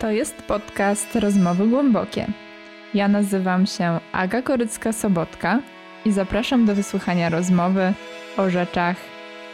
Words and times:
To 0.00 0.10
jest 0.10 0.34
podcast 0.42 1.16
Rozmowy 1.16 1.66
Głębokie. 1.66 2.26
Ja 2.94 3.08
nazywam 3.08 3.66
się 3.66 4.00
Aga 4.12 4.42
Korycka-Sobotka 4.42 5.58
i 6.04 6.12
zapraszam 6.12 6.66
do 6.66 6.74
wysłuchania 6.74 7.28
rozmowy 7.28 7.92
o 8.36 8.50
rzeczach 8.50 8.96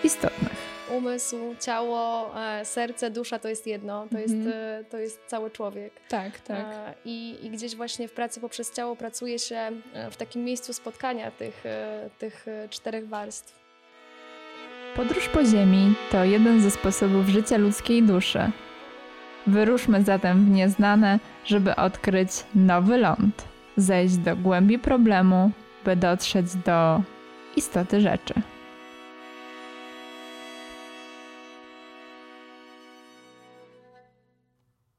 istotnych. 0.04 0.66
Umysł, 0.96 1.36
ciało, 1.60 2.30
e, 2.44 2.64
serce, 2.64 3.10
dusza 3.10 3.38
to 3.38 3.48
jest 3.48 3.66
jedno, 3.66 4.06
to, 4.12 4.18
jest, 4.18 4.34
Mhm. 4.34 4.54
e, 4.80 4.84
to 4.84 4.98
jest 4.98 5.20
cały 5.26 5.50
człowiek. 5.50 5.92
Tak, 6.08 6.32
E, 6.50 6.94
I, 7.04 7.36
I 7.42 7.50
gdzieś 7.50 7.76
właśnie 7.76 8.08
w 8.08 8.12
pracy 8.12 8.40
poprzez 8.40 8.72
ciało 8.72 8.96
pracuje 8.96 9.38
się 9.38 9.56
e, 9.94 10.10
w 10.10 10.16
takim 10.16 10.44
miejscu 10.44 10.72
spotkania 10.72 11.30
tych, 11.30 11.64
tych 12.18 12.46
czterech 12.70 13.08
warstw. 13.08 13.58
Podróż 14.96 15.28
po 15.28 15.44
Ziemi 15.44 15.94
to 16.10 16.24
jeden 16.24 16.60
ze 16.60 16.70
sposobów 16.70 17.28
życia 17.28 17.56
ludzkiej 17.56 18.02
duszy. 18.02 18.50
Wyruszmy 19.46 20.02
zatem 20.02 20.44
w 20.44 20.50
nieznane, 20.50 21.18
żeby 21.44 21.76
odkryć 21.76 22.30
nowy 22.54 22.98
ląd, 22.98 23.48
zejść 23.76 24.16
do 24.16 24.36
głębi 24.36 24.78
problemu, 24.78 25.50
by 25.84 25.96
dotrzeć 25.96 26.54
do 26.54 27.02
istoty 27.56 28.00
rzeczy. 28.00 28.34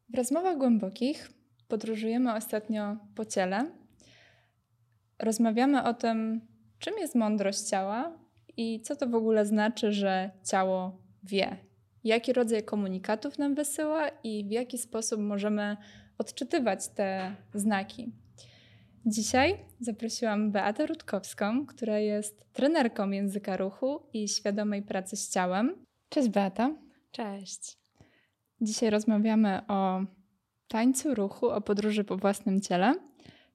W 0.10 0.18
rozmowach 0.18 0.58
głębokich 0.58 1.32
podróżujemy 1.68 2.34
ostatnio 2.34 2.98
po 3.16 3.26
ciele. 3.26 3.72
Rozmawiamy 5.20 5.84
o 5.84 5.94
tym, 5.94 6.42
czym 6.80 6.94
jest 6.98 7.16
mądrość 7.16 7.60
ciała 7.60 8.12
i 8.58 8.82
co 8.82 8.96
to 8.96 9.08
w 9.08 9.16
ogóle 9.16 9.46
znaczy, 9.46 9.92
że 9.92 10.32
ciało 10.44 11.02
wie. 11.24 11.67
Jaki 12.08 12.34
rodzaj 12.34 12.64
komunikatów 12.64 13.38
nam 13.38 13.56
wysyła 13.56 14.10
i 14.24 14.46
w 14.48 14.52
jaki 14.52 14.78
sposób 14.78 15.20
możemy 15.20 15.78
odczytywać 16.18 16.88
te 16.88 17.36
znaki. 17.54 18.12
Dzisiaj 19.06 19.58
zaprosiłam 19.80 20.52
Beatę 20.52 20.86
Rutkowską, 20.86 21.66
która 21.66 22.00
jest 22.00 22.54
trenerką 22.54 23.10
języka 23.10 23.58
ruchu 23.58 24.00
i 24.14 24.28
świadomej 24.28 24.82
pracy 24.82 25.16
z 25.16 25.30
ciałem. 25.30 25.86
Cześć 26.10 26.30
Beata. 26.30 26.72
Cześć. 27.12 27.78
Dzisiaj 28.62 28.90
rozmawiamy 28.90 29.62
o 29.68 30.02
tańcu 30.68 31.16
ruchu, 31.16 31.50
o 31.50 31.62
podróży 31.62 32.04
po 32.04 32.18
własnym 32.18 32.62
ciele. 32.62 32.94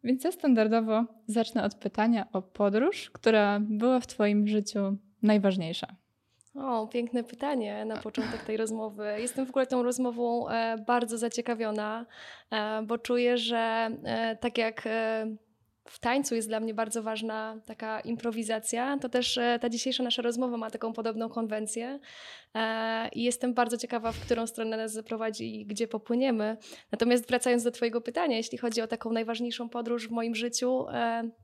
Więc 0.05 0.25
ja 0.25 0.33
standardowo 0.33 1.05
zacznę 1.27 1.65
od 1.65 1.75
pytania 1.75 2.27
o 2.33 2.43
podróż, 2.43 3.11
która 3.11 3.61
była 3.61 4.01
w 4.01 4.07
Twoim 4.07 4.49
życiu 4.49 4.97
najważniejsza. 5.23 6.02
O, 6.55 6.87
piękne 6.87 7.25
pytanie 7.25 7.85
na 7.85 7.97
początek 7.97 8.43
tej 8.43 8.57
rozmowy. 8.57 9.15
Jestem 9.19 9.47
w 9.47 9.51
ogóle 9.51 9.67
tą 9.67 9.83
rozmową 9.83 10.49
e, 10.49 10.77
bardzo 10.87 11.19
zaciekawiona, 11.19 12.07
e, 12.51 12.83
bo 12.83 12.99
czuję, 12.99 13.39
że 13.39 13.91
e, 14.05 14.37
tak 14.37 14.59
jak 14.59 14.89
w 15.85 15.99
tańcu 15.99 16.35
jest 16.35 16.49
dla 16.49 16.61
mnie 16.61 16.75
bardzo 16.75 17.03
ważna 17.03 17.61
taka 17.67 18.01
improwizacja, 18.01 18.99
to 18.99 19.09
też 19.09 19.39
ta 19.61 19.69
dzisiejsza 19.69 20.03
nasza 20.03 20.23
rozmowa 20.23 20.57
ma 20.57 20.71
taką 20.71 20.93
podobną 20.93 21.29
konwencję. 21.29 21.99
I 23.13 23.23
jestem 23.23 23.55
bardzo 23.55 23.77
ciekawa, 23.77 24.13
w 24.13 24.21
którą 24.21 24.47
stronę 24.47 24.77
nas 24.77 24.93
zaprowadzi 24.93 25.61
i 25.61 25.67
gdzie 25.67 25.89
popłyniemy. 25.89 26.57
Natomiast 26.93 27.29
wracając 27.29 27.63
do 27.63 27.71
Twojego 27.71 28.01
pytania, 28.01 28.37
jeśli 28.37 28.59
chodzi 28.59 28.81
o 28.81 28.87
taką 28.87 29.13
najważniejszą 29.13 29.69
podróż 29.69 30.09
w 30.09 30.11
moim 30.11 30.35
życiu, 30.35 30.87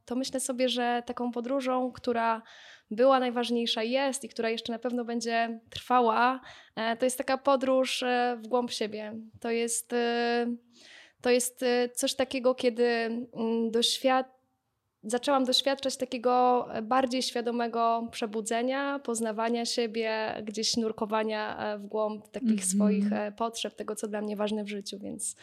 to 0.05 0.17
myślę 0.17 0.41
sobie, 0.41 0.69
że 0.69 1.03
taką 1.07 1.33
podróżą, 1.33 1.93
która 1.93 2.43
była 2.91 3.21
najważniejsza, 3.21 3.83
jest 3.83 4.25
i 4.25 4.29
która 4.29 4.51
jeszcze 4.51 4.73
na 4.73 4.79
pewno 4.79 5.05
będzie 5.05 5.61
trwała, 5.71 6.41
e, 6.77 6.97
to 6.97 7.07
jest 7.07 7.19
taka 7.19 7.39
podróż 7.39 8.03
e, 8.03 8.37
w 8.45 8.49
głąb 8.49 8.71
siebie. 8.71 9.15
To 9.41 9.51
jest, 9.51 9.93
e, 9.93 10.47
to 11.21 11.31
jest 11.31 11.65
coś 11.95 12.15
takiego, 12.15 12.55
kiedy 12.55 12.85
mm, 12.85 13.71
doświad 13.71 14.38
zaczęłam 15.11 15.45
doświadczać 15.45 15.97
takiego 15.97 16.67
bardziej 16.83 17.23
świadomego 17.23 18.09
przebudzenia, 18.11 18.99
poznawania 18.99 19.65
siebie, 19.65 20.35
gdzieś 20.45 20.77
nurkowania 20.77 21.59
e, 21.75 21.79
w 21.79 21.87
głąb 21.87 22.29
takich 22.29 22.51
Mhm. 22.51 22.69
swoich 22.69 23.13
e, 23.13 23.33
potrzeb, 23.33 23.75
tego, 23.75 23.95
co 23.97 24.09
dla 24.09 24.21
mnie 24.21 24.37
ważne 24.37 24.65
w 24.65 24.69
życiu. 24.69 24.99
Więc 24.99 25.37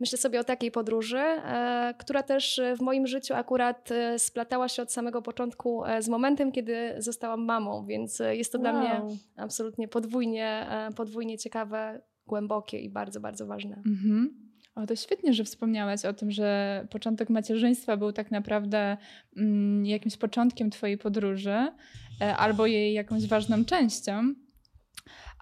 myślę 0.00 0.18
sobie 0.18 0.40
o 0.40 0.44
takiej 0.44 0.70
podróży, 0.70 1.18
e, 1.18 1.94
która 1.98 2.22
też 2.22 2.58
e, 2.58 2.76
w 2.76 2.80
moim 2.80 3.06
życiu 3.06 3.34
akurat 3.34 3.90
e, 3.92 4.18
splatała 4.18 4.68
się 4.68 4.82
od 4.82 4.92
samego 4.92 5.22
początku 5.22 5.84
e, 5.84 6.02
z 6.02 6.08
momentem, 6.08 6.52
kiedy 6.52 6.94
zostałam 6.98 7.44
mamą, 7.44 7.86
więc 7.86 8.20
e, 8.20 8.36
jest 8.36 8.52
to 8.52 8.58
dla 8.58 8.72
mnie 8.72 9.00
Wow. 9.00 9.16
absolutnie 9.36 9.88
podwójnie, 9.88 10.66
e, 10.70 10.90
podwójnie 10.96 11.38
ciekawe, 11.38 12.00
głębokie 12.26 12.78
i 12.78 12.90
bardzo, 12.90 13.20
bardzo 13.20 13.46
ważne. 13.46 13.76
Mhm. 13.86 14.51
O, 14.74 14.86
to 14.86 14.96
świetnie, 14.96 15.34
że 15.34 15.44
wspomniałaś 15.44 16.04
o 16.04 16.12
tym, 16.12 16.30
że 16.30 16.86
początek 16.90 17.30
macierzyństwa 17.30 17.96
był 17.96 18.12
tak 18.12 18.30
naprawdę 18.30 18.96
mm, 19.36 19.86
jakimś 19.86 20.16
początkiem 20.16 20.70
Twojej 20.70 20.98
podróży 20.98 21.72
e, 22.20 22.36
albo 22.36 22.66
jej 22.66 22.92
jakąś 22.92 23.26
ważną 23.26 23.64
częścią. 23.64 24.34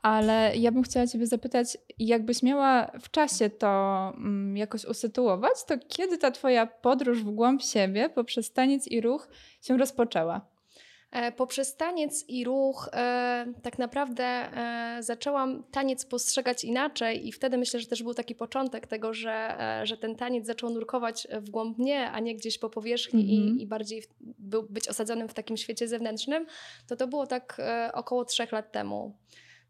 Ale 0.03 0.53
ja 0.57 0.73
bym 0.73 0.83
chciała 0.83 1.07
Ciebie 1.07 1.27
zapytać, 1.27 1.79
jakbyś 1.99 2.43
miała 2.43 2.91
w 3.01 3.11
czasie 3.11 3.51
to 3.51 4.13
mm, 4.17 4.57
jakoś 4.57 4.85
usytuować, 4.85 5.65
to 5.67 5.75
kiedy 5.89 6.19
ta 6.19 6.31
Twoja 6.31 6.67
podróż 6.67 7.23
w 7.25 7.31
głąb 7.31 7.63
siebie 7.63 8.09
poprzez 8.09 8.53
taniec 8.53 8.89
i 8.89 9.01
ruch 9.01 9.29
się 9.63 9.77
rozpoczęła? 9.77 10.50
E, 11.13 11.33
Poprzez 11.33 11.77
taniec 11.77 12.25
i 12.29 12.45
ruch 12.45 12.89
e, 12.93 13.47
tak 13.63 13.79
naprawdę 13.79 14.25
e, 14.25 15.03
zaczęłam 15.03 15.63
taniec 15.71 16.07
postrzegać 16.07 16.65
inaczej 16.65 17.29
i 17.29 17.33
wtedy 17.33 17.59
myślę, 17.59 17.81
że 17.81 17.87
też 17.87 18.03
był 18.03 18.15
taki 18.15 18.35
początek 18.35 18.87
tego, 18.87 19.15
że, 19.15 19.59
że 19.85 19.97
ten 19.97 20.17
taniec 20.17 20.47
zaczął 20.47 20.71
nurkować 20.71 21.29
w 21.33 21.51
głąb 21.51 21.79
mnie, 21.79 22.11
a 22.11 22.21
nie 22.21 22.35
gdzieś 22.37 22.59
po 22.59 22.71
powierzchni 22.71 23.21
Mhm. 23.21 23.59
i, 23.59 23.63
i 23.63 23.67
bardziej 23.67 24.03
był, 24.21 24.67
być 24.71 24.89
osadzonym 24.89 25.29
w 25.29 25.35
takim 25.35 25.57
świecie 25.57 25.89
zewnętrznym, 25.89 26.47
to 26.89 26.97
to 26.97 27.07
było 27.07 27.27
tak 27.27 27.61
około 27.93 28.25
trzech 28.25 28.53
lat 28.53 28.73
temu. 28.73 29.15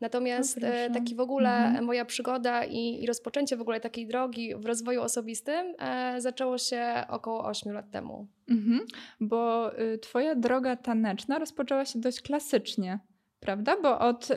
Natomiast 0.01 0.57
O, 0.59 0.61
proszę. 0.61 0.85
e, 0.85 0.91
taki 0.91 1.15
w 1.15 1.21
ogóle 1.21 1.51
Mhm. 1.67 1.85
moja 1.85 2.05
przygoda 2.05 2.65
i, 2.65 3.03
i 3.03 3.07
rozpoczęcie 3.07 3.57
w 3.57 3.61
ogóle 3.61 3.81
takiej 3.81 4.07
drogi 4.07 4.55
w 4.57 4.67
rozwoju 4.67 5.03
osobistym 5.03 5.75
e, 5.79 6.21
zaczęło 6.21 6.59
się 6.59 7.05
około 7.09 7.45
ośmiu 7.45 7.73
lat 7.73 7.91
temu. 7.91 8.27
Mhm, 8.51 8.81
bo 9.21 9.71
y, 9.81 9.99
twoja 9.99 10.35
droga 10.35 10.77
taneczna 10.77 11.39
rozpoczęła 11.39 11.85
się 11.85 12.01
dość 12.01 12.21
klasycznie, 12.21 12.99
prawda? 13.41 13.77
Bo 13.83 13.99
od 13.99 14.31
y, 14.31 14.37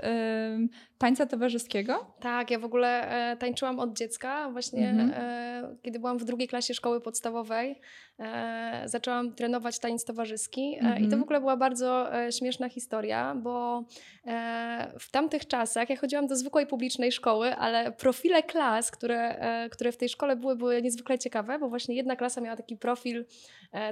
tańca 1.04 1.26
towarzyskiego. 1.26 2.06
Tak, 2.20 2.52
ja 2.52 2.60
w 2.60 2.66
ogóle 2.66 3.10
e, 3.32 3.38
tańczyłam 3.38 3.80
od 3.80 3.98
dziecka. 3.98 4.50
Właśnie 4.52 4.90
Mhm. 4.90 5.12
e, 5.16 5.76
kiedy 5.82 6.00
byłam 6.00 6.18
w 6.18 6.24
drugiej 6.26 6.48
klasie 6.48 6.74
szkoły 6.74 7.02
podstawowej, 7.02 7.80
e, 8.20 8.82
zaczęłam 8.86 9.36
trenować 9.36 9.80
taniec 9.80 10.06
towarzyski. 10.06 10.62
E, 10.62 10.78
I 10.78 10.82
to 10.82 10.90
Mhm. 11.04 11.20
w 11.20 11.24
ogóle 11.24 11.40
była 11.40 11.58
bardzo 11.58 12.16
e, 12.26 12.32
śmieszna 12.32 12.70
historia, 12.70 13.36
bo 13.36 13.84
e, 14.28 14.92
w 15.00 15.12
tamtych 15.12 15.48
czasach 15.48 15.90
ja 15.90 15.96
chodziłam 15.96 16.28
do 16.28 16.36
zwykłej 16.36 16.68
publicznej 16.68 17.12
szkoły, 17.12 17.56
ale 17.56 17.92
profile 17.92 18.44
klas, 18.44 18.92
które, 18.92 19.36
które 19.72 19.92
w 19.92 19.98
tej 19.98 20.10
szkole 20.10 20.36
były, 20.36 20.56
były 20.56 20.82
niezwykle 20.82 21.20
ciekawe, 21.20 21.60
bo 21.60 21.70
właśnie 21.70 21.96
jedna 21.96 22.16
klasa 22.16 22.42
miała 22.42 22.56
taki 22.58 22.78
profil 22.78 23.26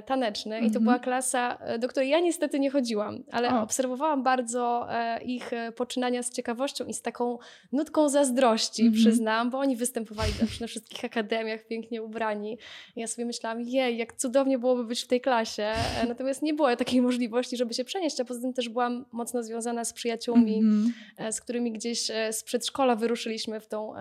taneczny 0.06 0.56
i 0.58 0.60
to 0.60 0.66
Mhm. 0.66 0.84
była 0.84 0.98
klasa, 0.98 1.58
do 1.78 1.88
której 1.88 2.08
ja 2.08 2.20
niestety 2.20 2.60
nie 2.60 2.70
chodziłam, 2.70 3.18
ale 3.32 3.54
O. 3.54 3.62
obserwowałam 3.62 4.22
bardzo 4.22 4.86
ich 5.24 5.50
poczynania 5.76 6.22
z 6.22 6.30
ciekawością 6.30 6.84
i 6.84 6.94
z 7.02 7.04
taką 7.04 7.38
nutką 7.72 8.08
zazdrości, 8.08 8.82
Mhm. 8.82 9.02
przyznam, 9.02 9.50
bo 9.50 9.58
oni 9.58 9.76
występowali 9.76 10.32
na, 10.40 10.46
na 10.60 10.66
wszystkich 10.66 11.04
akademiach 11.04 11.66
pięknie 11.66 12.02
ubrani. 12.02 12.58
Ja 12.96 13.06
sobie 13.06 13.24
myślałam, 13.24 13.60
jej, 13.60 13.96
jak 13.98 14.12
cudownie 14.12 14.58
byłoby 14.58 14.84
być 14.84 15.02
w 15.02 15.06
tej 15.06 15.20
klasie. 15.20 15.62
E, 15.62 16.06
Natomiast 16.08 16.42
nie 16.42 16.54
było 16.54 16.76
takiej 16.76 17.02
możliwości, 17.02 17.56
żeby 17.56 17.74
się 17.74 17.84
przenieść, 17.84 18.20
a 18.20 18.24
poza 18.24 18.40
tym 18.40 18.52
też 18.52 18.68
byłam 18.68 19.04
mocno 19.12 19.42
związana 19.42 19.84
z 19.84 19.92
przyjaciółmi, 19.92 20.58
Mhm. 20.58 20.92
e, 21.16 21.32
z 21.32 21.40
którymi 21.40 21.72
gdzieś 21.72 22.10
e, 22.10 22.32
z 22.32 22.42
przedszkola 22.44 22.96
wyruszyliśmy 22.96 23.60
w 23.60 23.68
tą 23.68 23.94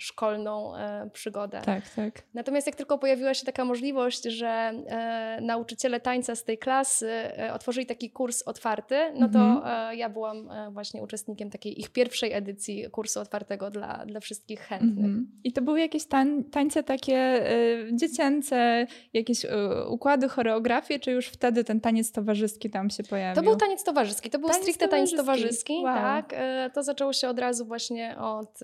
szkolną 0.00 0.76
e, 0.76 1.10
przygodę. 1.12 1.62
Tak, 1.64 1.82
tak. 1.96 2.22
Natomiast 2.34 2.66
jak 2.66 2.76
tylko 2.76 2.98
pojawiła 2.98 3.34
się 3.34 3.46
taka 3.46 3.64
możliwość, 3.64 4.22
że 4.22 4.48
e, 4.48 5.38
nauczyciele 5.42 6.00
tańca 6.00 6.36
z 6.36 6.44
tej 6.44 6.58
klasy 6.58 7.10
e, 7.10 7.52
otworzyli 7.54 7.86
taki 7.86 8.10
kurs 8.10 8.42
otwarty, 8.42 8.96
no 9.14 9.28
to 9.28 9.38
Mhm. 9.38 9.98
ja 9.98 10.08
byłam 10.08 10.48
właśnie 10.70 11.02
uczestnikiem 11.02 11.50
takiej 11.50 11.80
ich 11.80 11.90
pierwszej 11.90 12.32
edycji 12.32 12.90
kursu 12.90 13.20
otwartego 13.20 13.70
dla, 13.70 14.06
dla 14.06 14.20
wszystkich 14.20 14.60
chętnych. 14.60 15.04
Mhm. 15.06 15.30
I 15.44 15.52
to 15.52 15.62
były 15.62 15.80
jakieś 15.80 16.06
tań, 16.06 16.44
tańce 16.44 16.82
takie 16.82 17.44
dziecięce, 17.92 18.86
jakieś 19.12 19.46
układy, 19.88 20.28
choreografie, 20.28 20.98
czy 20.98 21.10
już 21.10 21.26
wtedy 21.26 21.64
ten 21.64 21.80
taniec 21.80 22.12
towarzyski 22.12 22.70
tam 22.70 22.90
się 22.90 23.02
pojawił? 23.02 23.42
To 23.42 23.50
był 23.50 23.56
taniec 23.56 23.84
towarzyski, 23.84 24.30
to 24.30 24.38
był 24.38 24.48
Taniec 24.48 24.62
stricte 24.62 24.88
taniec 24.88 25.16
towarzyski. 25.16 25.74
towarzyski, 25.74 25.84
Wow. 25.84 25.94
tak. 25.94 26.34
To 26.74 26.82
zaczęło 26.82 27.12
się 27.12 27.28
od 27.28 27.38
razu 27.38 27.66
właśnie 27.66 28.18
od, 28.18 28.60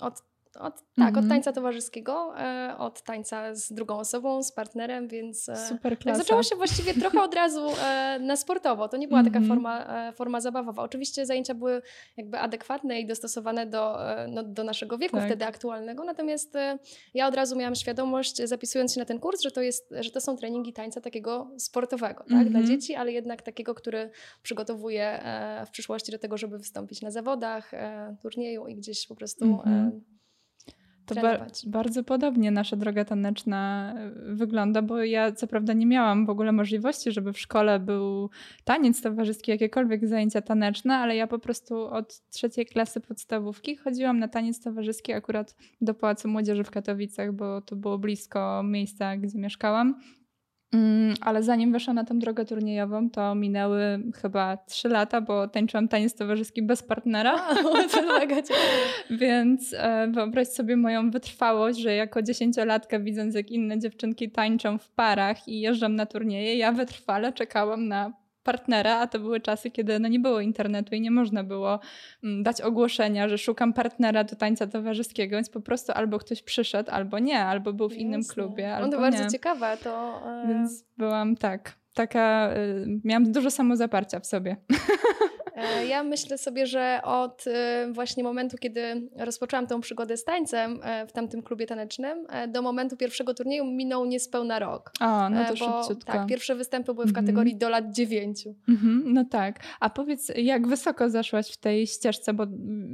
od 0.00 0.14
od, 0.60 0.74
tak, 0.96 1.08
mhm. 1.08 1.24
od 1.24 1.28
tańca 1.28 1.52
towarzyskiego, 1.52 2.38
e, 2.38 2.74
od 2.78 3.02
tańca 3.02 3.54
z 3.54 3.72
drugą 3.72 3.98
osobą, 3.98 4.42
z 4.42 4.52
partnerem, 4.52 5.08
więc 5.08 5.48
e, 5.48 5.68
Super 5.68 5.98
klasa. 5.98 6.18
tak 6.18 6.26
zaczęło 6.26 6.42
się 6.42 6.56
właściwie 6.56 6.94
trochę 6.94 7.22
od 7.22 7.34
razu 7.34 7.68
e, 7.82 8.18
na 8.18 8.36
sportowo. 8.36 8.88
To 8.88 8.96
nie 8.96 9.08
była 9.08 9.24
taka 9.24 9.38
mhm. 9.38 9.48
forma, 9.48 10.12
forma 10.12 10.40
zabawowa. 10.40 10.82
Oczywiście 10.82 11.26
zajęcia 11.26 11.54
były 11.54 11.82
jakby 12.16 12.38
adekwatne 12.38 13.00
i 13.00 13.06
dostosowane 13.06 13.66
do, 13.66 13.98
no, 14.28 14.42
do 14.42 14.64
naszego 14.64 14.98
wieku 14.98 15.16
tak. 15.16 15.26
wtedy 15.26 15.46
aktualnego, 15.46 16.04
natomiast 16.04 16.54
ja 17.14 17.26
od 17.26 17.34
razu 17.34 17.56
miałam 17.56 17.74
świadomość, 17.74 18.36
zapisując 18.44 18.94
się 18.94 19.00
na 19.00 19.06
ten 19.06 19.18
kurs, 19.18 19.42
że 19.42 19.50
to, 19.50 19.60
jest, 19.60 19.94
że 20.00 20.10
to 20.10 20.20
są 20.20 20.36
treningi 20.36 20.72
tańca 20.72 21.00
takiego 21.00 21.50
sportowego, 21.58 22.24
tak, 22.24 22.48
dla 22.48 22.60
mhm. 22.60 22.66
dzieci, 22.66 22.94
ale 22.94 23.12
jednak 23.12 23.42
takiego, 23.42 23.74
który 23.74 24.10
przygotowuje 24.42 25.22
w 25.66 25.70
przyszłości 25.70 26.12
do 26.12 26.18
tego, 26.18 26.38
żeby 26.38 26.58
wystąpić 26.58 27.02
na 27.02 27.10
zawodach, 27.10 27.72
turnieju 28.22 28.66
i 28.66 28.74
gdzieś 28.74 29.06
po 29.06 29.14
prostu 29.14 29.44
mhm. 29.44 30.02
To 31.06 31.14
ba 31.14 31.46
bardzo 31.66 32.04
podobnie 32.04 32.50
nasza 32.50 32.76
droga 32.76 33.04
taneczna 33.04 33.92
e, 33.96 34.10
wygląda, 34.34 34.82
bo 34.82 35.04
ja 35.04 35.32
co 35.32 35.46
prawda 35.46 35.72
nie 35.72 35.86
miałam 35.86 36.26
w 36.26 36.30
ogóle 36.30 36.52
możliwości, 36.52 37.12
żeby 37.12 37.32
w 37.32 37.40
szkole 37.40 37.80
był 37.80 38.30
taniec 38.64 39.02
towarzyski, 39.02 39.50
jakiekolwiek 39.50 40.06
zajęcia 40.06 40.42
taneczne, 40.42 40.96
ale 40.96 41.16
ja 41.16 41.26
po 41.26 41.38
prostu 41.38 41.84
od 41.84 42.28
trzeciej 42.30 42.66
klasy 42.66 43.00
podstawówki 43.00 43.76
chodziłam 43.76 44.18
na 44.18 44.28
taniec 44.28 44.62
towarzyski 44.62 45.12
akurat 45.12 45.56
do 45.80 45.94
Pałacu 45.94 46.28
Młodzieży 46.28 46.64
w 46.64 46.70
Katowicach, 46.70 47.32
bo 47.32 47.60
to 47.60 47.76
było 47.76 47.98
blisko 47.98 48.62
miejsca, 48.62 49.16
gdzie 49.16 49.38
mieszkałam. 49.38 49.94
Mm, 50.72 51.14
ale 51.20 51.42
zanim 51.42 51.72
weszłam 51.72 51.96
na 51.96 52.04
tę 52.04 52.18
drogę 52.18 52.44
turniejową, 52.44 53.10
to 53.10 53.34
minęły 53.34 54.02
chyba 54.22 54.56
trzy 54.56 54.88
lata, 54.88 55.20
bo 55.20 55.48
tańczyłam 55.48 55.88
taniec 55.88 56.14
towarzyski 56.14 56.62
bez 56.62 56.82
partnera. 56.82 57.34
A, 57.34 57.54
Więc 59.10 59.74
e, 59.78 60.08
wyobraź 60.10 60.48
sobie 60.48 60.76
moją 60.76 61.10
wytrwałość, 61.10 61.78
że 61.78 61.94
jako 61.94 62.22
dziesięciolatkę 62.22 63.00
widząc 63.00 63.34
jak 63.34 63.50
inne 63.50 63.78
dziewczynki 63.78 64.30
tańczą 64.30 64.78
w 64.78 64.90
parach 64.90 65.48
i 65.48 65.60
jeżdżą 65.60 65.88
na 65.88 66.06
turnieje, 66.06 66.56
ja 66.56 66.72
wytrwale 66.72 67.32
czekałam 67.32 67.88
na 67.88 68.21
partnera, 68.42 68.98
a 68.98 69.06
to 69.06 69.18
były 69.18 69.40
czasy, 69.40 69.70
kiedy 69.70 69.98
no 69.98 70.08
nie 70.08 70.20
było 70.20 70.40
internetu 70.40 70.94
i 70.94 71.00
nie 71.00 71.10
można 71.10 71.44
było 71.44 71.80
mm, 72.24 72.42
dać 72.42 72.60
ogłoszenia, 72.60 73.28
że 73.28 73.38
szukam 73.38 73.72
partnera 73.72 74.24
do 74.24 74.36
tańca 74.36 74.66
towarzyskiego, 74.66 75.36
więc 75.36 75.50
po 75.50 75.60
prostu 75.60 75.92
albo 75.92 76.18
ktoś 76.18 76.42
przyszedł, 76.42 76.90
albo 76.90 77.18
nie, 77.18 77.44
albo 77.44 77.72
był 77.72 77.88
w 77.88 77.92
Jasne. 77.92 78.02
innym 78.02 78.22
klubie. 78.24 78.74
Albo 78.74 78.90
to 78.90 79.00
bardzo 79.00 79.30
ciekawe. 79.30 79.76
To, 79.82 80.22
e... 80.26 80.48
Więc 80.48 80.84
byłam 80.96 81.36
tak, 81.36 81.72
taka, 81.94 82.54
y, 82.56 83.00
miałam 83.04 83.32
dużo 83.32 83.50
samozaparcia 83.50 84.20
w 84.20 84.26
sobie. 84.26 84.56
E, 85.56 85.86
ja 85.86 86.02
myślę 86.02 86.38
sobie, 86.38 86.66
że 86.66 87.00
od 87.04 87.44
e, 87.46 87.92
właśnie 87.92 88.24
momentu, 88.24 88.56
kiedy 88.58 89.08
rozpoczęłam 89.16 89.66
tą 89.66 89.80
przygodę 89.80 90.16
z 90.16 90.24
tańcem 90.24 90.80
e, 90.82 91.06
w 91.06 91.12
tamtym 91.12 91.42
klubie 91.42 91.66
tanecznym, 91.66 92.26
do 92.48 92.62
momentu 92.62 92.96
pierwszego 92.96 93.34
turnieju 93.34 93.64
minął 93.64 94.04
niespełna 94.04 94.58
rok. 94.58 94.92
O, 95.00 95.30
no 95.30 95.44
to 95.44 95.54
bo, 95.54 95.82
szybciutko. 95.82 96.12
Tak, 96.12 96.26
pierwsze 96.26 96.54
występy 96.54 96.94
były 96.94 97.06
w 97.06 97.08
mhm. 97.08 97.26
kategorii 97.26 97.56
do 97.56 97.68
lat 97.68 97.92
dziewięciu. 97.92 98.54
Mhm, 98.68 99.02
no 99.06 99.24
tak. 99.24 99.60
A 99.80 99.90
powiedz, 99.90 100.32
jak 100.36 100.66
wysoko 100.66 101.10
zaszłaś 101.10 101.50
w 101.50 101.56
tej 101.56 101.86
ścieżce, 101.86 102.34
bo 102.34 102.46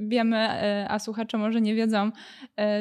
wiemy, 0.09 0.49
a 0.89 0.99
słuchacze 0.99 1.39
może 1.39 1.61
nie 1.61 1.75
wiedzą, 1.75 2.11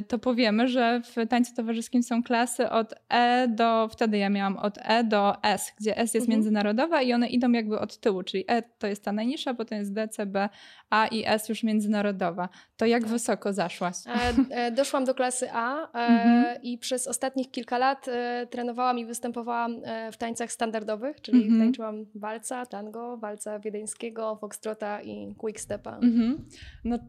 to 0.07 0.19
powiemy, 0.19 0.67
że 0.67 1.01
w 1.03 1.27
tańcu 1.29 1.55
towarzyskim 1.55 2.03
są 2.03 2.23
klasy 2.23 2.69
od 2.69 2.93
E 3.09 3.47
do, 3.47 3.87
wtedy 3.91 4.17
ja 4.17 4.29
miałam 4.29 4.57
od 4.57 4.77
E 4.81 5.03
do 5.03 5.43
S, 5.43 5.73
gdzie 5.79 5.97
S 5.97 6.13
jest 6.13 6.25
mhm. 6.25 6.29
międzynarodowa 6.29 7.01
i 7.01 7.13
one 7.13 7.27
idą 7.27 7.51
jakby 7.51 7.79
od 7.79 7.97
tyłu, 7.97 8.23
czyli 8.23 8.43
E 8.47 8.61
to 8.61 8.87
jest 8.87 9.03
ta 9.03 9.11
najniższa, 9.11 9.53
potem 9.67 9.79
jest 9.79 9.93
D, 9.93 10.07
C, 10.07 10.25
B, 10.25 10.49
A 10.89 11.07
i 11.07 11.23
S 11.25 11.49
już 11.49 11.63
międzynarodowa. 11.63 12.49
To 12.77 12.85
jak 12.85 13.01
tak. 13.01 13.11
wysoko 13.11 13.53
zaszłaś? 13.53 13.95
E, 14.07 14.11
e, 14.55 14.71
doszłam 14.71 15.05
do 15.05 15.15
klasy 15.15 15.49
A 15.51 15.83
e, 15.83 16.07
mhm. 16.07 16.61
i 16.63 16.77
przez 16.77 17.07
ostatnich 17.07 17.51
kilka 17.51 17.77
lat 17.77 18.05
trenowałam 18.49 18.99
i 18.99 19.05
występowałam 19.05 19.81
w 20.11 20.17
tańcach 20.17 20.51
standardowych, 20.51 21.21
czyli 21.21 21.43
mhm. 21.43 21.61
tańczyłam 21.61 22.05
walca, 22.15 22.65
tango, 22.65 23.17
walca 23.17 23.59
wiedeńskiego, 23.59 24.37
foxtrota 24.41 25.01
i 25.01 25.35
quickstepa. 25.37 25.97
Mhm. 25.97 26.45
No, 26.83 26.99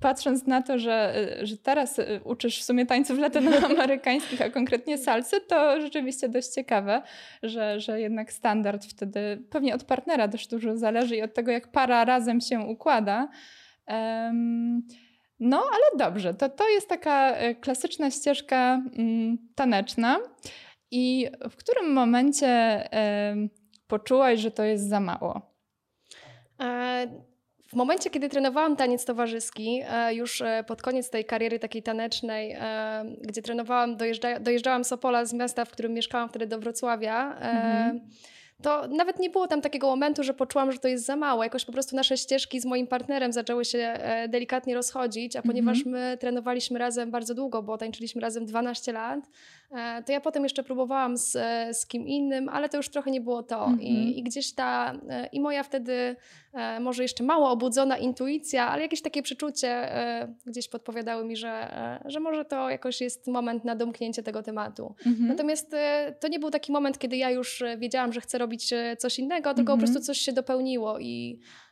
patrząc 0.00 0.46
na 0.46 0.62
to, 0.62 0.78
że, 0.78 1.14
że 1.42 1.56
teraz 1.56 2.00
uczysz 2.24 2.60
w 2.60 2.64
sumie 2.64 2.86
tańców 2.86 3.18
latynoamerykańskich, 3.18 4.42
a 4.42 4.50
konkretnie 4.50 4.98
salsy, 4.98 5.40
to 5.40 5.80
rzeczywiście 5.80 6.28
dość 6.28 6.48
ciekawe, 6.48 7.02
że, 7.42 7.80
że 7.80 8.00
jednak 8.00 8.32
standard 8.32 8.84
wtedy 8.84 9.42
pewnie 9.50 9.74
od 9.74 9.84
partnera 9.84 10.28
też 10.28 10.46
dużo 10.46 10.76
zależy 10.76 11.16
i 11.16 11.22
od 11.22 11.34
tego, 11.34 11.52
jak 11.52 11.68
para 11.68 12.01
razem 12.04 12.40
się 12.40 12.60
układa. 12.60 13.28
No, 15.42 15.62
ale 15.72 15.98
dobrze, 15.98 16.34
to, 16.34 16.48
to 16.48 16.68
jest 16.68 16.88
taka 16.88 17.30
e, 17.30 17.54
klasyczna 17.54 18.10
ścieżka 18.10 18.82
mm, 18.98 19.38
taneczna. 19.54 20.18
I 20.90 21.28
w 21.50 21.56
którym 21.56 21.92
momencie 21.92 22.82
poczułaś, 23.86 24.40
że 24.40 24.50
to 24.50 24.62
jest 24.62 24.88
za 24.88 25.00
mało? 25.00 25.40
E, 26.60 27.06
w 27.68 27.74
momencie, 27.74 28.10
kiedy 28.10 28.28
trenowałam 28.28 28.76
taniec 28.76 29.04
towarzyski, 29.04 29.82
e, 29.88 30.14
już 30.14 30.42
pod 30.66 30.82
koniec 30.82 31.10
tej 31.10 31.24
kariery 31.24 31.58
takiej 31.58 31.82
tanecznej, 31.82 32.56
gdzie 33.20 33.42
trenowałam, 33.42 33.96
dojeżdża, 33.96 34.40
dojeżdżałam 34.40 34.84
z 34.84 34.92
Opola, 34.92 35.24
z 35.24 35.32
miasta, 35.32 35.64
w 35.64 35.70
którym 35.70 35.94
mieszkałam 35.94 36.28
wtedy 36.28 36.46
do 36.46 36.58
Wrocławia. 36.58 37.36
Mhm 37.38 38.00
to 38.62 38.88
nawet 38.88 39.18
nie 39.18 39.30
było 39.30 39.48
tam 39.48 39.60
takiego 39.60 39.86
momentu, 39.86 40.22
że 40.22 40.34
poczułam, 40.34 40.72
że 40.72 40.78
to 40.78 40.88
jest 40.88 41.04
za 41.04 41.16
mało. 41.16 41.44
Jakoś 41.44 41.64
po 41.64 41.72
prostu 41.72 41.96
nasze 41.96 42.16
ścieżki 42.16 42.60
z 42.60 42.64
moim 42.64 42.86
partnerem 42.86 43.32
zaczęły 43.32 43.64
się 43.64 43.78
e, 43.78 44.28
delikatnie 44.28 44.74
rozchodzić, 44.74 45.36
a 45.36 45.42
ponieważ 45.42 45.86
mm 45.86 45.88
-hmm. 45.88 46.10
my 46.10 46.18
trenowaliśmy 46.18 46.78
razem 46.78 47.10
bardzo 47.10 47.34
długo, 47.34 47.62
bo 47.62 47.78
tańczyliśmy 47.78 48.20
razem 48.20 48.46
12 48.46 48.92
lat, 48.92 49.20
to 50.06 50.12
ja 50.12 50.20
potem 50.20 50.42
jeszcze 50.42 50.62
próbowałam 50.62 51.16
z, 51.16 51.36
e, 51.36 51.74
z 51.74 51.86
kim 51.86 52.08
innym, 52.08 52.48
ale 52.48 52.68
to 52.68 52.76
już 52.76 52.88
trochę 52.88 53.10
nie 53.10 53.20
było 53.20 53.42
to. 53.42 53.66
Mm 53.66 53.78
-hmm. 53.78 53.82
I, 53.82 53.96
mhm. 53.96 54.14
I, 54.14 54.22
gdzieś 54.22 54.54
ta, 54.54 54.94
i 55.32 55.40
moja 55.40 55.62
wtedy 55.62 56.16
może 56.80 57.02
jeszcze 57.02 57.24
mało 57.24 57.50
obudzona 57.50 57.98
intuicja, 57.98 58.68
ale 58.68 58.82
jakieś 58.82 59.02
takie 59.02 59.22
przeczucie 59.22 59.92
gdzieś 60.46 60.68
podpowiadały 60.68 61.24
mi, 61.24 61.36
że, 61.36 61.68
że 62.04 62.20
może 62.20 62.44
to 62.44 62.70
jakoś 62.70 63.00
jest 63.00 63.26
moment 63.26 63.64
na 63.64 63.76
domknięcie 63.76 64.22
tego 64.22 64.42
tematu. 64.42 64.94
Mm 65.06 65.18
-hmm. 65.18 65.28
Natomiast 65.28 65.76
to 66.20 66.28
nie 66.28 66.38
był 66.38 66.50
taki 66.50 66.72
moment, 66.72 66.98
kiedy 66.98 67.16
ja 67.16 67.30
już 67.30 67.62
wiedziałam, 67.78 68.12
że 68.12 68.20
chcę 68.20 68.38
robić 68.38 68.72
e, 68.72 68.96
coś 68.96 69.18
innego, 69.18 69.54
tylko 69.54 69.60
mm 69.60 69.64
-hmm. 69.64 69.66
po 69.66 69.72
mhm. 69.72 69.92
prostu 69.92 70.06
coś 70.06 70.18
się 70.18 70.32
dopełniło 70.32 70.98
i 70.98 71.40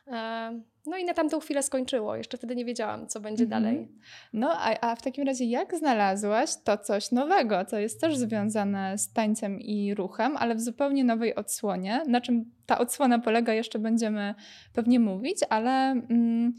no 0.85 0.97
i 0.97 1.05
na 1.05 1.13
tamtą 1.13 1.39
chwilę 1.39 1.63
skończyło. 1.63 2.15
Jeszcze 2.15 2.37
wtedy 2.37 2.55
nie 2.55 2.65
wiedziałam, 2.65 3.07
co 3.07 3.19
będzie 3.19 3.45
-hmm. 3.45 3.49
dalej. 3.49 3.87
No 4.33 4.49
a, 4.51 4.79
a 4.81 4.95
w 4.95 5.01
takim 5.01 5.27
razie 5.27 5.45
jak 5.45 5.75
znalazłaś 5.75 6.49
to 6.63 6.77
coś 6.77 7.11
nowego, 7.11 7.65
co 7.65 7.79
jest 7.79 8.01
też 8.01 8.17
związane 8.17 8.97
z 8.97 9.13
tańcem 9.13 9.59
i 9.59 9.93
ruchem, 9.95 10.37
ale 10.37 10.55
w 10.55 10.61
zupełnie 10.61 11.03
nowej 11.03 11.35
odsłonie? 11.35 12.03
Na 12.07 12.21
czym 12.21 12.51
ta 12.65 12.77
odsłona 12.77 13.19
polega, 13.19 13.53
jeszcze 13.53 13.79
będziemy 13.79 14.35
pewnie 14.73 14.99
mówić, 14.99 15.37
ale 15.49 15.71
mm, 15.91 16.53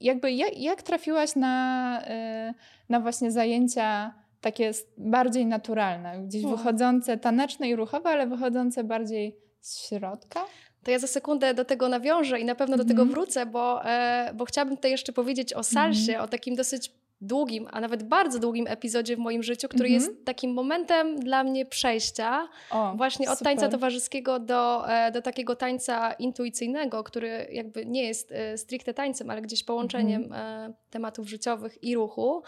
jakby 0.00 0.32
jak, 0.32 0.58
jak 0.58 0.82
trafiłaś 0.82 1.36
na, 1.36 2.02
y, 2.50 2.54
na 2.88 3.00
właśnie 3.00 3.30
zajęcia 3.30 4.14
takie 4.40 4.70
bardziej 4.96 5.46
naturalne, 5.46 6.22
gdzieś 6.26 6.44
wychodzące 6.44 7.18
taneczne 7.18 7.68
i 7.68 7.76
ruchowe, 7.76 8.10
ale 8.10 8.26
wychodzące 8.26 8.84
bardziej 8.84 9.36
z 9.60 9.88
środka? 9.88 10.40
To 10.82 10.90
ja 10.90 10.98
za 10.98 11.06
sekundę 11.06 11.54
do 11.54 11.64
tego 11.64 11.88
nawiążę 11.88 12.40
i 12.40 12.44
na 12.44 12.54
pewno 12.54 12.76
do 12.76 12.84
tego 12.84 13.02
mhm. 13.02 13.10
wrócę, 13.10 13.46
bo, 13.46 13.84
e, 13.84 14.30
bo 14.34 14.44
chciałabym 14.44 14.76
tutaj 14.76 14.90
jeszcze 14.90 15.12
powiedzieć 15.12 15.54
o 15.54 15.62
salsie, 15.62 16.12
mm. 16.12 16.24
o 16.24 16.28
takim 16.28 16.54
dosyć 16.54 16.92
długim, 17.20 17.68
a 17.70 17.80
nawet 17.80 18.02
bardzo 18.02 18.38
długim 18.38 18.66
epizodzie 18.66 19.16
w 19.16 19.18
moim 19.18 19.42
życiu, 19.42 19.68
który 19.68 19.88
mm 19.88 20.00
-hmm. 20.00 20.04
jest 20.04 20.24
takim 20.24 20.52
momentem 20.52 21.20
dla 21.20 21.44
mnie 21.44 21.66
przejścia 21.66 22.48
o, 22.70 22.94
właśnie 22.96 23.30
od 23.30 23.38
super. 23.38 23.52
tańca 23.52 23.68
towarzyskiego 23.68 24.38
do, 24.38 24.90
e, 24.92 25.12
do 25.12 25.22
takiego 25.22 25.56
tańca 25.56 26.12
intuicyjnego, 26.12 27.04
który 27.04 27.48
jakby 27.52 27.86
nie 27.86 28.02
jest 28.02 28.32
e, 28.32 28.58
stricte 28.58 28.94
tańcem, 28.94 29.30
ale 29.30 29.42
gdzieś 29.42 29.64
połączeniem 29.64 30.24
mm 30.24 30.32
-hmm. 30.32 30.74
tematów 30.90 31.28
życiowych 31.28 31.84
i 31.84 31.94
ruchu 31.94 32.42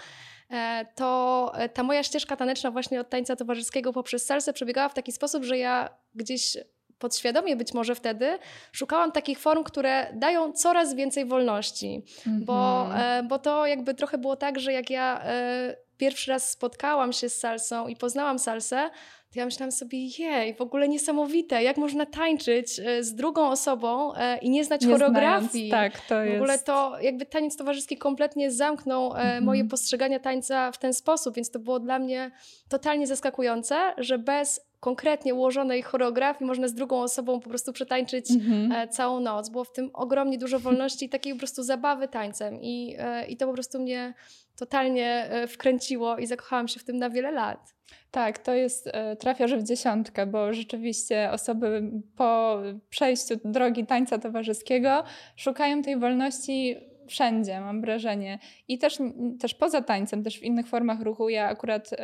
to 0.94 1.52
ta 1.74 1.82
moja 1.82 2.02
ścieżka 2.02 2.36
taneczna 2.36 2.70
właśnie 2.70 3.00
od 3.00 3.10
tańca 3.10 3.36
towarzyskiego 3.36 3.92
poprzez 3.92 4.26
salsę 4.26 4.52
przebiegała 4.52 4.88
w 4.88 4.94
taki 4.94 5.12
sposób, 5.12 5.44
że 5.44 5.58
ja 5.58 5.88
gdzieś 6.14 6.56
podświadomie 7.02 7.56
być 7.56 7.74
może 7.74 7.94
wtedy 7.94 8.38
szukałam 8.72 9.12
takich 9.12 9.38
form, 9.38 9.64
które 9.64 10.06
dają 10.14 10.52
coraz 10.52 10.94
więcej 10.94 11.24
wolności, 11.24 12.04
mm 12.26 12.40
-hmm. 12.40 12.44
bo, 12.44 12.82
mhm. 12.86 13.24
e, 13.24 13.28
bo 13.28 13.38
to 13.38 13.66
jakby 13.66 13.94
trochę 13.94 14.18
było 14.18 14.36
tak, 14.36 14.60
że 14.60 14.72
jak 14.72 14.90
ja 14.90 15.20
e, 15.24 15.76
pierwszy 15.96 16.30
raz 16.30 16.50
spotkałam 16.50 17.12
się 17.12 17.28
z 17.28 17.38
salsą 17.38 17.88
i 17.88 17.96
poznałam 17.96 18.38
salsę, 18.38 18.90
to 19.32 19.38
ja 19.38 19.44
myślałam 19.44 19.72
sobie, 19.72 19.98
jej, 20.18 20.54
w 20.54 20.60
ogóle 20.60 20.88
niesamowite, 20.88 21.62
jak 21.62 21.76
można 21.76 22.06
tańczyć 22.06 22.80
e, 22.80 23.04
z 23.04 23.14
drugą 23.14 23.48
osobą 23.48 24.14
e, 24.14 24.38
i 24.38 24.50
nie 24.50 24.64
znać 24.64 24.82
nie 24.82 24.92
choreografii. 24.92 25.68
Znając, 25.68 25.94
tak, 25.94 26.06
to 26.06 26.22
jest. 26.22 26.38
W 26.38 26.42
ogóle 26.42 26.58
to 26.58 27.00
jakby 27.00 27.26
taniec 27.26 27.56
towarzyski 27.56 27.96
kompletnie 27.96 28.50
zamknął 28.50 29.06
mhm. 29.06 29.44
moje 29.44 29.64
postrzegania 29.64 30.20
tańca 30.20 30.72
w 30.72 30.78
ten 30.78 30.94
sposób, 30.94 31.34
więc 31.34 31.50
to 31.50 31.58
było 31.58 31.80
dla 31.80 31.98
mnie 31.98 32.30
totalnie 32.68 33.06
zaskakujące, 33.06 33.94
że 33.98 34.18
bez 34.18 34.60
konkretnie 34.80 35.34
ułożonej 35.34 35.82
choreografii 35.82 36.46
można 36.46 36.68
z 36.68 36.74
drugą 36.74 37.02
osobą 37.02 37.40
po 37.40 37.48
prostu 37.48 37.72
przetańczyć 37.72 38.30
mhm. 38.30 38.88
całą 38.88 39.20
noc. 39.20 39.48
Było 39.48 39.64
w 39.64 39.72
tym 39.72 39.90
ogromnie 39.92 40.38
dużo 40.38 40.58
wolności 40.58 41.04
i 41.04 41.08
takiej 41.08 41.32
po 41.32 41.38
prostu 41.38 41.62
zabawy 41.62 42.08
tańcem 42.08 42.58
i, 42.62 42.96
i 43.28 43.36
to 43.36 43.46
po 43.46 43.52
prostu 43.52 43.80
mnie 43.80 44.14
totalnie 44.56 45.30
wkręciło 45.48 46.18
i 46.18 46.26
zakochałam 46.26 46.68
się 46.68 46.80
w 46.80 46.84
tym 46.84 46.98
na 46.98 47.10
wiele 47.10 47.32
lat. 47.32 47.74
Tak, 48.10 48.38
to 48.38 48.54
jest, 48.54 48.88
e, 48.92 49.16
trafiasz 49.16 49.54
w 49.54 49.62
dziesiątkę, 49.62 50.26
bo 50.26 50.52
rzeczywiście 50.52 51.30
osoby 51.32 51.90
po 52.16 52.58
przejściu 52.90 53.34
drogi 53.44 53.86
tańca 53.86 54.18
towarzyskiego 54.18 55.04
szukają 55.36 55.82
tej 55.82 55.98
wolności 55.98 56.76
wszędzie, 57.06 57.60
mam 57.60 57.80
wrażenie. 57.80 58.38
I 58.68 58.78
też, 58.78 58.98
też 59.40 59.54
poza 59.54 59.82
tańcem, 59.82 60.22
też 60.22 60.38
w 60.38 60.42
innych 60.42 60.66
formach 60.66 61.00
ruchu. 61.00 61.28
Ja 61.28 61.48
akurat 61.48 61.92
y, 61.92 61.96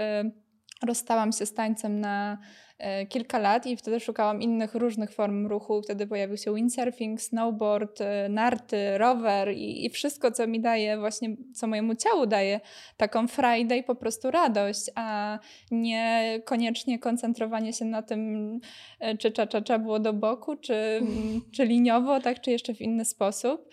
rozstałam 0.87 1.33
się 1.33 1.47
z 1.47 1.55
tańcem 1.55 2.01
na 2.01 2.39
E, 2.79 3.07
kilka 3.07 3.39
lat 3.39 3.67
i 3.67 3.77
wtedy 3.77 4.01
szukałam 4.01 4.43
innych 4.43 4.75
różnych 4.75 5.13
form 5.13 5.47
ruchu. 5.47 5.83
Wtedy 5.83 6.07
pojawił 6.07 6.37
się 6.37 6.55
windsurfing, 6.55 7.21
snowboard, 7.21 8.01
e, 8.01 8.29
narty, 8.29 8.99
rower 8.99 9.53
i, 9.53 9.87
i 9.87 9.91
wszystko, 9.91 10.31
co 10.31 10.47
mi 10.47 10.61
daje, 10.61 10.99
właśnie 10.99 11.37
co 11.55 11.67
mojemu 11.67 11.95
ciału 11.95 12.27
daje 12.27 12.61
taką 12.97 13.29
frajdę 13.29 13.77
i 13.77 13.83
po 13.83 13.95
prostu 13.95 14.31
radość, 14.31 14.91
a 14.95 15.39
nie 15.71 16.41
koniecznie 16.45 16.99
koncentrowanie 16.99 17.73
się 17.73 17.85
na 17.85 18.03
tym, 18.03 18.61
e, 19.01 19.17
czy 19.17 19.33
cza, 19.33 19.47
cza, 19.47 19.63
cza 19.63 19.79
było 19.79 19.99
do 19.99 20.13
boku, 20.13 20.57
czy, 20.57 21.01
czy 21.53 21.65
liniowo, 21.65 22.21
tak, 22.21 22.41
czy 22.41 22.51
jeszcze 22.51 22.75
w 22.75 22.81
inny 22.81 23.05
sposób. 23.05 23.69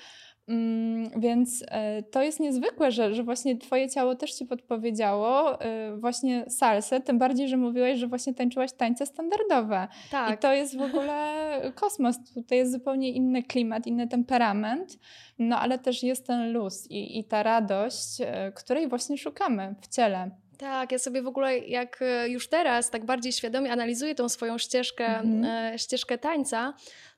Mm, 0.47 1.09
więc 1.19 1.63
e, 1.67 2.03
to 2.03 2.21
jest 2.21 2.39
niezwykłe, 2.39 2.91
że, 2.91 3.15
że 3.15 3.23
właśnie 3.23 3.57
twoje 3.57 3.89
ciało 3.89 4.15
też 4.15 4.33
ci 4.33 4.45
podpowiedziało 4.45 5.61
e, 5.61 5.97
właśnie 5.97 6.45
salsę, 6.49 7.01
tym 7.01 7.19
bardziej, 7.19 7.47
że 7.47 7.57
mówiłaś, 7.57 7.99
że 7.99 8.07
właśnie 8.07 8.33
tańczyłaś 8.33 8.73
tańce 8.73 9.05
standardowe. 9.05 9.87
Tak. 10.11 10.35
I 10.35 10.37
to 10.37 10.53
jest 10.53 10.77
w 10.77 10.81
ogóle 10.81 11.45
kosmos. 11.81 12.15
Tutaj 12.33 12.57
jest 12.57 12.71
zupełnie 12.71 13.11
inny 13.11 13.43
klimat, 13.43 13.87
inny 13.87 14.07
temperament, 14.07 14.97
no 15.39 15.59
ale 15.59 15.79
też 15.79 16.03
jest 16.03 16.27
ten 16.27 16.51
luz 16.53 16.91
i, 16.91 17.19
i 17.19 17.23
ta 17.23 17.43
radość, 17.43 18.21
e, 18.21 18.51
której 18.51 18.87
właśnie 18.87 19.17
szukamy 19.17 19.75
w 19.81 19.87
ciele. 19.87 20.31
Tak, 20.57 20.91
ja 20.91 20.99
sobie 20.99 21.21
w 21.21 21.27
ogóle 21.27 21.57
jak 21.57 22.03
już 22.27 22.47
teraz 22.47 22.89
tak 22.89 23.05
bardziej 23.05 23.31
świadomie 23.31 23.71
analizuję 23.71 24.15
tą 24.15 24.29
swoją 24.29 24.57
ścieżkę, 24.57 25.05
mhm. 25.05 25.77
ścieżkę 25.77 26.17
tańca, 26.17 26.73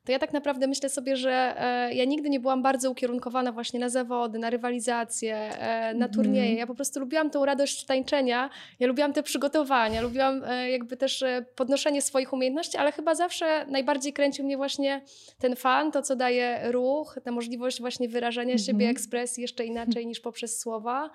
to 0.07 0.11
ja 0.11 0.19
tak 0.19 0.33
naprawdę 0.33 0.67
myślę 0.67 0.89
sobie, 0.89 1.15
że 1.15 1.55
e, 1.57 1.93
ja 1.93 2.05
nigdy 2.05 2.29
nie 2.29 2.39
byłam 2.39 2.61
bardzo 2.61 2.91
ukierunkowana 2.91 3.51
właśnie 3.51 3.79
na 3.79 3.89
zawody, 3.89 4.39
na 4.39 4.49
rywalizację, 4.49 5.35
e, 5.35 5.93
na 5.93 6.09
turnieje. 6.09 6.41
Mhm. 6.41 6.57
Ja 6.57 6.67
po 6.67 6.75
prostu 6.75 6.99
lubiłam 6.99 7.29
tą 7.29 7.45
radość 7.45 7.85
tańczenia, 7.85 8.49
ja 8.79 8.87
lubiłam 8.87 9.13
te 9.13 9.23
przygotowania, 9.23 10.01
lubiłam 10.01 10.43
e, 10.43 10.71
jakby 10.71 10.97
też 10.97 11.23
podnoszenie 11.55 12.01
swoich 12.01 12.33
umiejętności, 12.33 12.77
ale 12.77 12.91
chyba 12.91 13.15
zawsze 13.15 13.65
najbardziej 13.65 14.13
kręcił 14.13 14.45
mnie 14.45 14.57
właśnie 14.57 15.01
ten 15.39 15.55
fan, 15.55 15.91
to 15.91 16.01
co 16.01 16.15
daje 16.15 16.71
ruch, 16.71 17.19
ta 17.23 17.31
możliwość 17.31 17.79
właśnie 17.79 18.09
wyrażania 18.09 18.57
siebie, 18.57 18.85
mhm. 18.85 18.91
ekspresji 18.91 19.41
jeszcze 19.41 19.65
inaczej 19.65 20.07
niż 20.07 20.19
poprzez 20.19 20.59
słowa. 20.59 21.09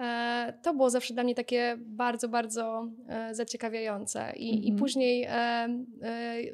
E, 0.00 0.52
to 0.62 0.74
było 0.74 0.90
zawsze 0.90 1.14
dla 1.14 1.22
mnie 1.22 1.34
takie 1.34 1.76
bardzo, 1.78 2.28
bardzo 2.28 2.88
e, 3.08 3.34
zaciekawiające. 3.34 4.32
I, 4.36 4.50
mm 4.50 4.60
-hmm. 4.60 4.64
i 4.64 4.70
mhm. 4.70 4.78
później 4.78 5.26
e, 5.28 5.68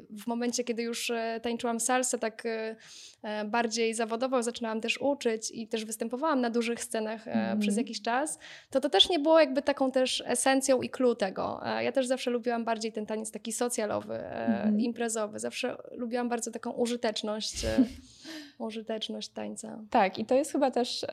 w 0.09 0.27
momencie, 0.27 0.63
kiedy 0.63 0.83
już 0.83 1.11
tańczyłam 1.41 1.79
salsę 1.79 2.19
tak 2.19 2.43
bardziej 3.45 3.93
zawodowo, 3.93 4.43
zaczynałam 4.43 4.81
też 4.81 5.01
uczyć 5.01 5.51
i 5.51 5.67
też 5.67 5.85
występowałam 5.85 6.41
na 6.41 6.49
dużych 6.49 6.83
scenach 6.83 7.27
mm 7.27 7.57
-hmm. 7.57 7.61
przez 7.61 7.77
jakiś 7.77 8.01
czas, 8.01 8.39
to 8.69 8.79
to 8.79 8.89
też 8.89 9.09
nie 9.09 9.19
było 9.19 9.39
jakby 9.39 9.61
taką 9.61 9.91
też 9.91 10.23
esencją 10.25 10.81
i 10.81 10.89
clue 10.89 11.15
tego. 11.15 11.61
Ja 11.81 11.91
też 11.91 12.07
zawsze 12.07 12.31
lubiłam 12.31 12.65
bardziej 12.65 12.91
ten 12.91 13.05
taniec 13.05 13.31
taki 13.31 13.51
socjalowy, 13.51 14.15
mm 14.15 14.77
-hmm. 14.77 14.81
imprezowy. 14.81 15.39
Zawsze 15.39 15.77
lubiłam 15.91 16.29
bardzo 16.29 16.51
taką 16.51 16.71
użyteczność, 16.71 17.65
użyteczność 18.57 19.29
tańca. 19.29 19.79
Tak, 19.89 20.19
i 20.19 20.25
to 20.25 20.35
jest 20.35 20.51
chyba 20.51 20.71
też 20.71 21.05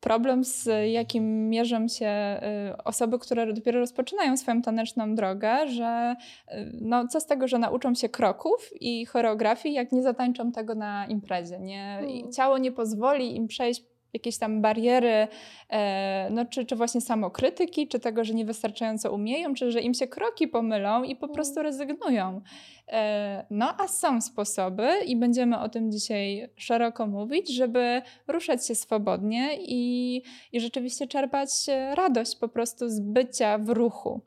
problem, 0.00 0.44
z 0.44 0.68
jakim 0.92 1.48
mierzą 1.48 1.88
się 1.88 2.40
y, 2.72 2.82
osoby, 2.84 3.18
które 3.18 3.52
dopiero 3.52 3.80
rozpoczynają 3.80 4.36
swoją 4.36 4.62
taneczną 4.62 5.14
drogę, 5.14 5.68
że 5.68 6.16
y, 6.48 6.54
no, 6.80 7.08
co 7.08 7.20
z 7.20 7.26
tego, 7.26 7.48
że 7.48 7.58
nauczą 7.58 7.94
się 7.94 8.08
kroków 8.08 8.70
i 8.80 9.06
choreografii, 9.06 9.74
jak 9.74 9.92
nie 9.92 10.02
zatańczą 10.02 10.52
tego 10.52 10.74
na 10.74 11.06
imprezie. 11.06 11.58
Nie? 11.58 11.98
Hmm. 12.00 12.32
Ciało 12.32 12.58
nie 12.58 12.72
pozwoli 12.72 13.36
im 13.36 13.46
przejść 13.46 13.82
jakieś 14.12 14.38
tam 14.38 14.62
bariery, 14.62 15.28
e, 15.70 16.28
no, 16.30 16.44
czy, 16.44 16.64
czy 16.64 16.76
właśnie 16.76 17.00
samokrytyki, 17.00 17.88
czy 17.88 18.00
tego, 18.00 18.24
że 18.24 18.34
niewystarczająco 18.34 19.12
umieją, 19.12 19.54
czy 19.54 19.70
że 19.70 19.80
im 19.80 19.94
się 19.94 20.06
kroki 20.06 20.48
pomylą 20.48 21.02
i 21.02 21.16
po 21.16 21.26
mm. 21.26 21.34
prostu 21.34 21.62
rezygnują. 21.62 22.40
E, 22.88 23.46
no 23.50 23.74
a 23.78 23.88
są 23.88 24.20
sposoby 24.20 24.88
i 25.06 25.16
będziemy 25.16 25.60
o 25.60 25.68
tym 25.68 25.92
dzisiaj 25.92 26.48
szeroko 26.56 27.06
mówić, 27.06 27.54
żeby 27.54 28.02
ruszać 28.28 28.66
się 28.66 28.74
swobodnie 28.74 29.50
i, 29.60 30.22
i 30.52 30.60
rzeczywiście 30.60 31.06
czerpać 31.06 31.50
radość 31.94 32.36
po 32.36 32.48
prostu 32.48 32.88
z 32.88 33.00
bycia 33.00 33.58
w 33.58 33.68
ruchu. 33.68 34.20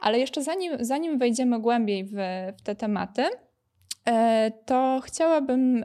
Ale 0.00 0.18
jeszcze 0.18 0.42
zanim, 0.42 0.72
zanim 0.80 1.18
wejdziemy 1.18 1.60
głębiej 1.60 2.04
w, 2.04 2.14
w 2.58 2.62
te 2.62 2.74
tematy, 2.74 3.22
E, 3.22 3.45
to 4.64 5.00
chciałabym 5.04 5.84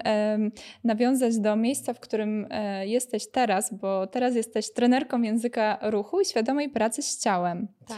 nawiązać 0.84 1.40
do 1.40 1.56
miejsca, 1.56 1.94
w 1.94 2.00
którym 2.00 2.48
e, 2.50 2.88
jesteś 2.88 3.32
teraz, 3.32 3.74
bo 3.74 4.08
teraz 4.08 4.36
jesteś 4.36 4.74
trenerką 4.74 5.22
języka 5.22 5.80
ruchu 5.82 6.22
i 6.22 6.26
świadomej 6.26 6.70
pracy 6.70 7.02
z 7.02 7.20
ciałem. 7.20 7.68
Tak. 7.88 7.98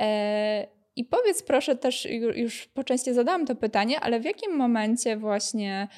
E, 0.00 0.66
I 0.96 1.04
powiedz 1.04 1.42
proszę 1.42 1.76
też, 1.76 2.08
już 2.34 2.66
po 2.66 2.84
części 2.84 3.14
zadałam 3.14 3.46
to 3.46 3.54
pytanie, 3.54 4.00
ale 4.00 4.20
w 4.20 4.24
jakim 4.24 4.56
momencie 4.56 5.16
właśnie 5.16 5.88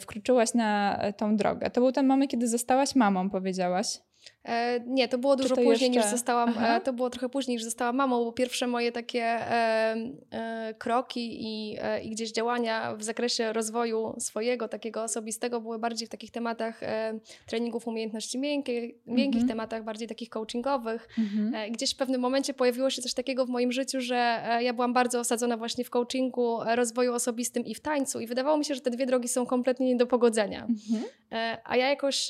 wkroczyłaś 0.00 0.54
na 0.54 1.00
tą 1.16 1.36
drogę? 1.36 1.70
To 1.70 1.80
był 1.80 1.92
ten 1.92 2.06
moment, 2.06 2.30
kiedy 2.30 2.48
zostałaś 2.48 2.94
mamą, 2.94 3.30
powiedziałaś. 3.30 3.86
E, 4.44 4.80
nie, 4.86 5.08
to 5.08 5.18
było 5.18 5.36
dużo 5.36 5.56
to 5.56 5.62
później 5.62 5.90
jeszcze... 5.90 6.00
niż 6.00 6.10
zostałam, 6.10 6.54
e, 6.58 6.80
to 6.80 6.92
było 6.92 7.10
trochę 7.10 7.28
później 7.28 7.56
niż 7.56 7.64
zostałam 7.64 7.96
mamą, 7.96 8.24
bo 8.24 8.32
pierwsze 8.32 8.66
moje 8.66 8.92
takie 8.92 9.22
e, 9.22 10.74
kroki 10.78 11.44
i, 11.44 11.78
i, 12.02 12.10
gdzieś 12.10 12.32
działania 12.32 12.96
w 12.96 13.02
zakresie 13.02 13.52
rozwoju 13.52 14.14
swojego, 14.18 14.68
takiego 14.68 15.02
osobistego 15.02 15.60
były 15.60 15.78
bardziej 15.78 16.06
w 16.06 16.10
takich 16.10 16.30
tematach 16.30 16.80
treningów 17.46 17.86
umiejętności 17.86 18.38
miękkich, 18.38 18.94
miękkich 19.06 19.42
mhm. 19.42 19.48
tematach 19.48 19.84
bardziej 19.84 20.08
takich 20.08 20.28
coachingowych. 20.28 21.08
Mhm. 21.18 21.72
gdzieś 21.72 21.94
w 21.94 21.96
pewnym 21.96 22.20
momencie 22.20 22.54
pojawiło 22.54 22.90
się 22.90 23.02
coś 23.02 23.14
takiego 23.14 23.46
w 23.46 23.48
moim 23.48 23.72
życiu, 23.72 24.00
że 24.00 24.42
ja 24.60 24.72
byłam 24.72 24.92
bardzo 24.92 25.20
osadzona 25.20 25.56
właśnie 25.56 25.84
w 25.84 25.90
coachingu, 25.90 26.58
rozwoju 26.74 27.14
osobistym 27.14 27.64
i 27.66 27.74
w 27.74 27.80
tańcu 27.80 28.20
i 28.20 28.26
wydawało 28.26 28.56
mi 28.56 28.64
się, 28.64 28.74
że 28.74 28.80
te 28.80 28.90
dwie 28.90 29.06
drogi 29.06 29.28
są 29.28 29.46
kompletnie 29.46 29.86
nie 29.86 29.96
do 29.96 30.06
pogodzenia. 30.06 30.66
Mhm. 30.68 31.04
A 31.64 31.76
ja 31.76 31.88
jakoś 31.88 32.28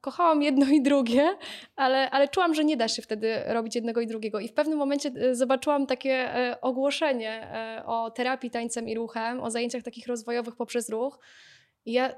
kochałam 0.00 0.42
jedno 0.42 0.66
i 0.66 0.82
drugie, 0.82 1.36
ale, 1.76 2.10
ale 2.10 2.28
czułam, 2.28 2.54
że 2.54 2.64
nie 2.64 2.76
da 2.76 2.88
się 2.88 3.02
wtedy 3.02 3.42
robić 3.46 3.74
jednego 3.74 4.00
i 4.00 4.06
drugiego. 4.06 4.40
I 4.40 4.48
w 4.48 4.52
pewnym 4.52 4.78
momencie 4.78 5.10
e, 5.16 5.34
zobaczyłam 5.34 5.86
takie 5.86 6.12
e, 6.12 6.60
ogłoszenie 6.60 7.30
e, 7.52 7.86
o 7.86 8.10
terapii 8.10 8.50
tańcem 8.50 8.88
i 8.88 8.94
ruchem, 8.94 9.40
o 9.40 9.50
zajęciach 9.50 9.82
takich 9.82 10.06
rozwojowych 10.06 10.56
poprzez 10.56 10.90
ruch. 10.90 11.18
I 11.84 11.92
ja 11.92 12.14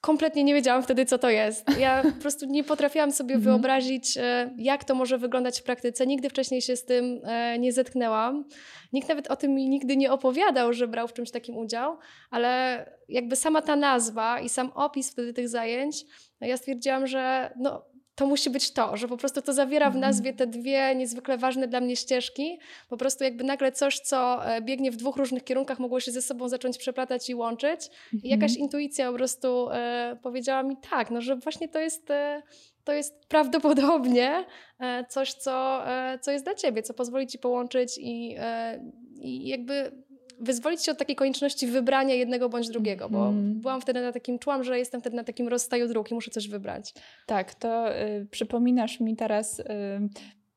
kompletnie 0.00 0.44
nie 0.44 0.54
wiedziałam 0.54 0.82
wtedy, 0.82 1.06
co 1.06 1.18
to 1.18 1.30
jest. 1.30 1.64
Ja 1.78 2.02
po 2.16 2.20
prostu 2.22 2.46
nie 2.46 2.64
potrafiłam 2.64 3.12
sobie 3.12 3.34
mhm. 3.34 3.52
wyobrazić, 3.52 4.18
jak 4.56 4.84
to 4.84 4.94
może 4.94 5.18
wyglądać 5.18 5.60
w 5.60 5.62
praktyce. 5.62 6.06
Nigdy 6.06 6.30
wcześniej 6.30 6.62
się 6.62 6.76
z 6.76 6.84
tym 6.84 7.20
nie 7.58 7.72
zetknęłam. 7.72 8.44
Nikt 8.92 9.08
nawet 9.08 9.30
o 9.30 9.36
tym 9.36 9.54
mi 9.54 9.68
nigdy 9.68 9.96
nie 9.96 10.12
opowiadał, 10.12 10.72
że 10.72 10.88
brał 10.88 11.08
w 11.08 11.12
czymś 11.12 11.30
takim 11.30 11.56
udział, 11.56 11.98
ale 12.30 12.84
jakby 13.08 13.36
sama 13.36 13.62
ta 13.62 13.76
nazwa 13.76 14.40
i 14.40 14.48
sam 14.48 14.72
opis 14.74 15.12
wtedy 15.12 15.32
tych 15.32 15.48
zajęć, 15.48 16.04
ja 16.40 16.56
stwierdziłam, 16.56 17.06
że 17.06 17.52
no, 17.56 17.84
to 18.18 18.26
musi 18.26 18.50
być 18.50 18.70
to, 18.70 18.96
że 18.96 19.08
po 19.08 19.16
prostu 19.16 19.42
to 19.42 19.52
zawiera 19.52 19.86
w 19.86 19.96
mhm. 19.96 20.00
nazwie 20.00 20.32
te 20.32 20.46
dwie 20.46 20.94
niezwykle 20.94 21.38
ważne 21.38 21.68
dla 21.68 21.80
mnie 21.80 21.96
ścieżki. 21.96 22.58
Po 22.88 22.96
prostu 22.96 23.24
jakby 23.24 23.44
nagle 23.44 23.72
coś, 23.72 23.98
co 23.98 24.46
e, 24.46 24.62
biegnie 24.62 24.90
w 24.90 24.96
dwóch 24.96 25.16
różnych 25.16 25.44
kierunkach, 25.44 25.78
mogło 25.78 26.00
się 26.00 26.12
ze 26.12 26.22
sobą 26.22 26.48
zacząć 26.48 26.78
przeplatać 26.78 27.30
i 27.30 27.34
łączyć. 27.34 27.80
I 28.12 28.16
mhm. 28.16 28.40
jakaś 28.40 28.56
intuicja 28.56 29.10
po 29.10 29.16
prostu 29.16 29.70
e, 29.70 30.18
powiedziała 30.22 30.62
mi 30.62 30.76
tak, 30.90 31.10
no 31.10 31.20
że 31.20 31.36
właśnie 31.36 31.68
to 31.68 31.78
jest, 31.78 32.10
e, 32.10 32.42
to 32.84 32.92
jest 32.92 33.26
prawdopodobnie 33.26 34.44
coś, 35.08 35.34
co, 35.34 35.82
co 36.20 36.30
jest 36.30 36.44
dla 36.44 36.54
ciebie, 36.54 36.82
co 36.82 36.94
pozwoli 36.94 37.26
ci 37.26 37.38
połączyć 37.38 37.98
i, 37.98 38.36
i 39.20 39.48
jakby 39.48 39.92
wyzwolić 40.40 40.84
się 40.84 40.92
od 40.92 40.98
takiej 40.98 41.16
konieczności 41.16 41.66
wybrania 41.66 42.14
jednego 42.14 42.48
bądź 42.48 42.68
drugiego, 42.68 43.08
bo 43.08 43.28
mm. 43.28 43.60
byłam 43.60 43.80
wtedy 43.80 44.00
na 44.00 44.12
takim, 44.12 44.38
czułam, 44.38 44.64
że 44.64 44.78
jestem 44.78 45.00
wtedy 45.00 45.16
na 45.16 45.24
takim 45.24 45.48
rozstaju 45.48 45.88
dróg 45.88 46.10
i 46.10 46.14
muszę 46.14 46.30
coś 46.30 46.48
wybrać. 46.48 46.94
Tak, 47.26 47.54
to 47.54 47.98
y, 48.02 48.26
przypominasz 48.30 49.00
mi 49.00 49.16
teraz 49.16 49.58
y, 49.58 49.64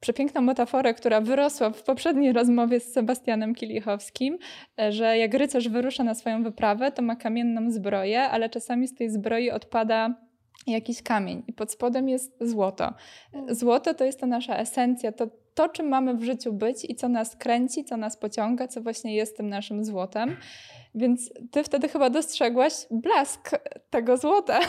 przepiękną 0.01 0.41
metaforę, 0.41 0.93
która 0.93 1.21
wyrosła 1.21 1.69
w 1.69 1.83
poprzedniej 1.83 2.33
rozmowie 2.33 2.79
z 2.79 2.93
Sebastianem 2.93 3.55
Kilichowskim, 3.55 4.37
e, 4.79 4.91
że 4.91 5.17
jak 5.17 5.33
rycerz 5.33 5.69
wyrusza 5.69 6.03
na 6.03 6.15
swoją 6.15 6.43
wyprawę, 6.43 6.91
to 6.91 7.01
ma 7.01 7.15
kamienną 7.15 7.71
zbroję, 7.71 8.21
ale 8.21 8.49
czasami 8.49 8.87
z 8.87 8.95
tej 8.95 9.09
zbroi 9.09 9.51
odpada 9.51 10.15
jakiś 10.67 11.03
kamień 11.03 11.43
i 11.47 11.53
pod 11.53 11.71
spodem 11.71 12.09
jest 12.09 12.37
złoto. 12.41 12.93
Mm. 13.33 13.55
Złoto 13.55 13.93
to 13.93 14.05
jest 14.05 14.19
ta 14.19 14.27
nasza 14.27 14.57
esencja, 14.57 15.11
to, 15.11 15.27
to 15.53 15.69
czym 15.69 15.87
mamy 15.87 16.13
w 16.13 16.23
życiu 16.23 16.53
być 16.53 16.85
i 16.89 16.95
co 16.95 17.09
nas 17.09 17.35
kręci, 17.35 17.83
co 17.83 17.97
nas 17.97 18.17
pociąga, 18.17 18.67
co 18.67 18.81
właśnie 18.81 19.15
jest 19.15 19.37
tym 19.37 19.49
naszym 19.49 19.85
złotem. 19.85 20.37
Więc 20.95 21.33
ty 21.51 21.63
wtedy 21.63 21.89
chyba 21.89 22.09
dostrzegłaś 22.09 22.73
blask 22.91 23.49
tego 23.89 24.17
złota 24.17 24.59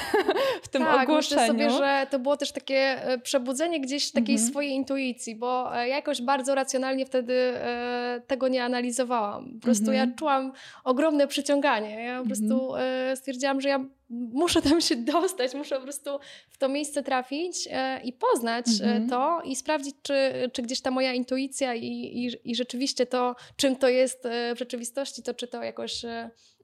w 0.62 0.68
tym 0.68 0.82
tak, 0.82 1.02
ogłoszeniu. 1.02 1.40
myślę 1.40 1.46
sobie, 1.46 1.70
że 1.70 2.06
to 2.10 2.18
było 2.18 2.36
też 2.36 2.52
takie 2.52 2.76
e, 2.76 3.18
przebudzenie 3.18 3.80
gdzieś 3.80 4.12
takiej 4.12 4.34
mhm. 4.34 4.50
swojej 4.50 4.72
intuicji, 4.72 5.36
bo 5.36 5.78
e, 5.78 5.88
jakoś 5.88 6.22
bardzo 6.22 6.54
racjonalnie 6.54 7.06
wtedy 7.06 7.34
e, 7.34 8.22
tego 8.26 8.48
nie 8.48 8.64
analizowałam. 8.64 9.54
Po 9.54 9.64
prostu 9.64 9.90
mhm. 9.90 10.08
ja 10.10 10.16
czułam 10.16 10.52
ogromne 10.84 11.26
przyciąganie. 11.26 12.04
Ja 12.04 12.20
po 12.20 12.26
prostu 12.26 12.74
mhm. 12.74 13.16
stwierdziłam, 13.16 13.60
że 13.60 13.68
ja 13.68 13.84
muszę 14.32 14.62
tam 14.62 14.80
się 14.80 14.96
dostać, 15.12 15.54
muszę 15.54 15.76
po 15.76 15.82
prostu 15.82 16.10
w 16.50 16.58
to 16.58 16.68
miejsce 16.68 17.02
trafić 17.02 17.68
i 18.04 18.12
poznać 18.12 18.66
mhm. 18.82 19.08
to 19.08 19.42
i 19.44 19.56
sprawdzić, 19.56 19.94
czy, 20.02 20.32
czy 20.52 20.62
gdzieś 20.62 20.80
ta 20.80 20.90
moja 20.90 21.12
intuicja 21.12 21.74
i, 21.74 21.86
i, 21.86 22.50
i 22.50 22.54
rzeczywiście 22.54 23.06
to, 23.06 23.36
czym 23.56 23.76
to 23.76 23.88
jest 23.88 24.28
w 24.54 24.58
rzeczywistości, 24.58 25.22
to 25.22 25.34
czy 25.34 25.48
to 25.48 25.62
jakoś 25.62 26.04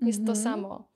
jest 0.02 0.20
mhm. 0.20 0.26
to 0.26 0.42
samo. 0.42 0.88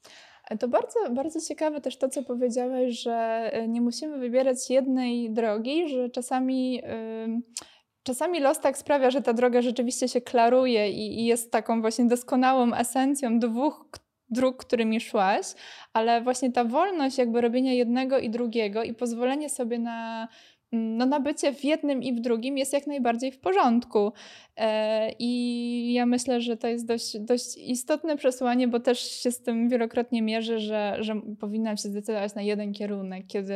To 0.61 0.69
bardzo, 0.69 0.99
bardzo 1.11 1.41
ciekawe 1.41 1.81
też 1.81 1.99
to, 1.99 2.09
co 2.09 2.23
powiedziałeś, 2.23 3.03
że 3.03 3.51
nie 3.69 3.81
musimy 3.81 4.19
wybierać 4.19 4.71
jednej 4.71 5.33
drogi, 5.33 5.89
że 5.89 6.11
czasami. 6.11 6.75
Yy 6.75 7.43
czasami 8.03 8.41
los 8.41 8.61
tak 8.61 8.79
sprawia, 8.79 9.11
że 9.11 9.23
ta 9.23 9.33
droga 9.33 9.63
rzeczywiście 9.63 10.09
się 10.09 10.21
klaruje 10.21 10.91
i, 10.91 11.21
i, 11.21 11.25
jest 11.25 11.53
taką 11.53 11.81
właśnie 11.81 12.05
doskonałą 12.05 12.75
esencją 12.75 13.39
dwóch 13.39 13.87
dróg, 14.33 14.65
którymi 14.65 15.01
szłaś, 15.01 15.47
ale 15.93 16.23
właśnie 16.23 16.53
ta 16.53 16.65
wolność 16.65 17.19
jakby 17.19 17.41
robienia 17.41 17.73
jednego 17.73 18.19
i 18.19 18.31
drugiego 18.31 18.83
i 18.83 18.95
pozwolenie 18.95 19.51
sobie 19.51 19.79
na 19.79 20.29
no, 20.73 21.07
na 21.07 21.21
bycie 21.21 21.53
w 21.55 21.65
jednym 21.65 22.03
i 22.03 22.13
w 22.13 22.21
drugim 22.21 22.59
jest 22.59 22.73
jak 22.73 22.87
najbardziej 22.87 23.33
w 23.33 23.39
porządku. 23.39 24.13
E, 24.57 25.13
I 25.19 25.93
ja 25.93 26.07
myślę, 26.07 26.41
że 26.41 26.57
to 26.57 26.69
jest 26.69 26.87
dość, 26.87 27.19
dość 27.19 27.57
istotne 27.57 28.17
przesłanie, 28.17 28.69
bo 28.69 28.81
też 28.81 29.01
się 29.01 29.31
z 29.31 29.43
tym 29.43 29.69
wielokrotnie 29.69 30.23
mierzę, 30.23 30.61
że, 30.61 30.97
że 31.01 31.21
powinnam 31.41 31.77
się 31.77 31.89
zdecydować 31.89 32.35
na 32.35 32.43
jeden 32.43 32.73
kierunek, 32.73 33.27
kiedy, 33.27 33.55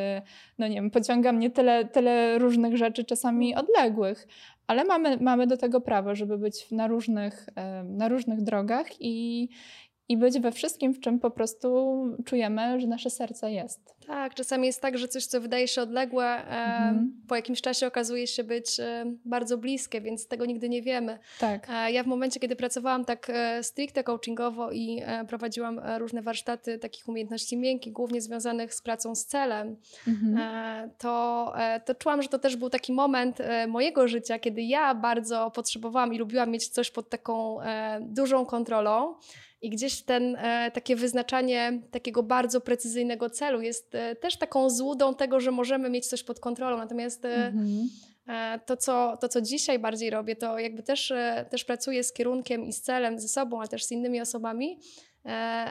no 0.58 0.68
nie 0.68 0.74
wiem, 0.74 0.90
pociąga 0.90 1.32
mnie 1.32 1.50
tyle, 1.50 1.84
tyle 1.84 2.38
różnych 2.38 2.76
rzeczy, 2.76 3.04
czasami 3.04 3.54
odległych, 3.54 4.28
ale 4.66 4.84
mamy, 4.84 5.16
mamy 5.20 5.46
do 5.46 5.56
tego 5.56 5.80
prawo, 5.80 6.14
żeby 6.14 6.38
być 6.38 6.70
na 6.70 6.86
różnych, 6.86 7.48
e, 7.56 7.84
na 7.84 8.08
różnych 8.08 8.42
drogach 8.42 8.86
i, 9.00 9.48
i 10.08 10.16
być 10.16 10.40
we 10.40 10.52
wszystkim, 10.52 10.94
w 10.94 11.00
czym 11.00 11.20
po 11.20 11.30
prostu 11.30 11.96
czujemy, 12.24 12.80
że 12.80 12.86
nasze 12.86 13.10
serce 13.10 13.52
jest. 13.52 13.96
Tak, 14.06 14.34
czasami 14.34 14.66
jest 14.66 14.82
tak, 14.82 14.98
że 14.98 15.08
coś, 15.08 15.26
co 15.26 15.40
wydaje 15.40 15.68
się 15.68 15.82
odległe, 15.82 16.36
mhm. 16.36 17.22
po 17.28 17.36
jakimś 17.36 17.60
czasie 17.60 17.86
okazuje 17.86 18.26
się 18.26 18.44
być 18.44 18.80
e, 18.80 19.04
bardzo 19.24 19.58
bliskie, 19.58 20.00
więc 20.00 20.28
tego 20.28 20.46
nigdy 20.46 20.68
nie 20.68 20.82
wiemy. 20.82 21.18
Tak. 21.40 21.66
E, 21.70 21.92
ja 21.92 22.02
w 22.02 22.06
momencie, 22.06 22.40
kiedy 22.40 22.56
pracowałam 22.56 23.04
tak 23.04 23.30
e, 23.30 23.62
stricte 23.62 24.04
coachingowo 24.04 24.72
i 24.72 25.02
prowadziłam 25.28 25.80
różne 25.98 26.22
warsztaty 26.22 26.78
takich 26.78 27.08
umiejętności 27.08 27.56
miękkich, 27.56 27.92
głównie 27.92 28.20
związanych 28.20 28.74
z 28.74 28.82
pracą 28.82 29.14
z 29.14 29.24
celem, 29.26 29.76
mhm. 30.08 30.90
to, 30.98 31.52
to 31.84 31.94
czułam, 31.94 32.22
że 32.22 32.28
to 32.28 32.38
też 32.38 32.56
był 32.56 32.70
taki 32.70 32.92
moment 32.92 33.38
mojego 33.68 34.08
życia, 34.08 34.38
kiedy 34.38 34.62
ja 34.62 34.94
bardzo 34.94 35.50
potrzebowałam 35.50 36.14
i 36.14 36.18
lubiłam 36.18 36.50
mieć 36.50 36.68
coś 36.68 36.90
pod 36.90 37.10
taką 37.10 37.58
dużą 38.00 38.46
kontrolą. 38.46 39.14
I 39.66 39.70
gdzieś 39.70 40.02
ten 40.02 40.36
e, 40.36 40.70
takie 40.70 40.96
wyznaczanie 40.96 41.80
takiego 41.90 42.22
bardzo 42.22 42.60
precyzyjnego 42.60 43.30
celu 43.30 43.60
jest 43.60 43.94
e, 43.94 44.16
też 44.16 44.36
taką 44.36 44.70
złudą 44.70 45.14
tego, 45.14 45.40
że 45.40 45.50
możemy 45.50 45.90
mieć 45.90 46.06
coś 46.06 46.22
pod 46.22 46.40
kontrolą. 46.40 46.76
Natomiast 46.76 47.24
e, 47.24 47.46
mhm. 47.46 47.88
to, 48.66 48.76
co, 48.76 49.16
to, 49.20 49.28
co 49.28 49.40
dzisiaj 49.40 49.78
bardziej 49.78 50.10
robię, 50.10 50.36
to 50.36 50.58
jakby 50.58 50.82
też, 50.82 51.12
też 51.50 51.64
pracuję 51.64 52.04
z 52.04 52.12
kierunkiem 52.12 52.64
i 52.64 52.72
z 52.72 52.82
celem 52.82 53.18
ze 53.18 53.28
sobą, 53.28 53.58
ale 53.58 53.68
też 53.68 53.84
z 53.84 53.92
innymi 53.92 54.20
osobami, 54.20 54.78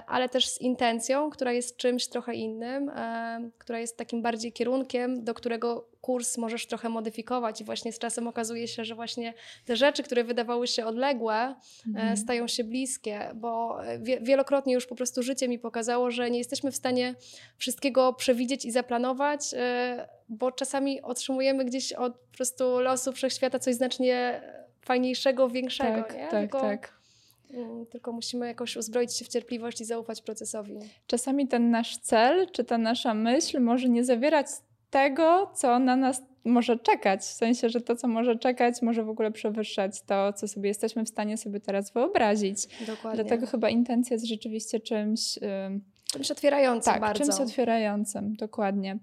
ale 0.08 0.30
też 0.30 0.50
z 0.50 0.62
intencją, 0.62 1.30
która 1.30 1.52
jest 1.52 1.78
czymś 1.78 2.08
trochę 2.08 2.36
innym, 2.36 2.90
e, 2.90 3.50
która 3.58 3.80
jest 3.80 3.98
takim 3.98 4.22
bardziej 4.22 4.54
kierunkiem, 4.54 5.24
do 5.24 5.34
którego 5.34 5.88
kurs 6.02 6.38
możesz 6.38 6.68
trochę 6.68 6.90
modyfikować 6.90 7.62
i 7.62 7.64
właśnie 7.64 7.94
z 7.94 8.00
czasem 8.00 8.28
okazuje 8.28 8.68
się, 8.68 8.86
że 8.86 8.96
właśnie 8.96 9.34
te 9.66 9.76
rzeczy, 9.76 10.04
które 10.04 10.24
wydawały 10.24 10.68
się 10.68 10.86
odległe, 10.86 11.36
e, 11.36 11.56
mhm. 11.88 12.18
stają 12.18 12.48
się 12.48 12.64
bliskie, 12.64 13.32
bo 13.36 13.80
wielokrotnie 14.22 14.74
już 14.74 14.86
po 14.86 14.96
prostu 14.96 15.24
życie 15.24 15.48
mi 15.48 15.60
pokazało, 15.60 16.12
że 16.12 16.32
nie 16.32 16.38
jesteśmy 16.38 16.72
w 16.72 16.76
stanie 16.76 17.16
wszystkiego 17.58 18.14
przewidzieć 18.14 18.66
i 18.66 18.72
zaplanować, 18.72 19.42
bo 20.30 20.52
czasami 20.52 21.02
otrzymujemy 21.02 21.66
gdzieś 21.66 21.94
od 21.94 22.14
po 22.18 22.38
prostu 22.38 22.80
losu 22.80 23.12
wszechświata 23.12 23.60
coś 23.60 23.76
znacznie 23.76 24.42
fajniejszego, 24.82 25.50
większego. 25.50 26.02
Tak, 26.04 26.14
nie? 26.14 26.28
tak, 26.28 26.32
Tylko 26.32 26.62
tak 26.62 27.05
tylko 27.90 28.12
musimy 28.12 28.48
jakoś 28.48 28.78
uzbroić 28.78 29.18
się 29.18 29.26
w 29.26 29.28
cierpliwość 29.28 29.82
i 29.82 29.86
zaufać 29.86 30.22
procesowi. 30.22 30.78
Czasami 31.08 31.48
ten 31.48 31.70
nasz 31.70 31.98
cel, 31.98 32.52
czy 32.52 32.64
ta 32.64 32.78
nasza 32.78 33.14
myśl 33.14 33.60
może 33.60 33.90
nie 33.90 34.04
zawierać 34.04 34.48
tego, 34.90 35.52
co 35.56 35.80
na 35.80 35.96
nas 35.96 36.24
może 36.46 36.80
czekać. 36.80 37.22
W 37.22 37.34
sensie, 37.34 37.70
że 37.70 37.82
to, 37.82 37.96
co 37.96 38.08
może 38.08 38.36
czekać, 38.36 38.82
może 38.82 39.04
w 39.04 39.10
ogóle 39.10 39.32
przewyższać 39.32 40.02
to, 40.02 40.34
co 40.34 40.48
sobie 40.48 40.68
jesteśmy 40.68 41.06
w 41.06 41.10
stanie 41.10 41.38
sobie 41.38 41.60
teraz 41.60 41.92
wyobrazić. 41.92 42.86
Dokładnie. 42.88 43.24
Dlatego 43.24 43.48
chyba 43.48 43.70
intencja 43.70 44.14
jest 44.14 44.26
rzeczywiście 44.26 44.80
czymś. 44.80 45.38
Yy, 45.38 45.80
Czymś 46.16 46.32
otwierającym 46.32 46.94
tak, 46.94 47.02
bardzo. 47.02 47.24
czymś 47.24 47.42
otwierającym, 47.42 48.36
dokładnie. 48.36 49.00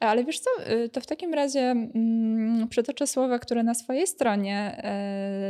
Ale 0.00 0.24
wiesz 0.24 0.40
co, 0.40 0.50
y, 0.70 0.88
to 0.88 1.00
w 1.00 1.06
takim 1.06 1.34
razie 1.34 1.60
mm, 1.60 2.68
przytoczę 2.68 3.06
słowa, 3.06 3.38
które 3.38 3.62
na 3.62 3.74
swojej 3.74 4.06
stronie 4.06 4.82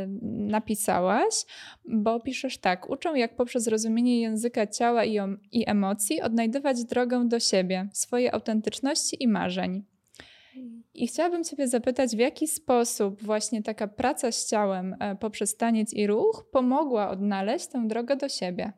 y, 0.05 0.09
napisałaś, 0.23 1.33
bo 1.85 2.19
piszesz 2.19 2.57
tak. 2.57 2.89
Uczą 2.89 3.15
jak 3.15 3.35
poprzez 3.35 3.67
rozumienie 3.67 4.21
języka 4.21 4.67
ciała 4.67 5.05
i, 5.05 5.19
i 5.51 5.69
emocji 5.69 6.21
odnajdywać 6.21 6.83
drogę 6.83 7.27
do 7.27 7.39
siebie, 7.39 7.89
swojej 7.93 8.29
autentyczności 8.29 9.23
i 9.23 9.27
marzeń. 9.27 9.83
I 10.93 11.07
chciałabym 11.07 11.43
Ciebie 11.43 11.67
zapytać, 11.67 12.15
w 12.15 12.19
jaki 12.19 12.47
sposób 12.47 13.23
właśnie 13.23 13.63
taka 13.63 13.87
praca 13.87 14.31
z 14.31 14.49
ciałem 14.49 14.95
e, 14.99 15.15
poprzez 15.15 15.57
taniec 15.57 15.93
i 15.93 16.07
ruch 16.07 16.45
pomogła 16.51 17.09
odnaleźć 17.09 17.67
tę 17.67 17.87
drogę 17.87 18.15
do 18.15 18.29
siebie? 18.29 18.73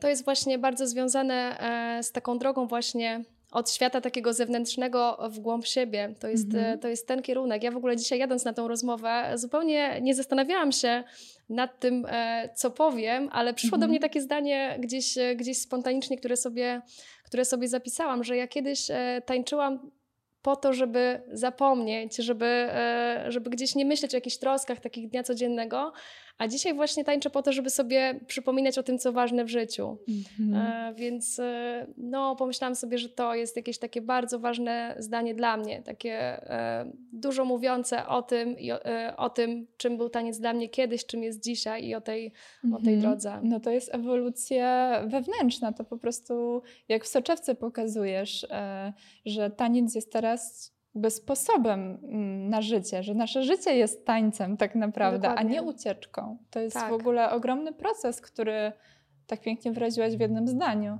To 0.00 0.08
jest 0.08 0.24
właśnie 0.24 0.58
bardzo 0.58 0.86
związane 0.86 1.60
e, 1.98 2.02
z 2.02 2.12
taką 2.12 2.38
drogą 2.38 2.66
właśnie 2.66 3.24
od 3.50 3.70
świata 3.70 4.00
takiego 4.00 4.32
zewnętrznego 4.32 5.18
w 5.30 5.38
głąb 5.38 5.66
siebie. 5.66 6.14
To 6.20 6.28
jest, 6.28 6.48
mm-hmm. 6.48 6.78
to 6.78 6.88
jest 6.88 7.06
ten 7.06 7.22
kierunek. 7.22 7.62
Ja 7.62 7.70
w 7.70 7.76
ogóle 7.76 7.96
dzisiaj 7.96 8.18
jadąc 8.18 8.44
na 8.44 8.52
tą 8.52 8.68
rozmowę 8.68 9.32
zupełnie 9.34 9.98
nie 10.02 10.14
zastanawiałam 10.14 10.72
się 10.72 11.04
nad 11.48 11.80
tym, 11.80 12.06
e, 12.08 12.48
co 12.54 12.70
powiem, 12.70 13.28
ale 13.32 13.54
przyszło 13.54 13.76
mm-hmm. 13.76 13.80
do 13.80 13.84
mhm. 13.84 13.90
mnie 13.90 14.00
takie 14.00 14.20
zdanie 14.20 14.76
gdzieś, 14.80 15.14
gdzieś 15.36 15.58
spontanicznie, 15.58 16.18
które 16.18 16.36
sobie, 16.36 16.82
które 17.24 17.44
sobie 17.44 17.68
zapisałam, 17.68 18.24
że 18.24 18.36
ja 18.36 18.48
kiedyś 18.48 18.86
tańczyłam 19.26 19.90
po 20.42 20.56
to, 20.56 20.72
żeby 20.72 21.22
zapomnieć, 21.32 22.16
żeby, 22.16 22.68
żeby 23.28 23.50
gdzieś 23.50 23.74
nie 23.74 23.84
myśleć 23.84 24.14
o 24.14 24.16
jakichś 24.16 24.36
troskach 24.36 24.80
takich 24.80 25.10
dnia 25.10 25.22
codziennego, 25.22 25.92
a 26.38 26.48
dzisiaj 26.48 26.74
właśnie 26.74 27.04
tańczę 27.04 27.30
po 27.30 27.42
to, 27.42 27.52
żeby 27.52 27.70
sobie 27.70 28.20
przypominać 28.26 28.78
o 28.78 28.82
tym, 28.82 28.98
co 28.98 29.12
ważne 29.12 29.44
w 29.44 29.48
życiu. 29.48 29.98
Mm-hmm. 30.08 30.56
E, 30.56 30.94
więc 30.94 31.38
e, 31.38 31.86
no, 31.96 32.36
pomyślałam 32.36 32.74
sobie, 32.74 32.98
że 32.98 33.08
to 33.08 33.34
jest 33.34 33.56
jakieś 33.56 33.78
takie 33.78 34.02
bardzo 34.02 34.38
ważne 34.38 34.94
zdanie 34.98 35.34
dla 35.34 35.56
mnie, 35.56 35.82
takie 35.82 36.12
e, 36.50 36.92
dużo 37.12 37.44
mówiące 37.44 38.06
o 38.06 38.22
tym, 38.22 38.56
o, 39.16 39.30
tym, 39.30 39.66
czym 39.76 39.96
był 39.96 40.08
taniec 40.08 40.38
dla 40.38 40.52
mnie 40.52 40.68
kiedyś, 40.68 41.06
czym 41.06 41.22
jest 41.22 41.44
dzisiaj 41.44 41.84
i 41.84 41.94
o 41.94 42.00
tej, 42.00 42.32
mm-hmm. 42.32 42.74
o 42.74 42.82
tej 42.82 42.94
mhm. 42.94 43.00
drodze. 43.00 43.40
No 43.42 43.60
to 43.60 43.70
jest 43.70 43.94
ewolucja 43.94 45.00
wewnętrzna, 45.06 45.72
to 45.72 45.84
po 45.84 45.98
prostu 45.98 46.62
jak 46.88 47.04
w 47.04 47.08
soczewce 47.08 47.54
pokazujesz, 47.54 48.46
że 49.26 49.50
taniec 49.50 49.94
jest 49.94 50.12
teraz 50.12 50.72
jakby 50.98 51.10
sposobem 51.10 51.98
mm, 52.02 52.48
na 52.48 52.62
życie, 52.62 53.02
że 53.02 53.14
nasze 53.14 53.42
życie 53.42 53.76
jest 53.76 54.06
tańcem 54.06 54.56
tak 54.56 54.74
naprawdę, 54.74 55.28
Dokładnie. 55.28 55.50
a 55.50 55.52
nie 55.52 55.62
ucieczką. 55.62 56.38
To 56.50 56.60
jest 56.60 56.76
tak. 56.76 56.90
w 56.90 56.92
ogóle 56.92 57.30
ogromny 57.30 57.72
proces, 57.72 58.20
który 58.20 58.72
tak 59.26 59.40
pięknie 59.40 59.72
wyraziłaś 59.72 60.16
w 60.16 60.20
jednym 60.20 60.48
zdaniu. 60.48 60.98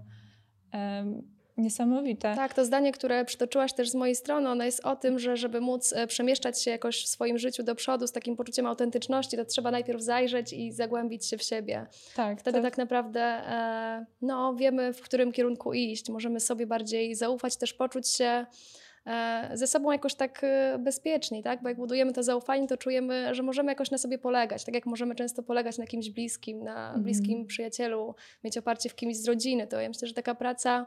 Um, 0.75 1.23
niesamowite. 1.57 2.35
Tak, 2.35 2.55
to 2.55 2.65
zdanie, 2.65 2.93
które 2.93 3.25
przytoczyłaś 3.25 3.73
też 3.73 3.91
z 3.91 3.95
mojej 3.95 4.17
strony, 4.17 4.49
ono 4.49 4.65
jest 4.65 4.85
o 4.85 4.97
tym, 4.97 5.19
że 5.19 5.37
żeby 5.37 5.61
móc 5.61 5.93
e, 5.93 6.07
przemieszczać 6.07 6.63
się 6.63 6.71
jakoś 6.71 7.05
w 7.05 7.09
swoim 7.09 7.39
życiu 7.39 7.63
do 7.63 7.75
przodu 7.75 8.07
z 8.07 8.13
takim 8.13 8.37
poczuciem 8.37 8.67
autentyczności, 8.67 9.37
to 9.37 9.45
trzeba 9.45 9.71
najpierw 9.71 10.03
zajrzeć 10.03 10.53
i 10.53 10.73
zagłębić 10.73 11.27
się 11.27 11.39
w 11.39 11.43
siebie. 11.43 11.87
Tak. 12.17 12.41
Wtedy 12.41 12.63
tak, 12.63 12.71
tak 12.71 12.79
naprawdę 12.79 13.21
e, 13.21 14.07
no, 14.23 14.55
wiemy, 14.55 14.93
w 14.93 15.01
którym 15.01 15.33
kierunku 15.33 15.73
iść. 15.73 16.11
Możemy 16.11 16.41
sobie 16.41 16.67
bardziej 16.67 17.15
zaufać, 17.15 17.57
też 17.57 17.75
poczuć 17.75 18.09
się 18.09 18.47
ze 19.55 19.67
sobą 19.67 19.93
jakoś 19.93 20.15
tak 20.15 20.45
e, 20.45 20.79
bezpieczni, 20.79 21.43
tak? 21.43 21.63
Bo 21.63 21.69
jak 21.69 21.79
budujemy 21.79 22.13
to 22.13 22.23
zaufanie, 22.23 22.67
to 22.67 22.77
czujemy, 22.77 23.35
że 23.35 23.43
możemy 23.43 23.73
jakoś 23.73 23.91
na 23.91 23.99
sobie 23.99 24.19
polegać, 24.19 24.65
tak 24.65 24.75
jak 24.75 24.87
możemy 24.87 25.15
często 25.15 25.43
polegać 25.43 25.79
na 25.79 25.87
kimś 25.87 26.11
bliskim, 26.11 26.65
na 26.65 26.87
mhm. 26.87 27.03
bliskim 27.03 27.47
przyjacielu, 27.47 28.15
mieć 28.45 28.59
oparcie 28.59 28.89
w 28.89 28.95
kimś 28.95 29.17
z 29.17 29.29
rodziny, 29.29 29.67
to 29.67 29.81
ja 29.81 29.89
myślę, 29.89 30.09
że 30.09 30.15
taka 30.15 30.35
praca 30.35 30.87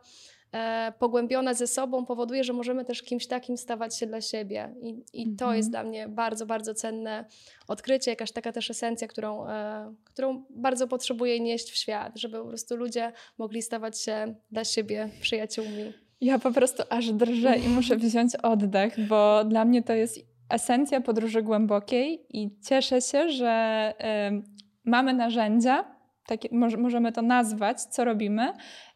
e, 0.53 0.93
pogłębiona 0.99 1.53
ze 1.53 1.67
sobą 1.67 2.05
powoduje, 2.05 2.43
że 2.43 2.53
możemy 2.53 2.86
też 2.86 3.01
kimś 3.01 3.27
takim 3.27 3.57
stawać 3.57 3.97
się 3.97 4.07
dla 4.07 4.21
siebie. 4.21 4.75
I, 4.81 4.89
i 5.13 5.36
to 5.36 5.45
mhm. 5.45 5.57
jest 5.57 5.69
dla 5.69 5.84
mnie 5.84 6.07
bardzo, 6.07 6.45
bardzo 6.45 6.73
cenne 6.73 7.25
odkrycie, 7.67 8.12
jakaś 8.12 8.31
taka 8.31 8.51
też 8.51 8.69
esencja, 8.69 9.07
którą, 9.07 9.47
e, 9.47 9.93
którą 10.03 10.45
bardzo 10.49 10.88
potrzebuję 10.88 11.39
nieść 11.39 11.71
w 11.71 11.75
świat, 11.75 12.17
żeby 12.17 12.39
po 12.39 12.47
prostu 12.47 12.75
ludzie 12.75 13.12
mogli 13.38 13.62
stawać 13.62 14.01
się 14.01 14.36
dla 14.51 14.63
siebie 14.63 15.10
przyjaciółmi. 15.21 15.93
Ja 16.21 16.39
po 16.39 16.51
prostu 16.51 16.84
aż 16.89 17.12
drżę 17.12 17.57
i 17.57 17.67
muszę 17.67 17.97
wziąć 17.97 18.36
oddech, 18.36 19.07
bo 19.07 19.43
dla 19.43 19.65
mnie 19.65 19.84
to 19.84 19.93
jest 19.93 20.19
esencja 20.49 21.01
podróży 21.01 21.41
głębokiej 21.41 22.25
i 22.29 22.49
cieszę 22.65 23.01
się, 23.01 23.29
że 23.29 23.93
y, 24.31 24.43
mamy 24.86 25.13
narzędzia, 25.13 25.86
takie, 26.25 26.49
możemy 26.77 27.12
to 27.12 27.21
nazwać, 27.21 27.81
co 27.81 28.03
robimy, 28.03 28.53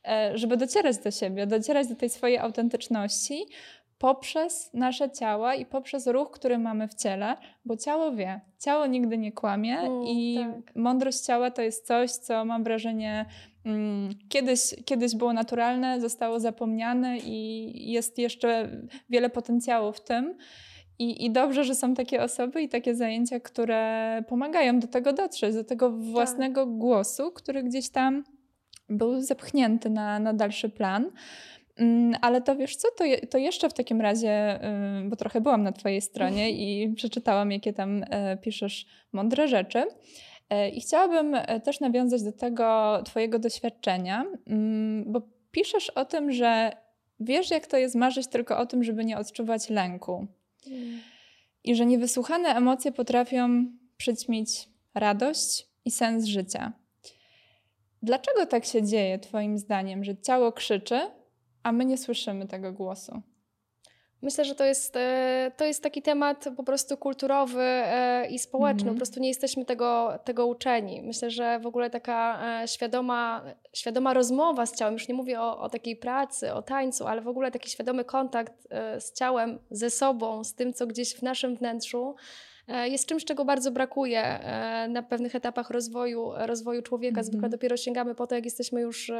e, 0.08 0.38
żeby 0.38 0.58
docierać 0.58 0.98
do 0.98 1.12
siebie, 1.12 1.48
docierać 1.48 1.88
do 1.88 1.96
tej 1.96 2.10
swojej 2.10 2.38
autentyczności 2.38 3.46
poprzez 3.98 4.74
nasze 4.74 5.12
ciała 5.12 5.56
i 5.56 5.66
poprzez 5.66 6.08
ruch, 6.08 6.32
który 6.32 6.58
mamy 6.58 6.88
w 6.88 6.94
ciele, 6.94 7.38
bo 7.66 7.78
ciało 7.78 8.12
wie, 8.12 8.42
ciało 8.60 8.86
nigdy 8.86 9.18
nie 9.18 9.32
kłamie 9.32 9.80
mm, 9.80 10.04
i 10.04 10.36
tak. 10.36 10.76
mądrość 10.76 11.20
ciała 11.20 11.52
to 11.52 11.62
jest 11.62 11.88
coś, 11.88 12.12
co 12.12 12.46
mam 12.46 12.64
wrażenie 12.64 13.26
mm, 13.66 14.10
kiedyś, 14.30 14.60
kiedyś 14.86 15.16
było 15.16 15.34
naturalne, 15.34 16.02
zostało 16.02 16.40
zapomniane 16.40 17.18
i 17.18 17.92
jest 17.92 18.18
jeszcze 18.18 18.70
wiele 19.10 19.30
potencjału 19.30 19.94
w 19.94 20.02
tym. 20.02 20.38
I, 21.00 21.26
I 21.26 21.32
dobrze, 21.32 21.64
że 21.64 21.76
są 21.76 21.94
takie 21.94 22.24
osoby 22.24 22.62
i 22.62 22.70
takie 22.70 22.96
zajęcia, 22.96 23.40
które 23.40 24.24
pomagają 24.28 24.80
do 24.80 24.88
tego 24.88 25.14
dotrzeć, 25.14 25.56
do 25.56 25.64
tego 25.64 25.92
własnego 25.92 26.66
tak. 26.66 26.74
głosu, 26.74 27.32
który 27.32 27.64
gdzieś 27.64 27.90
tam 27.90 28.24
był 28.90 29.22
zepchnięty 29.22 29.90
na, 29.90 30.20
na 30.20 30.34
dalszy 30.34 30.70
plan. 30.70 31.12
Mm, 31.80 32.16
ale 32.22 32.42
to 32.42 32.56
wiesz 32.56 32.76
co, 32.76 32.88
to, 32.98 33.04
to 33.30 33.38
jeszcze 33.38 33.70
w 33.70 33.74
takim 33.74 34.02
razie, 34.02 34.60
bo 35.06 35.16
trochę 35.16 35.42
byłam 35.42 35.64
na 35.64 35.72
Twojej 35.72 36.02
stronie 36.02 36.52
i 36.64 36.94
przeczytałam, 36.94 37.52
jakie 37.52 37.74
tam 37.74 38.06
e, 38.10 38.38
piszesz 38.38 38.86
mądre 39.12 39.48
rzeczy. 39.48 39.84
E, 40.50 40.70
I 40.70 40.82
chciałabym 40.82 41.36
e, 41.36 41.60
też 41.60 41.80
nawiązać 41.80 42.24
do 42.24 42.32
tego 42.32 43.00
Twojego 43.06 43.40
doświadczenia, 43.40 44.26
mm, 44.48 45.12
bo 45.12 45.22
piszesz 45.52 45.90
o 45.90 46.06
tym, 46.06 46.32
że 46.32 46.72
wiesz, 47.20 47.52
jak 47.52 47.68
to 47.68 47.78
jest 47.78 47.96
marzyć 47.96 48.28
tylko 48.28 48.58
o 48.58 48.66
tym, 48.66 48.84
żeby 48.84 49.06
nie 49.06 49.18
odczuwać 49.18 49.70
lęku. 49.70 50.28
I 51.64 51.76
że 51.76 51.86
niewysłuchane 51.86 52.50
emocje 52.50 52.92
potrafią 52.92 53.66
przyćmić 53.98 54.70
radość 54.94 55.68
i 55.86 55.92
sens 55.92 56.26
życia. 56.26 56.74
Dlaczego 58.04 58.46
tak 58.46 58.66
się 58.66 58.84
dzieje, 58.84 59.20
Twoim 59.20 59.58
zdaniem, 59.58 60.04
że 60.04 60.18
ciało 60.18 60.52
krzyczy, 60.52 61.00
a 61.66 61.72
my 61.72 61.86
nie 61.86 61.98
słyszymy 61.98 62.48
tego 62.48 62.74
głosu? 62.74 63.22
Myślę, 64.22 64.46
że 64.46 64.56
to 64.56 64.66
jest, 64.66 64.96
e, 64.96 65.52
to 65.58 65.66
jest 65.66 65.84
taki 65.84 66.02
temat 66.02 66.46
po 66.58 66.64
prostu 66.64 66.98
kulturowy 66.98 67.62
e, 67.62 68.28
i 68.30 68.40
społeczny. 68.40 68.82
Mm 68.82 68.94
-hmm. 68.94 68.96
Po 68.96 69.00
prostu 69.00 69.20
nie 69.20 69.28
jesteśmy 69.28 69.66
tego, 69.66 70.20
tego 70.24 70.48
uczeni. 70.48 71.02
Myślę, 71.02 71.32
że 71.32 71.60
w 71.60 71.66
ogóle 71.66 71.90
taka 71.90 72.42
e, 72.64 72.68
świadoma, 72.68 73.44
świadoma 73.74 74.14
rozmowa 74.14 74.66
z 74.66 74.76
ciałem, 74.76 74.94
już 74.94 75.08
nie 75.08 75.14
mówię 75.14 75.42
o, 75.42 75.60
o 75.60 75.70
takiej 75.70 75.96
pracy, 75.96 76.54
o 76.54 76.62
tańcu, 76.62 77.08
ale 77.08 77.22
w 77.22 77.28
ogóle 77.28 77.52
taki 77.52 77.70
świadomy 77.70 78.06
kontakt 78.06 78.68
z 79.00 79.14
ciałem, 79.14 79.60
ze 79.72 79.90
sobą, 79.90 80.44
z 80.44 80.54
tym, 80.54 80.74
co 80.74 80.88
gdzieś 80.88 81.16
w 81.16 81.22
naszym 81.22 81.56
wnętrzu 81.56 82.16
jest 82.86 83.06
czymś, 83.06 83.26
czego 83.26 83.46
bardzo 83.46 83.72
brakuje 83.72 84.40
na 84.90 85.04
pewnych 85.04 85.36
etapach 85.36 85.70
rozwoju, 85.70 86.32
rozwoju 86.36 86.82
człowieka. 86.82 87.14
Mm 87.14 87.24
-hmm. 87.24 87.28
Zwykle 87.28 87.50
dopiero 87.50 87.78
sięgamy 87.78 88.16
po 88.16 88.28
to, 88.28 88.36
jak 88.36 88.46
jesteśmy 88.46 88.82
już 88.82 89.12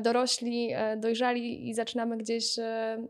dorośli, 0.00 0.72
e, 0.72 0.96
dojrzali 0.96 1.68
i 1.68 1.74
zaczynamy 1.74 2.16
gdzieś, 2.16 2.58
e, 2.58 3.08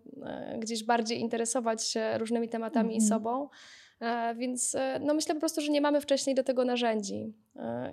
gdzieś 0.59 0.85
bardziej 0.85 1.21
interesować 1.21 1.89
się 1.89 2.19
różnymi 2.19 2.49
tematami 2.49 2.95
i 2.95 2.99
mhm. 3.03 3.09
sobą. 3.09 3.49
Więc 4.37 4.77
no 5.01 5.15
myślę 5.15 5.35
po 5.35 5.41
prostu, 5.41 5.61
że 5.61 5.73
nie 5.73 5.81
mamy 5.81 6.01
wcześniej 6.01 6.37
do 6.37 6.45
tego 6.45 6.65
narzędzi. 6.65 7.35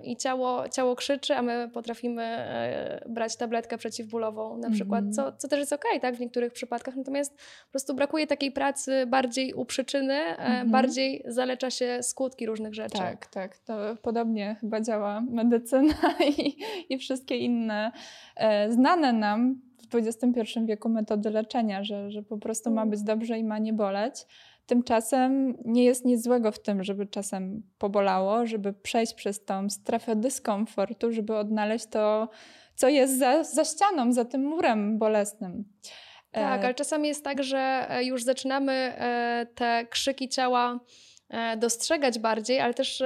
I 0.02 0.16
ciało, 0.16 0.68
ciało 0.68 0.96
krzyczy, 0.96 1.34
a 1.34 1.42
my 1.42 1.70
potrafimy 1.74 2.46
brać 3.08 3.36
tabletkę 3.36 3.78
przeciwbólową 3.78 4.58
na 4.58 4.70
przykład, 4.70 5.04
co, 5.14 5.22
mhm. 5.22 5.38
co 5.38 5.48
też 5.48 5.58
jest 5.58 5.72
okej, 5.72 5.90
okay, 5.90 6.00
tak, 6.00 6.16
w 6.16 6.20
niektórych 6.20 6.52
przypadkach. 6.52 6.96
Natomiast 6.96 7.36
po 7.36 7.70
prostu 7.70 7.94
brakuje 7.94 8.26
takiej 8.26 8.52
pracy 8.52 9.06
bardziej 9.06 9.54
u 9.54 9.64
przyczyny, 9.64 10.14
mhm. 10.14 10.70
bardziej 10.70 11.22
zalecza 11.26 11.70
się 11.70 11.98
skutki 12.02 12.46
różnych 12.46 12.74
rzeczy. 12.74 12.98
Tak, 12.98 13.26
tak. 13.26 13.58
To 13.58 13.96
podobnie 14.02 14.56
chyba 14.60 14.80
działa 14.80 15.20
medycyna 15.20 15.94
i, 16.38 16.56
i 16.88 16.98
wszystkie 16.98 17.36
inne 17.36 17.92
znane 18.68 19.12
nam 19.12 19.60
w 19.90 19.94
XXI 19.94 20.60
wieku 20.64 20.88
metody 20.88 21.30
leczenia, 21.30 21.84
że, 21.84 22.10
że 22.10 22.22
po 22.22 22.38
prostu 22.38 22.70
ma 22.70 22.82
mm. 22.82 22.90
być 22.90 23.02
dobrze 23.02 23.38
i 23.38 23.44
ma 23.44 23.58
nie 23.58 23.72
boleć. 23.72 24.26
Tymczasem 24.66 25.56
nie 25.64 25.84
jest 25.84 26.04
nic 26.04 26.22
złego 26.22 26.52
w 26.52 26.62
tym, 26.62 26.84
żeby 26.84 27.06
czasem 27.06 27.62
pobolało, 27.78 28.46
żeby 28.46 28.72
przejść 28.72 29.14
przez 29.14 29.44
tą 29.44 29.70
strefę 29.70 30.16
dyskomfortu, 30.16 31.12
żeby 31.12 31.36
odnaleźć 31.36 31.86
to, 31.86 32.28
co 32.74 32.88
jest 32.88 33.18
za, 33.18 33.44
za 33.44 33.64
ścianą, 33.64 34.12
za 34.12 34.24
tym 34.24 34.44
murem 34.44 34.98
bolesnym. 34.98 35.64
Tak, 36.30 36.60
e, 36.60 36.64
ale 36.64 36.74
czasami 36.74 37.08
jest 37.08 37.24
tak, 37.24 37.42
że 37.42 37.86
e, 37.88 38.04
już 38.04 38.22
zaczynamy 38.22 38.72
e, 38.72 39.46
te 39.54 39.86
krzyki 39.90 40.28
ciała 40.28 40.80
dostrzegać 41.56 42.18
bardziej, 42.18 42.60
ale 42.60 42.74
też 42.74 43.02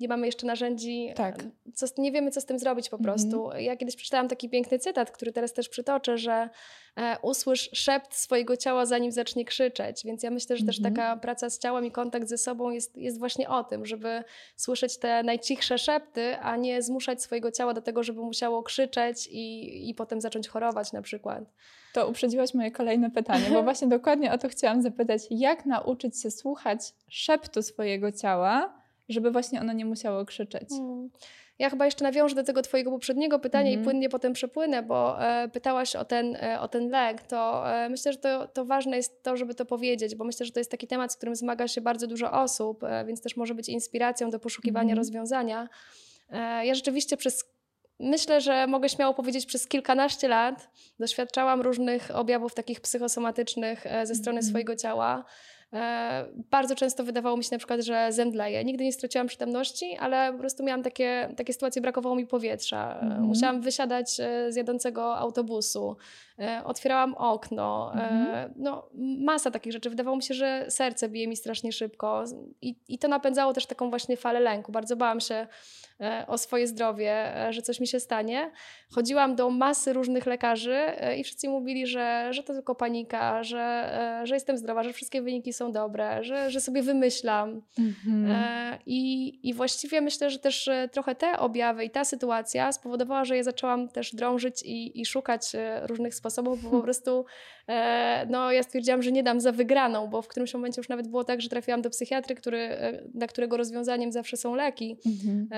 nie 0.00 0.08
mamy 0.08 0.26
jeszcze 0.26 0.46
narzędzi, 0.46 1.12
tak. 1.16 1.44
co, 1.74 1.86
nie 1.98 2.12
wiemy, 2.12 2.30
co 2.30 2.40
z 2.40 2.44
tym 2.44 2.58
zrobić 2.58 2.88
po 2.88 2.96
mhm. 2.96 3.14
prostu. 3.14 3.44
Mm 3.44 3.58
-hmm. 3.58 3.62
Ja 3.62 3.76
kiedyś 3.76 3.96
przeczytałam 3.96 4.28
taki 4.28 4.48
piękny 4.48 4.78
cytat, 4.78 5.10
który 5.10 5.32
teraz 5.32 5.52
też 5.52 5.68
przytoczę, 5.68 6.18
że 6.18 6.48
e, 6.96 7.16
usłysz 7.22 7.70
szept 7.72 8.14
swojego 8.14 8.56
ciała, 8.56 8.86
zanim 8.86 9.12
zacznie 9.12 9.44
krzyczeć. 9.44 10.04
Więc 10.04 10.22
ja 10.22 10.30
myślę, 10.30 10.56
że 10.56 10.62
mm 10.62 10.64
-hmm. 10.64 10.76
też 10.76 10.78
mhm. 10.78 10.94
taka 10.94 11.16
praca 11.16 11.50
z 11.50 11.58
ciałem 11.58 11.86
i 11.86 11.90
kontakt 11.90 12.28
ze 12.28 12.38
sobą 12.38 12.70
jest, 12.70 12.96
jest 12.96 13.18
właśnie 13.18 13.48
o 13.48 13.64
tym, 13.64 13.86
żeby 13.86 14.24
słyszeć 14.56 14.98
te 14.98 15.22
najcichsze 15.22 15.78
szepty, 15.78 16.36
a 16.36 16.56
nie 16.56 16.82
zmuszać 16.82 17.22
swojego 17.22 17.52
ciała 17.52 17.74
do 17.74 17.82
tego, 17.82 18.02
żeby 18.02 18.20
musiało 18.20 18.62
krzyczeć 18.62 19.28
i, 19.30 19.90
i 19.90 19.94
potem 19.94 20.20
zacząć 20.20 20.48
chorować 20.48 20.92
na 20.92 21.02
przykład. 21.02 21.44
To 21.92 22.08
uprzedziłaś 22.08 22.54
moje 22.54 22.70
kolejne 22.70 23.10
pytanie, 23.10 23.44
bo 23.50 23.62
właśnie 23.68 23.88
dokładnie 23.88 24.32
o 24.32 24.38
to 24.38 24.48
chciałam 24.48 24.82
zapytać. 24.82 25.22
Jak 25.30 25.66
nauczyć 25.66 26.22
się 26.22 26.30
słuchać 26.30 26.80
szeptu 27.08 27.62
swojego 27.62 28.12
ciała, 28.12 28.85
żeby 29.08 29.30
właśnie 29.30 29.60
ono 29.60 29.72
nie 29.72 29.84
musiało 29.84 30.24
krzyczeć. 30.24 30.68
Hmm. 30.68 31.10
Ja 31.58 31.70
chyba 31.70 31.84
jeszcze 31.84 32.04
nawiążę 32.04 32.34
do 32.34 32.44
tego 32.44 32.62
Twojego 32.62 32.90
poprzedniego 32.90 33.38
pytania 33.38 33.70
mm 33.70 33.72
i 33.72 33.76
mhm. 33.78 33.84
płynnie 33.84 34.08
potem 34.08 34.32
przepłynę, 34.32 34.82
bo 34.82 35.24
e, 35.24 35.48
pytałaś 35.48 35.96
o 35.96 36.04
ten, 36.04 36.36
e, 36.36 36.60
o 36.60 36.68
ten 36.68 36.88
lęk. 36.88 37.22
To 37.22 37.70
e, 37.74 37.88
myślę, 37.88 38.12
że 38.12 38.18
to, 38.18 38.48
to 38.48 38.64
ważne 38.64 38.96
jest 38.96 39.22
to, 39.22 39.36
żeby 39.36 39.54
to 39.54 39.64
powiedzieć, 39.64 40.14
bo 40.14 40.24
myślę, 40.24 40.46
że 40.46 40.52
to 40.52 40.60
jest 40.60 40.70
taki 40.70 40.86
temat, 40.86 41.12
z 41.12 41.16
którym 41.16 41.36
zmaga 41.36 41.68
się 41.68 41.80
bardzo 41.80 42.06
dużo 42.06 42.32
osób, 42.32 42.84
e, 42.84 43.04
więc 43.04 43.22
też 43.22 43.36
może 43.36 43.54
być 43.54 43.68
inspiracją 43.68 44.30
do 44.30 44.38
poszukiwania 44.38 44.92
mm 44.92 44.96
rozwiązania. 44.96 45.68
E, 46.30 46.66
ja 46.66 46.74
rzeczywiście 46.74 47.16
przez 47.16 47.56
Myślę, 48.00 48.40
że 48.40 48.66
mogę 48.66 48.88
śmiało 48.88 49.14
powiedzieć, 49.14 49.46
przez 49.46 49.68
kilkanaście 49.68 50.28
lat 50.28 50.70
doświadczałam 50.98 51.60
różnych 51.60 52.10
objawów 52.14 52.54
takich 52.54 52.80
psychosomatycznych 52.80 53.86
e, 53.86 54.06
ze 54.06 54.14
strony 54.14 54.38
mm 54.38 54.48
swojego 54.48 54.76
ciała. 54.76 55.24
E, 55.76 56.26
bardzo 56.50 56.74
często 56.74 57.04
wydawało 57.04 57.36
mi 57.36 57.44
się 57.44 57.48
na 57.52 57.58
przykład, 57.58 57.80
że 57.80 58.12
zemdleję. 58.12 58.64
Nigdy 58.64 58.84
nie 58.84 58.92
straciłam 58.92 59.26
przytomności, 59.26 59.96
ale 60.00 60.32
po 60.32 60.38
prostu 60.38 60.64
miałam 60.64 60.82
takie, 60.82 61.28
takie 61.36 61.52
sytuacje, 61.52 61.82
brakowało 61.82 62.14
mi 62.14 62.26
powietrza. 62.26 62.98
Mm 63.00 63.14
-hmm. 63.14 63.20
Musiałam 63.20 63.60
wysiadać 63.60 64.20
e, 64.20 64.52
z 64.52 64.56
jadącego 64.56 65.16
autobusu. 65.16 65.96
Otwierałam 66.64 67.14
okno. 67.14 67.92
Mm 67.94 68.26
-hmm. 68.26 68.50
No, 68.56 68.88
masa 69.18 69.50
takich 69.50 69.72
rzeczy. 69.72 69.90
Wydawało 69.90 70.16
mi 70.16 70.22
się, 70.22 70.34
że 70.34 70.66
serce 70.68 71.08
bije 71.08 71.28
mi 71.28 71.36
strasznie 71.36 71.72
szybko. 71.72 72.24
I, 72.62 72.76
I 72.88 72.98
to 72.98 73.08
napędzało 73.08 73.52
też 73.52 73.66
taką 73.66 73.90
właśnie 73.90 74.16
falę 74.16 74.40
lęku. 74.40 74.72
Bardzo 74.72 74.96
bałam 74.96 75.20
się 75.20 75.46
o 76.26 76.38
swoje 76.38 76.66
zdrowie, 76.66 77.34
że 77.50 77.62
coś 77.62 77.80
mi 77.80 77.86
się 77.86 78.00
stanie. 78.00 78.50
Chodziłam 78.94 79.36
do 79.36 79.50
masy 79.50 79.92
różnych 79.92 80.26
lekarzy 80.26 80.78
i 81.18 81.24
wszyscy 81.24 81.48
mówili, 81.48 81.86
że, 81.86 82.28
że 82.30 82.42
to 82.42 82.52
tylko 82.52 82.74
panika, 82.74 83.42
że, 83.42 83.90
że 84.24 84.34
jestem 84.34 84.58
zdrowa, 84.58 84.82
że 84.82 84.92
wszystkie 84.92 85.22
wyniki 85.22 85.52
są 85.52 85.72
dobre, 85.72 86.24
że, 86.24 86.50
że 86.50 86.60
sobie 86.60 86.82
wymyślam. 86.82 87.62
Mhm. 87.78 88.30
E, 88.30 88.78
I, 88.86 89.48
I 89.48 89.54
właściwie 89.54 90.00
myślę, 90.00 90.30
że 90.30 90.38
też 90.38 90.68
e, 90.68 90.88
trochę 90.92 91.14
te 91.14 91.38
objawy 91.38 91.84
i 91.84 91.90
ta 91.90 92.04
sytuacja 92.04 92.72
spowodowała, 92.72 93.24
że 93.24 93.36
ja 93.36 93.42
zaczęłam 93.42 93.88
też 93.88 94.14
drążyć 94.14 94.62
i, 94.62 95.00
i 95.00 95.06
szukać 95.06 95.54
e, 95.54 95.86
różnych 95.86 96.14
sposobów, 96.14 96.25
bo 96.42 96.56
po 96.70 96.80
prostu 96.82 97.24
no, 98.28 98.52
ja 98.52 98.62
stwierdziłam, 98.62 99.02
że 99.02 99.12
nie 99.12 99.22
dam 99.22 99.40
za 99.40 99.52
wygraną, 99.52 100.06
bo 100.06 100.22
w 100.22 100.28
którymś 100.28 100.54
momencie 100.54 100.80
już 100.80 100.88
nawet 100.88 101.08
było 101.08 101.24
tak, 101.24 101.40
że 101.40 101.48
trafiłam 101.48 101.82
do 101.82 101.90
psychiatry, 101.90 102.34
który, 102.34 102.68
dla 103.14 103.26
którego 103.26 103.56
rozwiązaniem 103.56 104.12
zawsze 104.12 104.36
są 104.36 104.54
leki, 104.54 104.96
mhm. 105.06 105.48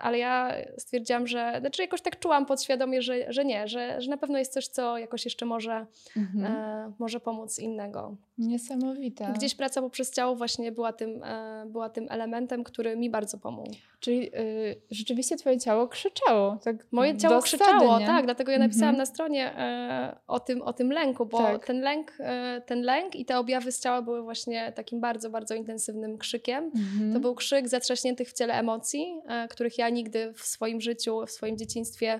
ale 0.00 0.18
ja 0.18 0.54
stwierdziłam, 0.78 1.26
że, 1.26 1.56
znaczy 1.60 1.82
jakoś 1.82 2.00
tak 2.00 2.18
czułam 2.18 2.46
podświadomie, 2.46 3.02
że, 3.02 3.32
że 3.32 3.44
nie, 3.44 3.68
że, 3.68 4.00
że 4.00 4.10
na 4.10 4.16
pewno 4.16 4.38
jest 4.38 4.52
coś, 4.52 4.68
co 4.68 4.98
jakoś 4.98 5.24
jeszcze 5.24 5.46
może, 5.46 5.86
mhm. 6.16 6.92
może 6.98 7.20
pomóc 7.20 7.58
innego. 7.58 8.16
Niesamowite. 8.38 9.32
Gdzieś 9.34 9.54
praca 9.54 9.82
poprzez 9.82 10.10
ciało 10.10 10.36
właśnie 10.36 10.72
była 10.72 10.92
tym, 10.92 11.22
była 11.66 11.90
tym 11.90 12.06
elementem, 12.10 12.64
który 12.64 12.96
mi 12.96 13.10
bardzo 13.10 13.38
pomógł. 13.38 13.70
Czyli 14.00 14.36
y, 14.36 14.80
rzeczywiście 14.90 15.36
twoje 15.36 15.58
ciało 15.58 15.88
krzyczało. 15.88 16.58
Tak 16.64 16.76
Moje 16.92 17.16
ciało 17.16 17.42
krzyczało, 17.42 17.98
tak. 17.98 18.24
Dlatego 18.24 18.52
ja 18.52 18.58
napisałam 18.58 18.94
-hmm. 18.94 18.98
na 18.98 19.06
stronie 19.06 19.58
e, 19.58 20.16
o, 20.26 20.40
tym, 20.40 20.62
o 20.62 20.72
tym 20.72 20.92
lęku, 20.92 21.26
bo 21.26 21.38
tak. 21.38 21.49
Ten, 21.58 21.80
lęk, 21.80 22.12
e, 22.20 22.62
ten 22.66 22.82
lęk 22.82 23.16
i 23.16 23.24
te 23.24 23.38
objawy 23.38 23.72
z 23.72 23.80
ciała 23.80 24.02
były 24.02 24.22
właśnie 24.22 24.72
takim 24.72 25.00
bardzo, 25.00 25.30
bardzo 25.30 25.54
intensywnym 25.54 26.18
krzykiem. 26.18 26.70
-hmm. 26.70 27.12
To 27.12 27.20
był 27.20 27.34
krzyk 27.34 27.68
zatrzaśniętych 27.68 28.28
w 28.28 28.32
ciele 28.32 28.54
emocji, 28.54 29.20
e, 29.26 29.48
których 29.48 29.78
ja 29.78 29.88
nigdy 29.88 30.32
w 30.32 30.40
swoim 30.40 30.80
życiu, 30.80 31.26
w 31.26 31.30
swoim 31.30 31.58
dzieciństwie 31.58 32.12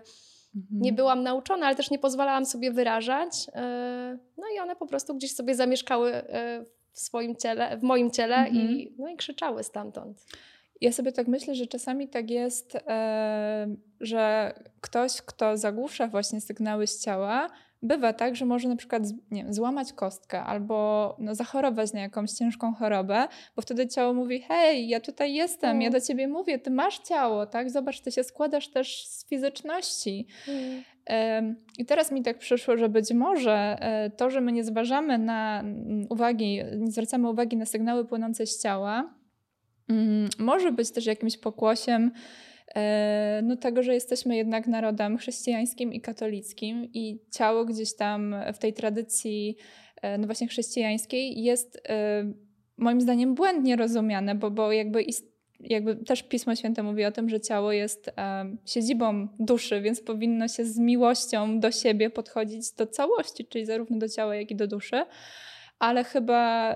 mhm. 0.57 0.81
nie 0.83 0.93
byłam 0.93 1.23
nauczona, 1.23 1.67
ale 1.67 1.77
też 1.77 1.91
nie 1.91 1.99
pozwalałam 1.99 2.47
sobie 2.47 2.73
wyrażać. 2.73 3.33
E, 3.55 4.19
no 4.39 4.45
i 4.57 4.61
one 4.61 4.77
po 4.77 4.87
prostu 4.87 5.15
gdzieś 5.15 5.35
sobie 5.35 5.55
zamieszkały 5.55 6.13
w 6.93 7.01
swoim 7.01 7.37
ciele, 7.37 7.79
w 7.79 7.83
moim 7.83 8.11
ciele 8.11 8.37
-hmm. 8.37 8.55
i, 8.55 8.61
mhm. 8.61 8.95
no 8.99 9.09
i 9.09 9.17
krzyczały 9.17 9.65
stamtąd. 9.65 10.25
Ja 10.81 10.93
sobie 10.93 11.13
tak 11.13 11.29
myślę, 11.29 11.55
że 11.55 11.67
czasami 11.67 12.09
tak 12.09 12.31
jest, 12.31 12.79
że 14.01 14.55
ktoś, 14.81 15.23
kto 15.23 15.57
zagłusza 15.57 16.07
właśnie 16.07 16.41
sygnały 16.41 16.87
z 16.87 17.05
ciała, 17.05 17.51
bywa 17.83 18.13
tak, 18.13 18.37
że 18.37 18.47
może 18.47 18.69
na 18.69 18.77
przykład 18.77 19.03
nie 19.31 19.45
wiem, 19.45 19.55
złamać 19.55 19.93
kostkę 19.93 20.43
albo 20.43 21.17
no, 21.19 21.35
zachorować 21.35 21.93
na 21.93 22.01
jakąś 22.01 22.31
ciężką 22.31 22.75
chorobę, 22.75 23.29
bo 23.57 23.63
wtedy 23.63 23.89
ciało 23.89 24.15
mówi: 24.15 24.41
Hej, 24.41 24.89
ja 24.89 25.01
tutaj 25.01 25.35
jestem, 25.35 25.71
mm. 25.71 25.83
ja 25.83 25.91
do 25.91 26.01
ciebie 26.01 26.29
mówię, 26.29 26.59
ty 26.59 26.71
masz 26.71 26.99
ciało, 26.99 27.47
tak? 27.47 27.71
Zobacz, 27.71 28.01
ty 28.01 28.13
się 28.13 28.25
składasz 28.25 28.69
też 28.69 29.07
z 29.07 29.29
fizyczności. 29.29 30.27
Mm. 30.49 30.83
I 31.79 31.85
teraz 31.87 32.13
mi 32.13 32.23
tak 32.23 32.39
przyszło, 32.39 32.77
że 32.77 32.89
być 32.89 33.13
może 33.13 33.77
e, 33.81 34.11
to, 34.11 34.31
że 34.31 34.41
my 34.41 34.53
nie 34.53 34.65
zważamy 34.65 35.19
na 35.19 35.65
uwagi, 36.09 36.63
nie 36.77 36.91
zwracamy 36.91 37.31
uwagi 37.31 37.57
na 37.57 37.67
sygnały 37.67 38.05
płynące 38.05 38.47
z 38.47 38.63
ciała, 38.63 39.21
Mm, 39.91 40.29
może 40.39 40.73
być 40.73 40.91
też 40.91 41.07
jakimś 41.07 41.37
pokłosiem 41.37 42.11
no, 43.43 43.57
tego, 43.57 43.83
że 43.83 43.95
jesteśmy 43.95 44.37
jednak 44.37 44.67
narodem 44.67 45.19
chrześcijańskim 45.19 45.93
i 45.93 46.01
katolickim 46.01 46.85
i 46.95 47.19
ciało 47.31 47.65
gdzieś 47.65 47.97
tam 47.97 48.35
w 48.55 48.59
tej 48.59 48.73
tradycji 48.73 49.57
e, 50.03 50.19
no 50.19 50.27
właśnie 50.27 50.49
chrześcijańskiej 50.49 51.43
jest 51.43 51.83
e, 51.89 52.33
moim 52.77 53.01
zdaniem 53.01 53.35
błędnie 53.35 53.77
rozumiane, 53.77 54.35
bo, 54.35 54.51
bo 54.51 54.73
jakby, 54.73 55.05
jakby 55.61 55.97
też 55.97 56.23
Pismo 56.23 56.57
Święte 56.57 56.83
mówi 56.83 57.05
o 57.05 57.13
tym, 57.13 57.29
że 57.29 57.41
ciało 57.41 57.73
jest 57.73 58.11
siedzibą 58.67 59.29
duszy, 59.39 59.81
więc 59.81 60.01
powinno 60.01 60.49
się 60.49 60.65
z 60.65 60.79
miłością 60.79 61.61
do 61.61 61.71
siebie 61.71 62.11
podchodzić 62.11 62.73
do 62.73 62.87
całości, 62.87 63.47
czyli 63.47 63.67
zarówno 63.67 63.99
do 63.99 64.09
ciała, 64.09 64.37
jak 64.37 64.51
i 64.51 64.57
do 64.57 64.67
duszy. 64.67 65.05
Ale 65.79 66.05
chyba 66.05 66.75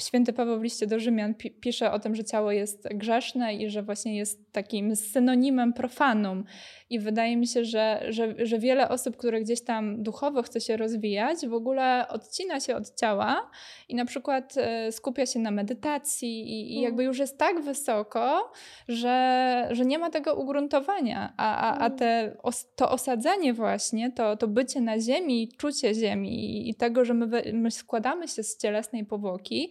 Święty 0.00 0.32
Paweł 0.32 0.60
w 0.60 0.62
liście 0.62 0.86
do 0.86 1.00
Rzymian 1.00 1.34
pisze 1.60 1.92
o 1.92 1.98
tym, 1.98 2.14
że 2.14 2.24
ciało 2.24 2.52
jest 2.52 2.88
grzeszne 2.94 3.54
i 3.54 3.70
że 3.70 3.82
właśnie 3.82 4.16
jest 4.16 4.52
takim 4.52 4.96
synonimem 4.96 5.72
profanum. 5.72 6.44
I 6.90 6.98
wydaje 6.98 7.36
mi 7.36 7.46
się, 7.46 7.64
że, 7.64 8.02
że, 8.08 8.34
że 8.38 8.58
wiele 8.58 8.88
osób, 8.88 9.16
które 9.16 9.40
gdzieś 9.40 9.64
tam 9.64 10.02
duchowo 10.02 10.42
chce 10.42 10.60
się 10.60 10.76
rozwijać, 10.76 11.46
w 11.46 11.54
ogóle 11.54 12.08
odcina 12.08 12.60
się 12.60 12.76
od 12.76 12.94
ciała 12.94 13.50
i 13.88 13.94
na 13.94 14.04
przykład 14.04 14.54
e, 14.56 14.92
skupia 14.92 15.26
się 15.26 15.38
na 15.38 15.50
medytacji 15.50 16.40
i, 16.40 16.78
i 16.78 16.80
jakby 16.80 17.02
mm. 17.02 17.06
już 17.06 17.18
jest 17.18 17.38
tak 17.38 17.60
wysoko, 17.60 18.52
że, 18.88 19.68
że 19.70 19.84
nie 19.84 19.98
ma 19.98 20.10
tego 20.10 20.34
ugruntowania. 20.34 21.32
A, 21.36 21.56
a, 21.56 21.78
a 21.78 21.86
mm. 21.86 21.98
te, 21.98 22.36
to 22.76 22.90
osadzenie 22.90 23.54
właśnie, 23.54 24.12
to, 24.12 24.36
to 24.36 24.48
bycie 24.48 24.80
na 24.80 25.00
ziemi, 25.00 25.48
czucie 25.56 25.94
ziemi 25.94 26.68
i 26.70 26.74
tego, 26.74 27.04
że 27.04 27.14
my, 27.14 27.42
my 27.52 27.70
składamy 27.70 28.28
się 28.28 28.42
z 28.42 28.58
cielesnej 28.58 29.04
powłoki, 29.04 29.70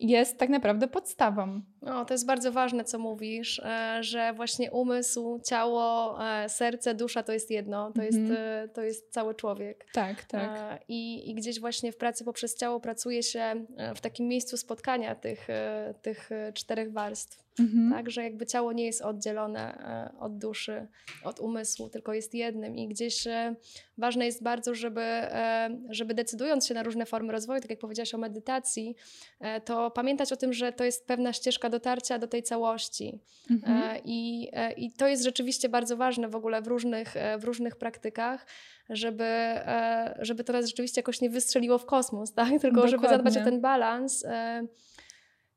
jest 0.00 0.38
tak 0.38 0.48
naprawdę 0.48 0.88
podstawą. 0.88 1.60
No, 1.82 2.04
to 2.04 2.14
jest 2.14 2.26
bardzo 2.26 2.52
ważne, 2.52 2.84
co 2.84 2.98
mówisz, 2.98 3.58
e, 3.64 3.98
że 4.00 4.32
właśnie 4.32 4.70
umysł, 4.70 5.40
ciało, 5.44 6.18
e, 6.24 6.48
serce, 6.48 6.94
dusza 6.94 7.22
to 7.22 7.32
jest 7.32 7.50
jedno, 7.50 7.92
to, 7.92 8.02
jest, 8.02 8.18
mhm. 8.18 8.38
e, 8.64 8.68
to 8.68 8.82
jest 8.82 9.12
cały 9.12 9.34
człowiek. 9.34 9.86
Tak, 9.92 10.24
tak. 10.24 10.80
I, 10.88 11.30
I 11.30 11.34
gdzieś 11.34 11.60
właśnie 11.60 11.92
w 11.92 11.96
pracy 11.96 12.24
poprzez 12.24 12.56
ciało 12.56 12.80
pracuje 12.80 13.22
się 13.22 13.66
w 13.96 14.00
takim 14.00 14.28
miejscu 14.28 14.56
spotkania 14.56 15.14
tych, 15.14 15.48
tych 16.02 16.30
czterech 16.54 16.92
warstw. 16.92 17.45
Mhm. 17.60 17.90
Tak, 17.90 18.10
że 18.10 18.22
jakby 18.22 18.46
ciało 18.46 18.72
nie 18.72 18.84
jest 18.84 19.02
oddzielone 19.02 19.78
od 20.18 20.38
duszy, 20.38 20.86
od 21.24 21.40
umysłu, 21.40 21.88
tylko 21.88 22.14
jest 22.14 22.34
jednym 22.34 22.76
i 22.76 22.88
gdzieś 22.88 23.24
ważne 23.98 24.26
jest 24.26 24.42
bardzo, 24.42 24.74
żeby, 24.74 25.04
żeby 25.90 26.14
decydując 26.14 26.66
się 26.66 26.74
na 26.74 26.82
różne 26.82 27.06
formy 27.06 27.32
rozwoju, 27.32 27.60
tak 27.60 27.70
jak 27.70 27.78
powiedziałaś 27.78 28.14
o 28.14 28.18
medytacji, 28.18 28.96
to 29.64 29.90
pamiętać 29.90 30.32
o 30.32 30.36
tym, 30.36 30.52
że 30.52 30.72
to 30.72 30.84
jest 30.84 31.06
pewna 31.06 31.32
ścieżka 31.32 31.70
dotarcia 31.70 32.18
do 32.18 32.28
tej 32.28 32.42
całości. 32.42 33.20
Mhm. 33.50 33.82
E, 33.82 34.00
I, 34.04 34.48
e, 34.52 34.72
I 34.72 34.92
to 34.92 35.08
jest 35.08 35.22
rzeczywiście 35.22 35.68
bardzo 35.68 35.96
ważne 35.96 36.28
w 36.28 36.36
ogóle 36.36 36.62
w 36.62 36.66
różnych, 36.66 37.16
e, 37.16 37.38
w 37.38 37.44
różnych 37.44 37.76
praktykach, 37.76 38.46
żeby, 38.90 39.24
żeby 40.18 40.44
to 40.44 40.52
nas 40.52 40.66
rzeczywiście 40.66 40.98
jakoś 41.00 41.20
nie 41.20 41.30
wystrzeliło 41.30 41.78
w 41.78 41.86
kosmos, 41.86 42.32
tak? 42.32 42.48
tylko 42.62 42.68
Dokładnie. 42.68 42.90
żeby 42.90 43.08
zadbać 43.08 43.36
o 43.36 43.44
ten 43.44 43.60
balans. 43.60 44.26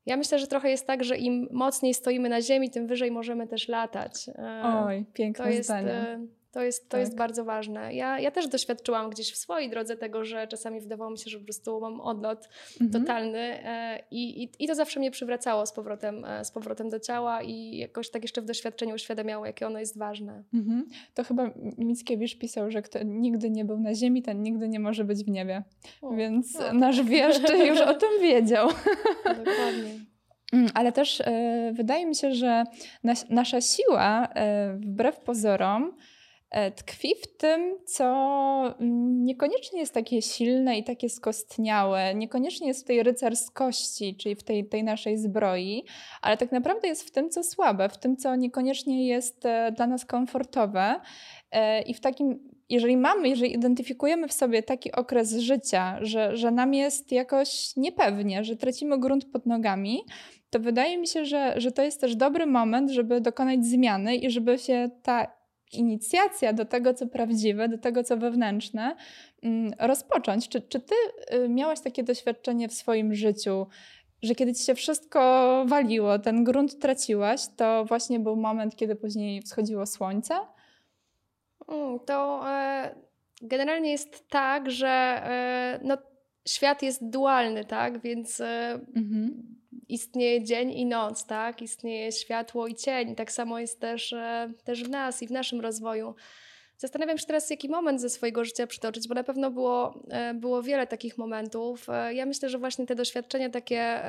Ja 0.06 0.16
myślę, 0.16 0.38
że 0.38 0.46
trochę 0.46 0.70
jest 0.70 0.86
tak, 0.86 1.04
że 1.04 1.16
im 1.16 1.48
mocniej 1.50 1.94
stoimy 1.94 2.28
na 2.28 2.42
ziemi, 2.42 2.70
tym 2.70 2.86
wyżej 2.86 3.10
możemy 3.10 3.46
też 3.46 3.68
latać. 3.68 4.30
Oj, 4.62 5.04
piękne 5.12 5.44
to 5.44 5.50
jest, 5.50 5.64
zdanie. 5.64 6.20
To 6.52 6.62
jest, 6.62 6.84
to 6.84 6.90
tak. 6.90 7.00
jest 7.00 7.16
bardzo 7.16 7.44
ważne. 7.44 7.94
Ja, 7.94 8.20
ja 8.20 8.30
też 8.30 8.48
doświadczyłam 8.48 9.10
gdzieś 9.10 9.32
w 9.32 9.36
swojej 9.36 9.70
drodze 9.70 9.96
tego, 9.96 10.24
że 10.24 10.46
czasami 10.46 10.80
wydawało 10.80 11.10
mi 11.10 11.18
się, 11.18 11.30
że 11.30 11.38
po 11.38 11.44
prostu 11.44 11.80
mam 11.80 12.00
odlot 12.00 12.48
mhm. 12.80 13.02
totalny 13.02 13.38
e, 13.38 14.02
i, 14.10 14.42
i, 14.42 14.50
i, 14.58 14.68
to 14.68 14.74
zawsze 14.74 15.00
mnie 15.00 15.10
przywracało 15.10 15.66
z 15.66 15.72
powrotem, 15.72 16.24
e, 16.24 16.44
z 16.44 16.50
powrotem 16.50 16.88
do 16.88 17.00
ciała 17.00 17.42
i 17.42 17.76
jakoś 17.76 18.10
tak 18.10 18.22
jeszcze 18.22 18.42
w 18.42 18.44
doświadczeniu 18.44 18.94
uświadamiało, 18.94 19.46
jakie 19.46 19.66
ono 19.66 19.78
jest 19.78 19.98
ważne. 19.98 20.42
Mhm. 20.54 20.86
To 21.14 21.24
chyba 21.24 21.50
Mickiewicz 21.78 22.38
pisał, 22.38 22.70
że 22.70 22.82
kto 22.82 22.98
nigdy 23.04 23.50
nie 23.50 23.64
był 23.64 23.80
na 23.80 23.94
ziemi, 23.94 24.22
ten 24.22 24.42
nigdy 24.42 24.68
nie 24.68 24.80
może 24.80 25.04
być 25.04 25.24
w 25.24 25.28
niebie. 25.28 25.62
O, 26.02 26.10
Więc 26.10 26.56
o. 26.56 26.72
nasz 26.72 27.02
wieszczy 27.02 27.58
już 27.58 27.80
o 27.80 27.94
tym 27.94 28.10
wiedział. 28.22 28.68
Dokładnie. 29.24 30.10
Mm, 30.52 30.68
ale 30.74 30.92
też 30.92 31.20
e, 31.20 31.72
wydaje 31.74 32.06
mi 32.06 32.14
się, 32.14 32.34
że 32.34 32.64
nas, 33.04 33.26
nasza 33.30 33.60
siła, 33.60 34.28
e, 34.34 34.76
wbrew 34.76 35.20
pozorom, 35.20 35.96
tkwi 36.76 37.14
w 37.22 37.36
tym, 37.36 37.76
co 37.86 38.74
niekoniecznie 39.10 39.80
jest 39.80 39.94
takie 39.94 40.22
silne 40.22 40.78
i 40.78 40.84
takie 40.84 41.08
skostniałe, 41.08 42.14
niekoniecznie 42.14 42.68
jest 42.68 42.84
w 42.84 42.86
tej 42.86 43.02
rycerskości, 43.02 44.16
czyli 44.16 44.34
w 44.34 44.42
tej, 44.42 44.68
tej 44.68 44.84
naszej 44.84 45.18
zbroi, 45.18 45.84
ale 46.22 46.36
tak 46.36 46.52
naprawdę 46.52 46.88
jest 46.88 47.08
w 47.08 47.10
tym, 47.10 47.30
co 47.30 47.42
słabe, 47.44 47.88
w 47.88 47.98
tym, 47.98 48.16
co 48.16 48.36
niekoniecznie 48.36 49.06
jest 49.06 49.46
e, 49.46 49.72
dla 49.72 49.86
nas 49.86 50.04
komfortowe. 50.04 51.00
E, 51.52 51.82
I 51.82 51.94
w 51.94 52.00
takim, 52.00 52.38
jeżeli 52.68 52.96
mamy, 52.96 53.28
jeżeli 53.28 53.54
identyfikujemy 53.54 54.28
w 54.28 54.32
sobie 54.32 54.62
taki 54.62 54.92
okres 54.92 55.32
życia, 55.32 55.98
że, 56.00 56.36
że 56.36 56.50
nam 56.50 56.74
jest 56.74 57.12
jakoś 57.12 57.76
niepewnie, 57.76 58.44
że 58.44 58.56
tracimy 58.56 58.98
grunt 58.98 59.24
pod 59.32 59.46
nogami, 59.46 60.00
to 60.50 60.60
wydaje 60.60 60.98
mi 60.98 61.06
się, 61.06 61.24
że, 61.24 61.54
że 61.56 61.72
to 61.72 61.82
jest 61.82 62.00
też 62.00 62.16
dobry 62.16 62.46
moment, 62.46 62.90
żeby 62.90 63.20
dokonać 63.20 63.64
zmiany 63.64 64.16
i 64.16 64.30
żeby 64.30 64.58
się 64.58 64.90
ta 65.02 65.39
inicjacja 65.72 66.52
do 66.52 66.64
tego, 66.64 66.94
co 66.94 67.06
prawdziwe, 67.06 67.68
do 67.68 67.78
tego, 67.78 68.04
co 68.04 68.16
wewnętrzne, 68.16 68.96
mm, 69.42 69.72
rozpocząć. 69.78 70.48
Czy, 70.48 70.60
czy 70.60 70.80
ty 70.80 70.94
y, 71.34 71.48
miałaś 71.48 71.80
takie 71.80 72.02
doświadczenie 72.02 72.68
w 72.68 72.74
swoim 72.74 73.14
życiu, 73.14 73.66
że 74.22 74.34
kiedy 74.34 74.54
ci 74.54 74.64
się 74.64 74.74
wszystko 74.74 75.20
waliło, 75.66 76.18
ten 76.18 76.44
grunt 76.44 76.78
traciłaś, 76.78 77.40
to 77.56 77.84
właśnie 77.84 78.20
był 78.20 78.36
moment, 78.36 78.76
kiedy 78.76 78.96
później 78.96 79.42
wschodziło 79.42 79.86
słońce? 79.86 80.34
Mm, 81.68 82.00
to 82.00 82.42
e, 82.50 82.94
generalnie 83.42 83.90
jest 83.90 84.28
tak, 84.28 84.70
że 84.70 84.88
e, 84.88 85.80
no, 85.82 85.96
świat 86.48 86.82
jest 86.82 87.10
dualny, 87.10 87.64
tak? 87.64 88.00
Więc 88.00 88.40
e, 88.40 88.80
mhm 88.96 89.59
istnieje 89.94 90.44
dzień 90.44 90.72
i 90.72 90.86
noc, 90.86 91.26
tak? 91.26 91.62
Istnieje 91.62 92.12
światło 92.12 92.66
i 92.66 92.74
cień. 92.74 93.14
Tak 93.14 93.32
samo 93.32 93.58
jest 93.58 93.80
też, 93.80 94.12
e, 94.12 94.52
też 94.64 94.84
w 94.84 94.88
nas 94.88 95.22
i 95.22 95.26
w 95.26 95.30
naszym 95.30 95.60
rozwoju. 95.60 96.14
Zastanawiam 96.78 97.18
się 97.18 97.26
teraz, 97.26 97.50
jaki 97.50 97.68
moment 97.68 98.00
ze 98.00 98.10
swojego 98.10 98.44
życia 98.44 98.66
przytoczyć, 98.66 99.08
bo 99.08 99.14
na 99.14 99.24
pewno 99.24 99.50
było, 99.50 99.94
e, 100.10 100.34
było 100.34 100.62
wiele 100.62 100.86
takich 100.86 101.18
momentów. 101.18 101.88
E, 101.88 102.14
ja 102.14 102.26
myślę, 102.26 102.48
że 102.48 102.58
właśnie 102.58 102.86
te 102.86 102.94
doświadczenia 102.94 103.50
takie, 103.50 104.00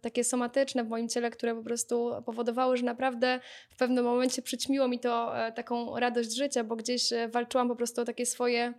takie 0.00 0.24
somatyczne 0.24 0.84
w 0.84 0.88
moim 0.88 1.08
ciele, 1.08 1.30
które 1.30 1.54
po 1.54 1.62
prostu 1.62 2.10
powodowały, 2.26 2.76
że 2.76 2.84
naprawdę 2.84 3.40
w 3.70 3.76
pewnym 3.76 4.04
momencie 4.04 4.42
przyćmiło 4.42 4.88
mi 4.88 4.98
to 4.98 5.32
taką 5.54 5.98
radość 5.98 6.36
życia, 6.36 6.64
bo 6.64 6.76
gdzieś 6.76 7.02
walczyłam 7.28 7.68
po 7.68 7.76
prostu 7.76 8.00
o 8.00 8.04
takie 8.04 8.26
swoje 8.26 8.74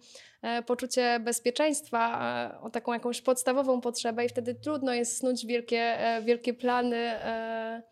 poczucie 0.66 1.20
bezpieczeństwa, 1.20 2.20
e, 2.56 2.62
o 2.62 2.70
taką 2.70 2.94
jakąś 2.94 3.22
podstawową 3.22 3.82
potrzebę 3.82 4.26
i 4.26 4.30
wtedy 4.30 4.56
trudno 4.56 4.94
jest 4.94 5.18
snuć 5.18 5.46
wielkie, 5.46 5.82
e, 5.82 6.22
wielkie 6.22 6.54
plany. 6.54 7.12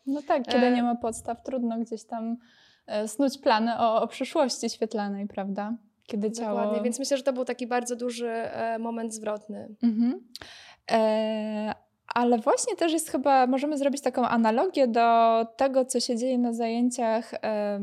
No 0.06 0.22
tak, 0.22 0.44
kiedy 0.44 0.72
nie 0.72 0.84
ma 0.84 0.96
podstaw, 0.96 1.44
trudno 1.44 1.80
gdzieś 1.80 2.04
tam 2.04 2.38
snuć 3.08 3.38
plany 3.38 3.80
o, 3.80 4.02
o 4.02 4.08
przyszłości 4.08 4.70
świetlanej, 4.70 5.28
prawda? 5.28 5.74
Kiedy 6.08 6.32
ciało... 6.32 6.60
Dokładnie, 6.60 6.84
więc 6.84 7.00
myślę, 7.00 7.18
że 7.18 7.24
to 7.24 7.34
był 7.34 7.46
taki 7.46 7.68
bardzo 7.68 7.96
duży 7.96 8.34
moment 8.80 9.14
zwrotny. 9.14 9.76
Mhm. 9.84 10.20
E, 10.92 11.74
ale 12.16 12.38
właśnie 12.38 12.76
też 12.76 12.94
jest 12.94 13.12
chyba, 13.12 13.48
możemy 13.48 13.78
zrobić 13.78 14.02
taką 14.02 14.28
analogię 14.28 14.88
do 14.88 15.46
tego, 15.58 15.86
co 15.86 16.00
się 16.00 16.18
dzieje 16.18 16.38
na 16.38 16.54
zajęciach 16.54 17.34
e, 17.34 17.80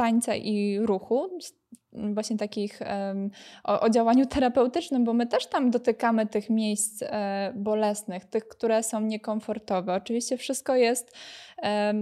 tańca 0.00 0.34
i 0.34 0.78
ruchu, 0.78 1.30
właśnie 1.92 2.36
takich 2.36 2.80
o, 3.64 3.80
o, 3.80 3.90
działaniu 3.90 4.26
terapeutycznym, 4.26 5.04
bo 5.04 5.12
my 5.12 5.26
też 5.26 5.46
tam 5.46 5.70
dotykamy 5.70 6.26
tych 6.26 6.50
miejsc 6.50 7.02
e, 7.02 7.52
bolesnych, 7.56 8.24
tych, 8.24 8.48
które 8.48 8.82
są 8.82 9.00
niekomfortowe. 9.00 9.94
Oczywiście 9.94 10.36
wszystko 10.36 10.76
jest, 10.76 11.16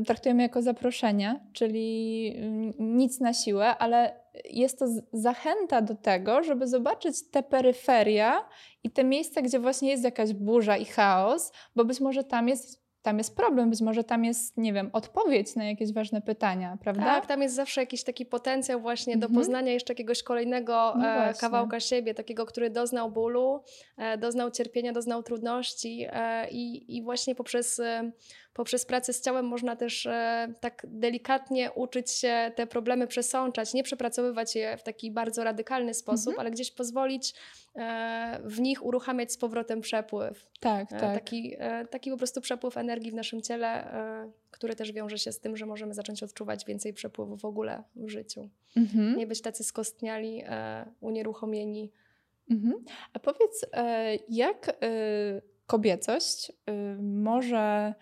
traktujemy 0.07 0.43
jako 0.43 0.63
zaproszenie, 0.63 1.41
czyli 1.53 2.35
nic 2.79 3.21
na 3.21 3.33
siłę, 3.33 3.77
ale 3.79 4.21
jest 4.51 4.79
to 4.79 4.87
zachęta 5.13 5.83
do 5.83 5.95
tego, 5.95 6.43
żeby 6.43 6.67
zobaczyć 6.67 7.31
te 7.31 7.43
peryferia 7.43 8.45
i 8.85 8.91
te 8.91 9.05
miejsca, 9.05 9.43
gdzie 9.43 9.59
właśnie 9.59 9.91
jest 9.91 10.05
jakaś 10.05 10.33
burza 10.33 10.77
i 10.77 10.85
chaos, 10.85 11.53
bo 11.77 11.85
być 11.85 12.01
może 12.01 12.25
tam 12.25 12.49
jest 12.49 12.88
tam 13.03 13.19
jest 13.19 13.37
problem, 13.37 13.71
być 13.71 13.81
może 13.81 14.05
tam 14.05 14.25
jest, 14.25 14.57
nie 14.57 14.73
wiem, 14.73 14.91
odpowiedź 14.93 15.57
na 15.57 15.65
jakieś 15.65 15.93
ważne 15.93 16.23
pytania, 16.23 16.79
prawda? 16.81 17.05
Tak, 17.05 17.27
tam 17.27 17.43
jest 17.43 17.55
zawsze 17.55 17.81
jakiś 17.81 18.05
taki 18.05 18.27
potencjał 18.27 18.81
właśnie 18.81 19.17
do 19.17 19.27
mhm. 19.27 19.41
poznania 19.41 19.73
jeszcze 19.73 19.93
jakiegoś 19.93 20.23
kolejnego 20.23 20.95
no 20.97 21.07
e, 21.07 21.35
kawałka 21.35 21.81
siebie, 21.81 22.15
takiego, 22.15 22.47
który 22.47 22.71
doznał 22.71 23.11
bólu, 23.11 23.63
e, 23.97 24.19
doznał 24.19 24.51
cierpienia, 24.51 24.93
doznał 24.93 25.23
trudności 25.23 26.07
e, 26.13 26.51
i, 26.51 26.97
i 26.97 27.03
właśnie 27.03 27.35
poprzez 27.35 27.79
e, 27.79 28.13
poprzez 28.59 28.85
pracę 28.85 29.13
z 29.13 29.21
ciałem 29.21 29.47
można 29.47 29.77
też 29.77 30.07
e, 30.07 30.55
tak 30.61 30.87
delikatnie 30.89 31.73
uczyć 31.73 32.11
się 32.11 32.53
te 32.55 32.67
problemy 32.67 33.07
przesączać, 33.07 33.75
nie 33.75 33.83
przepracowywać 33.83 34.57
je 34.57 34.77
w 34.77 34.83
taki 34.83 35.11
bardzo 35.11 35.45
radykalny 35.45 35.95
sposób, 35.95 36.29
mhm. 36.29 36.41
ale 36.41 36.51
gdzieś 36.51 36.71
pozwolić 36.71 37.35
e, 37.77 38.41
w 38.45 38.61
nich 38.61 38.85
uruchamiać 38.85 39.33
z 39.33 39.37
powrotem 39.37 39.81
przepływ. 39.81 40.51
Tak, 40.61 40.93
e, 40.93 41.01
tak. 41.01 41.15
Taki, 41.15 41.57
taki 41.91 42.11
po 42.11 42.17
prostu 42.17 42.41
przepływ 42.41 42.77
energii 42.77 43.11
w 43.11 43.15
naszym 43.15 43.43
ciele, 43.43 43.93
który 44.51 44.75
też 44.77 44.93
wiąże 44.93 45.19
się 45.19 45.33
z 45.33 45.41
tym, 45.41 45.57
że 45.57 45.67
możemy 45.67 45.95
zacząć 45.95 46.23
odczuwać 46.23 46.65
więcej 46.65 46.93
przepływu 46.93 47.37
w 47.37 47.45
ogóle 47.45 47.83
w 47.97 48.09
życiu. 48.09 48.49
Mhm. 48.77 49.17
Nie 49.17 49.27
być 49.27 49.43
tacy 49.43 49.65
skostniali, 49.65 50.43
unieruchomieni. 51.01 51.93
Mhm. 52.51 52.85
A 53.13 53.19
powiedz, 53.19 53.67
jak 54.29 54.77
kobiecość 55.67 56.53
może 57.01 57.95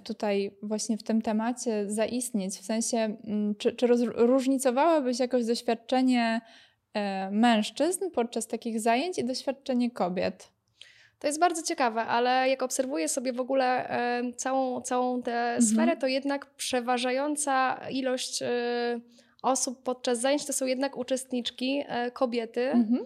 tutaj 0.00 0.56
właśnie 0.62 0.96
w 0.96 1.02
tym 1.02 1.22
temacie 1.22 1.90
zaistnieć? 1.90 2.54
W 2.54 2.64
sensie, 2.64 2.98
mm, 2.98 3.54
czy, 3.54 3.72
czy 3.72 3.86
różnicowałabyś 4.14 5.18
jakoś 5.18 5.44
doświadczenie 5.44 6.40
e, 6.94 7.30
mężczyzn 7.30 8.10
podczas 8.10 8.46
takich 8.46 8.80
zajęć 8.80 9.18
i 9.18 9.24
doświadczenie 9.24 9.90
kobiet? 9.90 10.48
To 11.18 11.26
jest 11.26 11.40
bardzo 11.40 11.62
ciekawe, 11.62 12.00
ale 12.00 12.48
jak 12.48 12.62
obserwuję 12.62 13.08
sobie 13.08 13.32
w 13.32 13.40
ogóle 13.40 13.90
e, 13.90 14.32
całą, 14.32 14.80
całą 14.80 15.22
tę 15.22 15.32
mhm. 15.32 15.62
sferę, 15.62 15.96
to 15.96 16.06
jednak 16.06 16.54
przeważająca 16.54 17.80
ilość 17.90 18.42
osób 19.42 19.82
podczas 19.82 20.20
zajęć 20.20 20.46
to 20.46 20.52
są 20.52 20.66
jednak 20.66 20.96
uczestniczki, 20.96 21.84
kobiety. 22.12 22.70
Mhm 22.70 23.04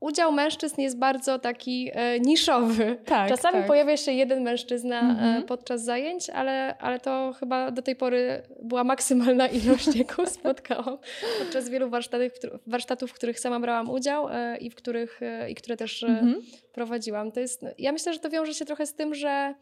udział 0.00 0.32
mężczyzn 0.32 0.80
jest 0.80 0.98
bardzo 0.98 1.38
taki 1.38 1.90
e, 1.92 2.20
niszowy. 2.20 2.98
Tak, 3.04 3.28
Czasami 3.28 3.58
tak. 3.58 3.66
pojawia 3.66 3.96
się 3.96 4.12
jeden 4.12 4.42
mężczyzna 4.42 5.00
e, 5.00 5.02
mhm. 5.02 5.42
podczas 5.42 5.84
zajęć, 5.84 6.30
ale, 6.30 6.78
ale 6.78 7.00
to 7.00 7.32
chyba 7.40 7.70
do 7.70 7.82
tej 7.82 7.96
pory 7.96 8.42
była 8.62 8.84
maksymalna 8.84 9.48
ilość, 9.64 9.96
jaką 9.96 10.26
spotkałam 10.26 10.98
podczas 11.38 11.68
wielu 11.68 11.90
warsztatów, 11.90 12.32
warsztatów 12.66 13.10
w 13.10 13.14
których 13.14 13.40
sama 13.40 13.60
brałam 13.60 13.90
udział 13.90 14.28
e, 14.28 14.56
i 14.56 14.70
w 14.70 14.74
których, 14.74 15.22
e, 15.22 15.50
i 15.50 15.54
które 15.54 15.76
też 15.76 16.02
e, 16.02 16.06
mhm. 16.06 16.42
prowadziłam. 16.72 17.32
To 17.32 17.40
jest, 17.40 17.64
ja 17.78 17.92
myślę, 17.92 18.12
że 18.12 18.18
to 18.18 18.30
wiąże 18.30 18.54
się 18.54 18.64
trochę 18.64 18.86
z 18.86 18.94
tym, 18.94 19.14
że 19.14 19.54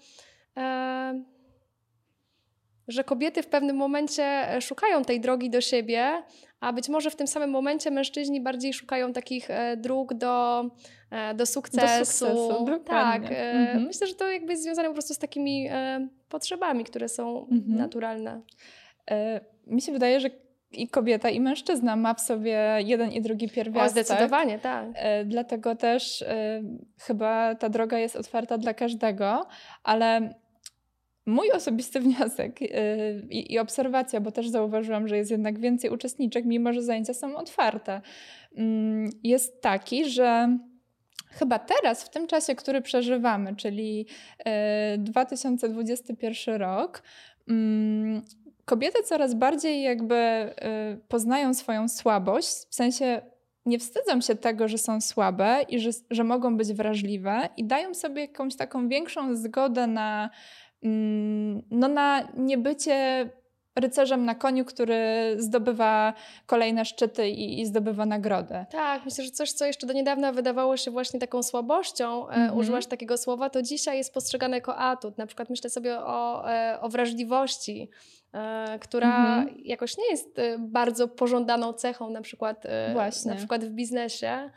e, 0.57 1.23
że 2.89 3.05
kobiety 3.05 3.43
w 3.43 3.47
pewnym 3.47 3.77
momencie 3.77 4.47
szukają 4.61 5.05
tej 5.05 5.21
drogi 5.21 5.51
do 5.51 5.61
siebie, 5.61 6.23
a 6.61 6.73
być 6.73 6.89
może 6.89 7.11
w 7.11 7.17
tym 7.17 7.27
samym 7.27 7.51
momencie 7.51 7.91
mężczyźni 7.91 8.41
bardziej 8.41 8.73
szukają 8.73 9.13
takich 9.13 9.51
e, 9.51 9.77
dróg 9.77 10.15
do, 10.15 10.65
e, 11.11 11.35
do 11.35 11.47
sukcesu. 11.47 11.99
Do 11.99 12.05
sukcesu 12.05 12.81
tak. 12.85 13.23
E, 13.25 13.53
mhm. 13.53 13.85
Myślę, 13.85 14.07
że 14.07 14.15
to 14.15 14.29
jakby 14.29 14.53
jest 14.53 14.63
związane 14.63 14.89
po 14.89 14.95
prostu 14.95 15.15
z 15.15 15.19
takimi 15.19 15.69
potrzebami, 16.29 16.85
które 16.85 17.09
są 17.09 17.41
mhm. 17.41 17.77
naturalne. 17.77 18.41
Mi 19.67 19.83
się 19.83 19.93
wydaje, 19.93 20.21
że 20.21 20.31
i 20.71 20.89
kobieta, 20.89 21.31
i 21.31 21.41
mężczyzna 21.41 21.97
ma 21.97 22.15
w 22.15 22.21
sobie 22.21 22.79
jeden 22.79 23.13
i 23.13 23.21
drugi 23.21 23.49
pierwiastek. 23.49 24.03
O, 24.03 24.07
zdecydowanie, 24.07 24.59
tak. 24.59 24.87
Dlatego 25.25 25.77
też 25.77 26.25
chyba 27.01 27.55
ta 27.55 27.69
droga 27.69 27.99
jest 27.99 28.17
otwarta 28.17 28.59
dla 28.59 28.75
każdego, 28.75 29.47
ale 29.85 30.35
Mój 31.29 31.51
osobisty 31.51 32.01
wniosek 32.09 32.61
yy, 32.61 32.69
i 33.31 33.59
obserwacja, 33.59 34.21
bo 34.21 34.33
też 34.33 34.49
zauważyłam, 34.49 35.09
że 35.09 35.17
jest 35.17 35.31
jednak 35.31 35.59
więcej 35.59 35.91
uczestniczek, 35.91 36.45
mimo 36.45 36.73
że 36.73 36.83
zajęcia 36.83 37.15
są 37.15 37.37
otwarte, 37.37 38.01
yy, 38.53 38.65
jest 39.25 39.63
taki, 39.63 40.05
że 40.11 40.59
chyba 41.31 41.59
teraz, 41.59 42.05
w 42.05 42.11
tym 42.11 42.27
czasie, 42.27 42.55
który 42.55 42.83
przeżywamy, 42.83 43.57
czyli 43.57 44.07
2021 44.99 46.55
y, 46.55 46.59
rok, 46.59 47.03
mm, 47.49 48.23
kobiety 48.65 49.03
coraz 49.03 49.35
bardziej 49.35 49.83
jakby 49.83 50.15
y, 50.15 51.01
poznają 51.09 51.55
swoją 51.55 51.89
słabość, 51.89 52.49
w 52.71 52.75
sensie 52.75 53.23
nie 53.67 53.79
wstydzą 53.79 54.21
się 54.21 54.35
tego, 54.35 54.69
że 54.69 54.79
są 54.79 55.01
słabe 55.01 55.63
i 55.69 55.81
że, 55.81 55.91
że 56.11 56.25
mogą 56.25 56.57
być 56.57 56.73
wrażliwe 56.73 57.49
i 57.57 57.65
dają 57.65 57.95
sobie 57.95 58.23
jakąś 58.23 58.57
taką 58.57 58.89
większą 58.89 59.37
zgodę 59.37 59.87
na 59.87 60.31
Mm, 60.31 60.68
no 61.71 61.89
na 61.89 62.29
niebycie 62.37 63.29
rycerzem 63.81 64.25
na 64.25 64.35
koniu, 64.35 64.65
który 64.65 65.37
zdobywa 65.39 66.15
kolejne 66.47 66.85
szczyty 66.85 67.29
i, 67.29 67.61
i 67.61 67.67
zdobywa 67.67 68.07
nagrody. 68.07 68.65
Tak, 68.71 69.05
myślę, 69.05 69.25
że 69.25 69.31
coś, 69.31 69.53
co 69.53 69.67
jeszcze 69.67 69.87
do 69.87 69.93
niedawna 69.93 70.33
wydawało 70.33 70.77
się 70.77 70.91
właśnie 70.91 71.21
taką 71.21 71.43
słabością, 71.43 72.29
mm 72.29 72.51
-hmm. 72.51 72.57
używasz 72.57 72.87
takiego 72.87 73.17
słowa, 73.17 73.51
to 73.51 73.63
dzisiaj 73.63 73.99
jest 73.99 74.15
postrzegane 74.15 74.57
jako 74.57 74.77
atut. 74.77 75.19
Na 75.19 75.27
przykład 75.27 75.51
myślę 75.51 75.71
sobie 75.71 75.99
o, 75.99 76.51
e, 76.53 76.81
o 76.81 76.89
wrażliwości, 76.89 77.91
e, 78.33 78.79
która 78.79 79.17
mm 79.17 79.47
-hmm. 79.47 79.61
jakoś 79.65 79.99
nie 79.99 80.11
jest 80.11 80.41
bardzo 80.59 81.09
pożądaną 81.09 81.73
cechą 81.73 82.11
na 82.11 82.21
przykład, 82.21 82.65
Właśnie. 82.93 83.31
na 83.31 83.37
przykład 83.37 83.65
w 83.65 83.71
biznesie. 83.71 84.51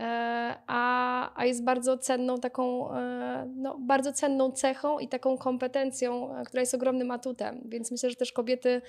E, 0.00 0.54
a, 0.66 1.40
a 1.40 1.46
jest 1.46 1.64
bardzo 1.64 1.98
cenną 1.98 2.38
taką, 2.40 2.94
e, 2.94 3.52
no, 3.56 3.78
bardzo 3.78 4.12
cenną 4.12 4.52
cechą 4.52 4.98
i 4.98 5.08
taką 5.08 5.38
kompetencją, 5.38 6.36
e, 6.36 6.44
która 6.44 6.60
jest 6.60 6.74
ogromnym 6.74 7.10
atutem. 7.10 7.60
Więc 7.64 7.90
myślę, 7.90 8.10
że 8.10 8.16
też 8.16 8.32
kobiety 8.32 8.82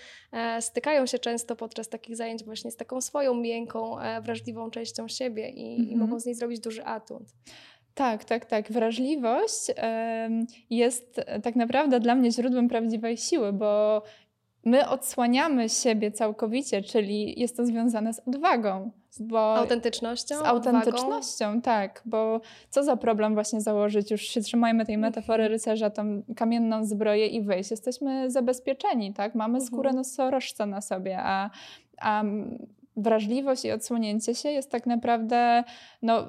stykają 0.60 1.06
się 1.06 1.20
często 1.20 1.56
podczas 1.56 1.90
takich 1.90 2.16
zajęć 2.16 2.44
właśnie 2.44 2.72
z 2.72 2.76
taką 2.76 3.02
swoją 3.02 3.34
miękką, 3.34 3.96
wrażliwą 4.22 4.72
częścią 4.72 5.08
siebie 5.08 5.50
i, 5.50 5.76
mhm. 5.80 5.90
i 5.90 5.96
mogą 5.96 6.20
z 6.20 6.26
niej 6.26 6.36
zrobić 6.36 6.60
duży 6.60 6.86
atut. 6.86 7.24
Tak, 7.94 8.26
tak, 8.26 8.46
tak. 8.46 8.72
Wrażliwość 8.72 9.72
jest 10.70 11.22
tak 11.44 11.56
naprawdę 11.56 12.00
dla 12.00 12.16
mnie 12.16 12.32
źródłem 12.32 12.68
prawdziwej 12.68 13.18
siły, 13.18 13.54
bo 13.54 14.02
my 14.66 14.90
odsłaniamy 14.90 15.70
siebie 15.70 16.12
całkowicie, 16.12 16.82
czyli 16.82 17.40
jest 17.40 17.58
to 17.58 17.66
związane 17.66 18.14
z 18.14 18.20
odwagą. 18.28 18.92
Bo 19.20 19.56
autentycznością? 19.56 20.36
Z 20.36 20.42
autentycznością, 20.42 21.46
odwagą? 21.46 21.62
tak. 21.62 22.02
Bo 22.06 22.42
co 22.70 22.84
za 22.84 22.98
problem 22.98 23.34
właśnie 23.34 23.62
założyć, 23.62 24.12
już 24.12 24.22
się 24.22 24.42
trzymajmy 24.42 24.86
tej 24.86 24.98
metafory 24.98 25.44
mhm. 25.44 25.52
rycerza, 25.52 25.90
tą 25.90 26.24
kamienną 26.36 26.86
zbroję 26.86 27.28
i 27.28 27.42
wyjść. 27.42 27.72
Jesteśmy 27.72 28.32
zabezpieczeni, 28.32 29.14
tak? 29.14 29.36
Mamy 29.36 29.54
mhm. 29.54 29.68
skórę 29.68 29.94
nosorożca 29.94 30.66
na 30.66 30.82
sobie, 30.82 31.20
a, 31.20 31.50
a 32.02 32.24
wrażliwość 32.98 33.66
i 33.66 33.72
odsłonięcie 33.72 34.36
się 34.36 34.50
jest 34.50 34.72
tak 34.72 34.86
naprawdę 34.86 35.64
no, 36.02 36.26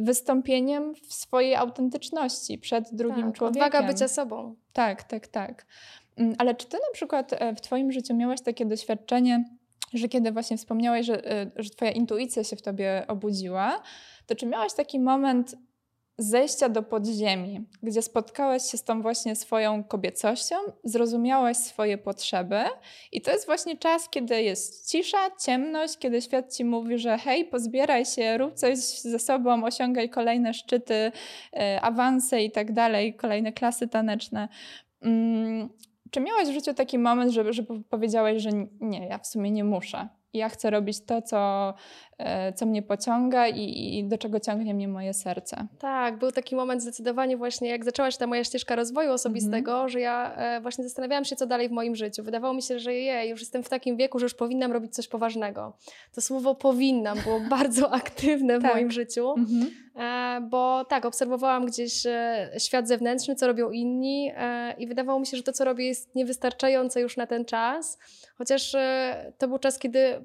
wystąpieniem 0.00 0.94
w 0.94 1.14
swojej 1.14 1.54
autentyczności 1.54 2.58
przed 2.58 2.94
drugim 2.94 3.26
tak, 3.26 3.34
człowiekiem. 3.34 3.62
Odwaga 3.62 3.86
bycia 3.86 4.08
sobą. 4.08 4.54
Tak, 4.72 5.02
tak, 5.02 5.28
tak. 5.28 5.66
Mm, 6.16 6.34
ale 6.38 6.54
czy 6.54 6.66
ty 6.66 6.76
na 6.76 6.92
przykład 6.92 7.32
e, 7.32 7.54
w 7.54 7.60
twoim 7.60 7.92
życiu 7.92 8.14
miałaś 8.14 8.40
takie 8.40 8.66
doświadczenie, 8.66 9.44
że 9.94 10.08
kiedy 10.08 10.32
właśnie 10.32 10.56
wspomniałaś, 10.56 11.06
że, 11.06 11.30
e, 11.32 11.50
że 11.56 11.70
twoja 11.70 11.90
intuicja 11.90 12.44
się 12.44 12.56
w 12.56 12.62
tobie 12.62 13.04
obudziła, 13.08 13.82
to 14.26 14.34
czy 14.34 14.46
miałaś 14.46 14.74
taki 14.74 15.00
moment 15.00 15.56
zejścia 16.18 16.68
do 16.68 16.82
podziemi, 16.82 17.66
gdzie 17.82 18.02
spotkałaś 18.02 18.70
się 18.70 18.78
z 18.78 18.84
tą 18.84 19.02
właśnie 19.02 19.36
swoją 19.36 19.84
kobiecością, 19.84 20.56
zrozumiałaś 20.84 21.56
swoje 21.56 21.98
potrzeby 21.98 22.60
i 23.12 23.20
to 23.20 23.30
jest 23.30 23.46
właśnie 23.46 23.76
czas, 23.76 24.08
kiedy 24.08 24.42
jest 24.42 24.90
cisza, 24.90 25.30
ciemność, 25.44 25.98
kiedy 25.98 26.22
świat 26.22 26.56
ci 26.56 26.64
mówi, 26.64 26.98
że 26.98 27.18
hej, 27.18 27.44
pozbieraj 27.44 28.04
się, 28.04 28.38
rób 28.38 28.54
coś 28.54 28.78
ze 28.78 29.18
sobą, 29.18 29.64
osiągaj 29.64 30.10
kolejne 30.10 30.54
szczyty, 30.54 31.12
e, 31.52 31.80
awanse 31.80 32.42
i 32.42 32.50
tak 32.50 32.72
dalej, 32.72 33.14
kolejne 33.14 33.52
klasy 33.52 33.88
taneczne. 33.88 34.48
Czy 36.12 36.20
miałaś 36.20 36.48
w 36.48 36.52
życiu 36.52 36.74
taki 36.74 36.98
moment, 36.98 37.32
że, 37.32 37.52
że 37.52 37.62
powiedziałaś, 37.90 38.42
że 38.42 38.50
nie, 38.80 39.06
ja 39.06 39.18
w 39.18 39.26
sumie 39.26 39.50
nie 39.50 39.64
muszę? 39.64 40.08
ja 40.34 40.48
chcę 40.48 40.70
robić 40.70 41.04
to, 41.04 41.22
co, 41.22 41.74
co 42.54 42.66
mnie 42.66 42.82
pociąga 42.82 43.48
i, 43.48 43.98
i, 43.98 44.04
do 44.04 44.18
czego 44.18 44.40
ciągnie 44.40 44.74
mnie 44.74 44.88
moje 44.88 45.14
serce. 45.14 45.66
Tak, 45.78 46.18
był 46.18 46.32
taki 46.32 46.56
moment 46.56 46.82
zdecydowanie 46.82 47.36
właśnie, 47.36 47.68
jak 47.68 47.84
zaczęła 47.84 48.10
się 48.10 48.18
ta 48.18 48.26
moja 48.26 48.44
ścieżka 48.44 48.76
rozwoju 48.76 49.12
osobistego, 49.12 49.74
mm 49.74 49.86
-hmm. 49.86 49.90
że 49.90 50.00
ja 50.00 50.34
e, 50.34 50.60
właśnie 50.60 50.84
zastanawiałam 50.84 51.24
się, 51.24 51.36
co 51.36 51.46
dalej 51.46 51.68
w 51.68 51.72
moim 51.72 51.96
życiu. 51.96 52.22
Wydawało 52.22 52.54
mi 52.54 52.62
się, 52.62 52.78
że 52.78 52.94
jej, 52.94 53.30
już 53.30 53.40
jestem 53.40 53.62
w 53.62 53.68
takim 53.68 53.96
wieku, 53.96 54.18
że 54.18 54.24
już 54.24 54.34
powinnam 54.34 54.72
robić 54.72 54.94
coś 54.94 55.08
poważnego. 55.08 55.76
To 56.14 56.20
słowo 56.20 56.54
powinnam 56.54 57.18
było 57.18 57.40
bardzo 57.58 57.92
aktywne 57.92 58.58
w 58.58 58.62
tak. 58.62 58.74
moim 58.74 58.90
życiu, 58.90 59.34
mm 59.36 59.46
-hmm. 59.46 59.66
e, 59.96 60.40
bo 60.40 60.84
tak, 60.84 61.04
obserwowałam 61.04 61.66
gdzieś 61.66 62.06
e, 62.06 62.50
świat 62.58 62.88
zewnętrzny, 62.88 63.34
co 63.34 63.46
robią 63.46 63.70
inni 63.70 64.32
e, 64.36 64.74
i 64.78 64.86
wydawało 64.86 65.20
mi 65.20 65.26
się, 65.26 65.36
że 65.36 65.42
to, 65.42 65.52
co 65.52 65.64
robię 65.64 65.86
jest 65.86 66.14
niewystarczające 66.14 67.00
już 67.00 67.16
na 67.16 67.26
ten 67.26 67.44
czas, 67.44 67.98
chociaż 68.38 68.74
e, 68.74 69.32
to 69.38 69.48
był 69.48 69.58
czas, 69.58 69.78
kiedy 69.78 70.22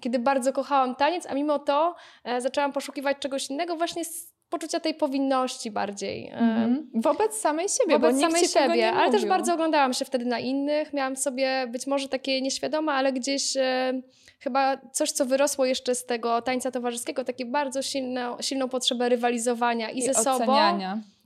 kiedy 0.00 0.18
bardzo 0.18 0.52
kochałam 0.52 0.94
taniec, 0.94 1.26
a 1.26 1.34
mimo 1.34 1.58
to 1.58 1.94
e, 2.24 2.40
zaczęłam 2.40 2.72
poszukiwać 2.72 3.18
czegoś 3.18 3.50
innego 3.50 3.76
właśnie 3.76 4.04
z 4.04 4.38
poczucia 4.48 4.80
tej 4.80 4.94
powinności 4.94 5.70
bardziej. 5.70 6.28
Mm 6.28 6.76
-hmm. 6.76 7.02
Wobec 7.02 7.40
samej 7.40 7.68
siebie, 7.68 7.98
Wobec 7.98 8.16
bo 8.16 8.20
samej 8.20 8.48
siebie, 8.48 8.92
ale 8.92 9.12
też 9.12 9.26
bardzo 9.26 9.54
oglądałam 9.54 9.92
się 9.92 10.04
wtedy 10.04 10.24
na 10.24 10.38
innych. 10.38 10.92
Miałam 10.92 11.16
sobie 11.16 11.66
być 11.70 11.86
może 11.86 12.08
takie 12.08 12.42
nieświadome, 12.42 12.92
ale 12.92 13.12
gdzieś 13.12 13.56
e, 13.56 14.02
chyba 14.40 14.76
coś, 14.92 15.12
co 15.12 15.26
wyrosło 15.26 15.64
jeszcze 15.64 15.94
z 15.94 16.06
tego 16.06 16.42
tańca 16.42 16.70
towarzyskiego, 16.70 17.24
takie 17.24 17.46
bardzo 17.46 17.82
silną, 17.82 18.36
silną 18.40 18.68
potrzebę 18.68 19.08
rywalizowania 19.08 19.90
i, 19.90 19.98
I 19.98 20.02
ze 20.02 20.14
sobą, 20.14 20.56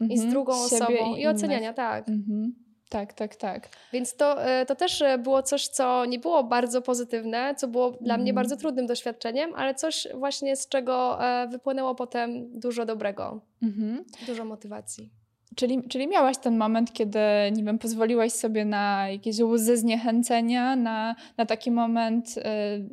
i 0.00 0.18
z 0.18 0.20
mhm. 0.20 0.30
drugą 0.30 0.68
siebie 0.68 0.84
osobą, 0.84 1.16
i, 1.16 1.20
i 1.20 1.26
oceniania, 1.26 1.72
tak. 1.72 2.08
Mm 2.08 2.20
-hmm. 2.20 2.61
Tak, 2.92 3.12
tak, 3.12 3.36
tak. 3.36 3.68
Więc 3.92 4.16
to, 4.16 4.44
e, 4.44 4.66
to 4.66 4.74
też 4.74 5.02
e, 5.02 5.18
było 5.18 5.42
coś, 5.42 5.68
co 5.68 6.04
nie 6.04 6.18
było 6.18 6.44
bardzo 6.44 6.82
pozytywne, 6.82 7.54
co 7.54 7.68
było 7.68 7.90
dla 7.90 8.16
mnie 8.16 8.30
mhm. 8.30 8.34
bardzo 8.34 8.56
trudnym 8.56 8.86
doświadczeniem, 8.86 9.54
ale 9.54 9.74
coś 9.74 10.08
właśnie 10.14 10.56
z 10.56 10.68
czego 10.68 11.24
e, 11.24 11.48
wypłynęło 11.48 11.94
potem 11.94 12.58
dużo 12.60 12.84
dobrego, 12.86 13.40
mhm. 13.62 14.04
dużo 14.26 14.44
motywacji. 14.44 15.10
Czyli, 15.56 15.82
czyli 15.88 16.08
miałaś 16.08 16.38
ten 16.38 16.56
moment, 16.56 16.92
kiedy, 16.92 17.18
nie 17.52 17.64
wiem, 17.64 17.78
pozwoliłaś 17.78 18.32
sobie 18.32 18.64
na 18.64 19.08
jakieś 19.08 19.40
łzy 19.40 19.76
zniechęcenia, 19.76 20.76
na, 20.76 21.14
na 21.36 21.46
taki 21.46 21.70
moment 21.70 22.38
y, 22.38 22.42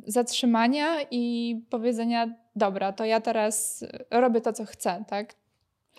zatrzymania 0.06 0.86
i 1.10 1.56
powiedzenia, 1.70 2.34
dobra, 2.56 2.92
to 2.92 3.04
ja 3.04 3.20
teraz 3.20 3.84
robię 4.10 4.40
to, 4.40 4.52
co 4.52 4.64
chcę, 4.64 5.04
tak? 5.08 5.34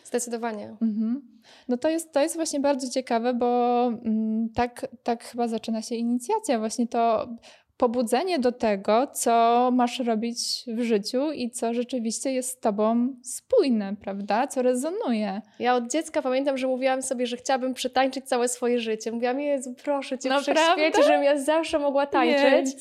Zdecydowanie. 0.04 0.76
Mhm. 0.82 1.22
No 1.68 1.78
to 1.78 1.90
jest, 1.90 2.14
to 2.14 2.22
jest 2.22 2.36
właśnie 2.36 2.60
bardzo 2.60 2.90
ciekawe, 2.90 3.34
bo 3.34 3.88
mm, 4.06 4.50
tak, 4.50 4.88
tak 5.04 5.24
chyba 5.24 5.48
zaczyna 5.48 5.82
się 5.82 5.96
inicjacja. 5.96 6.60
Właśnie 6.60 6.88
to 6.88 7.30
pobudzenie 7.82 8.40
do 8.40 8.52
tego, 8.52 9.08
co 9.08 9.70
masz 9.74 10.00
robić 10.00 10.38
w 10.68 10.82
życiu 10.82 11.32
i 11.32 11.52
co 11.52 11.74
rzeczywiście 11.74 12.32
jest 12.32 12.50
z 12.50 12.60
tobą 12.60 13.16
spójne, 13.24 13.96
prawda? 14.02 14.48
Co 14.48 14.62
rezonuje. 14.62 15.42
Ja 15.60 15.76
od 15.76 15.92
dziecka 15.92 16.22
pamiętam, 16.22 16.58
że 16.58 16.68
mówiłam 16.68 17.02
sobie, 17.02 17.28
że 17.28 17.38
chciałabym 17.38 17.74
przetańczyć 17.74 18.26
całe 18.26 18.48
swoje 18.48 18.80
życie. 18.80 19.12
Mówiłam, 19.12 19.40
Jezu, 19.40 19.76
proszę 19.84 20.20
Cię, 20.20 20.30
świecie, 20.42 21.04
żebym 21.04 21.24
ja 21.24 21.38
zawsze 21.38 21.80
mogła 21.80 22.06
tańczyć. 22.06 22.76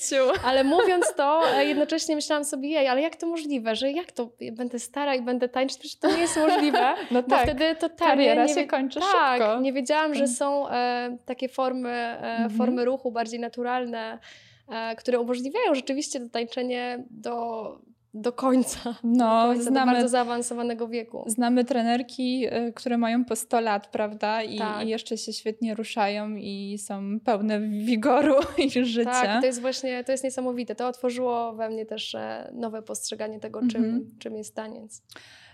Ale 0.44 0.64
mówiąc 0.64 1.14
to, 1.16 1.42
e, 1.56 1.64
jednocześnie 1.64 2.14
myślałam 2.14 2.44
sobie, 2.44 2.68
jej, 2.68 2.88
ale 2.88 3.00
jak 3.00 3.16
to 3.16 3.26
możliwe, 3.26 3.76
że 3.76 3.92
jak 3.92 4.12
to, 4.12 4.30
będę 4.52 4.78
stara 4.78 5.14
i 5.14 5.22
będę 5.22 5.48
tańczyć, 5.48 5.78
przecież 5.78 5.98
to 5.98 6.10
nie 6.10 6.20
jest 6.20 6.36
możliwe. 6.36 6.80
No 7.10 7.22
tak, 7.22 7.42
wtedy 7.42 7.74
totalnie... 7.74 8.14
Kariera 8.14 8.44
nie, 8.44 8.54
się 8.54 8.66
kończy 8.66 9.00
tak, 9.12 9.42
szybko. 9.42 9.60
nie 9.60 9.72
wiedziałam, 9.72 10.14
że 10.14 10.28
są 10.28 10.68
e, 10.68 11.16
takie 11.26 11.48
formy, 11.48 11.90
e, 11.90 12.18
mhm. 12.18 12.50
formy 12.50 12.84
ruchu 12.84 13.12
bardziej 13.12 13.40
naturalne, 13.40 14.18
które 14.98 15.20
umożliwiają 15.20 15.74
rzeczywiście 15.74 16.28
tańczenie 16.28 17.04
do, 17.10 17.80
do 18.14 18.32
końca. 18.32 18.94
No, 19.04 19.42
do 19.42 19.52
końca, 19.52 19.70
znamy, 19.70 19.92
do 19.92 19.92
bardzo 19.92 20.08
zaawansowanego 20.08 20.88
wieku. 20.88 21.24
Znamy 21.26 21.64
trenerki, 21.64 22.46
e, 22.50 22.72
które 22.72 22.98
mają 22.98 23.24
po 23.24 23.36
100 23.36 23.60
lat, 23.60 23.86
prawda? 23.86 24.42
I, 24.42 24.58
tak. 24.58 24.86
I, 24.86 24.88
jeszcze 24.88 25.18
się 25.18 25.32
świetnie 25.32 25.74
ruszają 25.74 26.36
i 26.36 26.78
są 26.78 27.20
pełne 27.24 27.60
wigoru 27.60 28.34
i 28.66 28.84
życia. 28.84 29.10
Tak, 29.10 29.40
to 29.40 29.46
jest 29.46 29.60
właśnie, 29.60 30.04
to 30.04 30.12
jest 30.12 30.24
niesamowite. 30.24 30.74
To 30.74 30.88
otworzyło 30.88 31.52
we 31.52 31.68
mnie 31.68 31.86
też 31.86 32.14
e, 32.14 32.50
nowe 32.54 32.82
postrzeganie 32.82 33.40
tego, 33.40 33.60
czym, 33.70 33.84
mhm. 33.84 34.10
czym 34.18 34.36
jest 34.36 34.54
taniec. 34.54 35.02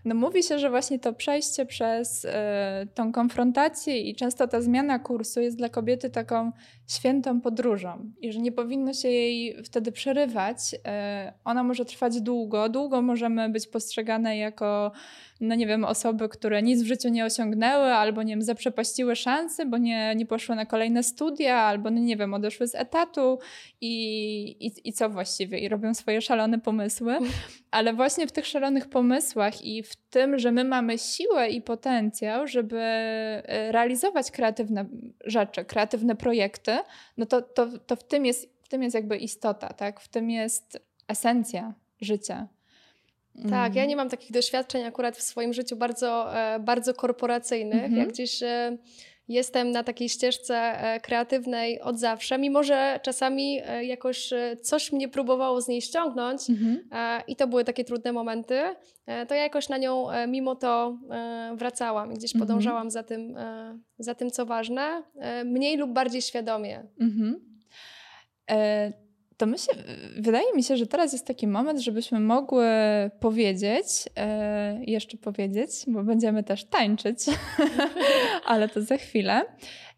No 0.06 0.14
mówi 0.14 0.42
się, 0.42 0.58
że 0.58 0.70
właśnie 0.70 0.98
to 0.98 1.12
przejście 1.12 1.66
przez 1.66 2.24
y, 2.24 2.28
tą 2.94 3.12
konfrontację 3.12 4.00
i 4.00 4.14
często 4.14 4.48
ta 4.48 4.60
zmiana 4.60 4.98
kursu 4.98 5.40
jest 5.40 5.56
dla 5.56 5.68
kobiety 5.68 6.10
taką 6.10 6.52
świętą 6.86 7.40
podróżą 7.40 8.12
i 8.20 8.32
że 8.32 8.38
nie 8.38 8.52
powinno 8.52 8.92
się 8.92 9.08
jej 9.08 9.64
wtedy 9.64 9.92
przerywać. 9.92 10.74
Y, 10.74 10.78
ona 11.44 11.62
może 11.62 11.84
trwać 11.84 12.20
długo, 12.20 12.68
długo 12.68 13.02
możemy 13.02 13.48
być 13.48 13.66
postrzegane 13.66 14.36
jako 14.36 14.92
no 15.40 15.54
nie 15.54 15.66
wiem, 15.66 15.84
osoby, 15.84 16.28
które 16.28 16.62
nic 16.62 16.82
w 16.82 16.86
życiu 16.86 17.08
nie 17.08 17.24
osiągnęły, 17.24 17.84
albo 17.84 18.22
nie 18.22 18.32
wiem, 18.32 18.42
zaprzepaściły 18.42 19.16
szanse, 19.16 19.66
bo 19.66 19.78
nie, 19.78 20.14
nie 20.16 20.26
poszły 20.26 20.56
na 20.56 20.66
kolejne 20.66 21.02
studia, 21.02 21.56
albo 21.56 21.90
no 21.90 22.00
nie 22.00 22.16
wiem, 22.16 22.34
odeszły 22.34 22.66
z 22.66 22.74
etatu 22.74 23.38
i, 23.80 24.66
i, 24.66 24.88
i 24.88 24.92
co 24.92 25.10
właściwie? 25.10 25.58
I 25.58 25.68
robią 25.68 25.94
swoje 25.94 26.20
szalone 26.20 26.58
pomysły. 26.58 27.12
Mhm. 27.12 27.32
Ale 27.70 27.94
właśnie 27.94 28.26
w 28.26 28.32
tych 28.32 28.46
szalonych 28.46 28.88
pomysłach 28.88 29.64
i 29.64 29.82
w 29.82 29.96
tym, 29.96 30.38
że 30.38 30.52
my 30.52 30.64
mamy 30.64 30.98
siłę 30.98 31.48
i 31.48 31.62
potencjał, 31.62 32.46
żeby 32.46 32.78
e, 32.78 33.72
realizować 33.72 34.30
kreatywne 34.30 34.84
rzeczy, 35.24 35.64
kreatywne 35.64 36.16
projekty, 36.16 36.75
no 37.16 37.26
to, 37.26 37.42
to, 37.42 37.78
to 37.78 37.96
w, 37.96 38.04
tym 38.04 38.26
jest, 38.26 38.48
w 38.62 38.68
tym 38.68 38.82
jest 38.82 38.94
jakby 38.94 39.16
istota, 39.16 39.68
tak? 39.68 40.00
W 40.00 40.08
tym 40.08 40.30
jest 40.30 40.78
esencja 41.08 41.74
życia. 42.00 42.48
Tak, 43.42 43.52
ja 43.52 43.66
mhm. 43.66 43.88
nie 43.88 43.96
mam 43.96 44.08
takich 44.08 44.32
doświadczeń 44.32 44.84
akurat 44.84 45.16
w 45.16 45.22
swoim 45.22 45.52
życiu 45.52 45.76
bardzo, 45.76 46.38
e, 46.38 46.58
bardzo 46.60 46.94
korporacyjnych. 46.94 47.84
Mhm. 47.84 47.96
Jak 47.96 48.08
gdzieś 48.08 48.42
e, 48.42 48.76
jestem 49.28 49.70
na 49.70 49.82
takiej 49.84 50.08
ścieżce 50.08 50.56
e, 50.56 51.00
kreatywnej 51.00 51.80
od 51.80 51.98
zawsze, 51.98 52.38
mimo 52.38 52.62
że 52.62 53.00
czasami 53.02 53.60
jakoś 53.82 54.30
coś 54.62 54.92
mnie 54.92 55.08
próbowało 55.08 55.60
z 55.60 55.68
niej 55.68 55.82
ściągnąć 55.82 56.50
mhm. 56.50 56.80
i 57.26 57.36
to 57.36 57.46
były 57.46 57.64
takie 57.64 57.84
trudne 57.84 58.12
momenty, 58.12 58.60
to 59.28 59.34
ja 59.34 59.42
jakoś 59.42 59.68
na 59.68 59.78
nią 59.78 60.06
mimo 60.28 60.56
to 60.56 60.98
wracałam 61.56 62.12
i 62.12 62.14
gdzieś 62.14 62.34
mhm. 62.34 62.48
podążałam 62.48 62.90
za, 62.90 63.02
tym, 63.02 63.36
za 63.98 64.14
tym, 64.14 64.30
co 64.30 64.46
ważne, 64.46 65.02
mniej 65.44 65.76
lub 65.76 65.92
bardziej 65.92 66.22
świadomie. 66.22 66.86
Mhm. 67.00 67.40
E 68.50 69.05
to 69.36 69.46
my 69.46 69.58
się, 69.58 69.72
wydaje 70.16 70.54
mi 70.54 70.62
się, 70.62 70.76
że 70.76 70.86
teraz 70.86 71.12
jest 71.12 71.26
taki 71.26 71.46
moment, 71.46 71.80
żebyśmy 71.80 72.20
mogły 72.20 72.66
powiedzieć, 73.20 73.86
e, 74.16 74.80
jeszcze 74.84 75.16
powiedzieć, 75.16 75.70
bo 75.86 76.04
będziemy 76.04 76.42
też 76.42 76.64
tańczyć, 76.64 77.18
ale 78.46 78.68
to 78.68 78.82
za 78.82 78.96
chwilę. 78.96 79.44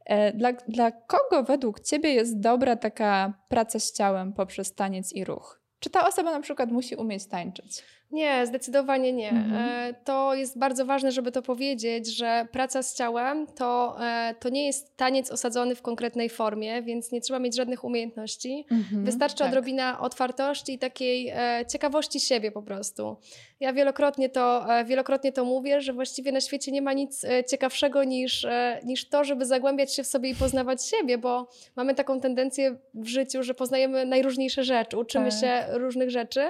E, 0.06 0.32
dla, 0.32 0.52
dla 0.52 0.92
kogo 0.92 1.42
według 1.42 1.80
Ciebie 1.80 2.12
jest 2.12 2.40
dobra 2.40 2.76
taka 2.76 3.32
praca 3.48 3.78
z 3.78 3.92
ciałem 3.92 4.32
poprzez 4.32 4.74
taniec 4.74 5.12
i 5.12 5.24
ruch? 5.24 5.60
Czy 5.80 5.90
ta 5.90 6.08
osoba 6.08 6.30
na 6.30 6.40
przykład 6.40 6.70
musi 6.70 6.96
umieć 6.96 7.26
tańczyć? 7.26 7.84
Nie, 8.10 8.46
zdecydowanie 8.46 9.12
nie. 9.12 9.30
Mhm. 9.30 9.54
E, 9.54 9.94
to 10.04 10.34
jest 10.34 10.58
bardzo 10.58 10.86
ważne, 10.86 11.12
żeby 11.12 11.32
to 11.32 11.42
powiedzieć, 11.42 12.16
że 12.16 12.48
praca 12.52 12.82
z 12.82 12.94
ciałem 12.94 13.46
to, 13.46 13.96
e, 14.00 14.34
to 14.40 14.48
nie 14.48 14.66
jest 14.66 14.96
taniec 14.96 15.30
osadzony 15.30 15.74
w 15.74 15.82
konkretnej 15.82 16.28
formie, 16.28 16.82
więc 16.82 17.12
nie 17.12 17.20
trzeba 17.20 17.38
mieć 17.38 17.56
żadnych 17.56 17.84
umiejętności. 17.84 18.66
Mhm, 18.70 19.04
Wystarczy 19.04 19.38
tak. 19.38 19.48
odrobina 19.48 20.00
otwartości 20.00 20.72
i 20.72 20.78
takiej 20.78 21.28
e, 21.28 21.64
ciekawości 21.68 22.20
siebie 22.20 22.52
po 22.52 22.62
prostu. 22.62 23.16
Ja 23.60 23.72
wielokrotnie 23.72 24.28
to, 24.28 24.66
wielokrotnie 24.86 25.32
to 25.32 25.44
mówię, 25.44 25.80
że 25.80 25.92
właściwie 25.92 26.32
na 26.32 26.40
świecie 26.40 26.72
nie 26.72 26.82
ma 26.82 26.92
nic 26.92 27.26
ciekawszego 27.50 28.04
niż, 28.04 28.46
niż 28.84 29.08
to, 29.08 29.24
żeby 29.24 29.46
zagłębiać 29.46 29.94
się 29.94 30.02
w 30.02 30.06
sobie 30.06 30.30
i 30.30 30.34
poznawać 30.34 30.86
siebie, 30.86 31.18
bo 31.18 31.48
mamy 31.76 31.94
taką 31.94 32.20
tendencję 32.20 32.76
w 32.94 33.06
życiu, 33.06 33.42
że 33.42 33.54
poznajemy 33.54 34.06
najróżniejsze 34.06 34.64
rzeczy, 34.64 34.98
uczymy 34.98 35.30
tak. 35.30 35.40
się 35.40 35.78
różnych 35.78 36.10
rzeczy, 36.10 36.40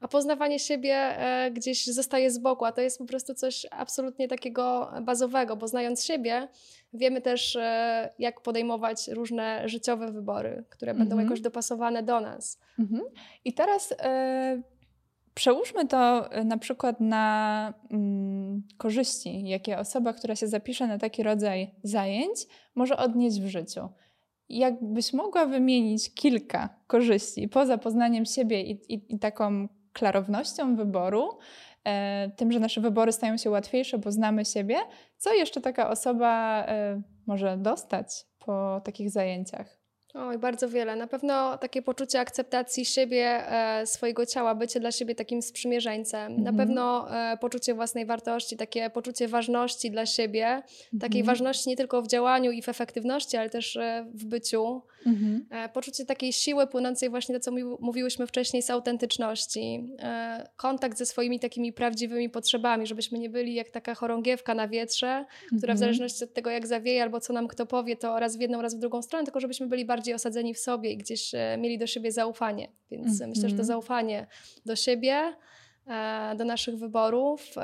a 0.00 0.08
poznawanie 0.08 0.58
siebie 0.58 0.94
e, 0.94 1.50
gdzieś 1.50 1.86
zostaje 1.86 2.30
z 2.30 2.38
boku, 2.38 2.64
a 2.64 2.72
to 2.72 2.80
jest 2.80 2.98
po 2.98 3.04
prostu 3.04 3.34
coś 3.34 3.66
absolutnie 3.70 4.28
takiego 4.28 4.90
bazowego, 5.02 5.56
bo 5.56 5.68
znając 5.68 6.04
siebie, 6.04 6.48
wiemy 6.92 7.20
też, 7.20 7.56
e, 7.56 8.10
jak 8.18 8.40
podejmować 8.40 9.08
różne 9.08 9.68
życiowe 9.68 10.12
wybory, 10.12 10.64
które 10.68 10.94
będą 10.94 11.12
mhm. 11.12 11.26
jakoś 11.28 11.40
dopasowane 11.40 12.02
do 12.02 12.20
nas. 12.20 12.60
Mhm. 12.78 13.02
I 13.44 13.52
teraz. 13.52 13.94
E, 13.98 14.77
przełóżmy 15.38 15.86
to 15.86 16.28
na 16.44 16.58
przykład 16.58 17.00
na 17.00 17.74
mm, 17.90 18.62
korzyści, 18.78 19.48
jakie 19.48 19.78
osoba, 19.78 20.12
która 20.12 20.36
się 20.36 20.46
zapisze 20.46 20.86
na 20.86 20.98
taki 20.98 21.22
rodzaj 21.22 21.74
zajęć, 21.82 22.46
może 22.74 22.96
odnieść 22.96 23.40
w 23.40 23.46
życiu. 23.46 23.88
Jakbyś 24.48 25.12
mogła 25.12 25.46
wymienić 25.46 26.14
kilka 26.14 26.68
korzyści 26.86 27.48
poza 27.48 27.78
poznaniem 27.78 28.26
siebie 28.26 28.62
i, 28.62 28.94
i, 28.94 29.14
i 29.14 29.18
taką 29.18 29.68
klarownością 29.92 30.76
wyboru, 30.76 31.38
e, 31.84 32.30
tym, 32.36 32.52
że 32.52 32.60
nasze 32.60 32.80
wybory 32.80 33.12
stają 33.12 33.36
się 33.36 33.50
łatwiejsze, 33.50 33.98
bo 33.98 34.12
znamy 34.12 34.44
siebie, 34.44 34.76
co 35.16 35.34
jeszcze 35.34 35.60
taka 35.60 35.90
osoba 35.90 36.64
e, 36.68 37.02
może 37.26 37.56
dostać 37.56 38.26
po 38.38 38.80
takich 38.84 39.10
zajęciach? 39.10 39.77
Oj, 40.18 40.38
bardzo 40.38 40.68
wiele. 40.68 40.96
Na 40.96 41.06
pewno 41.06 41.58
takie 41.58 41.82
poczucie 41.82 42.20
akceptacji 42.20 42.84
siebie, 42.84 43.52
e, 43.52 43.86
swojego 43.86 44.26
ciała, 44.26 44.54
bycie 44.54 44.80
dla 44.80 44.92
siebie 44.92 45.14
takim 45.14 45.42
sprzymierzeńcem. 45.42 46.32
Mhm. 46.32 46.42
Na 46.44 46.64
pewno 46.64 47.14
e, 47.16 47.36
poczucie 47.36 47.74
własnej 47.74 48.06
wartości, 48.06 48.56
takie 48.56 48.90
poczucie 48.90 49.28
ważności 49.28 49.90
dla 49.90 50.06
siebie, 50.06 50.46
mhm. 50.46 51.00
takiej 51.00 51.22
ważności 51.22 51.68
nie 51.68 51.76
tylko 51.76 52.02
w 52.02 52.08
działaniu 52.08 52.50
i 52.50 52.62
w 52.62 52.68
efektywności, 52.68 53.36
ale 53.36 53.50
też 53.50 53.76
e, 53.76 54.06
w 54.14 54.24
byciu. 54.24 54.82
Mhm. 55.06 55.46
E, 55.50 55.68
poczucie 55.68 56.04
takiej 56.04 56.32
siły 56.32 56.66
płynącej 56.66 57.10
właśnie 57.10 57.34
to, 57.34 57.40
co 57.40 57.52
mówiłyśmy 57.80 58.26
wcześniej, 58.26 58.62
z 58.62 58.70
autentyczności. 58.70 59.88
E, 59.98 60.48
kontakt 60.56 60.98
ze 60.98 61.06
swoimi 61.06 61.40
takimi 61.40 61.72
prawdziwymi 61.72 62.30
potrzebami, 62.30 62.86
żebyśmy 62.86 63.18
nie 63.18 63.30
byli 63.30 63.54
jak 63.54 63.70
taka 63.70 63.94
chorągiewka 63.94 64.54
na 64.54 64.68
wietrze, 64.68 65.24
która 65.46 65.58
w 65.58 65.64
mhm. 65.64 65.78
zależności 65.78 66.24
od 66.24 66.34
tego, 66.34 66.50
jak 66.50 66.66
zawieje 66.66 67.02
albo 67.02 67.20
co 67.20 67.32
nam 67.32 67.48
kto 67.48 67.66
powie, 67.66 67.96
to 67.96 68.18
raz 68.18 68.36
w 68.36 68.40
jedną, 68.40 68.62
raz 68.62 68.74
w 68.74 68.78
drugą 68.78 69.02
stronę, 69.02 69.24
tylko 69.24 69.40
żebyśmy 69.40 69.66
byli 69.66 69.84
bardziej 69.84 70.07
osadzeni 70.14 70.54
w 70.54 70.58
sobie 70.58 70.90
i 70.90 70.96
gdzieś 70.96 71.34
e, 71.34 71.56
mieli 71.58 71.78
do 71.78 71.86
siebie 71.86 72.12
zaufanie. 72.12 72.68
Więc 72.90 73.20
myślę, 73.20 73.48
że 73.48 73.56
to 73.56 73.62
mhm. 73.62 73.64
zaufanie 73.64 74.26
do 74.66 74.76
siebie, 74.76 75.36
do 76.36 76.44
naszych 76.44 76.76
wyborów, 76.76 77.54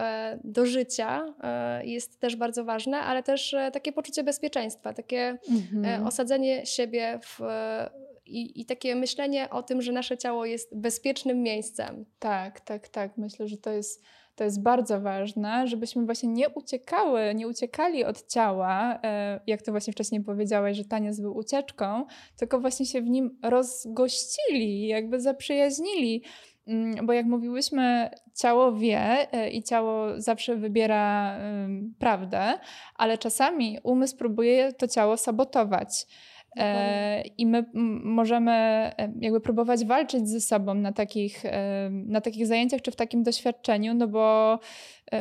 do 0.45 0.67
życia 0.67 1.35
jest 1.83 2.21
też 2.21 2.37
bardzo 2.37 2.65
ważne, 2.65 2.99
ale 2.99 3.23
też 3.23 3.55
takie 3.73 3.93
poczucie 3.93 4.25
bezpieczeństwa, 4.25 4.93
takie 4.93 5.39
mhm. 5.51 6.07
osadzenie 6.07 6.67
siebie 6.67 7.19
w, 7.23 7.41
i, 8.27 8.61
i, 8.61 8.65
takie 8.65 8.95
myślenie 8.95 9.51
o 9.51 9.63
tym, 9.63 9.83
że 9.83 9.93
nasze 9.93 10.19
ciało 10.19 10.47
jest 10.47 10.77
bezpiecznym 10.77 11.43
miejscem. 11.43 12.05
Tak, 12.19 12.61
tak, 12.61 12.89
tak. 12.89 13.17
Myślę, 13.17 13.49
że 13.49 13.57
to 13.57 13.71
jest, 13.71 14.03
to 14.37 14.45
jest 14.45 14.63
bardzo 14.63 15.01
ważne, 15.01 15.67
żebyśmy 15.67 16.05
właśnie 16.05 16.29
nie 16.29 16.49
uciekały, 16.49 17.35
nie 17.35 17.49
uciekali 17.49 18.05
od 18.05 18.27
ciała, 18.27 18.99
e, 19.03 19.41
jak 19.47 19.63
to 19.63 19.73
właśnie 19.73 19.93
wcześniej 19.93 20.21
powiedziałaś, 20.21 20.77
że 20.77 20.85
taniec 20.85 21.21
był 21.21 21.37
ucieczką, 21.37 22.07
tylko 22.37 22.61
właśnie 22.61 22.87
się 22.87 23.03
w 23.03 23.09
nim 23.09 23.39
rozgościli, 23.43 24.87
jakby 24.87 25.21
zaprzyjaźnili. 25.21 26.23
Mm, 26.67 27.07
bo 27.07 27.13
jak 27.13 27.27
mówiłyśmy, 27.27 28.11
ciało 28.35 28.73
wie 28.73 29.33
e, 29.33 29.51
i 29.51 29.63
ciało 29.63 30.21
zawsze 30.21 30.57
wybiera 30.57 31.39
prawdę, 31.99 32.59
ale 32.95 33.19
czasami 33.19 33.79
umysł 33.83 34.17
próbuje 34.17 34.73
to 34.73 34.89
ciało 34.89 35.17
sabotować. 35.17 36.07
E, 36.57 37.23
I 37.39 37.47
my 37.47 37.65
możemy 38.05 38.53
e, 38.53 39.13
jakby 39.21 39.41
próbować 39.41 39.85
walczyć 39.85 40.29
ze 40.29 40.41
sobą 40.41 40.75
na 40.75 40.93
takich, 40.93 41.43
na 41.91 42.21
takich 42.21 42.47
zajęciach 42.47 42.83
czy 42.83 42.91
w 42.91 42.97
takim 42.97 43.23
doświadczeniu, 43.23 43.95
no 43.95 44.09
bo, 44.09 44.59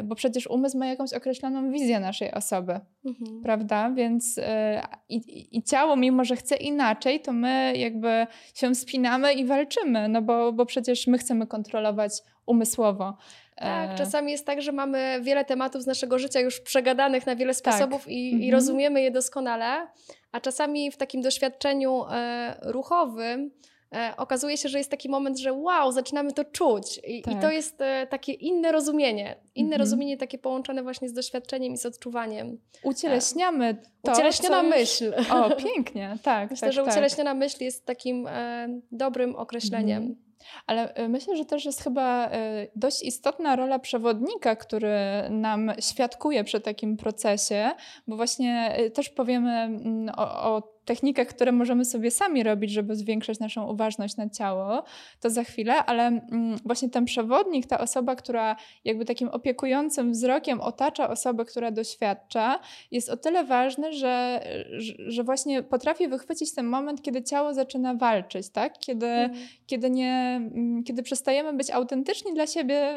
bo 0.04 0.16
przecież 0.16 0.48
umysł 0.48 0.78
ma 0.78 0.88
jakąś 0.88 1.14
określoną 1.14 1.72
wizję 1.72 2.00
naszej 2.00 2.32
osoby, 2.32 2.80
mhm. 3.06 3.42
prawda? 3.44 3.92
Więc 3.92 4.40
i, 5.10 5.48
i 5.58 5.64
ciało, 5.64 5.96
mimo 5.96 6.26
że 6.26 6.36
chce 6.36 6.56
inaczej, 6.56 7.20
to 7.20 7.34
my 7.34 7.74
jakby 7.76 8.28
się 8.54 8.76
spinamy 8.76 9.34
i 9.34 9.46
walczymy, 9.46 10.10
no 10.10 10.22
bo, 10.22 10.54
bo 10.54 10.66
przecież 10.66 11.08
my 11.08 11.18
chcemy 11.18 11.48
kontrolować 11.48 12.12
umysłowo. 12.46 13.18
Tak, 13.56 13.92
e, 13.92 13.96
czasami 13.96 14.32
jest 14.32 14.46
tak, 14.46 14.62
że 14.62 14.72
mamy 14.72 15.20
wiele 15.22 15.46
tematów 15.46 15.82
z 15.82 15.88
naszego 15.88 16.20
życia 16.20 16.40
już 16.40 16.60
przegadanych 16.60 17.26
na 17.26 17.36
wiele 17.36 17.54
tak. 17.54 17.60
sposobów 17.60 18.02
tak. 18.04 18.14
i, 18.14 18.26
mhm. 18.26 18.44
i, 18.44 18.52
rozumiemy 18.52 19.02
je 19.02 19.12
doskonale, 19.12 19.88
a 20.34 20.40
czasami 20.40 20.92
w 20.92 20.98
takim 20.98 21.22
doświadczeniu 21.22 22.04
e, 22.12 22.58
ruchowym 22.62 23.52
e, 23.96 24.14
okazuje 24.18 24.58
się, 24.58 24.70
że 24.70 24.78
jest 24.78 24.92
taki 24.92 25.10
moment, 25.10 25.40
że 25.40 25.54
wow, 25.54 25.92
zaczynamy 25.92 26.34
to 26.34 26.46
czuć. 26.46 27.00
I, 27.08 27.22
tak. 27.22 27.34
i 27.34 27.36
to 27.36 27.42
tak. 27.42 27.54
jest 27.54 27.82
e, 27.82 28.08
takie 28.08 28.34
inne 28.34 28.72
rozumienie. 28.72 29.36
Inne 29.56 29.68
mhm. 29.68 29.82
rozumienie, 29.82 30.18
takie 30.18 30.38
połączone 30.38 30.84
właśnie 30.84 31.10
z 31.10 31.14
doświadczeniem 31.14 31.74
i 31.74 31.78
z 31.78 31.86
odczuwaniem. 31.86 32.58
Ucieleśniamy 32.84 33.78
to. 34.02 34.12
Ucieleśniona 34.12 34.64
myśl. 34.64 35.14
O, 35.32 35.56
pięknie, 35.56 36.18
tak. 36.24 36.50
Myślę, 36.52 36.68
tak, 36.68 36.76
że 36.76 36.84
tak. 36.84 36.92
ucieleśniona 36.92 37.34
myśl 37.34 37.64
jest 37.64 37.86
takim 37.86 38.28
e, 38.28 38.68
dobrym 38.92 39.36
określeniem. 39.36 40.04
Mhm. 40.04 40.33
Ale 40.68 40.94
e, 40.94 41.10
myślę, 41.10 41.38
że 41.38 41.46
też 41.46 41.66
jest 41.66 41.84
chyba 41.84 42.28
e, 42.28 42.68
dość 42.76 43.04
istotna 43.04 43.56
rola 43.56 43.80
przewodnika, 43.80 44.56
który 44.56 44.96
nam 45.30 45.72
świadkuje 45.80 46.44
przy 46.44 46.62
takim 46.62 46.98
procesie, 46.98 47.72
bo 48.08 48.16
właśnie 48.16 48.76
e, 48.76 48.90
też 48.90 49.10
powiemy 49.10 49.52
mm, 49.52 50.10
o, 50.18 50.56
o 50.56 50.73
technikach, 50.86 51.28
które 51.28 51.52
możemy 51.52 51.86
sobie 51.86 52.12
sami 52.12 52.44
robić, 52.44 52.72
żeby 52.72 52.96
zwiększać 52.96 53.40
naszą 53.40 53.72
uważność 53.72 54.18
na 54.18 54.30
ciało, 54.30 54.84
to 55.20 55.30
za 55.30 55.44
chwilę, 55.44 55.86
ale 55.86 56.08
mm, 56.08 56.58
właśnie 56.66 56.90
ten 56.90 57.06
przewodnik, 57.06 57.68
ta 57.68 57.80
osoba, 57.80 58.16
która 58.16 58.56
jakby 58.86 59.06
takim 59.06 59.30
opiekującym 59.30 60.12
wzrokiem 60.12 60.62
otacza 60.62 61.10
osobę, 61.10 61.46
która 61.46 61.72
doświadcza, 61.72 62.60
jest 62.92 63.10
o 63.10 63.18
tyle 63.18 63.44
ważny, 63.44 63.94
że, 63.94 64.44
że 65.08 65.24
właśnie 65.24 65.64
potrafi 65.64 66.08
wychwycić 66.08 66.56
ten 66.56 66.66
moment, 66.66 67.02
kiedy 67.02 67.24
ciało 67.24 67.54
zaczyna 67.54 67.94
walczyć, 67.94 68.50
tak? 68.50 68.80
Kiedy, 68.80 69.08
mhm. 69.08 69.48
kiedy, 69.68 69.90
nie, 69.90 70.42
mm, 70.54 70.84
kiedy 70.84 71.04
przestajemy 71.04 71.54
być 71.54 71.72
autentyczni 71.72 72.34
dla 72.34 72.48
siebie 72.48 72.96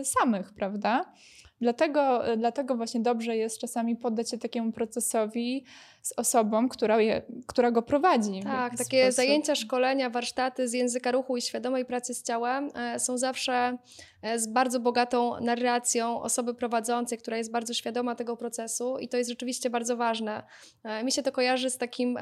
y, 0.00 0.04
samych, 0.04 0.52
prawda? 0.52 1.12
Dlatego, 1.60 2.22
dlatego 2.36 2.76
właśnie 2.76 3.00
dobrze 3.00 3.36
jest 3.36 3.58
czasami 3.58 3.96
poddać 3.96 4.30
się 4.30 4.38
takiemu 4.38 4.72
procesowi 4.72 5.64
z 6.02 6.12
osobą, 6.16 6.68
która, 6.68 7.00
je, 7.00 7.22
która 7.46 7.70
go 7.70 7.82
prowadzi. 7.82 8.40
Tak, 8.42 8.78
takie 8.78 9.02
sposób. 9.02 9.16
zajęcia, 9.16 9.54
szkolenia, 9.54 10.10
warsztaty 10.10 10.68
z 10.68 10.72
języka 10.72 11.12
ruchu 11.12 11.36
i 11.36 11.42
świadomej 11.42 11.84
pracy 11.84 12.14
z 12.14 12.22
ciałem 12.22 12.70
e, 12.74 13.00
są 13.00 13.18
zawsze 13.18 13.78
e, 14.22 14.38
z 14.38 14.46
bardzo 14.46 14.80
bogatą 14.80 15.40
narracją 15.40 16.22
osoby 16.22 16.54
prowadzącej, 16.54 17.18
która 17.18 17.36
jest 17.36 17.52
bardzo 17.52 17.74
świadoma 17.74 18.14
tego 18.14 18.36
procesu 18.36 18.98
i 18.98 19.08
to 19.08 19.16
jest 19.16 19.30
rzeczywiście 19.30 19.70
bardzo 19.70 19.96
ważne. 19.96 20.42
E, 20.84 21.04
mi 21.04 21.12
się 21.12 21.22
to 21.22 21.32
kojarzy 21.32 21.70
z 21.70 21.78
takim 21.78 22.18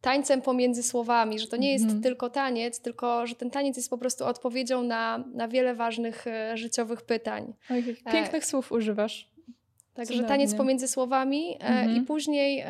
tańcem 0.00 0.42
pomiędzy 0.42 0.82
słowami, 0.82 1.38
że 1.38 1.46
to 1.46 1.56
nie 1.56 1.72
jest 1.72 1.84
mm. 1.84 2.02
tylko 2.02 2.30
taniec, 2.30 2.80
tylko 2.80 3.26
że 3.26 3.34
ten 3.34 3.50
taniec 3.50 3.76
jest 3.76 3.90
po 3.90 3.98
prostu 3.98 4.24
odpowiedzią 4.24 4.82
na, 4.82 5.24
na 5.34 5.48
wiele 5.48 5.74
ważnych 5.74 6.26
e, 6.26 6.56
życiowych 6.56 7.02
pytań. 7.02 7.52
Oj, 7.70 7.96
e, 8.06 8.12
pięknych 8.12 8.42
e, 8.42 8.46
słów 8.46 8.72
używasz. 8.72 9.30
Także 9.94 10.24
taniec 10.24 10.54
pomiędzy 10.54 10.88
słowami 10.88 11.56
e, 11.60 11.86
-hmm. 11.86 11.96
i 11.96 12.00
później 12.00 12.64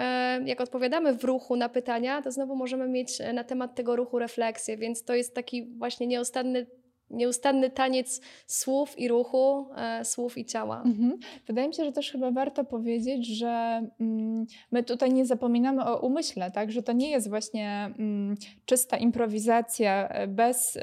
jak 0.44 0.60
odpowiadamy 0.60 1.14
w 1.14 1.24
ruchu 1.24 1.56
na 1.56 1.68
pytania, 1.68 2.22
to 2.22 2.32
znowu 2.32 2.56
możemy 2.56 2.88
mieć 2.88 3.18
na 3.34 3.44
temat 3.44 3.74
tego 3.74 3.96
ruchu 3.96 4.18
refleksję, 4.18 4.76
więc 4.76 5.04
to 5.04 5.14
jest 5.14 5.34
taki 5.34 5.66
właśnie 5.66 6.06
nieustanny 6.06 6.66
nieustanny 7.10 7.70
taniec 7.70 8.20
słów 8.46 8.98
i 8.98 9.08
ruchu, 9.08 9.66
e, 9.76 10.04
słów 10.04 10.38
i 10.38 10.44
ciała. 10.44 10.82
Mhm. 10.84 11.18
Wydaje 11.46 11.68
mi 11.68 11.74
się, 11.74 11.84
że 11.84 11.92
też 11.92 12.10
chyba 12.10 12.30
warto 12.30 12.64
powiedzieć, 12.64 13.26
że 13.26 13.82
mm, 14.00 14.46
my 14.72 14.82
tutaj 14.82 15.12
nie 15.12 15.26
zapominamy 15.26 15.84
o 15.84 16.00
umyśle, 16.00 16.50
tak? 16.50 16.72
że 16.72 16.82
to 16.82 16.92
nie 16.92 17.10
jest 17.10 17.28
właśnie 17.28 17.90
mm, 17.98 18.36
czysta 18.64 18.96
improwizacja 18.96 20.08
e, 20.08 20.26
bez 20.26 20.76
y, 20.76 20.80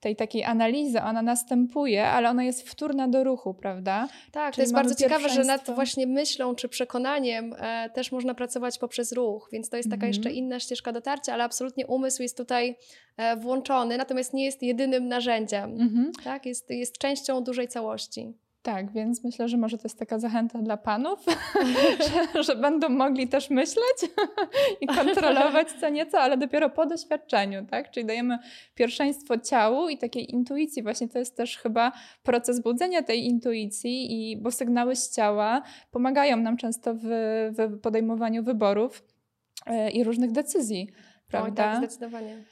tej 0.00 0.16
takiej 0.16 0.44
analizy. 0.44 1.02
Ona 1.02 1.22
następuje, 1.22 2.06
ale 2.06 2.30
ona 2.30 2.44
jest 2.44 2.68
wtórna 2.68 3.08
do 3.08 3.24
ruchu, 3.24 3.54
prawda? 3.54 4.08
Tak, 4.32 4.54
Czyli 4.54 4.56
to 4.56 4.62
jest 4.62 4.74
bardzo 4.74 4.94
ciekawe, 4.94 5.28
że 5.28 5.44
nad 5.44 5.70
właśnie 5.70 6.06
myślą 6.06 6.54
czy 6.54 6.68
przekonaniem 6.68 7.54
e, 7.58 7.90
też 7.90 8.12
można 8.12 8.34
pracować 8.34 8.78
poprzez 8.78 9.12
ruch, 9.12 9.48
więc 9.52 9.70
to 9.70 9.76
jest 9.76 9.88
taka 9.88 10.06
mhm. 10.06 10.10
jeszcze 10.10 10.30
inna 10.30 10.60
ścieżka 10.60 10.92
dotarcia, 10.92 11.32
ale 11.34 11.44
absolutnie 11.44 11.86
umysł 11.86 12.22
jest 12.22 12.36
tutaj 12.36 12.76
włączony, 13.36 13.98
natomiast 13.98 14.34
nie 14.34 14.44
jest 14.44 14.62
jedynym 14.62 15.08
narzędziem. 15.08 15.80
Mhm. 15.80 16.12
Tak? 16.24 16.46
Jest, 16.46 16.70
jest 16.70 16.98
częścią 16.98 17.44
dużej 17.44 17.68
całości. 17.68 18.34
Tak, 18.66 18.92
więc 18.92 19.24
myślę, 19.24 19.48
że 19.48 19.56
może 19.56 19.78
to 19.78 19.82
jest 19.84 19.98
taka 19.98 20.18
zachęta 20.18 20.58
dla 20.58 20.76
panów, 20.76 21.24
że, 22.34 22.42
że, 22.42 22.56
będą 22.56 22.88
mogli 22.88 23.28
też 23.28 23.50
myśleć 23.50 23.96
i 24.80 24.86
kontrolować 24.86 25.68
co 25.80 25.88
nieco, 25.88 26.20
ale 26.20 26.36
dopiero 26.36 26.70
po 26.70 26.86
doświadczeniu, 26.86 27.66
tak? 27.66 27.90
Czyli 27.90 28.06
dajemy 28.06 28.38
pierwszeństwo 28.74 29.38
ciału 29.38 29.88
i 29.88 29.98
takiej 29.98 30.34
intuicji. 30.34 30.82
Właśnie 30.82 31.08
to 31.08 31.18
jest 31.18 31.36
też 31.36 31.58
chyba 31.58 31.92
proces 32.22 32.60
budzenia 32.60 33.02
tej 33.02 33.26
intuicji, 33.26 34.30
i, 34.30 34.36
bo 34.36 34.50
sygnały 34.50 34.96
z 34.96 35.14
ciała 35.14 35.62
pomagają 35.90 36.36
nam 36.36 36.56
często 36.56 36.94
w, 36.94 37.04
w 37.58 37.80
podejmowaniu 37.80 38.42
wyborów 38.42 39.02
yy, 39.66 39.90
i 39.90 40.04
różnych 40.04 40.32
decyzji. 40.32 40.88
Prawda? 41.28 41.64
Oj, 41.64 41.70
tak, 41.70 41.78
zdecydowanie. 41.78 42.44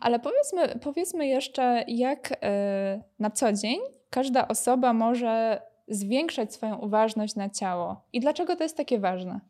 Ale 0.00 0.18
powiedzmy, 0.18 0.78
powiedzmy 0.82 1.26
jeszcze, 1.26 1.84
jak 1.88 2.38
e, 2.42 3.02
na 3.18 3.30
co 3.30 3.52
dzień 3.52 3.80
każda 4.10 4.48
osoba 4.48 4.92
może 4.92 5.62
zwiększać 5.88 6.54
swoją 6.54 6.78
uważność 6.78 7.36
na 7.36 7.50
ciało 7.50 8.04
i 8.12 8.20
dlaczego 8.20 8.56
to 8.56 8.62
jest 8.62 8.76
takie 8.76 8.98
ważne? 8.98 9.40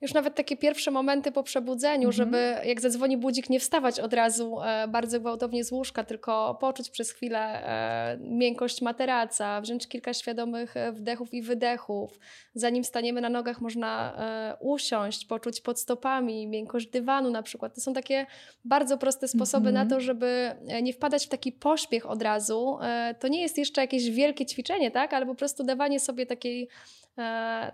Już 0.00 0.14
nawet 0.14 0.34
takie 0.34 0.56
pierwsze 0.56 0.90
momenty 0.90 1.32
po 1.32 1.42
przebudzeniu, 1.42 2.08
mhm. 2.08 2.12
żeby 2.12 2.56
jak 2.64 2.80
zadzwoni 2.80 3.16
budzik, 3.16 3.50
nie 3.50 3.60
wstawać 3.60 4.00
od 4.00 4.14
razu 4.14 4.60
e, 4.62 4.88
bardzo 4.88 5.20
gwałtownie 5.20 5.64
z 5.64 5.72
łóżka, 5.72 6.04
tylko 6.04 6.58
poczuć 6.60 6.90
przez 6.90 7.10
chwilę 7.10 7.38
e, 7.38 8.18
miękkość 8.20 8.82
materaca, 8.82 9.60
wziąć 9.60 9.88
kilka 9.88 10.14
świadomych 10.14 10.76
e, 10.76 10.92
wdechów 10.92 11.34
i 11.34 11.42
wydechów. 11.42 12.18
Zanim 12.54 12.84
staniemy 12.84 13.20
na 13.20 13.28
nogach, 13.28 13.60
można 13.60 14.14
e, 14.16 14.56
usiąść, 14.60 15.26
poczuć 15.26 15.60
pod 15.60 15.80
stopami 15.80 16.46
miękkość 16.46 16.86
dywanu 16.86 17.30
na 17.30 17.42
przykład. 17.42 17.74
To 17.74 17.80
są 17.80 17.92
takie 17.92 18.26
bardzo 18.64 18.98
proste 18.98 19.28
sposoby 19.28 19.68
mhm. 19.68 19.88
na 19.88 19.94
to, 19.94 20.00
żeby 20.00 20.26
e, 20.68 20.82
nie 20.82 20.92
wpadać 20.92 21.26
w 21.26 21.28
taki 21.28 21.52
pośpiech 21.52 22.10
od 22.10 22.22
razu. 22.22 22.78
E, 22.82 23.14
to 23.20 23.28
nie 23.28 23.42
jest 23.42 23.58
jeszcze 23.58 23.80
jakieś 23.80 24.10
wielkie 24.10 24.46
ćwiczenie, 24.46 24.90
tak? 24.90 25.12
ale 25.12 25.26
po 25.26 25.34
prostu 25.34 25.64
dawanie 25.64 26.00
sobie 26.00 26.26
takiej 26.26 26.68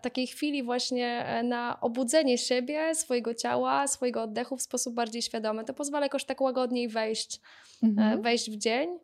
takiej 0.02 0.26
chwili 0.26 0.62
właśnie 0.62 1.40
na 1.44 1.80
obudzenie 1.80 2.38
siebie, 2.38 2.94
swojego 2.94 3.34
ciała, 3.34 3.86
swojego 3.86 4.22
oddechu 4.22 4.56
w 4.56 4.62
sposób 4.62 4.94
bardziej 4.94 5.22
świadomy. 5.22 5.64
To 5.64 5.74
pozwala 5.74 6.06
jakoś 6.06 6.24
tak 6.24 6.40
łagodniej 6.40 6.88
wejść, 6.88 7.40
e, 7.82 7.86
mhm. 7.86 8.22
wejść 8.22 8.50
w 8.50 8.56
dzień. 8.56 8.98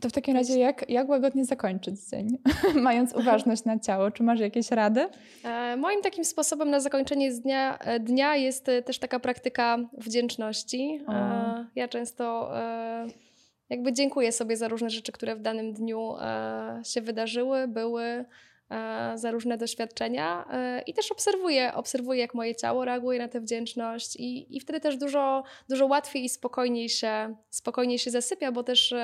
To 0.00 0.08
w 0.08 0.12
takim 0.12 0.36
razie 0.36 0.58
jak, 0.58 0.90
jak 0.90 1.08
łagodnie 1.08 1.44
zakończyć 1.44 1.94
dzień, 2.10 2.38
mając 2.74 3.14
uważność 3.14 3.64
na 3.64 3.78
ciało? 3.78 4.10
Czy 4.10 4.22
masz 4.22 4.40
jakieś 4.40 4.70
rady? 4.70 5.08
E, 5.44 5.76
moim 5.76 6.02
takim 6.02 6.24
sposobem 6.24 6.70
na 6.70 6.80
zakończenie 6.80 7.32
dnia, 7.32 7.78
e, 7.78 8.00
dnia 8.00 8.36
jest 8.36 8.68
e, 8.68 8.82
też 8.82 8.98
taka 8.98 9.20
praktyka 9.20 9.78
wdzięczności. 9.98 11.00
E, 11.08 11.66
ja 11.76 11.88
często 11.88 12.50
e, 12.58 13.06
jakby 13.70 13.92
dziękuję 13.92 14.32
sobie 14.32 14.56
za 14.56 14.68
różne 14.68 14.90
rzeczy, 14.90 15.12
które 15.12 15.36
w 15.36 15.40
danym 15.40 15.72
dniu 15.72 16.16
e, 16.20 16.80
się 16.84 17.00
wydarzyły, 17.00 17.68
były 17.68 18.24
za 19.14 19.30
różne 19.30 19.58
doświadczenia 19.58 20.44
i 20.86 20.94
też 20.94 21.12
obserwuję, 21.12 21.74
obserwuję, 21.74 22.20
jak 22.20 22.34
moje 22.34 22.54
ciało 22.54 22.84
reaguje 22.84 23.18
na 23.18 23.28
tę 23.28 23.40
wdzięczność 23.40 24.16
i, 24.16 24.56
i 24.56 24.60
wtedy 24.60 24.80
też 24.80 24.96
dużo, 24.96 25.42
dużo 25.68 25.86
łatwiej 25.86 26.24
i 26.24 26.28
spokojniej 26.28 26.88
się, 26.88 27.34
spokojniej 27.50 27.98
się 27.98 28.10
zasypia, 28.10 28.52
bo 28.52 28.62
też 28.62 28.94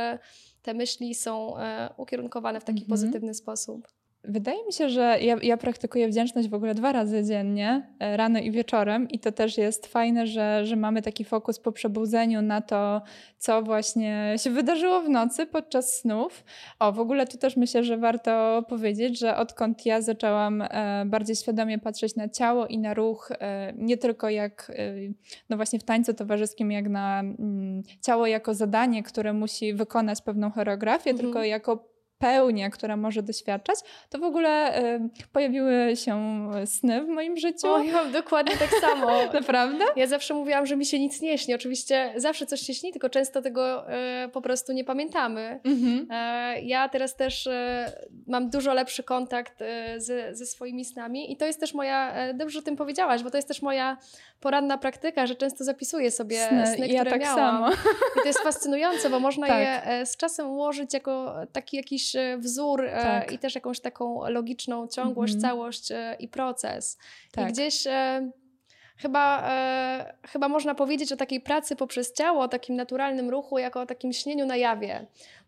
te 0.66 0.74
myśli 0.74 1.14
są 1.14 1.58
e, 1.58 1.94
ukierunkowane 1.96 2.60
w 2.60 2.64
taki 2.64 2.82
mhm. 2.82 2.90
pozytywny 2.90 3.34
sposób. 3.34 3.88
Wydaje 4.28 4.66
mi 4.66 4.72
się, 4.72 4.88
że 4.88 5.18
ja, 5.20 5.36
ja, 5.42 5.56
praktykuję 5.56 6.08
wdzięczność 6.08 6.48
w 6.48 6.54
ogóle 6.54 6.74
dwa 6.74 6.92
razy 6.92 7.24
dziennie, 7.24 7.90
e, 7.98 8.16
rano 8.16 8.38
i 8.38 8.50
wieczorem, 8.50 9.08
i 9.08 9.18
to 9.18 9.32
też 9.32 9.58
jest 9.58 9.86
fajne, 9.86 10.26
że, 10.26 10.66
że 10.66 10.76
mamy 10.76 11.02
taki 11.02 11.24
fokus 11.24 11.58
po 11.58 11.72
przebudzeniu 11.72 12.42
na 12.42 12.60
to, 12.60 13.02
co 13.38 13.62
właśnie 13.62 14.34
się 14.36 14.50
wydarzyło 14.50 15.00
w 15.00 15.08
nocy 15.08 15.46
podczas 15.46 15.98
snów. 15.98 16.44
O, 16.78 16.92
w 16.92 17.00
ogóle 17.00 17.26
tu 17.26 17.38
też 17.38 17.56
myślę, 17.56 17.84
że 17.84 17.96
warto 17.96 18.62
powiedzieć, 18.68 19.18
że 19.18 19.36
odkąd 19.36 19.86
ja 19.86 20.00
zaczęłam 20.02 20.62
e, 20.62 21.04
bardziej 21.06 21.36
świadomie 21.36 21.78
patrzeć 21.78 22.16
na 22.16 22.28
ciało 22.28 22.66
i 22.66 22.78
na 22.78 22.94
ruch, 22.94 23.32
e, 23.40 23.72
nie 23.76 23.96
tylko 23.96 24.30
jak 24.30 24.72
no 25.50 25.56
właśnie 25.56 25.78
w 25.78 25.84
tańcu 25.84 26.14
towarzyskim, 26.14 26.72
jak 26.72 26.88
na 26.88 27.20
mm, 27.20 27.82
ciało 28.02 28.26
jako 28.26 28.54
zadanie, 28.54 29.02
które 29.02 29.32
musi 29.32 29.74
wykonać 29.74 30.22
pewną 30.22 30.50
choreografię, 30.50 31.10
mhm. 31.10 31.18
tylko 31.18 31.44
jako 31.44 31.95
pełnię, 32.18 32.70
która 32.70 32.96
może 32.96 33.22
doświadczać, 33.22 33.78
to 34.10 34.18
w 34.18 34.22
ogóle 34.22 34.82
y, 34.96 35.00
pojawiły 35.32 35.96
się 35.96 36.46
sny 36.66 37.04
w 37.04 37.08
moim 37.08 37.36
życiu. 37.36 37.68
O, 37.68 37.82
ja 37.82 37.92
mam 37.92 38.12
dokładnie 38.12 38.56
tak 38.56 38.70
samo. 38.80 39.08
Naprawdę? 39.40 39.84
Ja 39.96 40.06
zawsze 40.06 40.34
mówiłam, 40.34 40.66
że 40.66 40.76
mi 40.76 40.86
się 40.86 40.98
nic 40.98 41.20
nie 41.20 41.38
śni. 41.38 41.54
Oczywiście 41.54 42.12
zawsze 42.16 42.46
coś 42.46 42.60
się 42.60 42.74
śni, 42.74 42.92
tylko 42.92 43.10
często 43.10 43.42
tego 43.42 43.92
y, 44.24 44.28
po 44.28 44.42
prostu 44.42 44.72
nie 44.72 44.84
pamiętamy. 44.84 45.60
Mhm. 45.64 46.08
Y, 46.56 46.60
ja 46.60 46.88
teraz 46.88 47.16
też 47.16 47.48
mam 48.26 48.50
dużo 48.50 48.74
lepszy 48.74 49.02
kontakt 49.02 49.58
ze, 49.96 50.34
ze 50.34 50.46
swoimi 50.46 50.84
snami 50.84 51.32
i 51.32 51.36
to 51.36 51.46
jest 51.46 51.60
też 51.60 51.74
moja, 51.74 52.14
dobrze 52.34 52.58
o 52.58 52.62
tym 52.62 52.76
powiedziałaś, 52.76 53.22
bo 53.22 53.30
to 53.30 53.38
jest 53.38 53.48
też 53.48 53.62
moja 53.62 53.96
poranna 54.40 54.78
praktyka, 54.78 55.26
że 55.26 55.34
często 55.34 55.64
zapisuję 55.64 56.10
sobie 56.10 56.48
sny, 56.48 56.66
sny 56.66 56.88
ja 56.88 57.00
które 57.00 57.10
tak 57.10 57.20
miałam. 57.20 57.36
Samo. 57.36 57.72
I 58.16 58.20
to 58.22 58.26
jest 58.26 58.38
fascynujące, 58.38 59.10
bo 59.10 59.20
można 59.20 59.46
tak. 59.56 59.60
je 59.60 60.06
z 60.06 60.16
czasem 60.16 60.50
ułożyć 60.50 60.94
jako 60.94 61.34
taki 61.52 61.76
jakiś 61.76 62.16
e, 62.16 62.38
wzór 62.38 62.84
e, 62.84 63.02
tak. 63.02 63.32
i 63.32 63.38
też 63.38 63.54
jakąś 63.54 63.80
taką 63.80 64.28
logiczną 64.28 64.88
ciągłość, 64.88 65.34
-hmm. 65.34 65.40
całość 65.40 65.92
e, 65.92 66.16
i 66.18 66.28
proces. 66.28 66.98
Tak. 67.32 67.48
I 67.48 67.52
gdzieś 67.52 67.84
chyba, 68.98 69.50
chyba 70.22 70.48
można 70.48 70.74
powiedzieć 70.74 71.12
o 71.12 71.16
takiej 71.16 71.40
pracy 71.40 71.76
poprzez 71.76 72.12
ciało, 72.12 72.42
o 72.42 72.48
takim 72.48 72.76
naturalnym 72.76 73.30
ruchu, 73.30 73.58
jako 73.58 73.80
o 73.80 73.86
takim 73.86 74.12
śnieniu 74.12 74.46
na 74.46 74.56
jawie 74.56 75.06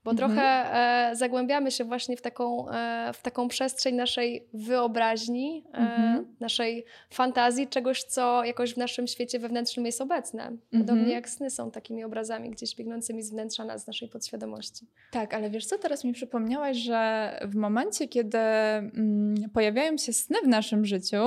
bo 0.09 0.13
mhm. 0.13 0.31
trochę 0.31 0.75
e, 1.11 1.17
zagłębiamy 1.17 1.71
się 1.71 1.85
właśnie 1.85 2.17
w 2.17 2.23
taką, 2.23 2.71
e, 2.71 3.13
w 3.13 3.23
taką 3.23 3.49
przestrzeń 3.49 3.95
naszej 3.95 4.49
wyobraźni, 4.55 5.65
e, 5.75 5.77
mhm. 5.77 6.27
naszej 6.41 6.85
fantazji, 7.11 7.69
czegoś, 7.69 8.03
co 8.03 8.45
jakoś 8.45 8.75
w 8.75 8.77
naszym 8.77 9.07
świecie 9.07 9.39
wewnętrznym 9.39 9.87
jest 9.87 10.01
obecne. 10.01 10.53
Podobnie 10.71 11.03
mhm. 11.03 11.11
jak 11.11 11.29
sny 11.29 11.51
są 11.51 11.71
takimi 11.71 12.05
obrazami 12.05 12.51
gdzieś 12.51 12.77
biegnącymi 12.77 13.23
z 13.23 13.31
wnętrza 13.31 13.65
nas, 13.65 13.85
z 13.85 13.87
naszej 13.87 14.09
podświadomości. 14.09 14.87
Tak, 15.11 15.35
ale 15.35 15.51
wiesz 15.51 15.67
co, 15.67 15.79
teraz 15.79 16.05
mi 16.05 16.13
przypomniałaś, 16.13 16.77
że 16.77 17.31
w 17.45 17.55
momencie, 17.55 18.09
kiedy 18.09 18.39
mm, 18.39 19.35
pojawiają 19.55 19.97
się 19.97 20.13
sny 20.13 20.37
w 20.45 20.49
naszym 20.49 20.85
życiu, 20.85 21.27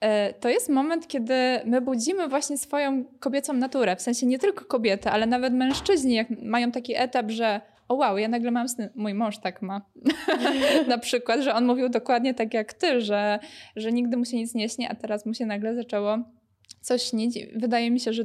e, 0.00 0.32
to 0.32 0.48
jest 0.48 0.68
moment, 0.68 1.08
kiedy 1.08 1.34
my 1.64 1.80
budzimy 1.80 2.28
właśnie 2.28 2.58
swoją 2.58 3.04
kobiecą 3.20 3.52
naturę. 3.52 3.96
W 3.96 4.02
sensie 4.02 4.26
nie 4.26 4.38
tylko 4.38 4.64
kobiety, 4.64 5.10
ale 5.10 5.26
nawet 5.26 5.54
mężczyźni, 5.54 6.14
jak 6.14 6.26
mają 6.42 6.72
taki 6.72 6.94
etap, 6.96 7.30
że 7.30 7.73
o 7.88 7.94
wow, 7.94 8.18
ja 8.18 8.28
nagle 8.28 8.50
mam. 8.50 8.66
Mój 8.94 9.14
mąż 9.14 9.38
tak 9.38 9.62
ma. 9.62 9.82
na 10.88 10.98
przykład, 10.98 11.40
że 11.40 11.54
on 11.54 11.66
mówił 11.66 11.88
dokładnie 11.88 12.34
tak 12.34 12.54
jak 12.54 12.72
ty, 12.72 13.00
że, 13.00 13.38
że 13.76 13.92
nigdy 13.92 14.16
mu 14.16 14.24
się 14.24 14.36
nic 14.36 14.54
nie 14.54 14.68
śni, 14.68 14.86
a 14.86 14.94
teraz 14.94 15.26
mu 15.26 15.34
się 15.34 15.46
nagle 15.46 15.74
zaczęło 15.74 16.18
coś 16.80 17.02
śnić. 17.02 17.38
Wydaje 17.56 17.90
mi 17.90 18.00
się, 18.00 18.12
że 18.12 18.24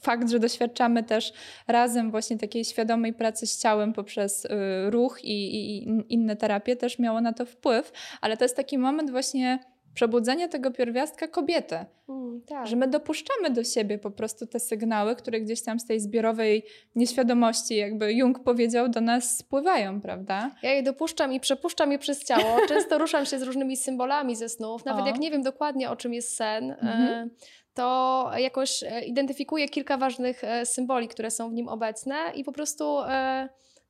fakt, 0.00 0.30
że 0.30 0.38
doświadczamy 0.38 1.02
też 1.02 1.32
razem 1.68 2.10
właśnie 2.10 2.38
takiej 2.38 2.64
świadomej 2.64 3.12
pracy 3.12 3.46
z 3.46 3.58
ciałem 3.58 3.92
poprzez 3.92 4.44
y, 4.44 4.48
ruch 4.90 5.24
i, 5.24 5.56
i, 5.56 5.88
inne 6.08 6.36
terapie 6.36 6.76
też 6.76 6.98
miało 6.98 7.20
na 7.20 7.32
to 7.32 7.46
wpływ, 7.46 7.92
ale 8.20 8.36
to 8.36 8.44
jest 8.44 8.56
taki 8.56 8.78
moment 8.78 9.10
właśnie 9.10 9.58
przebudzenie 9.94 10.48
tego 10.48 10.70
pierwiastka 10.70 11.28
kobiety. 11.28 11.76
Mm, 12.08 12.42
tak. 12.46 12.66
Że 12.66 12.76
my 12.76 12.88
dopuszczamy 12.88 13.50
do 13.50 13.64
siebie 13.64 13.98
po 13.98 14.10
prostu 14.10 14.46
te 14.46 14.60
sygnały, 14.60 15.16
które 15.16 15.40
gdzieś 15.40 15.62
tam 15.62 15.80
z 15.80 15.86
tej 15.86 16.00
zbiorowej 16.00 16.64
nieświadomości, 16.96 17.76
jakby 17.76 18.12
Jung 18.12 18.38
powiedział, 18.38 18.88
do 18.88 19.00
nas 19.00 19.38
spływają, 19.38 20.00
prawda? 20.00 20.50
Ja 20.62 20.72
je 20.72 20.82
dopuszczam 20.82 21.32
i 21.32 21.40
przepuszczam 21.40 21.92
je 21.92 21.98
przez 21.98 22.24
ciało. 22.24 22.56
Często 22.68 22.98
ruszam 22.98 23.26
się 23.26 23.38
z 23.38 23.42
różnymi 23.42 23.76
symbolami 23.76 24.36
ze 24.36 24.48
snów. 24.48 24.84
Nawet 24.84 25.04
o. 25.04 25.06
jak 25.06 25.18
nie 25.18 25.30
wiem 25.30 25.42
dokładnie, 25.42 25.90
o 25.90 25.96
czym 25.96 26.14
jest 26.14 26.36
sen, 26.36 26.70
e, 26.70 26.76
mhm. 26.80 27.30
to 27.74 28.30
jakoś 28.36 28.82
e, 28.82 29.04
identyfikuję 29.04 29.68
kilka 29.68 29.96
ważnych 29.96 30.44
e, 30.44 30.66
symboli, 30.66 31.08
które 31.08 31.30
są 31.30 31.50
w 31.50 31.52
nim 31.52 31.68
obecne 31.68 32.16
i 32.34 32.44
po 32.44 32.52
prostu 32.52 32.98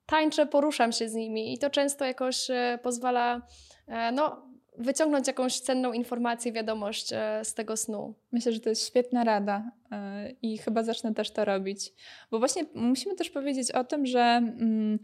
tańczę, 0.07 0.47
poruszam 0.47 0.93
się 0.93 1.09
z 1.09 1.15
nimi 1.15 1.55
i 1.55 1.59
to 1.59 1.71
często 1.71 2.05
jakoś 2.05 2.49
pozwala 2.83 3.43
no, 4.13 4.43
wyciągnąć 4.79 5.27
jakąś 5.27 5.61
cenną 5.61 5.93
informację, 5.93 6.53
wiadomość 6.53 7.13
e, 7.13 7.41
z 7.45 7.55
tego 7.55 7.77
snu. 7.77 8.15
Myślę, 8.33 8.53
że 8.53 8.61
to 8.61 8.69
jest 8.69 8.87
świetna 8.87 9.25
rada 9.25 9.71
e, 9.93 10.31
i 10.43 10.59
chyba 10.59 10.83
zacznę 10.83 11.15
też 11.15 11.31
to 11.31 11.45
robić. 11.45 11.93
Bo 12.31 12.39
właśnie 12.39 12.65
musimy 12.75 13.15
też 13.15 13.31
powiedzieć 13.31 13.71
o 13.71 13.85
tym, 13.85 14.07
że 14.07 14.21
mm, 14.21 14.99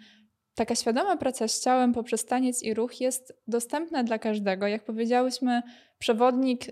taka 0.54 0.74
świadoma 0.74 1.16
praca 1.16 1.48
z 1.48 1.60
ciałem 1.60 1.92
poprzez 1.92 2.24
taniec 2.24 2.62
i 2.62 2.74
ruch 2.74 3.00
jest 3.00 3.32
dostępna 3.48 4.04
dla 4.04 4.18
każdego. 4.18 4.66
Jak 4.66 4.84
powiedziałyśmy, 4.84 5.62
przewodnik 5.98 6.62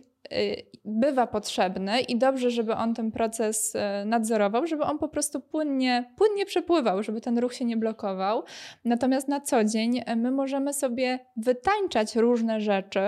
bywa 0.84 1.26
potrzebny 1.26 2.00
i 2.00 2.18
dobrze, 2.18 2.50
żeby 2.50 2.74
on 2.74 2.94
ten 2.94 3.12
proces 3.12 3.74
y, 3.74 3.78
nadzorował, 4.06 4.66
żeby 4.66 4.82
on 4.82 4.98
po 4.98 5.08
prostu 5.08 5.40
płynnie, 5.40 6.10
płynnie 6.16 6.46
przepływał, 6.46 7.02
żeby 7.02 7.20
ten 7.20 7.38
ruch 7.38 7.54
się 7.54 7.64
nie 7.64 7.76
blokował. 7.76 8.42
Natomiast 8.84 9.28
na 9.28 9.40
co 9.40 9.64
dzień 9.64 9.98
y, 9.98 10.16
my 10.16 10.30
możemy 10.30 10.72
sobie 10.72 11.18
wytańczać 11.36 12.16
różne 12.16 12.60
rzeczy 12.60 13.00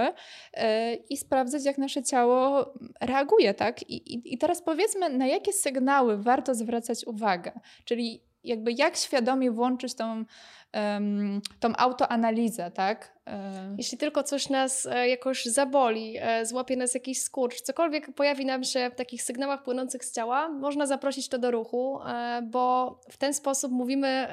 i 1.10 1.16
sprawdzać, 1.16 1.64
jak 1.64 1.78
nasze 1.78 2.02
ciało 2.02 2.72
reaguje, 3.00 3.54
tak? 3.54 3.82
I, 3.82 4.14
i, 4.14 4.34
i 4.34 4.38
teraz 4.38 4.62
powiedzmy, 4.62 5.10
na 5.10 5.26
jakie 5.26 5.52
sygnały 5.52 6.22
warto 6.22 6.54
zwracać 6.54 7.06
uwagę, 7.06 7.52
czyli 7.84 8.22
jakby 8.44 8.72
jak 8.72 8.96
świadomie 8.96 9.50
włączyć 9.50 9.94
tą, 9.94 10.24
tą 11.60 11.76
autoanalizę, 11.76 12.70
tak? 12.70 13.20
E, 13.26 13.74
Jeśli 13.78 13.98
tylko 13.98 14.22
coś 14.22 14.48
nas 14.48 14.86
e, 14.86 15.08
jakoś 15.08 15.44
zaboli, 15.44 16.16
e, 16.20 16.46
złapie 16.46 16.76
nas 16.76 16.94
jakiś 16.94 17.22
skurcz, 17.22 17.60
cokolwiek 17.60 18.14
pojawi 18.14 18.46
nam 18.46 18.64
się 18.64 18.90
w 18.90 18.94
takich 18.94 19.22
sygnałach 19.22 19.62
płynących 19.62 20.04
z 20.04 20.12
ciała, 20.12 20.48
można 20.48 20.86
zaprosić 20.86 21.28
to 21.28 21.38
do 21.38 21.50
ruchu, 21.50 21.98
bo 22.42 23.00
w 23.10 23.16
ten 23.16 23.34
sposób 23.34 23.72
mówimy 23.72 24.28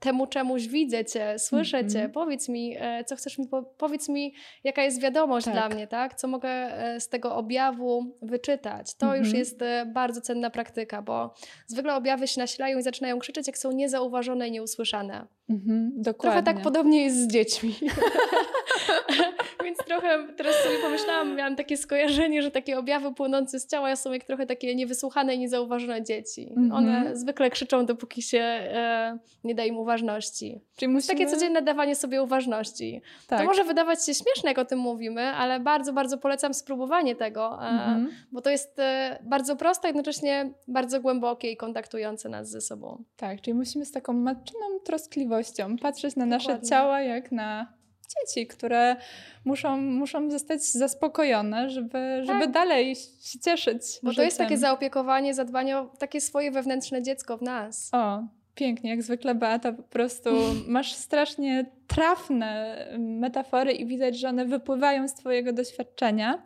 temu 0.00 0.26
czemuś, 0.26 0.66
widzę 0.66 1.04
cię, 1.04 1.38
słyszę 1.38 1.78
mm 1.78 1.90
-hmm. 1.90 1.92
cię, 1.92 2.08
powiedz 2.08 2.48
mi, 2.48 2.76
co 3.06 3.16
chcesz 3.16 3.38
mi, 3.38 3.48
powiedz 3.78 4.08
mi, 4.08 4.34
jaka 4.64 4.82
jest 4.82 5.00
wiadomość 5.00 5.44
tak. 5.44 5.54
dla 5.54 5.68
mnie, 5.68 5.86
tak? 5.86 6.14
Co 6.14 6.28
mogę 6.28 6.50
z 6.98 7.08
tego 7.08 7.36
objawu 7.36 8.16
wyczytać. 8.22 8.94
To 8.94 9.06
mm 9.06 9.16
-hmm. 9.16 9.18
już 9.18 9.28
mhm. 9.28 9.38
jest 9.38 9.60
bardzo 9.86 10.20
cenna 10.20 10.50
praktyka, 10.50 11.02
bo 11.02 11.34
zwykle 11.66 11.94
objawy 11.94 12.28
się 12.28 12.40
nasilają 12.40 12.78
i 12.78 12.82
zaczynają 12.82 13.18
krzyczeć, 13.18 13.46
jak 13.46 13.58
są 13.58 13.72
niezauważone 13.72 14.48
i 14.48 14.50
nieusłyszane. 14.50 15.37
-hmm, 15.50 15.90
dokładnie. 15.96 16.42
Trochę 16.42 16.42
tak 16.42 16.64
podobnie 16.64 17.04
jest 17.04 17.16
z 17.16 17.26
dziećmi. 17.26 17.74
Więc 19.64 19.78
trochę 19.78 20.26
teraz 20.36 20.56
sobie 20.56 20.78
pomyślałam, 20.82 21.36
miałam 21.36 21.56
takie 21.56 21.76
skojarzenie, 21.76 22.42
że 22.42 22.50
takie 22.50 22.78
objawy 22.78 23.14
płynące 23.14 23.60
z 23.60 23.66
ciała 23.66 23.96
są 23.96 24.12
jak 24.12 24.24
trochę 24.24 24.46
takie 24.46 24.74
niewysłuchane 24.74 25.34
i 25.34 25.38
niezauważone 25.38 26.02
dzieci. 26.02 26.52
Mm 26.56 26.70
-hmm. 26.70 26.74
One 26.74 27.16
zwykle 27.16 27.50
krzyczą, 27.50 27.86
dopóki 27.86 28.22
się 28.22 28.38
e, 28.38 29.18
nie 29.44 29.54
da 29.54 29.64
im 29.64 29.76
uważności. 29.76 30.60
Czyli 30.76 30.92
musimy... 30.92 31.18
Takie 31.18 31.26
codzienne 31.26 31.62
dawanie 31.62 31.94
sobie 31.96 32.22
uważności. 32.22 33.02
Tak. 33.26 33.38
To 33.38 33.44
może 33.44 33.64
wydawać 33.64 34.06
się 34.06 34.14
śmieszne, 34.14 34.50
jak 34.50 34.58
o 34.58 34.64
tym 34.64 34.78
mówimy, 34.78 35.22
ale 35.22 35.60
bardzo, 35.60 35.92
bardzo 35.92 36.18
polecam 36.18 36.54
spróbowanie 36.54 37.16
tego, 37.16 37.58
mm 37.62 38.06
-hmm. 38.06 38.10
bo 38.32 38.40
to 38.40 38.50
jest 38.50 38.78
e, 38.78 39.18
bardzo 39.22 39.56
proste, 39.56 39.88
jednocześnie 39.88 40.50
bardzo 40.68 41.00
głębokie 41.00 41.50
i 41.50 41.56
kontaktujące 41.56 42.28
nas 42.28 42.50
ze 42.50 42.60
sobą. 42.60 43.04
Tak, 43.16 43.40
czyli 43.40 43.54
musimy 43.54 43.84
z 43.84 43.92
taką 43.92 44.12
matczyną 44.12 44.80
troskliwością 44.84 45.76
patrzeć 45.76 46.16
na 46.16 46.26
Dokładnie. 46.26 46.54
nasze 46.54 46.68
ciała 46.68 47.00
jak 47.00 47.32
na 47.32 47.77
dzieci, 48.08 48.46
które 48.46 48.96
muszą, 49.44 49.76
muszą 49.76 50.30
zostać 50.30 50.64
zaspokojone, 50.64 51.70
żeby, 51.70 52.22
żeby 52.24 52.40
tak. 52.40 52.50
dalej 52.50 52.96
się 53.20 53.38
cieszyć. 53.38 53.82
Bo 54.02 54.14
to 54.14 54.22
jest 54.22 54.38
takie 54.38 54.58
zaopiekowanie, 54.58 55.34
zadbanie 55.34 55.78
o 55.78 55.86
takie 55.98 56.20
swoje 56.20 56.50
wewnętrzne 56.50 57.02
dziecko 57.02 57.38
w 57.38 57.42
nas. 57.42 57.90
O, 57.92 58.22
pięknie, 58.54 58.90
jak 58.90 59.02
zwykle 59.02 59.34
Beata, 59.34 59.72
po 59.72 59.82
prostu 59.82 60.30
masz 60.66 60.92
strasznie 60.92 61.66
trafne 61.86 62.78
metafory 62.98 63.72
i 63.72 63.86
widać, 63.86 64.18
że 64.18 64.28
one 64.28 64.44
wypływają 64.44 65.08
z 65.08 65.14
twojego 65.14 65.52
doświadczenia. 65.52 66.42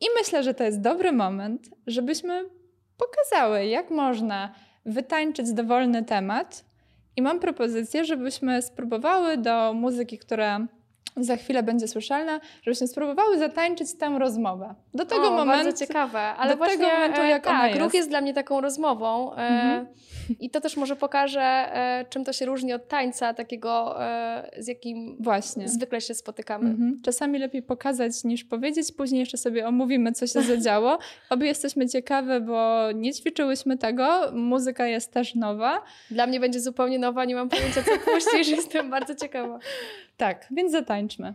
I 0.00 0.06
myślę, 0.20 0.42
że 0.42 0.54
to 0.54 0.64
jest 0.64 0.80
dobry 0.80 1.12
moment, 1.12 1.70
żebyśmy 1.86 2.44
pokazały, 2.96 3.66
jak 3.66 3.90
można 3.90 4.54
wytańczyć 4.86 5.52
dowolny 5.52 6.04
temat. 6.04 6.64
I 7.16 7.22
mam 7.22 7.40
propozycję, 7.40 8.04
żebyśmy 8.04 8.62
spróbowały 8.62 9.36
do 9.36 9.72
muzyki, 9.72 10.18
która 10.18 10.66
za 11.16 11.36
chwilę 11.36 11.62
będzie 11.62 11.88
słyszalna, 11.88 12.40
żebyśmy 12.62 12.88
spróbowały 12.88 13.38
zatańczyć 13.38 13.94
tę 13.98 14.18
rozmowę. 14.18 14.74
Do 14.94 15.06
tego 15.06 15.28
o, 15.28 15.30
momentu. 15.30 15.64
Bardzo 15.64 15.86
ciekawe, 15.86 16.20
ale 16.20 16.50
do 16.50 16.56
właśnie, 16.56 16.78
tego 16.78 16.94
momentu, 16.94 17.20
e, 17.20 17.28
jak 17.28 17.44
tak, 17.44 17.54
ona 17.54 17.68
jest. 17.68 17.80
ruch 17.80 17.94
jest 17.94 18.08
dla 18.08 18.20
mnie 18.20 18.34
taką 18.34 18.60
rozmową. 18.60 19.32
E, 19.32 19.36
mhm. 19.36 19.86
I 20.40 20.50
to 20.50 20.60
też 20.60 20.76
może 20.76 20.96
pokaże, 20.96 21.40
e, 21.40 22.04
czym 22.10 22.24
to 22.24 22.32
się 22.32 22.46
różni 22.46 22.72
od 22.72 22.88
tańca, 22.88 23.34
takiego, 23.34 23.96
z 24.58 24.68
jakim 24.68 25.16
Właśnie. 25.20 25.68
zwykle 25.68 26.00
się 26.00 26.14
spotykamy. 26.14 26.70
Mhm. 26.70 27.00
Czasami 27.04 27.38
lepiej 27.38 27.62
pokazać 27.62 28.24
niż 28.24 28.44
powiedzieć, 28.44 28.92
później 28.92 29.18
jeszcze 29.20 29.38
sobie 29.38 29.68
omówimy, 29.68 30.12
co 30.12 30.26
się 30.26 30.42
zadziało. 30.42 30.98
Obie 31.30 31.46
jesteśmy 31.46 31.88
ciekawe, 31.88 32.40
bo 32.40 32.92
nie 32.92 33.12
ćwiczyłyśmy 33.12 33.78
tego, 33.78 34.32
muzyka 34.32 34.86
jest 34.86 35.12
też 35.12 35.34
nowa. 35.34 35.82
Dla 36.10 36.26
mnie 36.26 36.40
będzie 36.40 36.60
zupełnie 36.60 36.98
nowa, 36.98 37.24
nie 37.24 37.34
mam 37.34 37.48
pojęcia, 37.48 37.82
co 37.82 38.10
puścisz, 38.10 38.48
jestem 38.58 38.90
bardzo 38.90 39.14
ciekawa. 39.14 39.58
Tak, 40.22 40.46
więc 40.50 40.72
zatańczmy. 40.72 41.34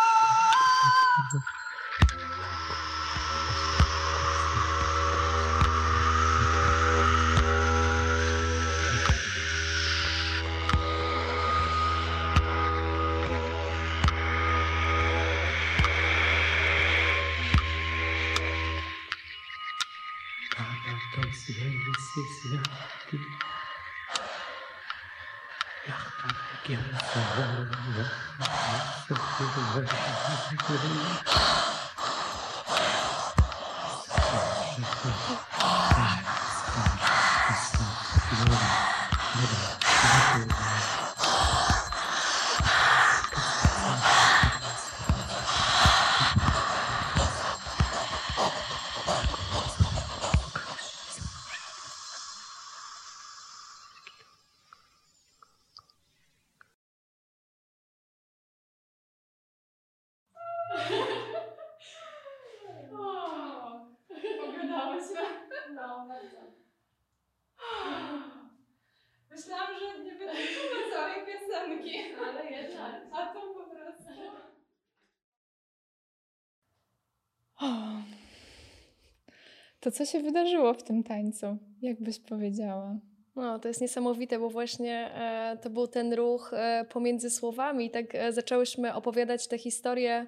Co 79.93 80.05
się 80.05 80.19
wydarzyło 80.19 80.73
w 80.73 80.83
tym 80.83 81.03
tańcu? 81.03 81.57
Jak 81.81 82.01
byś 82.01 82.19
powiedziała? 82.19 82.99
No, 83.35 83.59
to 83.59 83.67
jest 83.67 83.81
niesamowite, 83.81 84.39
bo 84.39 84.49
właśnie 84.49 85.11
e, 85.15 85.57
to 85.61 85.69
był 85.69 85.87
ten 85.87 86.13
ruch 86.13 86.51
e, 86.53 86.85
pomiędzy 86.89 87.29
słowami. 87.29 87.91
Tak 87.91 88.15
e, 88.15 88.33
zaczęłyśmy 88.33 88.93
opowiadać 88.93 89.47
tę 89.47 89.57
historię 89.57 90.27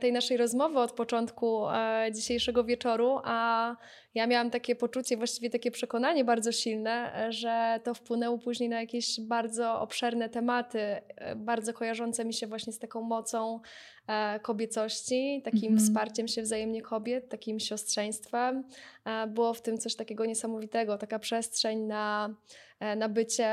tej 0.00 0.12
naszej 0.12 0.36
rozmowy 0.36 0.78
od 0.78 0.92
początku 0.92 1.68
e, 1.68 2.08
dzisiejszego 2.14 2.64
wieczoru, 2.64 3.18
a 3.24 3.76
ja 4.14 4.26
miałam 4.26 4.50
takie 4.50 4.76
poczucie, 4.76 5.16
właściwie 5.16 5.50
takie 5.50 5.70
przekonanie 5.70 6.24
bardzo 6.24 6.52
silne, 6.52 7.26
e, 7.26 7.32
że 7.32 7.80
to 7.84 7.94
wpłynęło 7.94 8.38
później 8.38 8.68
na 8.68 8.80
jakieś 8.80 9.20
bardzo 9.20 9.80
obszerne 9.80 10.28
tematy, 10.28 10.80
e, 10.80 11.36
bardzo 11.36 11.72
kojarzące 11.74 12.24
mi 12.24 12.34
się 12.34 12.46
właśnie 12.46 12.72
z 12.72 12.78
taką 12.78 13.00
mocą 13.02 13.60
e, 14.08 14.40
kobiecości, 14.40 15.42
takim 15.44 15.72
Mhm. 15.72 15.78
wsparciem 15.78 16.28
się 16.28 16.42
wzajemnie 16.42 16.82
kobiet, 16.82 17.28
takim 17.28 17.60
siostrzeństwem. 17.60 18.64
E, 19.04 19.26
Było 19.26 19.54
w 19.54 19.62
tym 19.62 19.78
coś 19.78 19.96
takiego 19.96 20.24
niesamowitego, 20.26 20.98
taka 20.98 21.18
przestrzeń 21.18 21.78
na, 21.78 22.34
e, 22.80 22.96
na 22.96 23.08
bycie, 23.08 23.48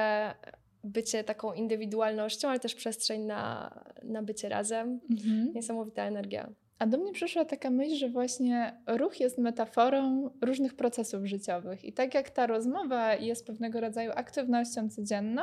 bycie 0.86 1.24
taką 1.24 1.54
indywidualnością, 1.54 2.50
ale 2.50 2.60
też 2.60 2.76
przestrzeń 2.76 3.22
na, 3.22 3.72
na 4.04 4.24
bycie 4.24 4.50
razem. 4.50 5.00
Mhm. 5.10 5.54
Niesamowita 5.54 6.04
energia. 6.04 6.50
A 6.80 6.88
do 6.88 6.98
mnie 6.98 7.12
przyszła 7.12 7.46
taka 7.46 7.70
myśl, 7.70 7.96
że 7.96 8.10
właśnie 8.10 8.82
ruch 8.88 9.20
jest 9.20 9.38
metaforą 9.38 10.30
różnych 10.42 10.76
procesów 10.76 11.26
życiowych. 11.26 11.86
I 11.86 11.94
tak 11.94 12.14
jak 12.14 12.30
ta 12.30 12.48
rozmowa 12.48 13.16
jest 13.16 13.48
pewnego 13.48 13.82
rodzaju 13.82 14.12
aktywnością 14.16 14.90
codzienną, 14.90 15.42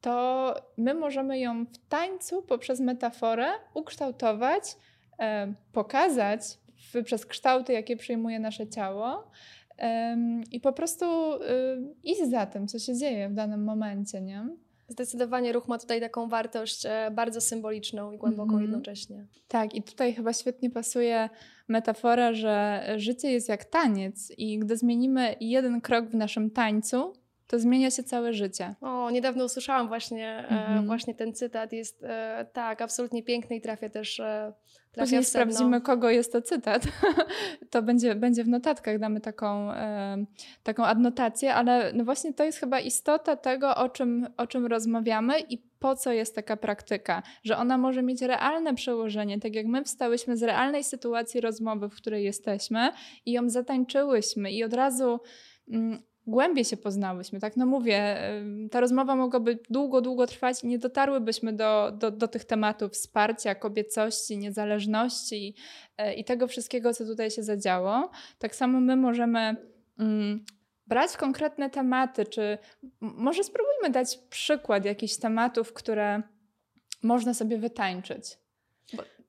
to 0.00 0.54
my 0.76 0.94
możemy 0.94 1.38
ją 1.38 1.64
w 1.64 1.78
tańcu 1.88 2.42
poprzez 2.42 2.80
metaforę 2.80 3.46
ukształtować, 3.74 4.62
e, 5.18 5.54
pokazać 5.72 6.40
w, 6.92 7.04
przez 7.04 7.26
kształty, 7.26 7.72
jakie 7.72 7.96
przyjmuje 7.96 8.38
nasze 8.38 8.68
ciało. 8.68 9.30
I 10.52 10.60
po 10.60 10.72
prostu 10.72 11.04
y, 11.34 11.38
iść 12.02 12.30
za 12.30 12.46
tym, 12.46 12.68
co 12.68 12.78
się 12.78 12.96
dzieje 12.96 13.28
w 13.28 13.34
danym 13.34 13.64
momencie, 13.64 14.20
nie? 14.20 14.48
Zdecydowanie 14.88 15.52
ruch 15.52 15.68
ma 15.68 15.78
tutaj 15.78 16.00
taką 16.00 16.28
wartość 16.28 16.86
e, 16.86 17.10
bardzo 17.10 17.40
symboliczną 17.40 18.12
i 18.12 18.18
głęboką 18.18 18.50
Mhm. 18.52 18.62
jednocześnie. 18.62 19.26
Tak, 19.48 19.74
i 19.74 19.82
tutaj 19.82 20.14
chyba 20.14 20.32
świetnie 20.32 20.70
pasuje 20.70 21.28
metafora, 21.68 22.32
że 22.32 22.84
życie 22.96 23.30
jest 23.32 23.48
jak 23.48 23.64
taniec, 23.64 24.32
i 24.38 24.58
gdy 24.58 24.76
zmienimy 24.76 25.36
jeden 25.40 25.80
krok 25.80 26.06
w 26.06 26.14
naszym 26.14 26.50
tańcu, 26.50 27.12
to 27.48 27.58
zmienia 27.58 27.90
się 27.90 28.02
całe 28.02 28.32
życie. 28.32 28.74
O, 28.80 29.10
niedawno 29.10 29.44
usłyszałam 29.44 29.88
właśnie, 29.88 30.28
e, 30.28 30.48
Mhm. 30.48 30.86
właśnie 30.86 31.14
ten 31.14 31.34
cytat. 31.34 31.72
Jest 31.72 32.04
e, 32.04 32.46
tak, 32.52 32.82
absolutnie 32.82 33.22
piękny 33.22 33.56
i 33.56 33.60
trafia 33.60 33.88
też 33.88 34.20
e, 34.20 34.52
trafia 34.92 35.06
Później 35.06 35.24
sprawdzimy, 35.24 35.80
kogo 35.80 36.10
jest 36.10 36.32
to 36.32 36.42
cytat. 36.42 36.82
to 37.70 37.82
będzie, 37.82 38.14
będzie 38.14 38.44
w 38.44 38.48
notatkach, 38.48 38.98
damy 38.98 39.20
taką, 39.20 39.72
e, 39.72 40.24
taką 40.62 40.84
adnotację, 40.84 41.54
ale 41.54 41.92
no 41.92 42.04
właśnie 42.04 42.34
to 42.34 42.44
jest 42.44 42.58
chyba 42.58 42.80
istota 42.80 43.36
tego, 43.36 43.76
o 43.76 43.88
czym, 43.88 44.26
o 44.36 44.46
czym 44.46 44.66
rozmawiamy 44.66 45.40
i 45.40 45.58
po 45.78 45.96
co 45.96 46.12
jest 46.12 46.34
taka 46.34 46.56
praktyka, 46.56 47.22
że 47.44 47.56
ona 47.56 47.78
może 47.78 48.02
mieć 48.02 48.22
realne 48.22 48.74
przełożenie, 48.74 49.40
tak 49.40 49.54
jak 49.54 49.66
my 49.66 49.84
wstałyśmy 49.84 50.36
z 50.36 50.42
realnej 50.42 50.84
sytuacji 50.84 51.40
rozmowy, 51.40 51.88
w 51.88 51.94
której 51.94 52.24
jesteśmy 52.24 52.90
i 53.26 53.32
ją 53.32 53.50
zatańczyłyśmy 53.50 54.52
i 54.52 54.64
od 54.64 54.74
razu 54.74 55.20
mm, 55.70 56.07
głębiej 56.28 56.64
się 56.64 56.76
poznałyśmy, 56.76 57.40
tak? 57.40 57.56
No 57.56 57.66
mówię, 57.66 58.16
ta 58.70 58.80
rozmowa 58.80 59.16
mogłaby 59.16 59.58
długo, 59.70 60.00
długo 60.00 60.26
trwać 60.26 60.64
i 60.64 60.66
nie 60.66 60.78
dotarłybyśmy 60.78 61.52
do, 61.52 61.92
do, 61.98 62.10
do 62.10 62.28
tych 62.28 62.44
tematów 62.44 62.92
wsparcia, 62.92 63.54
kobiecości, 63.54 64.38
niezależności 64.38 65.54
e, 65.96 66.14
i 66.14 66.24
tego 66.24 66.46
wszystkiego, 66.46 66.94
co 66.94 67.04
tutaj 67.04 67.30
się 67.30 67.42
zadziało. 67.42 68.10
Tak 68.38 68.56
samo 68.56 68.80
my 68.80 68.96
możemy 68.96 69.56
mm, 69.98 70.44
brać 70.86 71.16
konkretne 71.16 71.70
tematy, 71.70 72.26
czy 72.26 72.58
może 73.00 73.44
spróbujmy 73.44 73.90
dać 73.90 74.18
przykład 74.30 74.84
jakichś 74.84 75.16
tematów, 75.16 75.72
które 75.72 76.22
można 77.02 77.34
sobie 77.34 77.58
wytańczyć. 77.58 78.38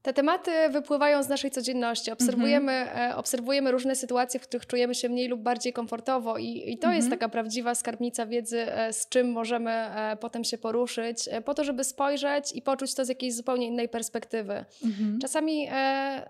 Te 0.01 0.13
tematy 0.13 0.51
wypływają 0.69 1.23
z 1.23 1.29
naszej 1.29 1.51
codzienności. 1.51 2.11
Obserwujemy, 2.11 2.71
e, 2.71 3.15
obserwujemy 3.15 3.71
różne 3.71 3.95
sytuacje, 3.95 4.39
w 4.39 4.43
których 4.43 4.67
czujemy 4.67 4.95
się 4.95 5.09
mniej 5.09 5.27
lub 5.27 5.41
bardziej 5.41 5.73
komfortowo, 5.73 6.37
i, 6.37 6.71
i 6.71 6.77
to 6.77 6.87
jest 6.91 7.05
Mhm. 7.05 7.19
taka 7.19 7.29
prawdziwa 7.29 7.75
skarbnica 7.75 8.25
wiedzy, 8.25 8.59
e, 8.71 8.93
z 8.93 9.09
czym 9.09 9.31
możemy 9.31 9.71
e, 9.71 10.17
potem 10.21 10.43
się 10.43 10.57
poruszyć, 10.57 11.29
po 11.45 11.53
to, 11.53 11.63
żeby 11.63 11.83
spojrzeć 11.83 12.55
i 12.55 12.61
poczuć 12.61 12.95
to 12.95 13.05
z 13.05 13.09
jakiejś 13.09 13.33
zupełnie 13.35 13.67
innej 13.67 13.89
perspektywy. 13.89 14.65
Mhm. 14.85 15.19
Czasami 15.21 15.67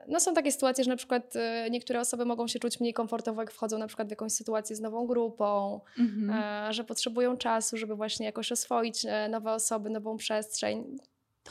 no 0.08 0.20
są 0.20 0.34
takie 0.34 0.52
sytuacje, 0.52 0.84
że 0.84 0.90
na 0.90 0.98
przykład 0.98 1.34
niektóre 1.72 2.00
osoby 2.00 2.26
mogą 2.26 2.48
się 2.48 2.60
czuć 2.60 2.80
mniej 2.80 2.94
komfortowo, 2.94 3.42
jak 3.42 3.52
wchodzą 3.52 3.78
na 3.78 3.88
przykład 3.88 4.08
w 4.08 4.12
jakąś 4.12 4.32
sytuację 4.32 4.76
z 4.76 4.82
nową 4.82 5.08
grupą, 5.08 5.80
Mhm. 6.00 6.74
że 6.74 6.84
potrzebują 6.84 7.38
czasu, 7.38 7.78
żeby 7.78 7.96
właśnie 7.96 8.26
jakoś 8.26 8.52
oswoić 8.52 9.06
nowe 9.30 9.52
osoby, 9.52 9.90
nową 9.90 10.18
przestrzeń. 10.18 10.98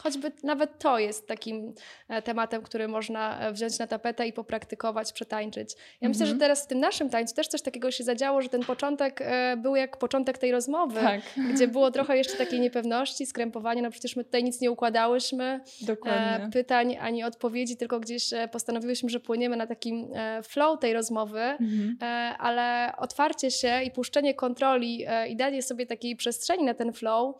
Choćby 0.02 0.32
nawet 0.42 0.78
to 0.78 0.98
jest 0.98 1.28
takim 1.28 1.74
e, 2.08 2.22
tematem, 2.22 2.62
który 2.62 2.88
można 2.88 3.40
e, 3.40 3.52
wziąć 3.52 3.78
na 3.78 3.86
tapetę 3.86 4.26
i 4.26 4.32
popraktykować, 4.32 5.12
przetańczyć. 5.12 5.74
Ja 6.00 6.08
myślę, 6.08 6.26
że 6.26 6.32
Mhm. 6.32 6.40
teraz 6.40 6.64
w 6.64 6.66
tym 6.66 6.80
naszym 6.80 7.10
tańcu 7.10 7.34
też 7.34 7.48
coś 7.48 7.62
takiego 7.62 7.90
się 7.90 8.04
zadziało, 8.04 8.42
że 8.42 8.48
ten 8.48 8.64
początek 8.64 9.20
e, 9.22 9.56
był 9.56 9.76
jak 9.76 9.96
początek 9.96 10.38
tej 10.38 10.52
rozmowy, 10.52 11.00
Tak, 11.00 11.20
gdzie 11.54 11.68
było 11.68 11.90
trochę 11.90 12.16
jeszcze 12.16 12.36
takiej 12.36 12.60
niepewności, 12.60 13.26
skrępowania, 13.26 13.82
no 13.82 13.90
przecież 13.90 14.16
my 14.16 14.24
tutaj 14.24 14.44
nic 14.44 14.60
nie 14.60 14.70
układałyśmy, 14.70 15.60
dokładnie. 15.80 16.48
pytań 16.52 16.96
ani 17.00 17.24
odpowiedzi, 17.24 17.76
tylko 17.76 18.00
gdzieś 18.00 18.24
postanowiłyśmy, 18.52 19.08
że 19.10 19.20
płyniemy 19.20 19.56
na 19.56 19.66
takim 19.66 20.08
flow 20.42 20.80
tej 20.80 20.92
rozmowy, 20.94 21.40
Mhm. 21.40 21.96
ale 22.38 22.92
otwarcie 22.98 23.50
się 23.50 23.82
i 23.82 23.90
puszczenie 23.90 24.34
kontroli 24.34 25.06
i 25.28 25.36
danie 25.36 25.62
sobie 25.62 25.86
takiej 25.86 26.16
przestrzeni 26.16 26.64
na 26.64 26.74
ten 26.74 26.92
flow, 26.92 27.34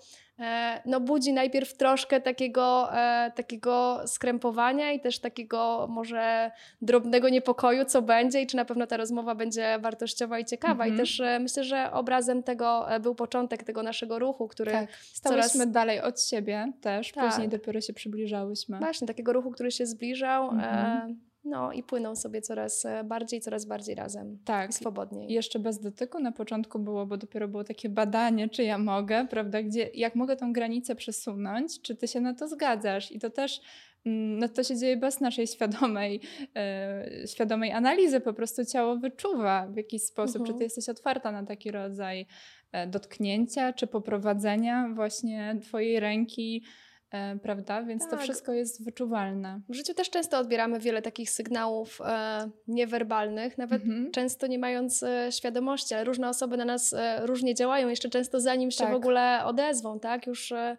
no 0.84 1.00
budzi 1.00 1.32
najpierw 1.32 1.74
troszkę 1.76 2.20
takiego, 2.20 2.94
e, 2.98 3.32
takiego 3.34 4.00
skrępowania 4.06 4.92
i 4.92 5.00
też 5.00 5.18
takiego 5.18 5.86
może 5.90 6.50
drobnego 6.82 7.28
niepokoju, 7.28 7.84
co 7.84 8.02
będzie 8.02 8.42
i 8.42 8.46
czy 8.46 8.56
na 8.56 8.64
pewno 8.64 8.86
ta 8.86 8.96
rozmowa 8.96 9.34
będzie 9.34 9.78
wartościowa 9.78 10.38
i 10.38 10.44
ciekawa. 10.44 10.84
Mhm. 10.84 10.94
I 10.94 10.98
też 10.98 11.20
e, 11.20 11.38
myślę, 11.38 11.64
że 11.64 11.92
obrazem 11.92 12.42
tego 12.42 12.92
e, 12.92 13.00
był 13.00 13.14
początek 13.14 13.62
tego 13.62 13.82
naszego 13.82 14.18
ruchu, 14.18 14.48
który 14.48 14.72
Tak, 14.72 14.92
stałyśmy 14.92 15.60
coraz- 15.60 15.70
dalej 15.72 16.00
od 16.00 16.22
siebie 16.22 16.72
też, 16.80 17.12
Tak. 17.12 17.30
później 17.30 17.48
dopiero 17.48 17.80
się 17.80 17.92
przybliżałyśmy. 17.92 18.78
Właśnie, 18.78 19.06
takiego 19.06 19.32
ruchu, 19.32 19.50
który 19.50 19.70
się 19.70 19.86
zbliżał. 19.86 20.44
Mhm. 20.50 21.10
E, 21.10 21.27
no 21.44 21.72
i 21.72 21.82
płyną 21.82 22.16
sobie 22.16 22.42
coraz 22.42 22.84
e, 22.84 23.04
bardziej, 23.04 23.40
coraz 23.40 23.64
bardziej 23.64 23.94
razem. 23.94 24.38
Tak. 24.44 24.70
I 24.70 24.72
swobodniej. 24.72 25.30
I 25.30 25.34
jeszcze 25.34 25.58
bez 25.58 25.80
dotyku 25.80 26.20
na 26.20 26.32
początku 26.32 26.78
było, 26.78 27.06
bo 27.06 27.16
dopiero 27.16 27.48
było 27.48 27.64
takie 27.64 27.88
badanie, 27.88 28.48
czy 28.48 28.64
ja 28.64 28.78
mogę, 28.78 29.26
prawda, 29.30 29.62
gdzie, 29.62 29.90
jak 29.94 30.14
mogę 30.14 30.36
tą 30.36 30.52
granicę 30.52 30.94
przesunąć, 30.94 31.82
czy 31.82 31.96
ty 31.96 32.08
się 32.08 32.20
na 32.20 32.34
to 32.34 32.48
zgadzasz. 32.48 33.12
I 33.12 33.18
to 33.18 33.30
też 33.30 33.60
mm, 34.06 34.38
no 34.38 34.48
to 34.48 34.64
się 34.64 34.76
dzieje 34.76 34.96
bez 34.96 35.20
naszej 35.20 35.46
świadomej, 35.46 36.20
e, 36.56 37.08
świadomej 37.26 37.72
analizy. 37.72 38.20
Po 38.20 38.32
prostu 38.32 38.64
ciało 38.64 38.96
wyczuwa 38.96 39.66
w 39.66 39.76
jakiś 39.76 40.02
sposób, 40.02 40.36
mhm. 40.36 40.46
czy 40.46 40.52
ty 40.52 40.64
mhm. 40.64 40.64
jesteś 40.64 40.88
otwarta 40.88 41.32
na 41.32 41.46
taki 41.46 41.70
rodzaj 41.70 42.26
e, 42.72 42.86
dotknięcia, 42.86 43.72
czy 43.72 43.86
poprowadzenia 43.86 44.88
właśnie 44.94 45.58
twojej 45.62 46.00
ręki 46.00 46.64
E, 47.10 47.38
prawda? 47.38 47.82
Więc 47.82 48.02
tak. 48.02 48.10
to 48.10 48.16
wszystko 48.16 48.52
jest 48.52 48.84
wyczuwalne. 48.84 49.60
W 49.68 49.74
życiu 49.74 49.94
też 49.94 50.10
często 50.10 50.38
odbieramy 50.38 50.80
wiele 50.80 51.02
takich 51.02 51.30
sygnałów 51.30 52.00
e, 52.04 52.50
niewerbalnych, 52.68 53.58
nawet 53.58 53.82
mhm. 53.82 54.10
często 54.10 54.46
nie 54.46 54.58
mając 54.58 55.02
e, 55.02 55.32
świadomości, 55.32 55.94
ale 55.94 56.04
różne 56.04 56.28
osoby 56.28 56.56
na 56.56 56.64
nas 56.64 56.92
e, 56.92 57.26
różnie 57.26 57.54
działają, 57.54 57.88
jeszcze 57.88 58.08
często 58.08 58.40
zanim 58.40 58.70
się 58.70 58.84
tak. 58.84 58.92
w 58.92 58.96
ogóle 58.96 59.44
odezwą, 59.44 60.00
tak? 60.00 60.26
Już 60.26 60.52
e, 60.52 60.76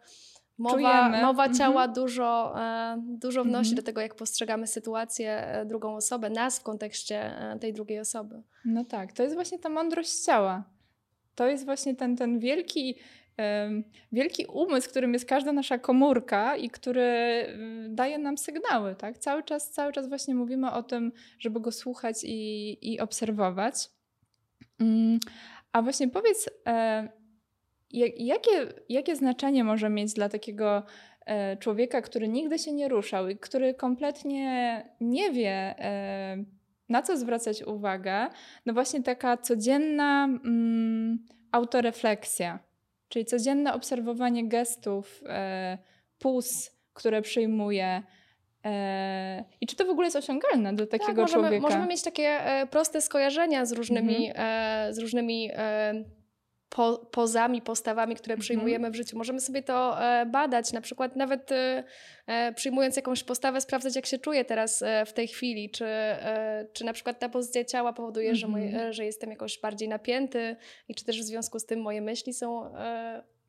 mowa, 0.58 1.10
mowa 1.22 1.44
mhm. 1.44 1.54
ciała 1.54 1.88
dużo, 1.88 2.62
e, 2.62 3.02
dużo 3.08 3.44
wnosi 3.44 3.70
mhm. 3.70 3.76
do 3.76 3.84
tego, 3.84 4.02
jak 4.02 4.16
postrzegamy 4.16 4.68
sytuację, 4.68 5.48
drugą 5.66 5.96
osobę, 5.96 6.30
nas 6.30 6.60
w 6.60 6.64
kontekście 6.64 7.32
tej 7.60 7.74
drugiej 7.74 8.00
osoby. 8.00 8.42
No 8.66 8.86
tak, 8.86 9.14
to 9.14 9.24
jest 9.24 9.36
właśnie 9.36 9.60
ta 9.60 9.70
mądrość 9.70 10.26
ciała. 10.26 10.64
To 11.36 11.48
jest 11.48 11.66
właśnie 11.66 11.96
ten, 11.96 12.16
ten 12.16 12.40
wielki 12.40 12.96
wielki 14.12 14.46
umysł, 14.46 14.90
którym 14.90 15.14
jest 15.14 15.26
każda 15.26 15.52
nasza 15.52 15.78
komórka 15.78 16.56
i 16.56 16.70
który 16.70 17.02
y, 17.02 17.90
daje 17.90 18.18
nam 18.18 18.38
sygnały, 18.38 18.96
tak? 18.96 19.18
Cały 19.18 19.44
czas, 19.44 19.72
cały 19.72 19.92
czas 19.92 20.10
właśnie 20.10 20.36
mówimy 20.36 20.72
o 20.72 20.84
tym, 20.84 21.12
żeby 21.40 21.60
go 21.60 21.72
słuchać 21.72 22.16
i, 22.24 22.78
i 22.94 23.00
obserwować. 23.00 23.90
Mm, 24.80 25.20
a 25.74 25.82
właśnie 25.82 26.08
powiedz, 26.08 26.50
e, 26.68 27.08
jakie, 28.18 28.74
jakie 28.90 29.16
znaczenie 29.16 29.64
może 29.64 29.90
mieć 29.90 30.14
dla 30.14 30.30
takiego 30.30 30.84
e, 31.26 31.58
człowieka, 31.58 32.02
który 32.02 32.28
nigdy 32.28 32.60
się 32.60 32.74
nie 32.74 32.88
ruszał 32.88 33.30
i 33.30 33.38
który 33.38 33.74
kompletnie 33.74 34.84
nie 35.02 35.32
wie, 35.32 35.76
e, 35.80 36.44
na 36.90 37.02
co 37.02 37.18
zwracać 37.18 37.64
uwagę, 37.64 38.28
no 38.66 38.74
właśnie 38.74 39.04
taka 39.04 39.38
codzienna 39.38 40.24
mm, 40.24 41.26
autorefleksja. 41.52 42.69
Czyli 43.10 43.26
codzienne 43.26 43.74
obserwowanie 43.74 44.48
gestów, 44.48 45.24
e, 45.26 45.78
pus, 46.20 46.72
które 46.94 47.22
przyjmuje. 47.22 48.04
E, 48.66 49.46
I 49.62 49.68
czy 49.68 49.76
to 49.76 49.86
w 49.86 49.90
ogóle 49.90 50.08
jest 50.08 50.16
osiągalne 50.16 50.74
do 50.74 50.88
takiego 50.88 51.08
tak, 51.08 51.18
możemy, 51.18 51.44
człowieka? 51.44 51.62
Możemy 51.62 51.88
mieć 51.88 52.02
takie 52.02 52.28
e, 52.28 52.68
proste 52.68 53.02
skojarzenia 53.02 53.66
z 53.66 53.72
różnymi, 53.72 54.28
mhm. 54.30 54.94
z 54.94 55.00
różnymi 55.00 55.52
po, 56.70 56.98
pozami, 57.12 57.62
postawami, 57.62 58.16
które 58.16 58.34
mhm. 58.34 58.42
przyjmujemy 58.42 58.92
w 58.92 58.96
życiu. 58.96 59.18
Możemy 59.18 59.42
sobie 59.42 59.64
to 59.64 60.04
e, 60.04 60.26
badać, 60.26 60.74
na 60.74 60.82
przykład 60.82 61.16
nawet 61.16 61.52
e, 61.52 61.84
e, 62.28 62.54
przyjmując 62.54 62.96
jakąś 62.96 63.24
postawę, 63.24 63.62
sprawdzać, 63.62 63.96
jak 63.96 64.06
się 64.06 64.18
czuję 64.18 64.46
teraz 64.46 64.84
w 65.06 65.14
tej 65.14 65.28
chwili, 65.28 65.70
czy, 65.70 65.86
czy 66.74 66.86
na 66.86 66.94
przykład 66.94 67.20
ta 67.20 67.30
pozycja 67.30 67.66
ciała 67.66 67.94
powoduje, 67.94 68.36
że, 68.36 68.48
moje, 68.48 68.66
mhm. 68.66 68.94
że 68.94 69.06
jestem 69.06 69.30
jakoś 69.30 69.60
bardziej 69.60 69.90
napięty 69.90 70.56
i 70.90 70.96
czy 70.96 71.06
też 71.06 71.22
w 71.22 71.24
związku 71.24 71.60
z 71.60 71.66
tym 71.66 71.82
moje 71.82 72.02
myśli 72.02 72.34
są 72.34 72.74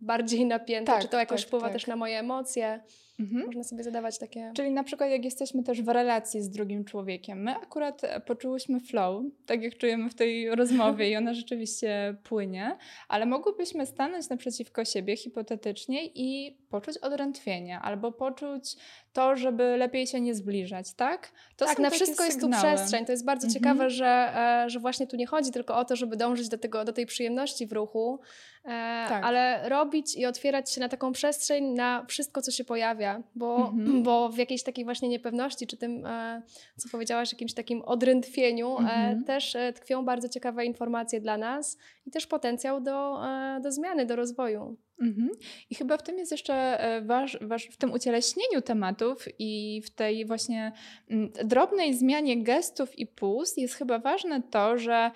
bardziej 0.01 0.47
napięte, 0.47 0.93
tak, 0.93 1.03
czy 1.03 1.09
to 1.09 1.19
jakoś 1.19 1.41
tak, 1.41 1.49
wpływa 1.49 1.67
tak. 1.67 1.73
też 1.73 1.87
na 1.87 1.97
moje 1.97 2.19
emocje. 2.19 2.81
Mhm. 3.21 3.47
Można 3.47 3.65
sobie 3.65 3.85
zadawać 3.85 4.19
takie. 4.19 4.53
Czyli 4.57 4.71
na 4.71 4.85
przykład, 4.85 5.11
jak 5.11 5.25
jesteśmy 5.25 5.63
też 5.63 5.83
w 5.83 5.89
relacji 5.89 6.43
z 6.43 6.51
drugim 6.51 6.85
człowiekiem, 6.85 7.43
my 7.43 7.57
akurat 7.57 8.03
poczułyśmy 8.27 8.81
flow, 8.81 9.25
tak 9.47 9.63
jak 9.63 9.79
czujemy 9.79 10.11
w 10.11 10.15
tej 10.15 10.55
rozmowie, 10.55 11.11
i 11.11 11.17
ona 11.17 11.35
rzeczywiście 11.41 12.17
płynie, 12.23 12.77
ale 13.09 13.27
mogłybyśmy 13.27 13.87
stanąć 13.87 14.29
naprzeciwko 14.29 14.85
siebie 14.85 15.17
hipotetycznie 15.17 16.07
i 16.07 16.57
poczuć 16.71 16.99
odrętwienie 16.99 17.79
albo 17.79 18.13
poczuć 18.13 18.77
to, 19.13 19.37
żeby 19.37 19.77
lepiej 19.77 20.07
się 20.07 20.21
nie 20.21 20.35
zbliżać, 20.35 20.95
tak? 20.95 21.33
To 21.57 21.65
tak, 21.67 21.79
na 21.79 21.91
wszystko 21.91 22.25
sygnały. 22.25 22.27
jest 22.27 22.41
tu 22.41 22.51
przestrzeń. 22.51 23.07
To 23.07 23.13
jest 23.13 23.25
bardzo 23.25 23.47
mhm. 23.47 23.55
ciekawe, 23.55 23.91
że, 23.91 24.33
e, 24.65 24.71
że 24.71 24.81
właśnie 24.81 25.07
tu 25.07 25.17
nie 25.17 25.27
chodzi 25.27 25.51
tylko 25.51 25.77
o 25.77 25.85
to, 25.85 25.97
żeby 25.97 26.17
dążyć 26.17 26.49
do, 26.49 26.59
tego, 26.59 26.85
do 26.85 26.93
tej 26.93 27.07
przyjemności 27.07 27.67
w 27.67 27.73
ruchu, 27.73 28.21
e, 28.65 28.69
tak. 29.09 29.25
ale 29.25 29.69
robić 29.69 30.17
i 30.17 30.27
otwierać 30.27 30.73
się 30.73 30.81
na 30.81 30.89
taką 30.89 31.13
przestrzeń, 31.13 31.65
na 31.65 32.05
wszystko, 32.09 32.43
co 32.43 32.51
się 32.51 32.65
pojawia, 32.65 33.10
bo, 33.35 33.57
mhm. 33.57 34.03
bo 34.07 34.29
w 34.29 34.39
jakiejś 34.39 34.63
takiej 34.63 34.85
właśnie 34.85 35.09
niepewności, 35.09 35.67
czy 35.67 35.77
tym, 35.77 36.07
e, 36.07 36.43
co 36.77 36.89
powiedziałaś, 36.89 37.33
jakimś 37.33 37.55
takim 37.55 37.83
odrętwieniu, 37.83 38.79
mhm. 38.79 39.25
też 39.25 39.57
tkwią 39.75 40.05
bardzo 40.05 40.29
ciekawe 40.29 40.65
informacje 40.65 41.21
dla 41.21 41.39
nas 41.39 41.79
i 42.07 42.11
też 42.11 42.27
potencjał 42.27 42.81
do, 42.81 43.21
do 43.63 43.73
zmiany, 43.73 44.07
do 44.07 44.17
rozwoju. 44.17 44.77
Mhm. 45.01 45.31
I 45.71 45.75
chyba 45.75 45.97
w 45.97 46.03
tym 46.03 46.19
jest 46.19 46.33
jeszcze 46.33 46.55
e, 46.55 47.03
waż, 47.03 47.39
waż, 47.41 47.65
w 47.65 47.77
tym 47.77 47.93
ucieleśnieniu 47.93 48.63
tematów 48.65 49.25
i 49.39 49.83
w 49.85 49.91
tej 49.91 50.27
właśnie 50.27 50.73
mm, 51.11 51.33
drobnej 51.45 51.95
zmianie 51.95 52.43
gestów 52.43 52.99
i 52.99 53.07
pust 53.07 53.59
jest 53.59 53.75
chyba 53.75 53.99
ważne 53.99 54.43
to, 54.43 54.79
że 54.79 55.11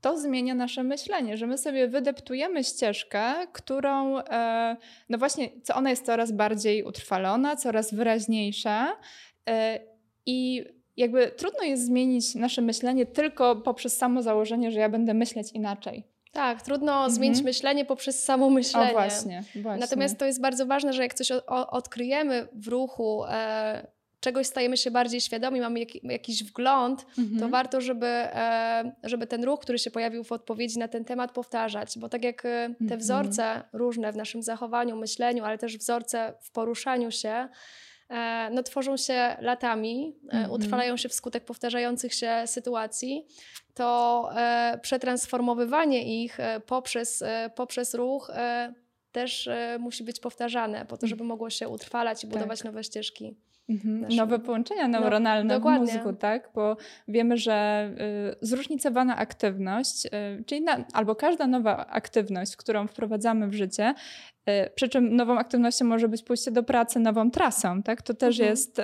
to 0.00 0.18
zmienia 0.18 0.54
nasze 0.54 0.82
myślenie, 0.82 1.36
że 1.36 1.46
my 1.46 1.58
sobie 1.58 1.88
wydeptujemy 1.88 2.64
ścieżkę, 2.64 3.34
którą, 3.52 4.18
e, 4.18 4.76
no 5.08 5.18
właśnie, 5.18 5.50
co 5.62 5.74
ona 5.74 5.90
jest 5.90 6.06
coraz 6.06 6.32
bardziej 6.32 6.82
utrwalona, 6.82 7.56
coraz 7.56 7.94
wyraźniejsza 7.94 8.96
e, 9.48 9.80
i 10.26 10.64
jakby 10.96 11.28
trudno 11.36 11.62
jest 11.62 11.86
zmienić 11.86 12.34
nasze 12.34 12.62
myślenie 12.62 13.06
tylko 13.06 13.56
poprzez 13.56 13.96
samo 13.96 14.22
założenie, 14.22 14.70
że 14.70 14.80
ja 14.80 14.88
będę 14.88 15.14
myśleć 15.14 15.52
inaczej. 15.52 16.04
Tak, 16.32 16.62
trudno 16.62 16.92
mhm. 16.92 17.10
zmienić 17.10 17.42
myślenie 17.42 17.84
poprzez 17.84 18.24
samo 18.24 18.50
myślenie. 18.50 18.90
O, 18.90 18.92
właśnie, 18.92 19.44
właśnie. 19.54 19.80
Natomiast 19.80 20.18
to 20.18 20.26
jest 20.26 20.40
bardzo 20.40 20.66
ważne, 20.66 20.92
że 20.92 21.02
jak 21.02 21.14
coś 21.14 21.30
odkryjemy 21.48 22.48
w 22.52 22.68
ruchu, 22.68 23.24
e, 23.24 23.97
czegoś 24.20 24.46
stajemy 24.46 24.76
się 24.76 24.90
bardziej 24.90 25.20
świadomi, 25.20 25.60
mamy 25.60 25.80
jak, 25.80 26.04
jakiś 26.04 26.44
wgląd, 26.44 27.06
mhm. 27.18 27.40
to 27.40 27.48
warto, 27.48 27.80
żeby, 27.80 28.06
e, 28.06 28.92
żeby 29.04 29.26
ten 29.26 29.44
ruch, 29.44 29.60
który 29.60 29.78
się 29.78 29.90
pojawił 29.90 30.24
w 30.24 30.32
odpowiedzi 30.32 30.78
na 30.78 30.88
ten 30.88 31.04
temat 31.04 31.32
powtarzać, 31.32 31.98
bo 31.98 32.08
tak 32.08 32.24
jak 32.24 32.44
e, 32.44 32.68
te 32.68 32.74
mhm. 32.80 33.00
wzorce 33.00 33.62
różne 33.72 34.12
w 34.12 34.16
naszym 34.16 34.42
zachowaniu, 34.42 34.96
myśleniu, 34.96 35.44
ale 35.44 35.58
też 35.58 35.78
wzorce 35.78 36.34
w 36.40 36.50
poruszaniu 36.50 37.10
się, 37.10 37.48
E, 38.08 38.50
no, 38.50 38.62
tworzą 38.62 38.96
się 38.96 39.36
latami, 39.40 40.16
mm 40.32 40.46
-hmm. 40.46 40.52
utrwalają 40.52 40.96
się 40.96 41.08
wskutek 41.08 41.44
powtarzających 41.44 42.14
się 42.14 42.42
sytuacji, 42.46 43.26
to 43.74 44.30
e, 44.36 44.78
przetransformowywanie 44.82 46.22
ich 46.24 46.38
poprzez, 46.66 47.24
poprzez 47.54 47.94
ruch 47.94 48.30
też 49.12 49.48
musi 49.78 50.04
być 50.04 50.20
powtarzane, 50.20 50.86
po 50.86 50.96
to, 50.96 51.06
żeby 51.06 51.24
mogło 51.24 51.50
się 51.50 51.68
utrwalać 51.68 52.24
i 52.24 52.26
budować 52.26 52.58
tak. 52.58 52.64
nowe 52.64 52.84
ścieżki. 52.84 53.36
Mhm. 53.68 54.16
Nowe 54.16 54.38
połączenia 54.38 54.88
no, 54.88 55.00
neuronalne 55.00 55.58
no, 55.58 55.70
w 55.70 55.80
mózgu, 55.80 56.12
tak? 56.12 56.50
Bo 56.54 56.76
wiemy, 57.08 57.36
że 57.36 57.90
y, 58.32 58.46
zróżnicowana 58.46 59.16
aktywność, 59.16 60.06
y, 60.06 60.44
czyli 60.46 60.60
na, 60.60 60.84
albo 60.92 61.14
każda 61.14 61.46
nowa 61.46 61.86
aktywność, 61.86 62.56
którą 62.56 62.86
wprowadzamy 62.86 63.48
w 63.48 63.54
życie, 63.54 63.94
y, 64.48 64.70
przy 64.74 64.88
czym 64.88 65.16
nową 65.16 65.38
aktywnością 65.38 65.84
może 65.84 66.08
być 66.08 66.22
pójście 66.22 66.50
do 66.50 66.62
pracy 66.62 67.00
nową 67.00 67.30
trasą, 67.30 67.82
tak? 67.82 68.02
To 68.02 68.14
też 68.14 68.40
mhm. 68.40 68.50
jest 68.50 68.80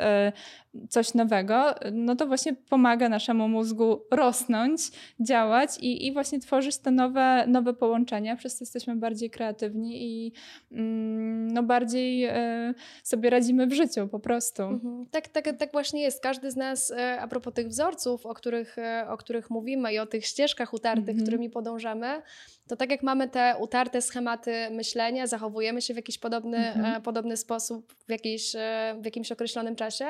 coś 0.89 1.15
nowego. 1.15 1.75
No 1.93 2.17
to 2.17 2.27
właśnie 2.27 2.53
pomaga 2.53 3.09
naszemu 3.09 3.49
mózgu 3.49 4.01
rosnąć, 4.11 4.81
działać 5.21 5.79
i, 5.81 6.07
i 6.07 6.13
właśnie 6.13 6.41
tworzyć 6.41 6.79
te 6.79 6.91
nowe, 6.91 7.45
nowe 7.47 7.75
połączenia. 7.75 8.37
Przez 8.37 8.59
to 8.59 8.63
jesteśmy 8.63 8.97
bardziej 8.97 9.31
kreatywni 9.31 10.03
i 10.03 10.33
mm, 10.73 11.51
no 11.51 11.63
bardziej 11.63 12.27
y, 12.27 12.75
sobie 13.03 13.31
radzimy 13.31 13.67
w 13.67 13.73
życiu 13.73 14.09
po 14.09 14.19
prostu. 14.21 14.63
Mhm. 14.63 15.07
Tak, 15.11 15.29
tak, 15.29 15.57
tak 15.59 15.73
właśnie 15.73 16.03
jest. 16.03 16.23
Każdy 16.23 16.51
z 16.51 16.57
nas, 16.57 16.91
e, 16.91 17.21
a 17.21 17.29
propos 17.29 17.55
tych 17.55 17.69
wzorców, 17.69 18.27
o 18.27 18.35
których, 18.35 18.79
e, 18.79 19.07
o 19.09 19.17
których 19.17 19.51
mówimy 19.51 19.93
i 19.93 19.99
o 19.99 20.07
tych 20.07 20.27
ścieżkach 20.27 20.75
utartych, 20.75 21.09
mhm. 21.09 21.23
którymi 21.23 21.51
podążamy, 21.51 22.23
to 22.69 22.77
tak 22.77 22.91
jak 22.91 23.03
mamy 23.03 23.29
te 23.29 23.55
utarte 23.61 24.03
schematy 24.03 24.71
myślenia, 24.71 25.27
zachowujemy 25.27 25.83
się 25.83 25.95
w 25.95 25.97
jakiś 25.97 26.19
podobny, 26.19 26.57
mhm. 26.57 27.03
Podobny 27.03 27.37
sposób 27.37 27.95
w, 28.07 28.11
jakiejś, 28.11 28.53
w 29.01 29.05
jakimś 29.05 29.33
określonym 29.33 29.77
czasie, 29.77 30.07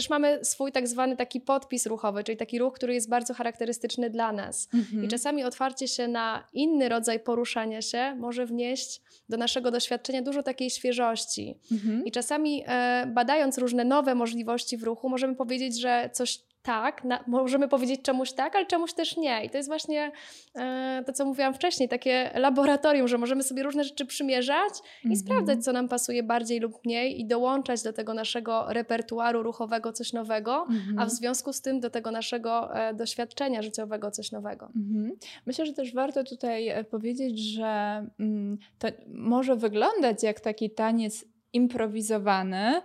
też 0.00 0.10
mamy 0.10 0.44
swój 0.44 0.72
tak 0.72 0.88
zwany 0.88 1.16
taki 1.16 1.40
podpis 1.40 1.86
ruchowy, 1.86 2.24
czyli 2.24 2.36
taki 2.36 2.58
ruch, 2.58 2.74
który 2.74 2.94
jest 2.94 3.08
bardzo 3.08 3.34
charakterystyczny 3.34 4.10
dla 4.10 4.32
nas. 4.32 4.68
I 5.04 5.08
czasami 5.08 5.44
otwarcie 5.44 5.88
się 5.88 6.08
na 6.08 6.46
inny 6.52 6.88
rodzaj 6.88 7.20
poruszania 7.20 7.82
się 7.82 8.14
może 8.14 8.46
wnieść 8.46 9.00
do 9.28 9.36
naszego 9.36 9.70
doświadczenia 9.70 10.22
dużo 10.22 10.42
takiej 10.42 10.70
świeżości. 10.70 11.58
I 12.04 12.10
czasami 12.10 12.64
badając 13.06 13.58
różne 13.58 13.84
nowe 13.84 14.14
możliwości 14.14 14.76
w 14.76 14.82
ruchu, 14.82 15.08
możemy 15.08 15.34
powiedzieć, 15.34 15.80
że 15.80 16.10
coś 16.12 16.40
tak, 16.62 17.04
na, 17.04 17.24
możemy 17.26 17.68
powiedzieć 17.68 18.02
czemuś 18.02 18.32
tak, 18.32 18.56
ale 18.56 18.66
czemuś 18.66 18.92
też 18.92 19.16
nie. 19.16 19.44
I 19.44 19.50
to 19.50 19.56
jest 19.56 19.68
właśnie 19.68 20.12
e, 20.54 21.02
to, 21.06 21.12
co 21.12 21.24
mówiłam 21.24 21.54
wcześniej, 21.54 21.88
takie 21.88 22.30
laboratorium, 22.34 23.08
że 23.08 23.18
możemy 23.18 23.42
sobie 23.42 23.62
różne 23.62 23.84
rzeczy 23.84 24.06
przymierzać 24.06 24.72
i 25.04 25.06
mm 25.06 25.16
-hmm. 25.16 25.20
sprawdzać, 25.20 25.64
co 25.64 25.72
nam 25.72 25.88
pasuje 25.88 26.22
bardziej 26.22 26.60
lub 26.60 26.84
mniej 26.84 27.20
i 27.20 27.26
dołączać 27.26 27.82
do 27.82 27.92
tego 27.92 28.14
naszego 28.14 28.66
repertuaru 28.68 29.42
ruchowego 29.42 29.92
coś 29.92 30.12
nowego, 30.12 30.66
mm 30.68 30.80
-hmm. 30.80 30.82
a 30.82 30.86
w 30.86 30.90
mhm. 30.90 31.10
związku 31.10 31.52
z 31.52 31.60
tym 31.60 31.80
do 31.80 31.90
tego 31.90 32.10
naszego 32.10 32.74
e, 32.74 32.94
doświadczenia 32.94 33.62
życiowego 33.62 34.10
coś 34.10 34.32
nowego. 34.32 34.70
Mm 34.76 35.10
-hmm. 35.10 35.26
Myślę, 35.46 35.66
że 35.66 35.72
też 35.72 35.94
warto 35.94 36.24
tutaj 36.24 36.68
e, 36.68 36.84
powiedzieć, 36.84 37.38
że 37.38 38.06
mm, 38.20 38.58
to 38.78 38.88
może 39.08 39.56
wyglądać 39.56 40.22
jak 40.22 40.40
taki 40.40 40.70
taniec 40.70 41.24
improwizowany, 41.52 42.82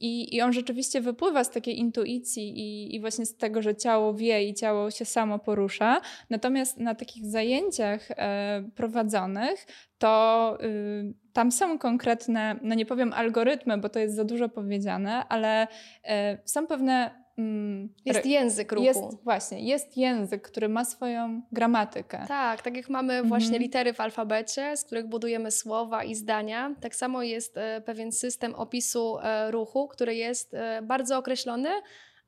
i, 0.00 0.36
I 0.36 0.40
on 0.40 0.52
rzeczywiście 0.52 1.00
wypływa 1.00 1.44
z 1.44 1.50
takiej 1.50 1.78
intuicji 1.78 2.58
i, 2.58 2.94
i 2.94 3.00
właśnie 3.00 3.26
z 3.26 3.36
tego, 3.36 3.62
że 3.62 3.74
ciało 3.74 4.14
wie 4.14 4.44
i 4.44 4.54
ciało 4.54 4.90
się 4.90 5.04
samo 5.04 5.38
porusza. 5.38 6.00
Natomiast 6.30 6.78
na 6.78 6.94
takich 6.94 7.26
zajęciach 7.26 8.10
e, 8.10 8.64
prowadzonych 8.74 9.66
to 9.98 10.58
y, 10.62 11.14
tam 11.32 11.52
są 11.52 11.78
konkretne, 11.78 12.56
no 12.62 12.74
nie 12.74 12.86
powiem 12.86 13.12
algorytmy, 13.12 13.78
bo 13.78 13.88
to 13.88 13.98
jest 13.98 14.14
za 14.16 14.24
dużo 14.24 14.48
powiedziane, 14.48 15.28
ale 15.28 15.66
e, 16.04 16.38
są 16.44 16.66
pewne 16.66 17.21
Mm, 17.38 17.88
jest 18.04 18.26
język 18.26 18.72
ruchu. 18.72 18.84
Jest, 18.84 19.24
właśnie, 19.24 19.60
jest 19.60 19.96
język, 19.96 20.42
który 20.42 20.68
ma 20.68 20.84
swoją 20.84 21.42
gramatykę. 21.52 22.24
Tak, 22.28 22.62
tak 22.62 22.76
jak 22.76 22.90
mamy 22.90 23.12
mhm. 23.12 23.28
właśnie 23.28 23.58
litery 23.58 23.92
w 23.92 24.00
alfabecie, 24.00 24.76
z 24.76 24.84
których 24.84 25.06
budujemy 25.06 25.50
słowa 25.50 26.04
i 26.04 26.14
zdania, 26.14 26.74
tak 26.80 26.94
samo 26.94 27.22
jest 27.22 27.56
e, 27.56 27.80
pewien 27.80 28.12
system 28.12 28.54
opisu 28.54 29.18
e, 29.18 29.50
ruchu, 29.50 29.88
który 29.88 30.14
jest 30.14 30.54
e, 30.54 30.82
bardzo 30.82 31.18
określony, 31.18 31.68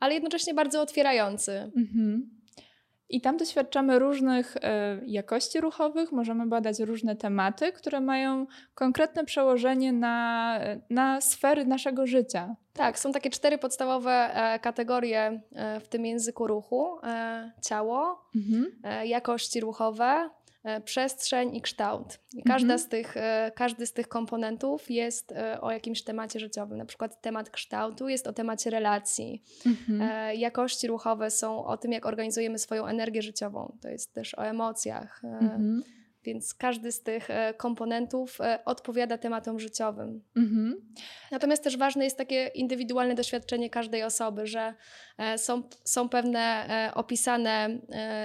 ale 0.01 0.15
jednocześnie 0.15 0.55
bardzo 0.55 0.83
otwierający. 0.83 1.71
Mhm. 1.77 2.31
I 3.09 3.21
tam 3.21 3.37
doświadczamy 3.37 3.99
różnych 3.99 4.57
e, 4.57 5.01
jakości 5.07 5.61
ruchowych, 5.61 6.13
możemy 6.13 6.47
badać 6.47 6.81
różne 6.81 7.17
tematy, 7.17 7.73
które 7.73 8.01
mają 8.01 8.47
konkretne 8.75 9.25
przełożenie 9.25 9.93
na, 9.93 10.59
na 10.91 11.21
sfery 11.21 11.67
naszego 11.67 12.07
życia. 12.07 12.57
Tak, 12.73 12.99
są 12.99 13.13
takie 13.13 13.31
cztery 13.31 13.59
podstawowe 13.59 14.11
e, 14.35 14.59
kategorie 14.59 15.41
e, 15.53 15.81
w 15.81 15.89
tym 15.89 16.07
języku 16.07 16.47
ruchu: 16.47 16.99
ciało, 17.63 18.25
mhm. 18.37 18.67
jakości 19.07 19.61
ruchowe, 19.61 20.31
przestrzeń 20.85 21.57
i 21.57 21.61
kształt. 21.61 22.19
I 22.33 22.43
każda 22.43 22.75
mhm. 22.75 22.79
z 22.79 22.89
tych, 22.89 23.17
e, 23.17 23.53
każdy 23.57 23.87
z 23.87 23.93
tych 23.93 24.09
komponentów 24.09 24.91
jest 24.91 25.33
e, 25.33 25.61
o 25.61 25.71
jakimś 25.71 26.03
temacie 26.03 26.41
życiowym. 26.41 26.79
Na 26.79 26.85
przykład 26.85 27.21
temat 27.21 27.51
kształtu 27.51 28.09
jest 28.09 28.27
o 28.27 28.33
temacie 28.33 28.71
relacji. 28.71 29.43
Mhm. 29.67 30.37
Jakości 30.39 30.87
ruchowe 30.87 31.31
są 31.31 31.65
o 31.65 31.77
tym, 31.77 31.93
jak 31.93 32.07
organizujemy 32.07 32.59
swoją 32.59 32.87
energię 32.87 33.23
życiową. 33.23 33.77
To 33.81 33.89
jest 33.89 34.15
też 34.15 34.35
o 34.35 34.47
emocjach. 34.47 35.25
Mhm 35.25 35.83
więc 36.25 36.55
każdy 36.55 36.93
z 36.93 37.03
tych 37.03 37.31
e, 37.31 37.55
komponentów 37.55 38.41
e, 38.41 38.65
odpowiada 38.65 39.19
tematom 39.19 39.61
życiowym. 39.61 40.23
Mhm. 40.37 40.93
Natomiast 41.31 41.65
też 41.65 41.77
ważne 41.77 42.05
jest 42.05 42.19
takie 42.19 42.47
indywidualne 42.55 43.15
doświadczenie 43.15 43.71
każdej 43.71 44.03
osoby, 44.03 44.47
że 44.47 44.75
e, 45.19 45.39
są, 45.39 45.63
są 45.85 46.09
pewne 46.09 46.45
opisane 46.95 47.79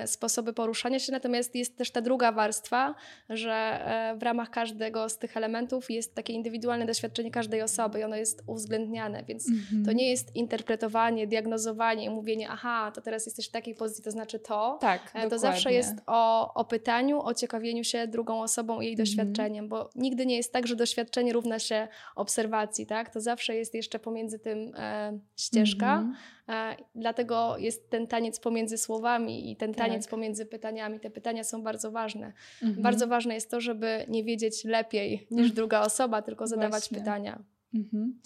sposoby 0.06 0.54
poruszania 0.54 1.00
się, 1.00 1.12
natomiast 1.12 1.56
jest 1.56 1.78
też 1.78 1.92
ta 1.92 2.02
druga 2.02 2.32
warstwa, 2.32 2.96
że 3.30 3.80
w 4.18 4.24
ramach 4.24 4.50
każdego 4.50 5.10
z 5.10 5.18
tych 5.18 5.38
elementów 5.38 5.92
jest 5.92 6.16
takie 6.16 6.34
indywidualne 6.34 6.86
doświadczenie 6.86 7.32
każdej 7.32 7.62
osoby 7.62 8.00
i 8.00 8.04
ono 8.04 8.16
jest 8.16 8.44
uwzględniane, 8.48 9.24
więc 9.24 9.50
mhm. 9.50 9.86
to 9.86 9.92
nie 9.92 10.10
jest 10.10 10.36
interpretowanie, 10.36 11.28
diagnozowanie 11.28 12.10
mówienie, 12.10 12.50
aha, 12.50 12.92
to 12.96 13.02
teraz 13.02 13.26
jesteś 13.26 13.50
w 13.50 13.52
takiej 13.52 13.76
pozycji, 13.76 14.04
to 14.04 14.12
znaczy 14.12 14.40
to. 14.40 14.78
Tak, 14.82 15.02
to 15.02 15.18
dokładnie. 15.18 15.40
zawsze 15.40 15.74
jest 15.74 15.96
o, 16.08 16.54
o 16.54 16.66
pytaniu, 16.66 17.22
o 17.22 17.34
ciekawieniu 17.34 17.84
się 17.90 18.08
drugą 18.08 18.42
osobą 18.42 18.82
i 18.82 18.86
jej 18.86 18.94
mm. 18.94 19.06
doświadczeniem, 19.06 19.68
bo 19.68 19.90
nigdy 19.96 20.26
nie 20.26 20.36
jest 20.36 20.54
tak, 20.54 20.68
że 20.68 20.76
doświadczenie 20.76 21.34
równa 21.34 21.60
się 21.60 21.88
obserwacji, 22.16 22.86
tak? 22.86 23.14
To 23.14 23.22
zawsze 23.22 23.56
jest 23.56 23.74
jeszcze 23.74 24.00
pomiędzy 24.00 24.40
tym 24.40 24.72
e, 24.76 25.20
ścieżka. 25.38 25.98
Mm 25.98 26.16
e, 26.50 26.76
dlatego 26.96 27.58
jest 27.58 27.90
ten 27.90 28.08
taniec 28.08 28.40
pomiędzy 28.40 28.78
słowami 28.78 29.52
i 29.52 29.56
ten 29.56 29.74
taniec 29.74 30.04
tak. 30.04 30.12
pomiędzy 30.12 30.46
pytaniami. 30.46 31.00
Te 31.00 31.10
pytania 31.10 31.44
są 31.44 31.64
bardzo 31.64 31.92
ważne. 31.92 32.34
Mm. 32.64 32.82
Bardzo 32.82 33.08
ważne 33.08 33.34
jest 33.34 33.52
to, 33.52 33.62
żeby 33.62 34.06
nie 34.08 34.24
wiedzieć 34.24 34.66
lepiej 34.66 35.28
niż 35.32 35.46
mm. 35.46 35.56
druga 35.56 35.82
osoba, 35.82 36.22
tylko 36.22 36.48
zadawać 36.48 36.72
Właśnie. 36.72 36.98
pytania. 36.98 37.44
Mhm. 37.74 38.20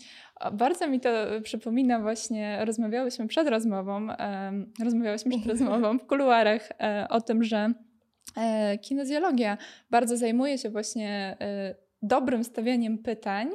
Bardzo 0.53 0.87
mi 0.87 0.99
to 0.99 1.09
przypomina 1.43 1.99
właśnie, 1.99 2.65
rozmawiałyśmy 2.65 3.27
przed 3.27 3.47
rozmową, 3.47 4.07
um, 4.07 4.73
rozmawiałyśmy 4.83 5.31
przed 5.31 5.45
rozmową 5.59 5.99
w 5.99 6.05
kuluarach 6.05 6.69
um, 6.79 7.07
o 7.09 7.21
tym, 7.21 7.43
że 7.43 7.73
E, 7.73 7.92
kinezjologia 8.81 9.57
bardzo 9.89 10.17
zajmuje 10.17 10.57
się 10.57 10.69
właśnie 10.69 11.37
e, 11.41 11.75
dobrym 12.01 12.43
stawianiem 12.43 12.97
pytań 12.97 13.49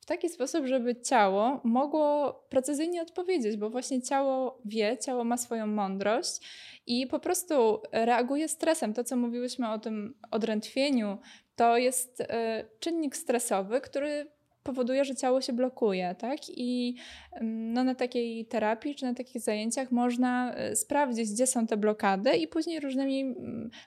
w 0.00 0.06
taki 0.06 0.28
sposób, 0.28 0.66
żeby 0.66 1.00
ciało 1.00 1.60
mogło 1.64 2.32
precyzyjnie 2.48 3.02
odpowiedzieć, 3.02 3.56
bo 3.56 3.70
właśnie 3.70 4.02
ciało 4.02 4.60
wie, 4.64 4.98
ciało 4.98 5.24
ma 5.24 5.36
swoją 5.36 5.66
mądrość 5.66 6.40
i 6.86 7.06
po 7.06 7.18
prostu 7.18 7.82
reaguje 7.92 8.48
stresem. 8.48 8.94
To, 8.94 9.04
co 9.04 9.16
mówiłyśmy 9.16 9.70
o 9.70 9.78
tym 9.78 10.14
odrętwieniu, 10.30 11.18
to 11.56 11.76
jest 11.76 12.20
e, 12.20 12.64
czynnik 12.80 13.16
stresowy, 13.16 13.80
który 13.80 14.33
powoduje, 14.64 15.04
że 15.04 15.14
ciało 15.14 15.40
się 15.40 15.52
blokuje, 15.52 16.14
tak? 16.18 16.38
I 16.48 16.96
no, 17.42 17.84
na 17.84 17.94
takiej 17.94 18.46
terapii 18.46 18.94
czy 18.94 19.04
na 19.04 19.14
takich 19.14 19.42
zajęciach 19.42 19.90
można 19.90 20.54
e, 20.54 20.76
sprawdzić, 20.76 21.30
gdzie 21.30 21.46
są 21.46 21.66
te 21.66 21.76
blokady 21.76 22.36
i 22.36 22.48
później 22.48 22.80
różnymi 22.80 23.34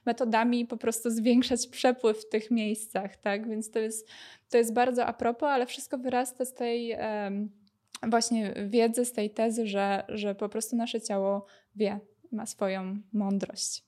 metodami 0.05 0.65
po 0.65 0.78
prostu 0.78 1.09
zwiększać 1.09 1.67
przepływ 1.67 2.17
w 2.17 2.30
tych 2.30 2.51
miejscach, 2.51 3.17
tak? 3.17 3.49
Więc 3.49 3.71
to 3.71 3.80
jest, 3.80 4.07
to 4.49 4.57
jest 4.57 4.73
bardzo 4.73 5.05
a 5.05 5.13
propos, 5.13 5.49
ale 5.49 5.65
wszystko 5.65 5.97
wyrasta 5.97 6.45
z 6.45 6.53
tej 6.53 6.97
właśnie 8.03 8.53
wiedzy, 8.67 9.05
z 9.05 9.13
tej 9.13 9.30
tezy, 9.30 9.67
że, 9.67 10.03
że 10.09 10.36
po 10.36 10.49
prostu 10.49 10.75
nasze 10.75 11.01
ciało 11.01 11.45
wie, 11.75 11.99
ma 12.32 12.45
swoją 12.45 12.97
mądrość. 13.13 13.84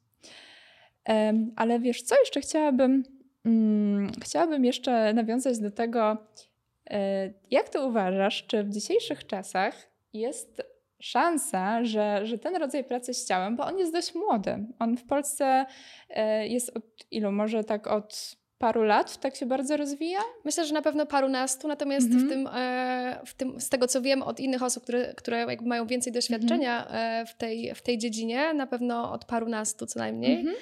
Ale 1.55 1.79
wiesz 1.79 2.01
co, 2.01 2.15
jeszcze 2.19 2.41
chciałabym, 2.41 3.03
um, 3.45 4.11
chciałabym 4.23 4.65
jeszcze 4.65 5.13
nawiązać 5.13 5.59
do 5.59 5.71
tego, 5.71 6.17
jak 7.51 7.69
ty 7.69 7.79
uważasz, 7.79 8.47
czy 8.47 8.63
w 8.63 8.69
dzisiejszych 8.69 9.27
czasach 9.27 9.75
jest 10.13 10.61
szansa, 11.01 11.83
że, 11.85 12.25
że 12.25 12.37
ten 12.37 12.55
rodzaj 12.55 12.83
pracy 12.83 13.13
z 13.13 13.25
ciałem, 13.25 13.55
bo 13.55 13.65
on 13.65 13.77
jest 13.77 13.93
dość 13.93 14.15
młody. 14.15 14.65
On 14.79 14.97
w 14.97 15.05
Polsce 15.05 15.65
e, 16.09 16.47
jest 16.47 16.77
od 16.77 16.83
ilu? 17.11 17.31
Może 17.31 17.63
tak 17.63 17.87
od 17.87 18.35
paru 18.59 18.83
lat 18.83 19.17
tak 19.17 19.35
się 19.35 19.45
bardzo 19.45 19.77
rozwija? 19.77 20.19
Myślę, 20.45 20.65
że 20.65 20.73
na 20.73 20.81
pewno 20.81 21.05
parunastu, 21.05 21.67
natomiast 21.67 22.09
-hmm. 22.09 22.25
w, 22.25 22.29
tym, 22.29 22.47
e, 22.47 23.21
w 23.25 23.33
tym, 23.33 23.61
z 23.61 23.69
tego 23.69 23.87
co 23.87 24.01
wiem 24.01 24.21
od 24.21 24.39
innych 24.39 24.63
osób, 24.63 24.83
które, 24.83 25.13
które 25.13 25.45
mają 25.61 25.87
więcej 25.87 26.13
doświadczenia 26.13 26.87
mm 26.87 27.25
-hmm. 27.25 27.29
w, 27.29 27.33
tej, 27.33 27.75
w 27.75 27.81
tej 27.81 27.97
dziedzinie, 27.97 28.53
na 28.53 28.67
pewno 28.67 29.11
od 29.11 29.25
parunastu 29.25 29.85
co 29.85 29.99
najmniej. 29.99 30.39
Mm 30.39 30.53
-hmm. 30.53 30.57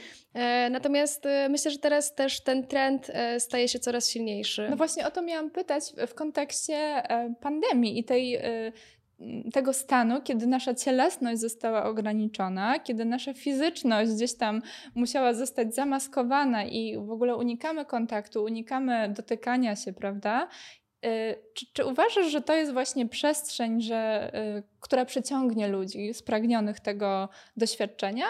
Natomiast 0.72 1.24
myślę, 1.50 1.72
że 1.72 1.78
teraz 1.78 2.16
też 2.16 2.42
ten 2.42 2.68
trend 2.68 3.12
staje 3.40 3.68
się 3.68 3.80
coraz 3.80 4.10
silniejszy. 4.10 4.68
No 4.70 4.76
właśnie 4.76 5.08
o 5.08 5.12
to 5.12 5.22
miałam 5.22 5.50
pytać 5.50 5.84
w 6.08 6.14
kontekście 6.14 7.04
pandemii 7.42 8.00
i 8.00 8.04
tej 8.04 8.40
tego 9.54 9.74
stanu, 9.74 10.22
kiedy 10.22 10.48
nasza 10.48 10.74
cielesność 10.74 11.42
została 11.42 11.84
ograniczona, 11.84 12.80
kiedy 12.80 13.06
nasza 13.06 13.34
fizyczność 13.34 14.12
gdzieś 14.12 14.38
tam 14.38 14.62
musiała 14.96 15.34
zostać 15.34 15.76
zamaskowana 15.76 16.64
i 16.64 16.98
w 16.98 17.12
ogóle 17.12 17.36
unikamy 17.36 17.86
kontaktu, 17.86 18.44
unikamy 18.44 19.14
dotykania 19.18 19.76
się, 19.76 19.94
prawda? 19.94 20.48
Y, 21.06 21.36
czy, 21.54 21.66
czy 21.74 21.86
uważasz, 21.86 22.32
że 22.32 22.42
to 22.42 22.56
jest 22.56 22.74
właśnie 22.74 23.08
przestrzeń, 23.10 23.82
że, 23.82 24.32
y, 24.58 24.64
która 24.80 25.06
przyciągnie 25.06 25.68
ludzi 25.68 26.14
spragnionych 26.14 26.80
tego 26.80 27.30
doświadczenia? 27.58 28.26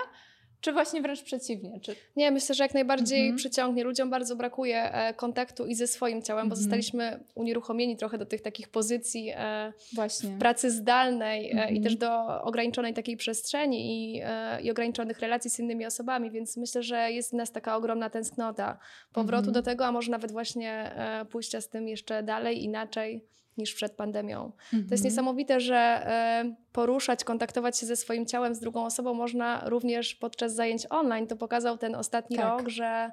Czy 0.67 0.73
właśnie 0.73 1.01
wręcz 1.01 1.23
przeciwnie? 1.23 1.79
Czy... 1.79 1.95
Nie, 2.15 2.31
myślę, 2.31 2.55
że 2.55 2.63
jak 2.63 2.73
najbardziej 2.73 3.19
mhm. 3.19 3.37
przyciągnie. 3.37 3.83
Ludziom 3.83 4.09
bardzo 4.09 4.35
brakuje 4.35 4.93
e, 4.93 5.13
kontaktu 5.13 5.65
i 5.65 5.75
ze 5.75 5.87
swoim 5.87 6.21
ciałem, 6.21 6.49
bo 6.49 6.53
mhm. 6.53 6.61
zostaliśmy 6.61 7.23
unieruchomieni 7.35 7.97
trochę 7.97 8.17
do 8.17 8.25
tych 8.25 8.41
takich 8.41 8.69
pozycji 8.69 9.31
e, 9.35 9.73
właśnie. 9.95 10.37
pracy 10.39 10.71
zdalnej 10.71 11.51
e, 11.51 11.71
i 11.71 11.81
też 11.81 11.93
mhm. 11.93 11.97
do 11.97 12.41
ograniczonej 12.43 12.93
takiej 12.93 13.17
przestrzeni 13.17 14.15
i, 14.15 14.21
i 14.63 14.71
ograniczonych 14.71 15.19
relacji 15.19 15.49
z 15.49 15.59
innymi 15.59 15.85
osobami, 15.85 16.31
więc 16.31 16.57
myślę, 16.57 16.83
że 16.83 17.11
jest 17.11 17.29
w 17.29 17.33
nas 17.33 17.51
taka 17.51 17.75
ogromna 17.75 18.09
tęsknota 18.09 18.79
powrotu 19.13 19.51
do 19.51 19.61
tego, 19.61 19.85
a 19.85 19.91
może 19.91 20.11
nawet 20.11 20.31
właśnie 20.31 20.95
pójścia 21.29 21.61
z 21.61 21.69
tym 21.69 21.87
jeszcze 21.87 22.23
dalej, 22.23 22.63
inaczej 22.63 23.25
niż 23.57 23.73
przed 23.73 23.91
pandemią. 23.91 24.37
Mhm. 24.43 24.53
To 24.71 24.77
jest 24.77 24.91
mhm. 24.91 25.03
niesamowite, 25.03 25.59
że 25.59 25.75
e, 25.75 26.55
poruszać, 26.71 27.23
kontaktować 27.23 27.77
się 27.77 27.85
ze 27.85 27.95
swoim 27.95 28.25
ciałem, 28.25 28.55
z 28.55 28.59
drugą 28.59 28.85
osobą 28.85 29.13
można 29.13 29.69
również 29.69 30.15
podczas 30.15 30.55
zajęć 30.55 30.87
online. 30.89 31.27
To 31.27 31.35
pokazał 31.35 31.77
ten 31.77 31.95
ostatni 31.95 32.37
tak. 32.37 32.45
rok, 32.45 32.69
że 32.69 33.11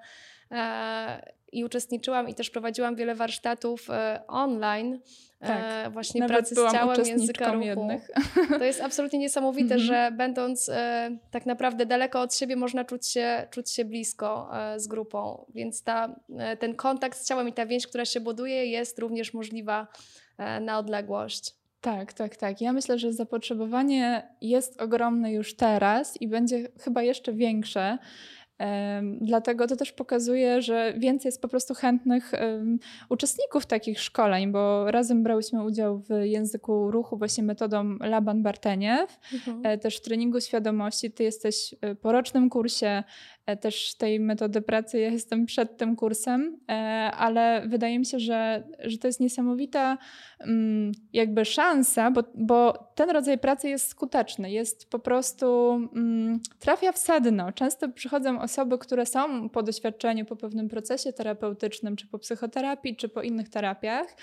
e, 0.51 1.33
i 1.53 1.65
uczestniczyłam 1.65 2.29
i 2.29 2.35
też 2.35 2.51
prowadziłam 2.51 2.97
wiele 2.97 3.15
warsztatów 3.15 3.91
e, 3.91 4.23
online. 4.29 5.01
Tak. 5.39 5.93
właśnie 5.93 6.21
Nawet 6.21 6.37
pracy 6.37 6.55
z 6.55 6.73
ciałem, 6.73 7.07
języka 7.07 7.53
ruchu. 7.53 7.67
Jednych. 7.67 8.11
To 8.59 8.65
jest 8.65 8.81
absolutnie 8.81 9.19
niesamowite, 9.19 9.75
mhm. 9.75 9.81
że 9.81 10.11
będąc 10.17 10.71
tak 11.31 11.47
naprawdę 11.47 11.87
daleko 11.87 12.21
od 12.21 12.35
siebie 12.35 12.57
można 12.57 12.85
czuć 12.85 13.07
się, 13.07 13.47
czuć 13.51 13.71
się 13.71 13.85
blisko 13.85 14.51
z 14.77 14.87
grupą, 14.87 15.45
więc 15.55 15.83
ta, 15.83 16.21
ten 16.59 16.75
kontakt 16.75 17.19
z 17.19 17.29
ciałem 17.29 17.49
i 17.49 17.53
ta 17.53 17.67
więź, 17.67 17.87
która 17.87 18.05
się 18.05 18.21
buduje 18.21 18.67
jest 18.67 18.99
również 18.99 19.35
możliwa 19.35 19.87
na 20.61 20.79
odległość. 20.79 21.55
Tak, 21.81 22.13
tak, 22.13 22.37
tak. 22.37 22.61
Ja 22.61 22.73
myślę, 22.73 22.99
że 22.99 23.13
zapotrzebowanie 23.13 24.29
jest 24.41 24.83
ogromne 24.83 25.33
już 25.33 25.57
teraz 25.57 26.21
i 26.23 26.29
będzie 26.29 26.69
chyba 26.81 27.03
jeszcze 27.03 27.33
większe. 27.33 27.99
Dlatego 29.21 29.67
to 29.67 29.77
też 29.77 29.93
pokazuje, 29.93 30.63
że 30.63 30.95
więcej 30.99 31.29
jest 31.29 31.43
po 31.43 31.49
prostu 31.49 31.75
chętnych 31.75 32.33
uczestników 33.09 33.67
takich 33.67 34.01
szkoleń, 34.01 34.53
bo 34.53 34.91
razem 34.91 35.23
brałyśmy 35.23 35.65
udział 35.65 35.99
w 35.99 36.09
języku 36.23 36.91
ruchu 36.91 37.17
właśnie 37.17 37.45
metodą 37.45 37.97
Laban 38.01 38.43
Barteniew, 38.43 39.19
mhm. 39.33 39.61
E, 39.67 39.79
też 39.79 39.97
w 39.97 40.01
treningu 40.01 40.41
świadomości. 40.41 41.11
Ty 41.11 41.23
jesteś 41.23 41.75
e, 41.81 41.95
po 41.95 42.13
rocznym 42.13 42.51
kursie 42.51 43.03
E, 43.44 43.44
też 43.61 43.95
tej 43.95 44.21
metody 44.21 44.63
pracy. 44.63 44.99
Ja 44.99 45.11
jestem 45.11 45.47
przed 45.47 45.77
tym 45.77 45.97
kursem, 45.97 46.61
e, 46.69 46.75
ale 47.17 47.65
wydaje 47.69 47.99
mi 47.99 48.07
się, 48.07 48.19
że, 48.19 48.65
że 48.85 48.99
to 48.99 49.07
jest 49.07 49.21
niesamowita 49.21 49.99
mm, 50.41 50.93
jakby 51.13 51.45
szansa, 51.45 52.11
bo, 52.11 52.23
bo 52.35 52.89
ten 52.95 53.11
rodzaj 53.11 53.39
pracy 53.39 53.69
jest 53.69 53.89
skuteczny, 53.89 54.51
jest 54.51 54.91
po 54.91 54.99
prostu 54.99 55.71
mm, 55.97 56.41
trafia 56.59 56.93
w 56.93 56.99
sedno. 56.99 57.53
Często 57.53 57.89
przychodzą 57.89 58.41
osoby, 58.41 58.79
które 58.79 59.07
są 59.07 59.49
po 59.49 59.63
doświadczeniu, 59.63 60.25
po 60.25 60.37
pewnym 60.37 60.69
procesie 60.69 61.13
terapeutycznym, 61.13 61.97
czy 61.97 62.07
po 62.07 62.19
psychoterapii, 62.19 62.97
czy 62.97 63.09
po 63.09 63.23
innych 63.23 63.49
terapiach. 63.49 64.17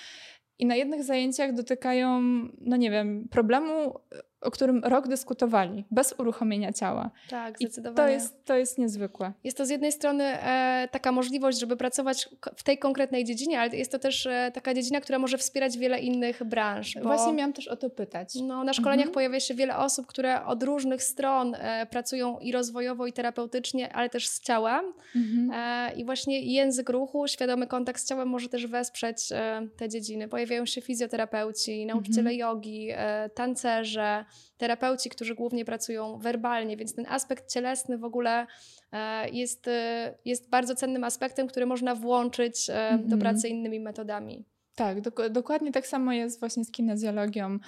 I 0.60 0.66
na 0.66 0.76
jednych 0.76 1.04
zajęciach 1.04 1.54
dotykają, 1.54 2.22
no 2.62 2.78
nie 2.78 2.92
wiem, 2.92 3.28
problemu 3.32 4.00
o 4.42 4.52
którym 4.52 4.84
rok 4.84 5.08
dyskutowali, 5.08 5.86
bez 5.92 6.14
uruchomienia 6.18 6.74
ciała. 6.74 7.12
Tak, 7.30 7.58
zdecydowanie. 7.58 7.94
I 7.94 8.18
to 8.18 8.24
jest, 8.24 8.46
to 8.46 8.58
jest 8.58 8.78
niezwykłe. 8.78 9.34
Jest 9.44 9.58
to 9.58 9.66
z 9.66 9.70
jednej 9.70 9.92
strony 9.92 10.24
e, 10.24 10.88
taka 10.92 11.12
możliwość, 11.12 11.60
żeby 11.60 11.78
pracować 11.78 12.30
w 12.56 12.64
tej 12.64 12.78
konkretnej 12.78 13.26
dziedzinie, 13.26 13.60
ale 13.60 13.78
jest 13.78 13.92
to 13.92 14.00
też 14.00 14.26
e, 14.26 14.52
taka 14.54 14.74
dziedzina, 14.74 15.02
która 15.02 15.20
może 15.20 15.38
wspierać 15.38 15.78
wiele 15.78 16.00
innych 16.00 16.44
branż. 16.44 16.98
Właśnie 17.04 17.34
miałam 17.34 17.54
też 17.54 17.68
o 17.68 17.76
to 17.76 17.90
pytać. 17.90 18.36
No, 18.44 18.64
na 18.64 18.74
szkoleniach 18.74 19.08
mhm. 19.08 19.14
pojawia 19.14 19.40
się 19.40 19.54
wiele 19.54 19.78
osób, 19.78 20.08
które 20.08 20.46
od 20.46 20.64
różnych 20.64 21.04
stron 21.04 21.56
e, 21.56 21.86
pracują 21.86 22.40
i 22.40 22.52
rozwojowo, 22.52 23.08
i 23.08 23.14
terapeutycznie, 23.14 23.94
ale 23.94 24.10
też 24.10 24.28
z 24.28 24.42
ciałem. 24.42 24.86
Mhm. 25.16 25.52
E, 25.54 25.94
I 25.94 26.06
właśnie 26.06 26.42
język 26.42 26.90
ruchu, 26.90 27.28
świadomy 27.28 27.68
kontakt 27.68 28.02
z 28.02 28.06
ciałem 28.06 28.28
może 28.28 28.50
też 28.50 28.68
wesprzeć 28.68 29.32
e, 29.32 29.68
te 29.78 29.90
dziedziny. 29.90 30.28
Pojawiają 30.28 30.66
się 30.66 30.82
fizjoterapeuci, 30.82 31.86
nauczyciele 31.86 32.32
mhm. 32.32 32.40
jogi, 32.40 32.90
e, 32.92 33.30
tancerze, 33.30 34.26
terapeuci, 34.58 35.10
którzy 35.10 35.36
głównie 35.36 35.66
pracują 35.66 36.18
werbalnie, 36.18 36.78
więc 36.78 36.96
ten 36.96 37.06
aspekt 37.10 37.52
cielesny 37.52 37.98
w 37.98 38.04
ogóle 38.04 38.48
e, 38.92 39.30
jest, 39.30 39.68
e, 39.68 40.14
jest 40.26 40.50
bardzo 40.50 40.76
cennym 40.76 41.04
aspektem, 41.04 41.48
który 41.48 41.66
można 41.66 41.96
włączyć 41.96 42.70
mm 42.70 42.98
-hmm. 42.98 43.00
do 43.00 43.16
mhm. 43.16 43.22
pracy 43.22 43.50
innymi 43.50 43.80
metodami. 43.80 44.46
Tak, 44.76 45.02
do, 45.02 45.30
dokładnie 45.30 45.72
tak 45.72 45.88
samo 45.88 46.14
jest 46.14 46.40
właśnie 46.40 46.66
z 46.66 46.72
kinezjologią, 46.72 47.60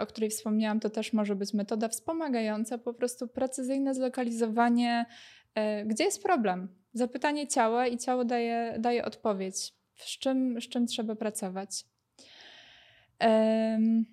o 0.00 0.06
której 0.06 0.30
wspomniałam. 0.30 0.80
To 0.80 0.90
też 0.90 1.12
może 1.12 1.36
być 1.36 1.54
metoda 1.54 1.88
wspomagająca, 1.88 2.78
po 2.78 2.94
prostu 2.94 3.28
precyzyjne 3.28 3.94
zlokalizowanie, 3.94 5.06
gdzie 5.86 6.04
jest 6.04 6.22
problem. 6.22 6.68
Zapytanie 6.92 7.46
ciała 7.46 7.86
i 7.86 7.98
ciało 7.98 8.24
daje, 8.24 8.76
daje 8.78 9.04
odpowiedź, 9.04 9.72
z 9.96 10.18
czym, 10.18 10.60
z 10.60 10.68
czym 10.68 10.86
trzeba 10.86 11.14
pracować. 11.16 11.84
Um, 13.20 14.04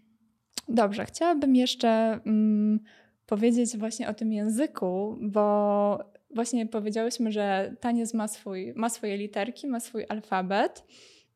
Dobrze, 0.69 1.05
chciałabym 1.05 1.55
jeszcze 1.55 1.89
mm, 2.25 2.79
powiedzieć 3.25 3.77
właśnie 3.77 4.09
o 4.09 4.13
tym 4.13 4.33
języku, 4.33 5.17
bo 5.21 6.11
właśnie 6.35 6.65
powiedziałyśmy, 6.65 7.31
że 7.31 7.75
taniec 7.79 8.13
ma, 8.13 8.27
swój, 8.27 8.73
ma 8.75 8.89
swoje 8.89 9.17
literki, 9.17 9.67
ma 9.67 9.79
swój 9.79 10.05
alfabet. 10.09 10.85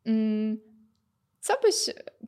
Mm, 0.06 0.58
co 1.40 1.54
byś 1.64 1.76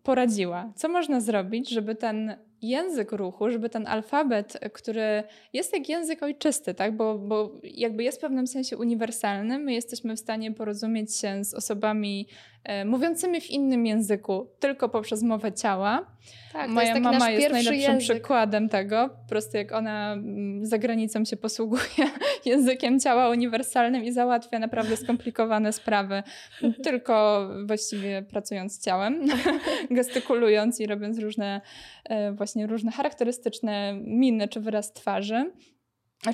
poradziła? 0.04 0.74
Co 0.76 0.90
można 0.90 1.22
zrobić, 1.22 1.70
żeby 1.70 1.96
ten 1.96 2.36
język 2.62 3.12
ruchu, 3.12 3.50
żeby 3.50 3.70
ten 3.70 3.88
alfabet, 3.88 4.60
który 4.74 5.24
jest 5.54 5.74
jak 5.74 5.90
język 5.90 6.24
ojczysty, 6.24 6.74
tak? 6.74 6.98
bo, 6.98 7.18
bo 7.18 7.52
jakby 7.64 8.04
jest 8.04 8.18
w 8.18 8.22
pewnym 8.22 8.48
sensie 8.48 8.78
uniwersalny, 8.78 9.60
my 9.60 9.74
jesteśmy 9.74 10.16
w 10.16 10.20
stanie 10.20 10.52
porozumieć 10.52 11.18
się 11.18 11.44
z 11.44 11.54
osobami 11.54 12.28
e, 12.64 12.86
mówiącymi 12.86 13.42
w 13.42 13.50
innym 13.50 13.86
języku 13.86 14.48
tylko 14.60 14.90
poprzez 14.90 15.24
mowę 15.24 15.54
ciała. 15.54 16.06
Tak, 16.54 16.70
Moja 16.70 16.90
jest 16.90 17.02
mama 17.02 17.30
jest 17.30 17.52
najlepszym 17.52 17.74
język. 17.76 18.00
przykładem 18.00 18.70
tego. 18.70 19.10
Po 19.10 19.30
prostu 19.30 19.58
jak 19.58 19.72
ona 19.72 20.14
mm, 20.14 20.66
za 20.66 20.78
granicą 20.78 21.26
się 21.26 21.38
posługuje 21.38 22.10
językiem 22.46 23.00
ciała 23.00 23.30
uniwersalnym 23.30 24.04
i 24.04 24.12
załatwia 24.12 24.60
naprawdę 24.60 24.98
skomplikowane 24.98 25.74
sprawy, 25.74 26.24
tylko 26.84 27.48
właściwie 27.66 28.22
pracując 28.22 28.84
ciałem, 28.84 29.28
gestykulując 29.92 30.80
i 30.80 30.88
robiąc 30.88 31.20
różne 31.20 31.62
e, 32.06 32.32
właśnie 32.32 32.47
różne 32.56 32.92
charakterystyczne 32.92 33.94
miny 34.04 34.48
czy 34.48 34.60
wyraz 34.60 34.94
twarzy 34.94 35.52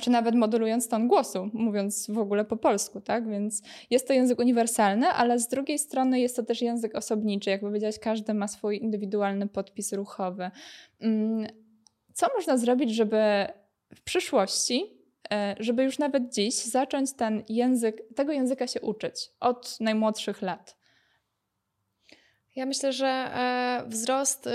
czy 0.02 0.10
nawet 0.10 0.34
modulując 0.34 0.88
ton 0.88 1.08
głosu, 1.08 1.50
mówiąc 1.52 2.10
w 2.10 2.18
ogóle 2.18 2.44
po 2.44 2.56
polsku, 2.56 3.00
tak? 3.00 3.28
Więc 3.28 3.62
jest 3.90 4.08
to 4.08 4.12
język 4.12 4.38
uniwersalny, 4.38 5.06
ale 5.06 5.38
z 5.38 5.48
drugiej 5.48 5.78
strony 5.78 6.20
jest 6.20 6.36
to 6.36 6.42
też 6.42 6.62
język 6.62 6.94
osobniczy. 6.94 7.50
Jak 7.50 7.60
powiedziałeś, 7.60 7.98
każdy 7.98 8.34
ma 8.34 8.48
swój 8.48 8.82
indywidualny 8.82 9.48
podpis 9.48 9.92
ruchowy. 9.92 10.50
Mm, 11.00 11.46
co 12.12 12.26
można 12.36 12.56
zrobić, 12.56 12.94
żeby 12.94 13.46
w 13.94 14.02
przyszłości, 14.02 14.84
e, 15.32 15.56
żeby 15.58 15.84
już 15.84 15.98
nawet 15.98 16.34
dziś 16.34 16.54
zacząć 16.54 17.12
ten 17.12 17.42
język, 17.48 18.02
tego 18.16 18.32
języka 18.32 18.66
się 18.66 18.80
uczyć 18.80 19.30
od 19.40 19.80
najmłodszych 19.80 20.42
lat? 20.42 20.76
Ja 22.56 22.66
myślę, 22.66 22.92
że 22.92 23.06
e, 23.06 23.84
wzrost 23.88 24.46
y, 24.46 24.50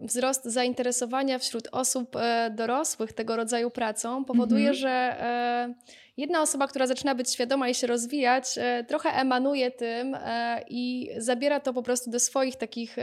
wzrost 0.00 0.44
zainteresowania 0.44 1.38
wśród 1.38 1.68
osób 1.72 2.16
e, 2.16 2.50
dorosłych 2.50 3.12
tego 3.12 3.36
rodzaju 3.36 3.70
pracą 3.70 4.24
powoduje, 4.24 4.68
mhm. 4.68 4.74
że 4.74 4.90
e, 4.90 5.74
jedna 6.16 6.42
osoba, 6.42 6.66
która 6.66 6.86
zaczyna 6.86 7.14
być 7.14 7.32
świadoma 7.32 7.68
i 7.68 7.74
się 7.74 7.86
rozwijać, 7.86 8.44
e, 8.58 8.84
trochę 8.84 9.10
emanuje 9.10 9.70
tym 9.70 10.16
i 10.68 11.10
zabiera 11.16 11.60
to 11.60 11.72
po 11.72 11.82
prostu 11.82 12.10
do 12.10 12.20
swoich 12.20 12.56
takich 12.56 12.96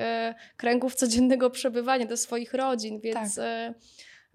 kręgów 0.58 0.96
codziennego 0.96 1.50
przebywania, 1.50 2.06
do 2.06 2.18
swoich 2.18 2.54
rodzin, 2.54 3.00
więc. 3.00 3.36
Tak. 3.36 3.76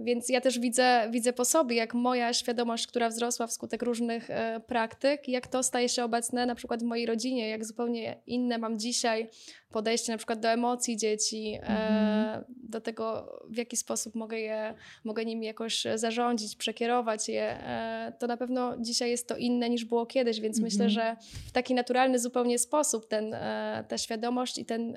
Więc 0.02 0.28
ja 0.28 0.40
też 0.40 0.58
widzę, 0.58 1.08
widzę 1.10 1.32
po 1.32 1.44
sobie, 1.44 1.76
jak 1.76 1.94
moja 1.94 2.32
świadomość, 2.32 2.86
która 2.86 3.08
wzrosła 3.08 3.46
wskutek 3.46 3.82
różnych 3.82 4.30
e, 4.30 4.60
praktyk, 4.66 5.28
jak 5.28 5.46
to 5.46 5.62
staje 5.62 5.88
się 5.88 6.04
obecne 6.04 6.46
na 6.46 6.54
przykład 6.54 6.82
w 6.82 6.86
mojej 6.86 7.06
rodzinie, 7.06 7.48
jak 7.48 7.64
zupełnie 7.64 8.22
inne 8.26 8.58
mam 8.58 8.78
dzisiaj 8.78 9.28
podejście 9.70 10.12
na 10.12 10.18
przykład 10.18 10.40
do 10.40 10.48
emocji 10.48 10.96
dzieci, 10.96 11.54
e, 11.54 11.60
mhm. 11.60 12.44
do 12.62 12.80
tego, 12.80 13.32
w 13.48 13.56
jaki 13.56 13.76
sposób 13.76 14.14
mogę, 14.14 14.38
je, 14.38 14.74
mogę 15.04 15.24
nimi 15.24 15.46
jakoś 15.46 15.86
zarządzić, 15.94 16.56
przekierować 16.56 17.28
je. 17.28 17.42
E, 17.42 18.12
to 18.18 18.26
na 18.26 18.36
pewno 18.36 18.76
dzisiaj 18.78 19.10
jest 19.10 19.28
to 19.28 19.36
inne 19.36 19.70
niż 19.70 19.84
było 19.84 20.06
kiedyś, 20.06 20.40
więc 20.40 20.60
myślę, 20.60 20.84
mhm. 20.84 20.90
że 20.90 21.16
w 21.48 21.52
taki 21.52 21.74
naturalny 21.74 22.18
zupełnie 22.18 22.58
sposób 22.58 23.08
ten, 23.08 23.34
e, 23.34 23.84
ta 23.88 23.98
świadomość 23.98 24.58
i 24.58 24.64
ten 24.64 24.96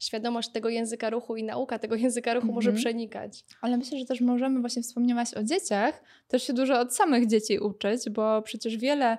świadomość 0.00 0.48
tego 0.48 0.68
języka 0.68 1.10
ruchu 1.10 1.36
i 1.36 1.44
nauka 1.44 1.78
tego 1.78 1.96
języka 2.06 2.34
ruchu 2.34 2.52
może 2.52 2.70
mhm. 2.70 2.82
przenikać. 2.82 3.44
Ale 3.60 3.76
myślę, 3.76 3.98
że 3.98 4.04
też 4.04 4.20
możemy, 4.20 4.60
właśnie 4.60 4.82
wspomniałaś 4.82 5.34
o 5.34 5.42
dzieciach, 5.42 6.02
też 6.28 6.42
się 6.42 6.52
dużo 6.52 6.80
od 6.80 6.96
samych 6.96 7.26
dzieci 7.26 7.58
uczyć, 7.58 8.10
bo 8.10 8.42
przecież 8.42 8.76
wiele 8.76 9.18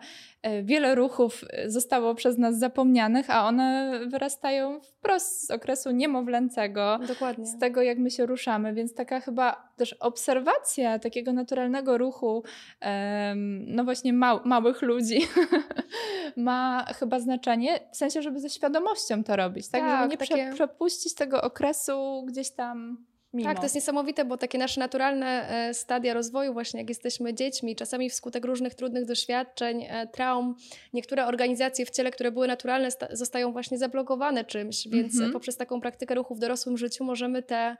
wiele 0.63 0.95
ruchów 0.95 1.41
e, 1.49 1.69
zostało 1.69 2.15
przez 2.15 2.37
nas 2.37 2.59
zapomnianych, 2.59 3.29
a 3.29 3.47
one 3.47 3.99
wyrastają 4.07 4.79
wprost 4.81 5.47
z 5.47 5.51
okresu 5.51 5.91
niemowlęcego, 5.91 6.99
Dokładnie. 7.07 7.45
z 7.45 7.59
tego 7.59 7.81
jak 7.81 7.97
my 7.97 8.11
się 8.11 8.25
ruszamy, 8.25 8.73
więc 8.73 8.93
taka 8.93 9.19
chyba 9.19 9.71
też 9.75 9.93
obserwacja 9.93 10.99
takiego 10.99 11.33
naturalnego 11.33 11.97
ruchu, 11.97 12.43
no 13.67 13.83
właśnie 13.83 14.13
mał, 14.13 14.39
małych 14.45 14.81
ludzi 14.81 15.19
ma 16.37 16.85
chyba 16.99 17.19
znaczenie, 17.19 17.79
w 17.91 17.97
sensie, 17.97 18.21
żeby 18.21 18.39
ze 18.39 18.49
świadomością 18.49 19.23
to 19.23 19.35
robić, 19.35 19.69
tak, 19.69 19.81
tak 19.81 19.99
żeby 19.99 20.11
nie 20.11 20.17
takie... 20.17 20.53
przepuścić 20.53 21.15
tego 21.15 21.41
okresu 21.41 22.25
gdzieś 22.27 22.51
tam 22.51 23.05
Mimo. 23.33 23.49
Tak, 23.49 23.57
to 23.57 23.63
jest 23.63 23.75
niesamowite, 23.75 24.25
bo 24.25 24.37
takie 24.37 24.57
nasze 24.57 24.79
naturalne 24.79 25.49
e, 25.49 25.73
stadia 25.73 26.13
rozwoju, 26.13 26.53
właśnie 26.53 26.79
jak 26.79 26.89
jesteśmy 26.89 27.33
dziećmi, 27.33 27.75
czasami 27.75 28.09
wskutek 28.09 28.45
różnych 28.45 28.75
trudnych 28.75 29.05
doświadczeń, 29.05 29.85
e, 29.89 30.07
traum, 30.07 30.55
niektóre 30.93 31.25
organizacje 31.25 31.85
w 31.85 31.89
ciele, 31.89 32.11
które 32.11 32.31
były 32.31 32.47
naturalne, 32.47 32.89
zostają 33.11 33.51
właśnie 33.51 33.77
zablokowane 33.77 34.45
czymś, 34.45 34.87
więc 34.87 35.17
mm 35.17 35.29
-hmm. 35.29 35.33
poprzez 35.33 35.57
taką 35.57 35.81
praktykę 35.81 36.15
ruchu 36.15 36.35
w 36.35 36.39
dorosłym 36.39 36.77
życiu 36.77 37.03
możemy 37.03 37.43
te 37.43 37.77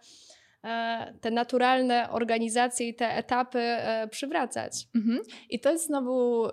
e, 0.64 1.14
te 1.22 1.32
naturalne 1.32 2.10
organizacje 2.12 2.88
i 2.88 2.96
te 2.96 3.16
etapy 3.16 3.78
przywracać. 4.12 4.88
Mhm. 4.96 5.20
I 5.50 5.60
to 5.60 5.72
jest 5.72 5.86
znowu 5.86 6.48
y, 6.48 6.52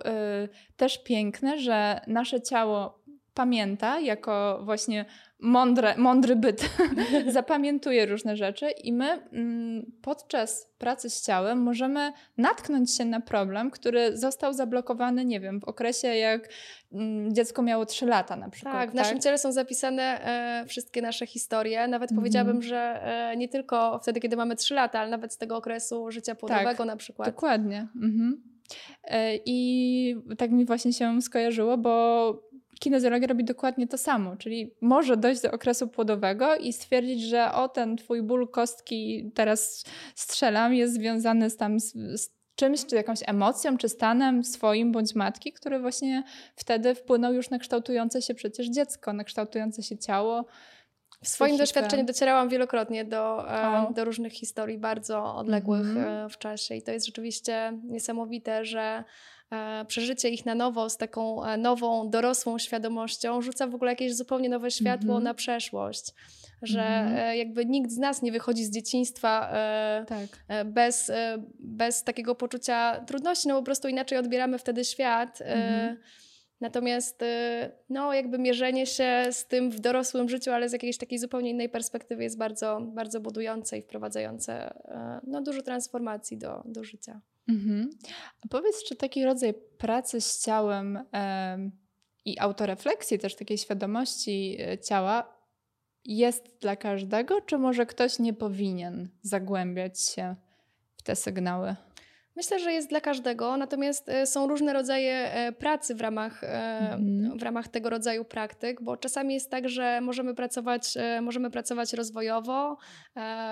też 0.77 1.03
piękne, 1.03 1.59
że 1.59 2.01
nasze 2.07 2.41
ciało 2.41 3.04
pamięta 3.35 3.99
jako 3.99 4.61
właśnie 4.63 5.05
mądre, 5.39 5.97
mądry 5.97 6.35
byt, 6.35 6.69
zapamiętuje 7.27 8.05
różne 8.05 8.37
rzeczy 8.37 8.69
i 8.69 8.93
my 8.93 9.05
mm, 9.05 9.91
podczas 10.01 10.71
pracy 10.77 11.09
z 11.09 11.25
ciałem 11.25 11.61
możemy 11.61 12.11
natknąć 12.37 12.97
się 12.97 13.05
na 13.05 13.21
problem, 13.21 13.71
który 13.71 14.17
został 14.17 14.53
zablokowany, 14.53 15.25
nie 15.25 15.39
wiem, 15.39 15.59
w 15.59 15.63
okresie 15.63 16.07
jak 16.07 16.49
mm, 16.93 17.33
dziecko 17.33 17.61
miało 17.61 17.85
3 17.85 18.05
lata 18.05 18.35
na 18.35 18.49
przykład. 18.49 18.73
Tak, 18.73 18.91
w 18.91 18.93
naszym 18.93 19.13
tak? 19.13 19.23
ciele 19.23 19.37
są 19.37 19.51
zapisane 19.51 20.03
e, 20.03 20.65
wszystkie 20.67 21.01
nasze 21.01 21.25
historie. 21.27 21.87
Nawet 21.87 22.11
mhm. 22.11 22.21
powiedziałabym, 22.21 22.61
że 22.61 23.01
e, 23.03 23.37
nie 23.37 23.49
tylko 23.49 23.99
wtedy, 23.99 24.19
kiedy 24.19 24.35
mamy 24.35 24.55
3 24.55 24.73
lata, 24.73 24.99
ale 24.99 25.09
nawet 25.09 25.33
z 25.33 25.37
tego 25.37 25.57
okresu 25.57 26.11
życia 26.11 26.35
płodowego 26.35 26.77
tak, 26.77 26.87
na 26.87 26.95
przykład. 26.95 27.29
Dokładnie. 27.29 27.87
Mhm. 27.95 28.43
E, 29.03 29.35
I 29.45 30.15
tak 30.37 30.51
mi 30.51 30.65
właśnie 30.65 30.93
się 30.93 31.21
skojarzyło, 31.21 31.77
bo 31.77 32.54
kinezjologia 32.79 33.27
robi 33.27 33.43
dokładnie 33.43 33.87
to 33.87 33.97
samo, 33.97 34.35
czyli 34.37 34.75
może 34.81 35.17
dojść 35.17 35.41
do 35.41 35.51
okresu 35.51 35.87
płodowego 35.87 36.55
i 36.55 36.73
stwierdzić, 36.73 37.23
że 37.23 37.51
o 37.51 37.69
ten 37.69 37.97
twój 37.97 38.21
ból 38.21 38.47
kostki, 38.47 39.31
teraz 39.33 39.85
strzelam, 40.15 40.73
jest 40.73 40.93
związany 40.93 41.49
z 41.49 41.57
tam 41.57 41.79
z, 41.79 41.93
z 41.93 42.35
czymś, 42.55 42.85
czy 42.85 42.95
jakąś 42.95 43.19
emocją, 43.25 43.77
czy 43.77 43.89
stanem 43.89 44.43
swoim 44.43 44.91
bądź 44.91 45.15
matki, 45.15 45.53
który 45.53 45.79
właśnie 45.79 46.23
wtedy 46.55 46.95
wpłynął 46.95 47.33
już 47.33 47.49
na 47.49 47.59
kształtujące 47.59 48.21
się 48.21 48.33
przecież 48.33 48.67
dziecko, 48.67 49.13
na 49.13 49.23
kształtujące 49.23 49.83
się 49.83 49.97
ciało. 49.97 50.45
W 51.23 51.27
swoim 51.27 51.57
doświadczeniu 51.57 52.05
docierałam 52.05 52.49
wielokrotnie 52.49 53.05
do, 53.05 53.51
e, 53.51 53.93
do 53.93 54.05
różnych 54.05 54.33
historii 54.33 54.77
bardzo 54.77 55.35
odległych 55.35 55.81
mm 55.81 56.03
-hmm. 56.03 56.29
w 56.29 56.37
czasie 56.37 56.75
i 56.75 56.81
to 56.81 56.91
jest 56.91 57.05
rzeczywiście 57.05 57.79
niesamowite, 57.83 58.65
że 58.65 59.03
przeżycie 59.87 60.29
ich 60.29 60.45
na 60.45 60.55
nowo 60.55 60.89
z 60.89 60.97
taką 60.97 61.43
e, 61.43 61.57
nową, 61.57 62.09
dorosłą 62.09 62.59
świadomością 62.59 63.41
rzuca 63.41 63.67
w 63.67 63.75
ogóle 63.75 63.91
jakieś 63.91 64.15
zupełnie 64.15 64.49
nowe 64.49 64.71
światło 64.71 65.11
mm 65.11 65.21
-hmm. 65.21 65.23
na 65.23 65.33
przeszłość. 65.33 66.13
Że 66.61 66.81
mm 66.81 67.15
-hmm. 67.15 67.31
jakby 67.31 67.65
nikt 67.65 67.91
z 67.91 67.97
nas 67.97 68.21
nie 68.21 68.31
wychodzi 68.31 68.65
z 68.65 68.71
dzieciństwa 68.71 69.53
tak. 70.07 70.27
bez, 70.65 71.11
bez 71.59 72.03
takiego 72.03 72.35
poczucia 72.35 73.03
trudności, 73.07 73.47
no 73.47 73.55
po 73.55 73.63
prostu 73.63 73.87
inaczej 73.87 74.17
odbieramy 74.17 74.57
wtedy 74.57 74.85
świat. 74.85 75.41
Mm 75.41 75.59
-hmm. 75.59 75.97
Natomiast 76.61 77.23
no, 77.89 78.13
jakby 78.13 78.39
mierzenie 78.39 78.85
się 78.85 79.25
z 79.31 79.47
tym 79.47 79.71
w 79.71 79.79
dorosłym 79.79 80.29
życiu, 80.29 80.51
ale 80.51 80.69
z 80.69 80.73
jakiejś 80.73 80.97
takiej 80.97 81.19
zupełnie 81.19 81.49
innej 81.49 81.69
perspektywy 81.69 82.23
jest 82.23 82.37
bardzo, 82.37 82.81
bardzo 82.81 83.19
budujące 83.19 83.77
i 83.77 83.81
wprowadzające 83.81 84.73
no, 85.27 85.41
dużo 85.41 85.61
transformacji 85.61 86.37
do, 86.37 86.63
do 86.65 86.83
życia. 86.83 87.21
Mhm. 87.49 87.89
A 88.41 88.47
powiedz, 88.47 88.83
czy 88.83 88.95
taki 88.95 89.25
rodzaj 89.25 89.53
pracy 89.77 90.21
z 90.21 90.43
ciałem 90.43 91.03
e, 91.13 91.69
i 92.25 92.39
autorefleksji, 92.39 93.19
też 93.19 93.35
takiej 93.35 93.57
świadomości 93.57 94.57
e, 94.59 94.77
ciała, 94.79 95.35
jest 96.05 96.57
dla 96.61 96.75
każdego, 96.75 97.41
czy 97.41 97.57
może 97.57 97.85
ktoś 97.85 98.19
nie 98.19 98.33
powinien 98.33 99.09
zagłębiać 99.21 100.01
się 100.01 100.35
w 100.97 101.03
te 101.03 101.15
sygnały? 101.15 101.75
Myślę, 102.35 102.59
że 102.59 102.73
jest 102.73 102.89
dla 102.89 103.01
każdego, 103.01 103.57
natomiast 103.57 104.09
e, 104.09 104.25
są 104.25 104.47
różne 104.47 104.73
rodzaje 104.73 105.33
e, 105.33 105.51
pracy 105.51 105.95
w 105.95 106.01
ramach, 106.01 106.43
mm. 106.43 107.37
w 107.37 107.43
ramach 107.43 107.67
tego 107.67 107.89
rodzaju 107.89 108.25
praktyk, 108.25 108.81
bo 108.81 108.97
czasami 108.97 109.33
jest 109.33 109.51
tak, 109.51 109.69
że 109.69 110.01
możemy 110.01 110.35
pracować, 110.35 110.93
możemy 111.21 111.51
pracować 111.51 111.93
rozwojowo, 111.93 112.77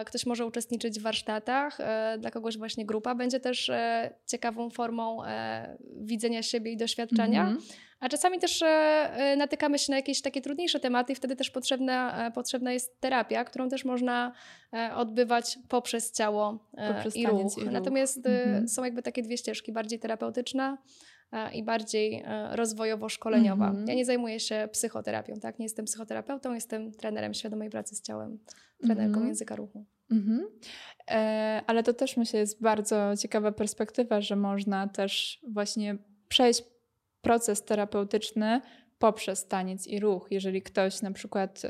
ktoś 0.05 0.25
może 0.25 0.45
uczestniczyć 0.45 0.99
w 0.99 1.01
warsztatach, 1.03 1.77
dla 2.19 2.31
kogoś 2.31 2.57
właśnie 2.57 2.85
grupa 2.85 3.15
będzie 3.15 3.39
też 3.39 3.71
ciekawą 4.27 4.69
formą 4.69 5.17
widzenia 6.01 6.43
siebie 6.43 6.71
i 6.71 6.77
doświadczenia. 6.77 7.45
-hmm. 7.45 7.92
A 8.03 8.09
czasami 8.09 8.39
też 8.39 8.61
e, 8.61 8.67
e, 8.67 9.35
natykamy 9.35 9.79
się 9.79 9.91
na 9.91 9.95
jakieś 9.95 10.21
takie 10.21 10.41
trudniejsze 10.41 10.79
tematy 10.79 11.13
i 11.13 11.15
wtedy 11.15 11.35
też 11.35 11.49
potrzebna, 11.49 12.27
e, 12.27 12.31
potrzebna 12.31 12.73
jest 12.73 13.01
terapia, 13.01 13.43
którą 13.43 13.69
też 13.69 13.85
można 13.85 14.33
odbywać 14.95 15.59
poprzez 15.69 16.11
ciało 16.11 16.69
poprzez 16.87 17.15
i, 17.15 17.27
ruch. 17.27 17.57
i, 17.57 17.61
ruch. 17.61 17.71
Natomiast 17.71 18.25
mhm. 18.25 18.67
są 18.67 18.83
jakby 18.83 19.01
takie 19.01 19.23
dwie 19.23 19.37
ścieżki, 19.37 19.71
bardziej 19.71 19.99
terapeutyczna 19.99 20.77
i 21.53 21.63
bardziej 21.63 22.23
rozwojowo-szkoleniowa. 22.51 23.67
Mhm. 23.67 23.87
Ja 23.87 23.93
nie 23.93 24.05
zajmuję 24.05 24.39
się 24.39 24.69
psychoterapią, 24.71 25.35
tak? 25.35 25.59
Nie 25.59 25.65
jestem 25.65 25.85
psychoterapeutą, 25.85 26.53
jestem 26.53 26.91
trenerem 26.91 27.33
świadomej 27.33 27.69
pracy 27.69 27.95
z 27.95 28.01
ciałem, 28.01 28.39
trenerką 28.81 29.13
mhm. 29.13 29.27
języka 29.27 29.55
ruchu. 29.55 29.85
E, 31.11 31.61
ale 31.67 31.83
to 31.83 31.93
też 31.93 32.17
myślę 32.17 32.39
jest 32.39 32.61
bardzo 32.61 33.17
ciekawa 33.17 33.51
perspektywa, 33.51 34.21
że 34.21 34.35
można 34.35 34.87
też 34.87 35.39
właśnie 35.47 35.97
przejść 36.27 36.72
proces 37.23 37.65
terapeutyczny 37.65 38.61
poprzez 38.99 39.47
taniec 39.47 39.87
i 39.87 39.99
ruch. 39.99 40.27
Jeżeli 40.31 40.61
ktoś 40.61 41.01
na 41.01 41.11
przykład 41.11 41.61
y, 41.65 41.67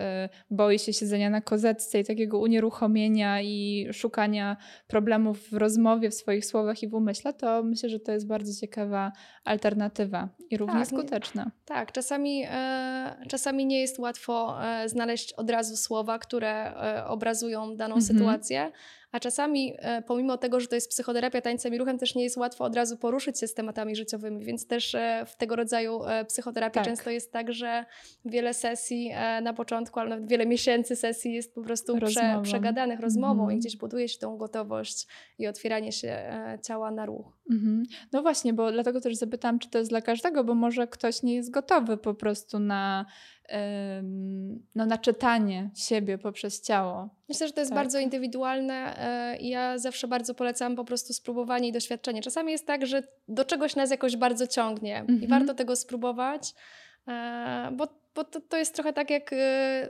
boi 0.52 0.80
się 0.80 0.94
siedzenia 0.94 1.30
na 1.30 1.42
kozetce 1.42 2.00
i 2.00 2.04
takiego 2.04 2.40
unieruchomienia 2.40 3.42
i 3.42 3.88
szukania 3.94 4.58
problemów 4.88 5.50
w 5.50 5.54
rozmowie, 5.54 6.10
w 6.10 6.14
swoich 6.14 6.46
słowach 6.46 6.84
i 6.84 6.88
w 6.88 6.94
umyśle, 6.94 7.34
to 7.34 7.64
myślę, 7.64 7.90
że 7.90 8.00
to 8.00 8.12
jest 8.12 8.28
bardzo 8.28 8.62
ciekawa 8.62 9.12
alternatywa 9.44 10.30
i 10.50 10.58
równie 10.58 10.80
tak, 10.80 10.88
skuteczna. 10.88 11.52
tak, 11.66 11.92
czasami, 11.92 12.44
e, 12.50 13.16
czasami 13.30 13.66
nie 13.66 13.82
jest 13.82 14.00
łatwo 14.00 14.66
e, 14.66 14.90
znaleźć 14.90 15.34
od 15.34 15.50
razu 15.50 15.78
słowa, 15.78 16.20
które 16.20 16.76
e, 16.76 17.06
obrazują 17.08 17.76
daną 17.76 17.96
mhm. 17.96 18.02
sytuację 18.02 18.72
a 19.14 19.20
czasami, 19.20 19.74
e, 19.80 20.02
pomimo 20.02 20.38
tego, 20.38 20.60
że 20.60 20.68
to 20.68 20.76
jest 20.76 20.90
psychoterapia 20.90 21.42
tańcem 21.42 21.74
i 21.74 21.78
ruchem, 21.78 21.98
też 21.98 22.16
nie 22.16 22.24
jest 22.24 22.38
łatwo 22.38 22.66
od 22.66 22.76
razu 22.76 22.98
poruszyć 22.98 23.40
się 23.40 23.48
z 23.48 23.54
tematami 23.54 23.96
życiowymi, 23.96 24.46
więc 24.46 24.68
też 24.68 24.96
e, 24.96 25.26
w 25.28 25.36
tego 25.36 25.56
rodzaju 25.56 26.04
e, 26.04 26.26
psychoterapii 26.26 26.74
tak. 26.74 26.86
często 26.86 27.10
jest 27.10 27.32
tak, 27.32 27.54
że 27.54 27.86
wiele 28.26 28.54
sesji 28.54 29.12
na 29.42 29.54
początku, 29.54 30.00
ale 30.00 30.10
nawet 30.10 30.28
wiele 30.28 30.46
miesięcy 30.46 30.96
sesji 30.96 31.34
jest 31.34 31.56
po 31.56 31.62
prostu 31.62 31.98
prze, 31.98 32.40
przegadanych 32.44 33.00
rozmową 33.00 33.44
mm. 33.44 33.56
i 33.56 33.60
gdzieś 33.60 33.78
buduje 33.78 34.10
się 34.10 34.20
tą 34.20 34.38
gotowość 34.38 35.08
i 35.40 35.48
otwieranie 35.48 35.92
się 35.92 36.24
ciała 36.62 36.92
na 36.92 37.06
ruch. 37.06 37.26
-hmm. 37.52 37.84
No 38.12 38.22
właśnie, 38.22 38.54
bo 38.54 38.72
dlatego 38.72 39.02
też 39.02 39.16
zapytałam, 39.16 39.60
czy 39.60 39.70
to 39.70 39.78
jest 39.78 39.92
dla 39.92 40.02
każdego, 40.02 40.44
bo 40.44 40.56
może 40.56 40.88
ktoś 40.88 41.24
nie 41.24 41.36
jest 41.36 41.52
gotowy 41.52 41.98
po 41.98 42.14
prostu 42.14 42.60
na 42.60 43.06
no, 44.76 44.86
na 44.86 44.98
czytanie 44.98 45.70
siebie 45.76 46.18
poprzez 46.18 46.62
ciało. 46.62 47.10
Myślę, 47.30 47.48
że 47.48 47.54
to 47.54 47.62
jest 47.62 47.72
tak. 47.72 47.80
bardzo 47.80 48.00
indywidualne 48.00 48.98
e, 48.98 49.38
i 49.38 49.50
ja 49.50 49.78
zawsze 49.78 50.08
bardzo 50.08 50.34
polecam 50.34 50.76
po 50.76 50.86
prostu 50.86 51.14
spróbowanie 51.14 51.68
i 51.68 51.72
doświadczenie. 51.72 52.22
Czasami 52.22 52.52
jest 52.52 52.68
tak, 52.68 52.86
że 52.86 53.04
do 53.28 53.46
czegoś 53.46 53.76
nas 53.76 53.92
jakoś 53.92 54.18
bardzo 54.18 54.48
ciągnie 54.48 54.96
mm 54.96 55.08
-hmm. 55.08 55.22
i 55.22 55.24
mhm. 55.24 55.40
warto 55.40 55.54
tego 55.54 55.76
spróbować, 55.76 56.54
e, 57.08 57.70
bo, 57.74 57.88
bo 58.16 58.24
to, 58.24 58.42
to 58.42 58.58
jest 58.58 58.76
trochę 58.76 58.94
tak 58.94 59.10
jak 59.10 59.34
e, 59.34 59.90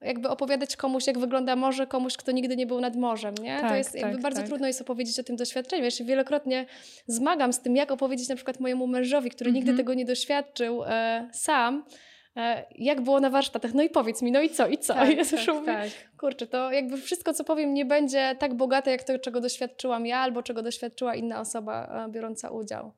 jakby 0.00 0.28
opowiadać 0.28 0.76
komuś, 0.76 1.06
jak 1.06 1.18
wygląda 1.18 1.56
morze, 1.56 1.86
komuś, 1.86 2.16
kto 2.16 2.32
nigdy 2.32 2.56
nie 2.56 2.66
był 2.66 2.80
nad 2.80 2.96
morzem, 2.96 3.34
nie? 3.34 3.58
Tak, 3.60 3.70
to 3.70 3.76
jest 3.76 3.94
jakby 3.94 4.12
tak, 4.12 4.22
bardzo 4.22 4.40
tak. 4.40 4.48
trudno 4.48 4.66
jest 4.66 4.80
opowiedzieć 4.80 5.18
o 5.18 5.22
tym 5.22 5.36
doświadczeniu. 5.36 5.84
Ja 5.84 5.90
się 5.90 6.04
wielokrotnie 6.04 6.66
zmagam 7.06 7.52
z 7.52 7.60
tym, 7.60 7.76
jak 7.76 7.90
opowiedzieć 7.90 8.28
na 8.28 8.34
przykład 8.34 8.60
mojemu 8.60 8.86
mężowi, 8.86 9.30
który 9.30 9.52
nigdy 9.52 9.70
mhm. 9.70 9.76
tego 9.76 9.94
nie 9.94 10.04
doświadczył 10.04 10.84
e, 10.84 11.28
sam, 11.32 11.84
jak 12.78 13.00
było 13.00 13.20
na 13.20 13.30
warsztatach, 13.30 13.74
no 13.74 13.82
i 13.82 13.90
powiedz 13.90 14.22
mi, 14.22 14.32
no 14.32 14.40
i 14.40 14.50
co, 14.50 14.66
i 14.68 14.78
co? 14.78 14.94
Tak, 14.94 15.08
ja 15.16 15.24
tak, 15.24 15.54
mówię, 15.54 15.66
tak. 15.66 15.88
kurczę, 16.18 16.46
to 16.46 16.72
jakby 16.72 16.96
wszystko, 16.96 17.34
co 17.34 17.44
powiem, 17.44 17.74
nie 17.74 17.84
będzie 17.84 18.36
tak 18.38 18.54
bogate, 18.54 18.90
jak 18.90 19.02
to, 19.02 19.18
czego 19.18 19.40
doświadczyłam 19.40 20.06
ja, 20.06 20.18
albo 20.18 20.42
czego 20.42 20.62
doświadczyła 20.62 21.14
inna 21.14 21.40
osoba 21.40 22.04
e, 22.06 22.10
biorąca 22.12 22.50
udział. 22.50 22.92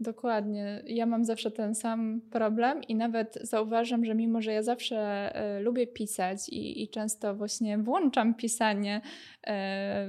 Dokładnie. 0.00 0.82
Ja 0.86 1.06
mam 1.06 1.24
zawsze 1.24 1.50
ten 1.50 1.74
sam 1.74 2.20
problem 2.30 2.82
i 2.82 2.94
nawet 2.94 3.38
zauważam, 3.42 4.04
że 4.04 4.14
mimo, 4.14 4.42
że 4.42 4.52
ja 4.52 4.62
zawsze 4.62 5.30
y, 5.58 5.60
lubię 5.60 5.86
pisać 5.86 6.48
i, 6.48 6.82
i, 6.82 6.88
często 6.88 7.34
właśnie 7.34 7.78
włączam 7.78 8.34
pisanie 8.34 9.00
y, 9.00 9.50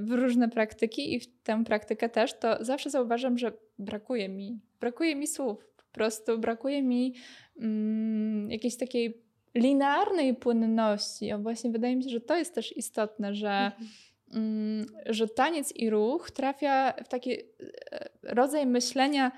w 0.01 0.11
różne 0.11 0.49
praktyki 0.49 1.13
i 1.13 1.19
w 1.19 1.43
tę 1.43 1.63
praktykę 1.63 2.09
też, 2.09 2.39
to 2.39 2.57
zawsze 2.65 2.89
zauważam, 2.89 3.37
że 3.37 3.51
brakuje 3.79 4.29
mi, 4.29 4.59
brakuje 4.79 5.15
mi 5.15 5.27
słów. 5.27 5.65
Po 5.77 5.97
prostu 5.97 6.39
brakuje 6.39 6.83
mi 6.83 7.13
mm, 7.59 8.51
jakiejś 8.51 8.77
takiej 8.77 9.25
linearnej 9.55 10.35
płynności. 10.35 11.33
O, 11.33 11.39
właśnie 11.39 11.71
wydaje 11.71 11.95
mi 11.95 12.03
się, 12.03 12.09
że 12.09 12.21
to 12.21 12.37
jest 12.37 12.55
też 12.55 12.77
istotne, 12.77 13.35
że, 13.35 13.71
mhm. 13.71 13.89
mm, 14.33 14.85
że 15.05 15.27
taniec 15.27 15.75
i 15.75 15.89
ruch 15.89 16.31
trafia 16.31 16.93
w 17.05 17.07
taki 17.07 17.31
e, 17.33 17.39
rodzaj 18.23 18.65
myślenia, 18.65 19.31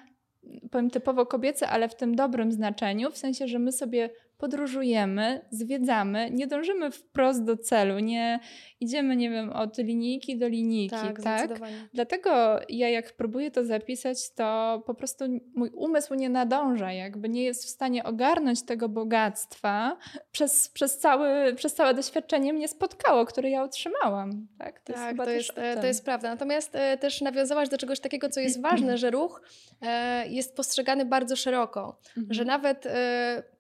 powiem 0.72 0.90
typowo 0.90 1.26
kobiecy, 1.26 1.68
ale 1.68 1.90
w 1.90 1.96
tym 1.96 2.16
dobrym 2.16 2.52
znaczeniu, 2.52 3.12
w 3.12 3.18
sensie, 3.18 3.48
że 3.48 3.60
my 3.60 3.72
sobie 3.72 4.10
podróżujemy, 4.38 5.42
zwiedzamy, 5.52 6.32
nie 6.32 6.48
dążymy 6.48 6.92
wprost 6.92 7.44
do 7.44 7.58
celu, 7.58 8.00
nie 8.00 8.40
idziemy, 8.80 9.16
nie 9.16 9.30
wiem, 9.30 9.50
od 9.50 9.78
linijki 9.78 10.38
do 10.38 10.48
linijki, 10.48 10.96
tak? 10.96 11.22
tak? 11.22 11.60
Dlatego 11.94 12.60
ja 12.70 12.90
jak 12.90 13.14
próbuję 13.14 13.52
to 13.52 13.66
zapisać, 13.66 14.34
to 14.34 14.84
po 14.86 14.94
prostu 14.94 15.26
mój 15.56 15.70
umysł 15.70 16.14
nie 16.14 16.30
nadąża, 16.30 16.92
jakby 16.94 17.30
nie 17.30 17.44
jest 17.44 17.66
w 17.66 17.70
stanie 17.70 18.04
ogarnąć 18.04 18.64
tego 18.64 18.90
bogactwa 18.90 19.98
przez, 20.32 20.70
przez, 20.70 20.98
cały, 20.98 21.54
przez 21.56 21.74
całe 21.74 21.94
doświadczenie 21.94 22.54
mnie 22.54 22.68
spotkało, 22.68 23.26
które 23.26 23.50
ja 23.50 23.64
otrzymałam. 23.64 24.48
Tak, 24.58 24.80
to 24.80 24.94
tak, 24.94 25.18
jest, 25.18 25.26
to, 25.26 25.32
jest, 25.32 25.52
e, 25.56 25.82
to 25.82 25.88
jest 25.88 26.06
prawda. 26.06 26.30
Natomiast 26.30 26.76
e, 26.76 26.98
też 26.98 27.22
nawiązałaś 27.22 27.70
do 27.70 27.78
czegoś 27.78 28.00
takiego, 28.00 28.30
co 28.30 28.40
jest 28.40 28.62
ważne, 28.62 28.98
że 29.08 29.12
ruch 29.12 29.42
e, 29.82 30.28
jest 30.28 30.56
postrzegany 30.56 31.06
bardzo 31.06 31.36
szeroko, 31.36 32.00
mhm. 32.18 32.34
że 32.34 32.46
nawet 32.46 32.88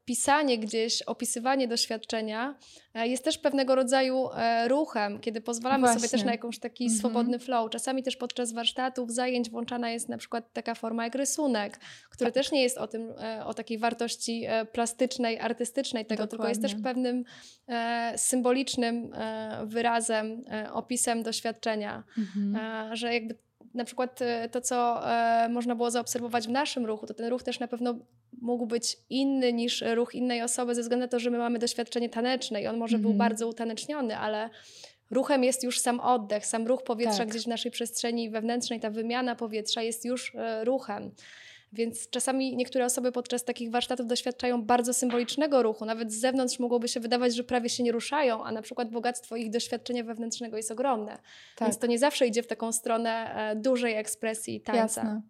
pisanie 0.08 0.60
gdzieś, 0.60 1.02
opisywanie 1.02 1.68
doświadczenia 1.68 2.56
e, 2.94 3.08
jest 3.08 3.24
też 3.24 3.38
pewnego 3.38 3.76
rodzaju 3.76 4.30
e, 4.36 4.68
ruchem, 4.68 5.20
kiedy 5.20 5.42
pozwalamy 5.42 5.82
Właśnie. 5.82 6.00
sobie 6.00 6.10
też 6.10 6.24
na 6.24 6.32
jakąś 6.32 6.60
taki 6.60 6.84
mhm. 6.84 7.00
swobodny 7.00 7.40
flow. 7.40 7.70
Czasami 7.70 8.04
też 8.04 8.16
podczas 8.16 8.54
warsztatów, 8.54 9.12
zajęć 9.12 9.50
włączana 9.50 9.90
jest 9.90 10.10
na 10.10 10.18
przykład 10.18 10.54
taka 10.54 10.76
forma 10.76 11.04
jak 11.04 11.16
rysunek, 11.16 11.78
który 12.10 12.32
tak. 12.32 12.34
też 12.34 12.52
nie 12.52 12.64
jest 12.64 12.78
o 12.78 12.88
tym, 12.88 13.14
e, 13.20 13.46
o 13.46 13.54
takiej 13.54 13.78
wartości 13.78 14.46
plastycznej, 14.72 15.40
artystycznej 15.40 16.06
tego, 16.06 16.24
Dokładnie. 16.24 16.38
tylko 16.38 16.50
jest 16.50 16.62
też 16.62 16.84
pewnym 16.84 17.24
symbolicznym 18.16 19.12
wyrazem, 19.64 20.44
opisem 20.72 21.24
doświadczenia, 21.24 22.04
mhm. 22.18 22.96
że 22.96 23.14
jakby 23.14 23.36
na 23.74 23.86
przykład 23.86 24.20
to, 24.52 24.62
co 24.62 25.02
można 25.50 25.76
było 25.76 25.92
zaobserwować 25.92 26.48
w 26.48 26.52
naszym 26.52 26.86
ruchu, 26.86 27.08
to 27.08 27.14
ten 27.14 27.26
ruch 27.26 27.44
też 27.44 27.60
na 27.60 27.68
pewno 27.68 27.96
mógł 28.42 28.66
być 28.66 28.98
inny 29.10 29.54
niż 29.54 29.84
ruch 29.96 30.16
innej 30.16 30.42
osoby, 30.42 30.76
ze 30.76 30.82
względu 30.82 31.04
na 31.04 31.08
to, 31.08 31.20
że 31.20 31.30
my 31.32 31.38
mamy 31.38 31.60
doświadczenie 31.60 32.10
taneczne 32.10 32.62
i 32.62 32.68
on 32.68 32.78
może 32.78 33.00
był 33.00 33.12
mhm. 33.12 33.30
bardzo 33.30 33.48
utaneczniony, 33.48 34.18
ale 34.18 34.50
ruchem 35.12 35.44
jest 35.44 35.64
już 35.64 35.80
sam 35.80 36.00
oddech, 36.00 36.46
sam 36.46 36.68
ruch 36.68 36.84
powietrza 36.84 37.18
tak. 37.18 37.30
gdzieś 37.30 37.44
w 37.44 37.48
naszej 37.48 37.72
przestrzeni 37.72 38.30
wewnętrznej, 38.30 38.80
ta 38.80 38.90
wymiana 38.90 39.36
powietrza 39.36 39.82
jest 39.82 40.06
już 40.06 40.36
e, 40.36 40.66
ruchem. 40.66 41.12
Więc 41.74 42.10
czasami 42.10 42.56
niektóre 42.56 42.86
osoby 42.86 43.12
podczas 43.12 43.44
takich 43.44 43.72
warsztatów 43.72 44.08
doświadczają 44.08 44.62
bardzo 44.64 44.94
symbolicznego 44.94 45.64
ruchu. 45.64 45.86
Nawet 45.86 46.12
z 46.14 46.20
zewnątrz 46.20 46.60
mogłoby 46.60 46.88
się 46.88 47.00
wydawać, 47.00 47.36
że 47.36 47.44
prawie 47.44 47.70
się 47.70 47.84
nie 47.84 47.92
ruszają, 47.92 48.44
a 48.44 48.52
na 48.52 48.62
przykład 48.62 48.92
bogactwo 48.92 49.36
ich 49.36 49.50
doświadczenia 49.50 50.04
wewnętrznego 50.04 50.58
jest 50.58 50.72
ogromne. 50.72 51.18
Tak. 51.56 51.68
Więc 51.68 51.78
to 51.78 51.88
nie 51.88 52.00
zawsze 52.00 52.28
idzie 52.28 52.44
w 52.44 52.48
taką 52.48 52.72
stronę 52.72 53.36
e, 53.36 53.56
dużej 53.56 53.96
ekspresji 53.96 54.62
tańca. 54.62 54.82
Jasne. 54.82 55.22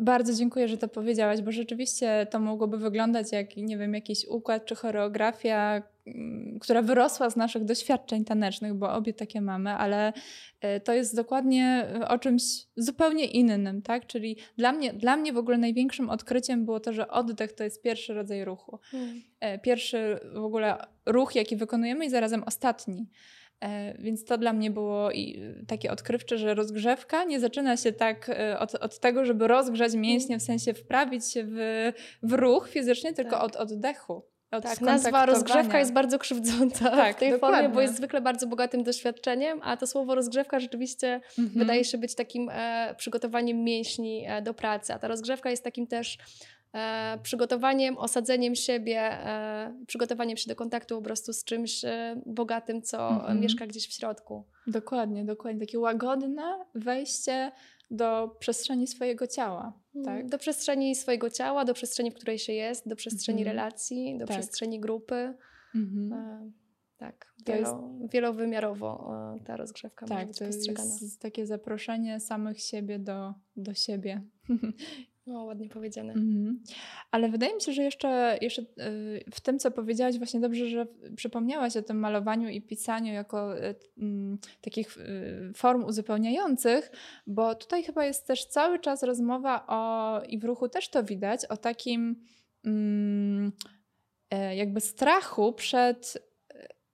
Bardzo 0.00 0.34
dziękuję, 0.34 0.68
że 0.68 0.78
to 0.78 0.88
powiedziałaś, 0.88 1.42
bo 1.42 1.52
rzeczywiście 1.52 2.26
to 2.30 2.40
mogłoby 2.40 2.78
wyglądać 2.78 3.32
jak, 3.32 3.56
nie 3.56 3.78
wiem, 3.78 3.94
jakiś 3.94 4.24
układ 4.24 4.64
czy 4.64 4.74
choreografia, 4.74 5.82
mm, 6.06 6.58
która 6.60 6.82
wyrosła 6.82 7.30
z 7.30 7.36
naszych 7.36 7.64
doświadczeń 7.64 8.24
tanecznych, 8.24 8.74
bo 8.74 8.92
obie 8.92 9.14
takie 9.14 9.40
mamy, 9.40 9.70
ale 9.70 10.12
e, 10.60 10.80
to 10.80 10.92
jest 10.92 11.16
dokładnie 11.16 11.86
o 12.08 12.18
czymś 12.18 12.42
zupełnie 12.76 13.24
innym, 13.24 13.82
tak? 13.82 14.06
Czyli 14.06 14.36
dla 14.56 14.72
mnie, 14.72 14.92
dla 14.92 15.16
mnie 15.16 15.32
w 15.32 15.38
ogóle 15.38 15.58
największym 15.58 16.10
odkryciem 16.10 16.64
było 16.64 16.80
to, 16.80 16.92
że 16.92 17.08
oddech 17.08 17.52
to 17.52 17.64
jest 17.64 17.82
pierwszy 17.82 18.14
rodzaj 18.14 18.44
ruchu. 18.44 18.78
Hmm. 18.82 19.22
E, 19.40 19.58
pierwszy 19.58 20.18
w 20.34 20.44
ogóle 20.44 20.76
ruch, 21.06 21.34
jaki 21.34 21.56
wykonujemy 21.56 22.06
i 22.06 22.10
zarazem 22.10 22.42
ostatni. 22.46 23.06
E, 23.60 23.94
więc 23.98 24.24
to 24.24 24.38
dla 24.38 24.52
mnie 24.52 24.70
było 24.70 25.10
takie 25.66 25.90
odkrywcze, 25.90 26.38
że 26.38 26.54
rozgrzewka 26.54 27.24
nie 27.24 27.40
zaczyna 27.40 27.76
się 27.76 27.92
tak 27.92 28.28
e, 28.28 28.58
od, 28.58 28.74
od 28.74 28.98
tego, 28.98 29.24
żeby 29.24 29.48
rozgrzać 29.48 29.94
mięśnie, 29.94 30.38
w 30.38 30.42
sensie 30.42 30.74
wprawić 30.74 31.32
się 31.32 31.44
w, 31.46 31.56
w 32.22 32.32
ruch 32.32 32.68
fizycznie, 32.68 33.12
tylko 33.12 33.30
tak. 33.30 33.44
od 33.44 33.56
oddechu. 33.56 34.22
Od 34.50 34.62
tak, 34.62 34.80
nazwa 34.80 35.26
rozgrzewka 35.26 35.78
jest 35.78 35.92
bardzo 35.92 36.18
krzywdząca 36.18 36.90
tak, 36.90 37.16
w 37.16 37.18
tej 37.18 37.30
dokładnie. 37.30 37.58
formie, 37.58 37.74
bo 37.74 37.80
jest 37.80 37.96
zwykle 37.96 38.20
bardzo 38.20 38.46
bogatym 38.46 38.82
doświadczeniem, 38.82 39.60
a 39.62 39.76
to 39.76 39.86
słowo 39.86 40.14
rozgrzewka 40.14 40.60
rzeczywiście 40.60 41.20
mhm. 41.38 41.58
wydaje 41.58 41.84
się 41.84 41.98
być 41.98 42.14
takim 42.14 42.50
e, 42.52 42.94
przygotowaniem 42.98 43.64
mięśni 43.64 44.24
e, 44.26 44.42
do 44.42 44.54
pracy, 44.54 44.94
a 44.94 44.98
ta 44.98 45.08
rozgrzewka 45.08 45.50
jest 45.50 45.64
takim 45.64 45.86
też 45.86 46.18
e, 46.74 47.18
przygotowaniem, 47.22 47.98
osadzeniem 47.98 48.54
siebie, 48.54 49.00
e, 49.00 49.84
przygotowaniem 49.86 50.36
się 50.36 50.48
do 50.48 50.56
kontaktu 50.56 50.96
po 50.96 51.02
prostu 51.02 51.32
z 51.32 51.44
czymś 51.44 51.84
e, 51.84 52.20
bogatym, 52.26 52.82
co 52.82 53.10
mhm. 53.10 53.40
mieszka 53.40 53.66
gdzieś 53.66 53.88
w 53.88 53.92
środku. 53.92 54.44
Dokładnie, 54.66 55.24
dokładnie. 55.24 55.60
Takie 55.60 55.78
łagodne 55.78 56.64
wejście 56.74 57.52
do 57.90 58.36
przestrzeni 58.38 58.86
swojego 58.86 59.26
ciała. 59.26 59.72
Mm, 59.94 60.04
tak? 60.04 60.28
Do 60.28 60.38
przestrzeni 60.38 60.94
swojego 60.94 61.30
ciała, 61.30 61.64
do 61.64 61.74
przestrzeni, 61.74 62.10
w 62.10 62.14
której 62.14 62.38
się 62.38 62.52
jest, 62.52 62.88
do 62.88 62.96
przestrzeni 62.96 63.42
mhm. 63.42 63.56
relacji, 63.56 64.18
do 64.18 64.26
tak. 64.26 64.36
przestrzeni 64.36 64.80
grupy. 64.80 65.34
Mhm. 65.74 66.12
E, 66.12 66.50
tak, 66.96 67.32
wielo, 67.46 67.60
jest... 68.00 68.12
wielowymiarowo 68.12 69.12
e, 69.36 69.44
ta 69.44 69.56
rozgrzewka 69.56 70.06
tak, 70.06 70.18
może 70.18 70.28
być 70.28 70.38
postrzegana. 70.38 70.98
To 70.98 71.04
jest 71.04 71.20
takie 71.20 71.46
zaproszenie 71.46 72.20
samych 72.20 72.60
siebie 72.60 72.98
do, 72.98 73.34
do 73.56 73.74
siebie. 73.74 74.22
No, 75.28 75.44
ładnie 75.44 75.68
powiedziane. 75.68 76.12
Mhm. 76.12 76.62
Ale 77.10 77.28
wydaje 77.28 77.54
mi 77.54 77.60
się, 77.60 77.72
że 77.72 77.82
jeszcze, 77.82 78.38
jeszcze 78.40 78.62
y, 78.62 79.24
w 79.34 79.40
tym, 79.40 79.58
co 79.58 79.70
powiedziałaś, 79.70 80.18
właśnie 80.18 80.40
dobrze, 80.40 80.66
że 80.66 80.86
przypomniałaś 81.16 81.76
o 81.76 81.82
tym 81.82 81.98
malowaniu 81.98 82.48
i 82.48 82.62
pisaniu 82.62 83.12
jako 83.12 83.58
y, 83.58 83.74
mm, 83.98 84.38
takich 84.60 84.96
y, 84.96 85.52
form 85.54 85.84
uzupełniających, 85.84 86.90
bo 87.26 87.54
tutaj 87.54 87.82
chyba 87.82 88.04
jest 88.04 88.26
też 88.26 88.44
cały 88.44 88.78
czas 88.78 89.02
rozmowa 89.02 89.66
o, 89.66 90.22
i 90.28 90.38
w 90.38 90.44
ruchu 90.44 90.68
też 90.68 90.88
to 90.88 91.04
widać, 91.04 91.44
o 91.44 91.56
takim 91.56 92.24
mm, 92.64 93.52
e, 94.30 94.56
jakby 94.56 94.80
strachu 94.80 95.52
przed 95.52 96.28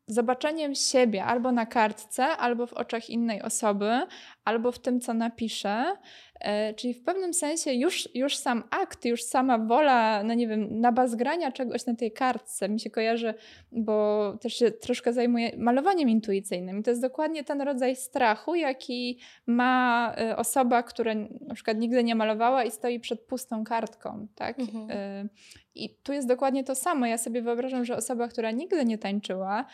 zobaczeniem 0.07 0.75
siebie 0.75 1.25
albo 1.25 1.53
na 1.53 1.67
kartce, 1.67 2.25
albo 2.25 2.67
w 2.67 2.73
oczach 2.73 3.11
innej 3.11 3.43
osoby, 3.43 4.01
albo 4.45 4.73
w 4.73 4.79
tym, 4.79 5.01
co 5.01 5.15
napiszę. 5.15 5.97
E, 6.45 6.75
czyli 6.75 6.95
w 6.95 7.03
pewnym 7.03 7.35
sensie 7.35 7.73
już, 7.73 8.09
już 8.15 8.37
sam 8.37 8.63
akt, 8.71 9.05
już 9.05 9.23
sama 9.23 9.59
wola, 9.59 10.23
no 10.23 10.35
nie 10.35 10.49
wiem, 10.49 10.81
nabazgrania 10.81 11.53
czegoś 11.53 11.87
na 11.87 11.95
tej 11.95 12.13
kartce 12.13 12.69
mi 12.69 12.81
się 12.81 12.91
kojarzy, 12.91 13.35
bo 13.73 14.37
też 14.41 14.55
się 14.55 14.71
troszkę 14.71 15.13
zajmuję 15.13 15.51
malowaniem 15.59 16.09
intuicyjnym. 16.09 16.79
I 16.79 16.83
to 16.83 16.91
jest 16.91 17.03
dokładnie 17.03 17.45
ten 17.45 17.61
rodzaj 17.61 17.97
strachu, 17.97 18.55
jaki 18.55 19.19
ma 19.47 20.15
e, 20.19 20.37
osoba, 20.37 20.83
która 20.83 21.15
na 21.41 21.55
przykład 21.55 21.79
nigdy 21.79 22.05
nie 22.05 22.15
malowała 22.15 22.65
i 22.65 22.71
stoi 22.71 23.01
przed 23.01 23.21
pustą 23.21 23.65
kartką, 23.65 24.27
tak? 24.35 24.61
Mhm. 24.61 24.91
E, 24.91 25.29
I 25.75 25.97
tu 26.03 26.13
jest 26.13 26.29
dokładnie 26.29 26.65
to 26.65 26.75
samo. 26.75 27.07
Ja 27.07 27.19
sobie 27.19 27.43
wyobrażam, 27.43 27.85
że 27.85 27.97
osoba, 27.97 28.29
która 28.29 28.51
nigdy 28.51 28.85
nie 28.85 28.99
tańczyła, 28.99 29.67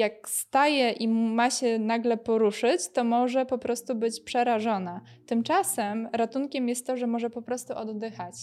jak 0.00 0.28
staje 0.28 0.90
i 0.92 1.08
ma 1.08 1.50
się 1.50 1.78
nagle 1.78 2.16
poruszyć, 2.16 2.88
to 2.88 3.04
może 3.04 3.46
po 3.46 3.58
prostu 3.58 3.94
być 3.94 4.20
przerażona. 4.20 5.00
Tymczasem 5.26 6.08
ratunkiem 6.12 6.68
jest 6.68 6.86
to, 6.86 6.96
że 6.96 7.06
może 7.06 7.30
po 7.30 7.42
prostu 7.42 7.74
oddychać. 7.74 8.34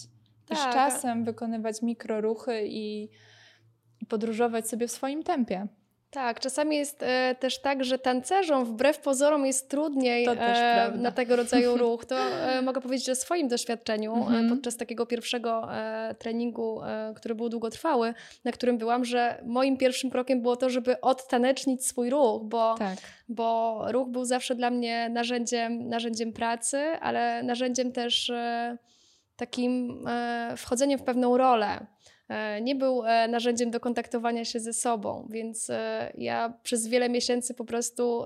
Tak. 0.46 0.58
I 0.58 0.60
z 0.60 0.64
czasem 0.64 1.24
wykonywać 1.24 1.82
mikroruchy 1.82 2.66
i, 2.66 3.08
i 4.00 4.06
podróżować 4.08 4.68
sobie 4.68 4.88
w 4.88 4.90
swoim 4.90 5.22
tempie. 5.22 5.66
Tak, 6.10 6.40
czasami 6.40 6.76
jest 6.76 7.02
e, 7.02 7.34
też 7.34 7.60
tak, 7.60 7.84
że 7.84 7.98
tancerzom 7.98 8.64
wbrew 8.64 8.98
pozorom 8.98 9.46
jest 9.46 9.70
trudniej 9.70 10.26
e, 10.26 10.92
na 10.94 11.12
tego 11.12 11.36
rodzaju 11.36 11.76
ruch. 11.86 12.04
To 12.04 12.16
e, 12.18 12.62
mogę 12.62 12.80
powiedzieć 12.80 13.10
o 13.10 13.14
swoim 13.14 13.48
doświadczeniu 13.48 14.14
mm-hmm. 14.14 14.48
podczas 14.48 14.76
takiego 14.76 15.06
pierwszego 15.06 15.74
e, 15.74 16.14
treningu, 16.18 16.82
e, 16.82 17.12
który 17.16 17.34
był 17.34 17.48
długotrwały, 17.48 18.14
na 18.44 18.52
którym 18.52 18.78
byłam, 18.78 19.04
że 19.04 19.42
moim 19.46 19.76
pierwszym 19.76 20.10
krokiem 20.10 20.42
było 20.42 20.56
to, 20.56 20.70
żeby 20.70 21.00
odtanecznić 21.00 21.86
swój 21.86 22.10
ruch, 22.10 22.42
bo, 22.44 22.74
tak. 22.78 22.98
bo 23.28 23.84
ruch 23.88 24.08
był 24.08 24.24
zawsze 24.24 24.54
dla 24.54 24.70
mnie 24.70 25.08
narzędziem, 25.08 25.88
narzędziem 25.88 26.32
pracy, 26.32 26.78
ale 27.00 27.42
narzędziem 27.42 27.92
też 27.92 28.32
takim 29.36 30.04
wchodzeniem 30.56 30.98
w 30.98 31.02
pewną 31.02 31.36
rolę. 31.36 31.86
E, 32.28 32.60
nie 32.60 32.74
był 32.74 33.02
e, 33.04 33.28
narzędziem 33.28 33.70
do 33.70 33.80
kontaktowania 33.80 34.44
się 34.44 34.60
ze 34.60 34.72
sobą, 34.72 35.28
więc 35.30 35.70
e, 35.70 36.12
ja 36.18 36.52
przez 36.62 36.86
wiele 36.86 37.08
miesięcy 37.08 37.54
po 37.54 37.64
prostu 37.64 38.24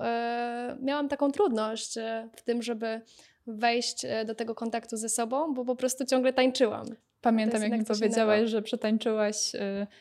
miałam 0.81 1.09
taką 1.09 1.31
trudność 1.31 1.95
w 2.35 2.41
tym, 2.41 2.61
żeby 2.61 3.01
wejść 3.47 4.05
do 4.25 4.35
tego 4.35 4.55
kontaktu 4.55 4.97
ze 4.97 5.09
sobą, 5.09 5.53
bo 5.53 5.65
po 5.65 5.75
prostu 5.75 6.05
ciągle 6.05 6.33
tańczyłam. 6.33 6.85
Pamiętam, 7.21 7.61
jak 7.61 7.71
mi 7.71 7.85
powiedziałaś, 7.85 8.49
że 8.49 8.61
przetańczyłaś 8.61 9.51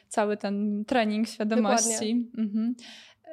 cały 0.08 0.36
ten 0.36 0.84
trening 0.84 1.28
świadomości. 1.28 2.30
Mhm. 2.38 2.74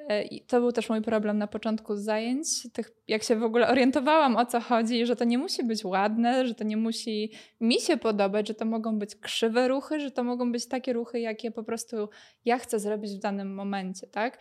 E, 0.09 0.23
I 0.23 0.41
to 0.41 0.59
był 0.59 0.71
też 0.71 0.89
mój 0.89 1.01
problem 1.01 1.37
na 1.37 1.47
początku 1.47 1.95
zajęć, 1.95 2.47
tych, 2.73 2.91
jak 3.07 3.23
się 3.23 3.35
w 3.35 3.43
ogóle 3.43 3.67
orientowałam 3.67 4.37
o 4.37 4.45
co 4.45 4.59
chodzi, 4.59 5.05
że 5.05 5.15
to 5.15 5.25
nie 5.25 5.37
musi 5.37 5.63
być 5.63 5.85
ładne, 5.85 6.47
że 6.47 6.55
to 6.55 6.63
nie 6.63 6.77
musi 6.77 7.31
mi 7.61 7.81
się 7.81 7.97
podobać, 7.97 8.47
że 8.47 8.53
to 8.53 8.65
mogą 8.65 8.99
być 8.99 9.15
krzywe 9.15 9.67
ruchy, 9.67 9.99
że 9.99 10.11
to 10.11 10.23
mogą 10.23 10.51
być 10.51 10.67
takie 10.67 10.93
ruchy, 10.93 11.19
jakie 11.19 11.51
po 11.51 11.63
prostu 11.63 12.09
ja 12.45 12.57
chcę 12.57 12.79
zrobić 12.79 13.11
w 13.11 13.19
danym 13.19 13.53
momencie, 13.53 14.07
tak? 14.07 14.39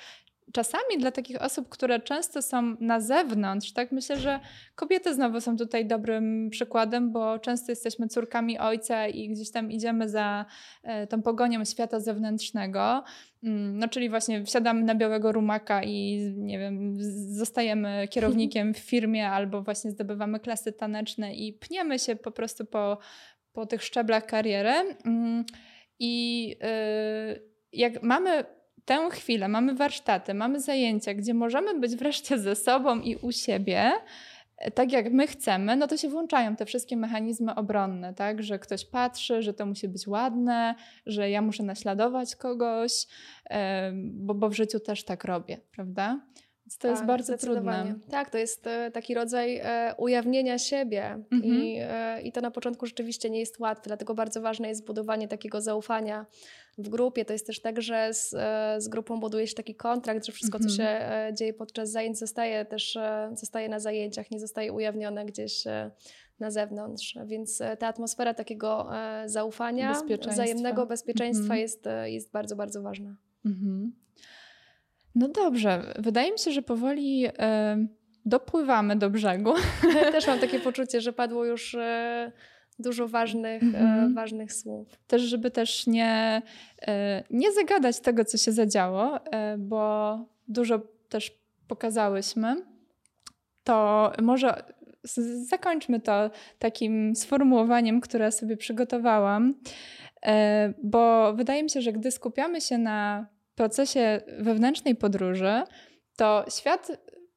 Czasami 0.53 0.99
dla 0.99 1.11
takich 1.11 1.43
osób, 1.43 1.69
które 1.69 2.01
często 2.01 2.43
są 2.43 2.77
na 2.81 3.01
zewnątrz, 3.01 3.73
tak 3.73 3.93
myślę, 3.93 4.17
że 4.17 4.41
kobiety 4.75 5.15
znowu 5.15 5.41
są 5.41 5.57
tutaj 5.57 5.87
dobrym 5.87 6.51
przykładem, 6.51 7.13
bo 7.13 7.39
często 7.39 7.73
jesteśmy 7.73 8.09
córkami 8.09 8.59
ojca 8.59 9.09
i 9.09 9.29
gdzieś 9.29 9.51
tam 9.51 9.71
idziemy 9.73 10.09
za 10.09 10.47
e, 10.83 11.07
tą 11.07 11.23
pogonią 11.23 11.65
świata 11.65 12.01
zewnętrznego. 12.01 13.05
Mm, 13.45 13.79
no, 13.79 13.89
czyli 13.89 14.11
właśnie 14.11 14.45
wsiadamy 14.45 14.83
na 14.83 14.95
białego 14.95 15.33
rumaka 15.33 15.83
i 15.85 16.19
nie 16.37 16.59
wiem, 16.59 16.97
zostajemy 17.35 18.03
kierownikiem 18.13 18.75
w 18.75 18.79
firmie 18.79 19.31
albo 19.31 19.63
właśnie 19.63 19.91
zdobywamy 19.91 20.41
klasy 20.41 20.73
taneczne 20.73 21.35
i 21.35 21.53
pniemy 21.53 21.99
się 21.99 22.17
po 22.17 22.31
prostu 22.31 22.65
po, 22.65 22.99
po 23.53 23.67
tych 23.67 23.83
szczeblach 23.83 24.27
kariery. 24.27 24.97
Mm, 25.05 25.45
I 25.99 26.57
y, 27.35 27.49
jak 27.73 28.03
mamy 28.03 28.45
tę 28.89 29.09
chwilę, 29.11 29.49
mamy 29.49 29.75
warsztaty, 29.75 30.35
mamy 30.35 30.61
zajęcia, 30.61 31.15
gdzie 31.15 31.35
możemy 31.35 31.81
być 31.81 31.97
wreszcie 31.97 32.39
ze 32.39 32.57
sobą 32.57 33.01
i 33.01 33.17
u 33.17 33.33
siebie, 33.33 33.93
e, 34.59 34.71
tak 34.71 34.93
jak 34.93 35.13
my 35.13 35.27
chcemy, 35.27 35.77
no 35.77 35.87
to 35.87 35.97
się 35.97 36.09
włączają 36.09 36.57
te 36.57 36.67
wszystkie 36.67 36.97
mechanizmy 36.97 37.55
obronne, 37.55 38.15
tak? 38.15 38.43
Że 38.43 38.59
ktoś 38.59 38.85
patrzy, 38.85 39.43
że 39.43 39.55
to 39.55 39.67
musi 39.67 39.89
być 39.89 40.07
ładne, 40.07 40.75
że 41.07 41.31
ja 41.31 41.43
muszę 41.43 41.63
naśladować 41.63 42.37
kogoś, 42.37 42.93
bo, 43.95 44.35
bo 44.35 44.49
w 44.49 44.55
życiu 44.55 44.81
też 44.81 45.05
tak 45.05 45.25
robię, 45.25 45.61
prawda? 45.73 46.21
Więc 46.67 46.79
to 46.79 46.83
tak, 46.83 46.91
jest 46.91 47.05
bardzo 47.05 47.39
trudne. 47.39 47.95
Tak, 48.11 48.31
to 48.31 48.39
jest 48.39 48.67
e, 48.67 48.91
taki 48.91 49.15
rodzaj 49.15 49.57
e, 49.57 49.95
ujawnienia 49.99 50.59
siebie 50.59 51.05
mhm. 51.33 51.55
I, 51.55 51.81
i 52.23 52.33
to 52.33 52.41
na 52.41 52.51
początku 52.51 52.87
rzeczywiście 52.87 53.31
nie 53.31 53.41
jest 53.41 53.61
łatwe, 53.61 53.83
dlatego 53.87 54.15
bardzo 54.15 54.41
ważne 54.41 54.69
jest 54.69 54.87
budowanie 54.87 55.29
takiego 55.29 55.61
zaufania 55.61 56.27
w 56.79 56.89
grupie. 56.89 57.25
To 57.25 57.33
jest 57.33 57.47
też 57.47 57.61
tak, 57.61 57.83
że 57.83 58.15
z, 58.15 58.35
e, 58.35 58.77
z 58.79 58.89
grupą 58.89 59.21
buduje 59.21 59.47
się 59.47 59.55
taki 59.55 59.75
kontrakt, 59.75 60.27
że 60.27 60.33
wszystko, 60.33 60.59
co 60.59 60.69
mhm. 60.69 60.77
się 60.77 60.85
e, 60.85 61.35
dzieje 61.35 61.55
podczas 61.55 61.91
zajęć, 61.91 62.19
zostaje 62.19 62.65
też 62.65 62.97
e, 62.97 63.31
zostaje 63.35 63.69
na 63.69 63.81
zajęciach, 63.81 64.31
nie 64.31 64.41
zostaje 64.41 64.73
ujawnione 64.73 65.25
gdzieś 65.25 65.65
na 66.41 66.51
zewnątrz. 66.51 67.19
Więc 67.27 67.63
ta 67.79 67.87
atmosfera 67.87 68.35
takiego 68.35 68.91
zaufania, 69.27 69.93
bezpieczeństwa. 69.93 70.33
wzajemnego 70.33 70.87
bezpieczeństwa 70.87 71.43
mhm. 71.43 71.61
jest, 71.61 71.85
jest 72.05 72.33
bardzo, 72.33 72.57
bardzo 72.57 72.83
ważna. 72.83 73.17
Mhm. 73.47 73.93
No 75.15 75.29
dobrze, 75.29 75.95
wydaje 75.99 76.33
mi 76.33 76.39
się, 76.39 76.53
że 76.53 76.63
powoli 76.63 77.27
dopływamy 78.25 78.97
do 78.97 79.11
brzegu. 79.11 79.55
Też 80.13 80.27
mam 80.27 80.39
takie 80.47 80.61
poczucie, 80.61 81.01
że 81.01 81.13
padło 81.13 81.45
już 81.45 81.77
dużo 82.79 83.09
ważnych, 83.09 83.63
mm 83.63 83.75
-hmm. 83.75 84.15
ważnych 84.15 84.53
słów. 84.53 84.89
Też, 85.07 85.23
żeby 85.23 85.51
też 85.51 85.87
nie, 85.87 86.43
e, 86.83 87.25
nie 87.31 87.53
zagadać 87.53 88.01
tego, 88.01 88.25
co 88.25 88.39
się 88.39 88.53
zadziało, 88.53 89.27
e, 89.27 89.59
bo 89.59 90.19
dużo 90.49 90.81
też 91.09 91.39
pokazałyśmy, 91.69 92.57
to 93.65 94.13
może 94.23 94.63
zakończmy 95.49 96.01
to 96.01 96.31
takim 96.59 97.17
sformułowaniem, 97.17 98.01
które 98.01 98.33
sobie 98.33 98.57
przygotowałam, 98.57 99.55
bo 100.83 101.33
wydaje 101.35 101.63
mi 101.63 101.71
się, 101.71 101.81
że 101.81 101.93
gdy 101.93 102.11
skupiamy 102.11 102.61
się 102.61 102.79
na 102.79 103.27
procesie 103.55 104.21
wewnętrznej 104.39 104.95
podróży, 104.95 105.63
to 106.17 106.45
świat 106.59 106.91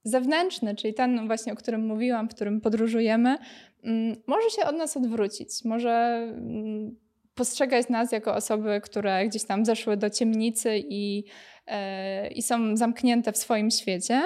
zewnętrzny, 0.04 0.76
czyli 0.76 0.94
ten 0.94 1.28
właśnie, 1.28 1.54
o 1.54 1.56
którym 1.56 1.86
mówiłam, 1.86 2.30
w 2.30 2.36
którym 2.36 2.62
podróżujemy, 2.62 3.38
mm, 3.84 4.16
może 4.28 4.50
się 4.50 4.66
od 4.66 4.76
nas 4.76 4.98
odwrócić, 4.98 5.50
może 5.66 5.92
mm, 6.38 6.96
postrzegać 7.36 7.90
nas 7.90 8.12
jako 8.12 8.36
osoby, 8.36 8.82
które 8.84 9.28
gdzieś 9.28 9.44
tam 9.44 9.66
zeszły 9.66 9.98
do 9.98 10.10
ciemnicy 10.10 10.84
i, 10.90 11.24
e, 11.68 12.28
i 12.28 12.42
są 12.42 12.78
zamknięte 12.78 13.32
w 13.32 13.38
swoim 13.38 13.72
świecie. 13.72 14.22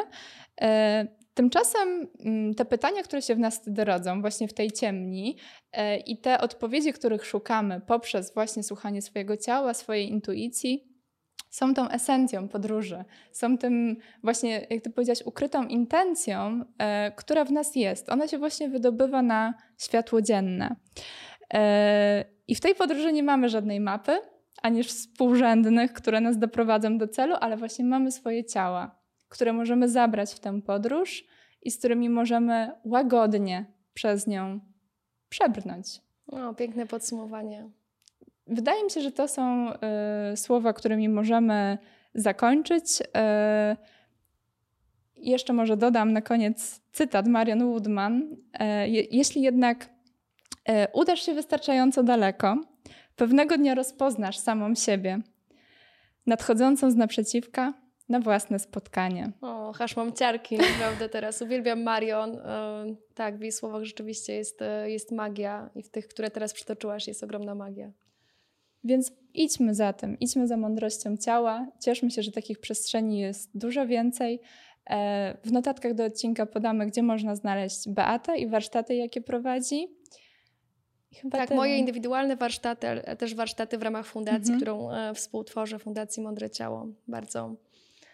E, 0.61 1.07
tymczasem 1.33 2.07
mm, 2.25 2.55
te 2.55 2.65
pytania, 2.65 3.03
które 3.03 3.21
się 3.21 3.35
w 3.35 3.39
nas 3.39 3.57
wtedy 3.57 3.85
rodzą, 3.85 4.21
właśnie 4.21 4.47
w 4.47 4.53
tej 4.53 4.71
ciemni, 4.71 5.37
e, 5.71 5.97
i 5.97 6.17
te 6.17 6.41
odpowiedzi, 6.41 6.93
których 6.93 7.25
szukamy 7.25 7.81
poprzez 7.87 8.33
właśnie 8.33 8.63
słuchanie 8.63 9.01
swojego 9.01 9.37
ciała, 9.37 9.73
swojej 9.73 10.09
intuicji, 10.09 10.94
są 11.55 11.73
tą 11.73 11.89
esencją 11.89 12.47
podróży, 12.47 13.03
są 13.31 13.57
tym 13.57 13.97
właśnie, 14.23 14.67
jak 14.69 14.81
ty 14.83 14.89
powiedziałaś, 14.89 15.21
ukrytą 15.25 15.67
intencją, 15.67 16.65
e, 16.77 17.11
która 17.11 17.45
w 17.45 17.51
nas 17.51 17.75
jest. 17.75 18.09
Ona 18.09 18.27
się 18.27 18.37
właśnie 18.37 18.69
wydobywa 18.69 19.21
na 19.21 19.53
światło 19.77 20.21
dzienne. 20.21 20.75
E, 21.53 22.25
I 22.47 22.55
w 22.55 22.61
tej 22.61 22.75
podróży 22.75 23.13
nie 23.13 23.23
mamy 23.23 23.49
żadnej 23.49 23.79
mapy, 23.79 24.19
ani 24.61 24.83
współrzędnych, 24.83 25.93
które 25.93 26.21
nas 26.21 26.37
doprowadzą 26.37 26.97
do 26.97 27.07
celu, 27.07 27.35
ale 27.39 27.57
właśnie 27.57 27.85
mamy 27.85 28.11
swoje 28.11 28.45
ciała, 28.45 28.99
które 29.29 29.53
możemy 29.53 29.89
zabrać 29.89 30.33
w 30.33 30.39
tę 30.39 30.61
podróż 30.61 31.25
i 31.61 31.71
z 31.71 31.77
którymi 31.77 32.09
możemy 32.09 32.71
łagodnie 32.85 33.65
przez 33.93 34.27
nią 34.27 34.59
przebrnąć. 35.29 35.87
O, 36.27 36.53
piękne 36.53 36.85
podsumowanie. 36.85 37.69
Wydaje 38.47 38.83
mi 38.83 38.91
się, 38.91 39.01
że 39.01 39.11
to 39.11 39.27
są 39.27 39.73
y, 40.33 40.37
słowa, 40.37 40.73
którymi 40.73 41.09
możemy 41.09 41.77
zakończyć. 42.15 43.01
Y, 43.01 43.05
jeszcze 45.15 45.53
może 45.53 45.77
dodam 45.77 46.13
na 46.13 46.21
koniec 46.21 46.81
cytat 46.91 47.27
Marian 47.27 47.63
Woodman. 47.63 48.21
Y, 48.23 48.37
jeśli 49.11 49.41
jednak 49.41 49.89
udasz 50.93 51.21
się 51.21 51.33
wystarczająco 51.33 52.03
daleko, 52.03 52.57
pewnego 53.15 53.57
dnia 53.57 53.75
rozpoznasz 53.75 54.37
samą 54.37 54.75
siebie, 54.75 55.19
nadchodzącą 56.25 56.91
z 56.91 56.95
naprzeciwka 56.95 57.73
na 58.09 58.19
własne 58.19 58.59
spotkanie. 58.59 59.31
O, 59.41 59.73
aż 59.79 59.95
mam 59.95 60.13
ciarki, 60.13 60.57
naprawdę 60.57 61.09
teraz. 61.09 61.41
Uwielbiam 61.41 61.83
Marion. 61.83 62.37
Tak, 63.15 63.37
w 63.37 63.41
jej 63.41 63.51
słowach 63.51 63.83
rzeczywiście 63.83 64.33
jest, 64.33 64.59
jest 64.85 65.11
magia 65.11 65.69
i 65.75 65.83
w 65.83 65.89
tych, 65.89 66.07
które 66.07 66.31
teraz 66.31 66.53
przytoczyłaś, 66.53 67.07
jest 67.07 67.23
ogromna 67.23 67.55
magia. 67.55 67.91
Więc 68.85 69.11
idźmy 69.33 69.75
za 69.75 69.93
tym, 69.93 70.19
idźmy 70.19 70.47
za 70.47 70.57
mądrością 70.57 71.17
ciała. 71.17 71.67
Cieszmy 71.79 72.11
się, 72.11 72.21
że 72.21 72.31
takich 72.31 72.59
przestrzeni 72.59 73.19
jest 73.19 73.57
dużo 73.57 73.87
więcej. 73.87 74.39
E, 74.89 75.37
w 75.43 75.51
notatkach 75.51 75.93
do 75.93 76.05
odcinka 76.05 76.45
podamy, 76.45 76.85
gdzie 76.85 77.03
można 77.03 77.35
znaleźć 77.35 77.89
Beatę 77.89 78.37
i 78.37 78.47
warsztaty, 78.47 78.95
jakie 78.95 79.21
prowadzi. 79.21 79.87
tak, 81.31 81.47
tyle. 81.47 81.57
moje 81.57 81.77
indywidualne 81.77 82.35
warsztaty, 82.35 82.87
też 83.17 83.35
warsztaty 83.35 83.77
w 83.77 83.83
ramach 83.83 84.05
fundacji, 84.05 84.53
mhm. 84.53 84.59
którą 84.59 84.91
e, 84.91 85.13
współtworzę, 85.13 85.79
Fundacji 85.79 86.23
Mądre 86.23 86.49
Ciało. 86.49 86.87
Bardzo, 87.07 87.55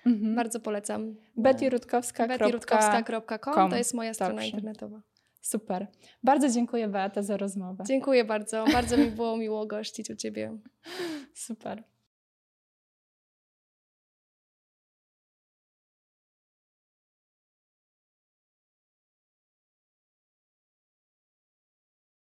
mhm. 0.05 0.35
bardzo 0.35 0.59
polecam. 0.59 1.15
bettyrutkowska.com 1.37 3.69
to 3.69 3.75
jest 3.75 3.93
moja 3.93 4.13
strona 4.13 4.33
Dobrze. 4.33 4.47
internetowa. 4.47 5.01
Super. 5.41 5.87
Bardzo 6.23 6.49
dziękuję 6.49 6.87
Beata 6.87 7.23
za 7.23 7.37
rozmowę. 7.37 7.83
Dziękuję 7.87 8.25
bardzo. 8.25 8.65
Bardzo 8.73 8.97
mi 8.97 9.11
było 9.11 9.37
miło 9.37 9.65
gościć 9.65 10.09
u 10.09 10.15
Ciebie. 10.15 10.57
Super. 11.33 11.83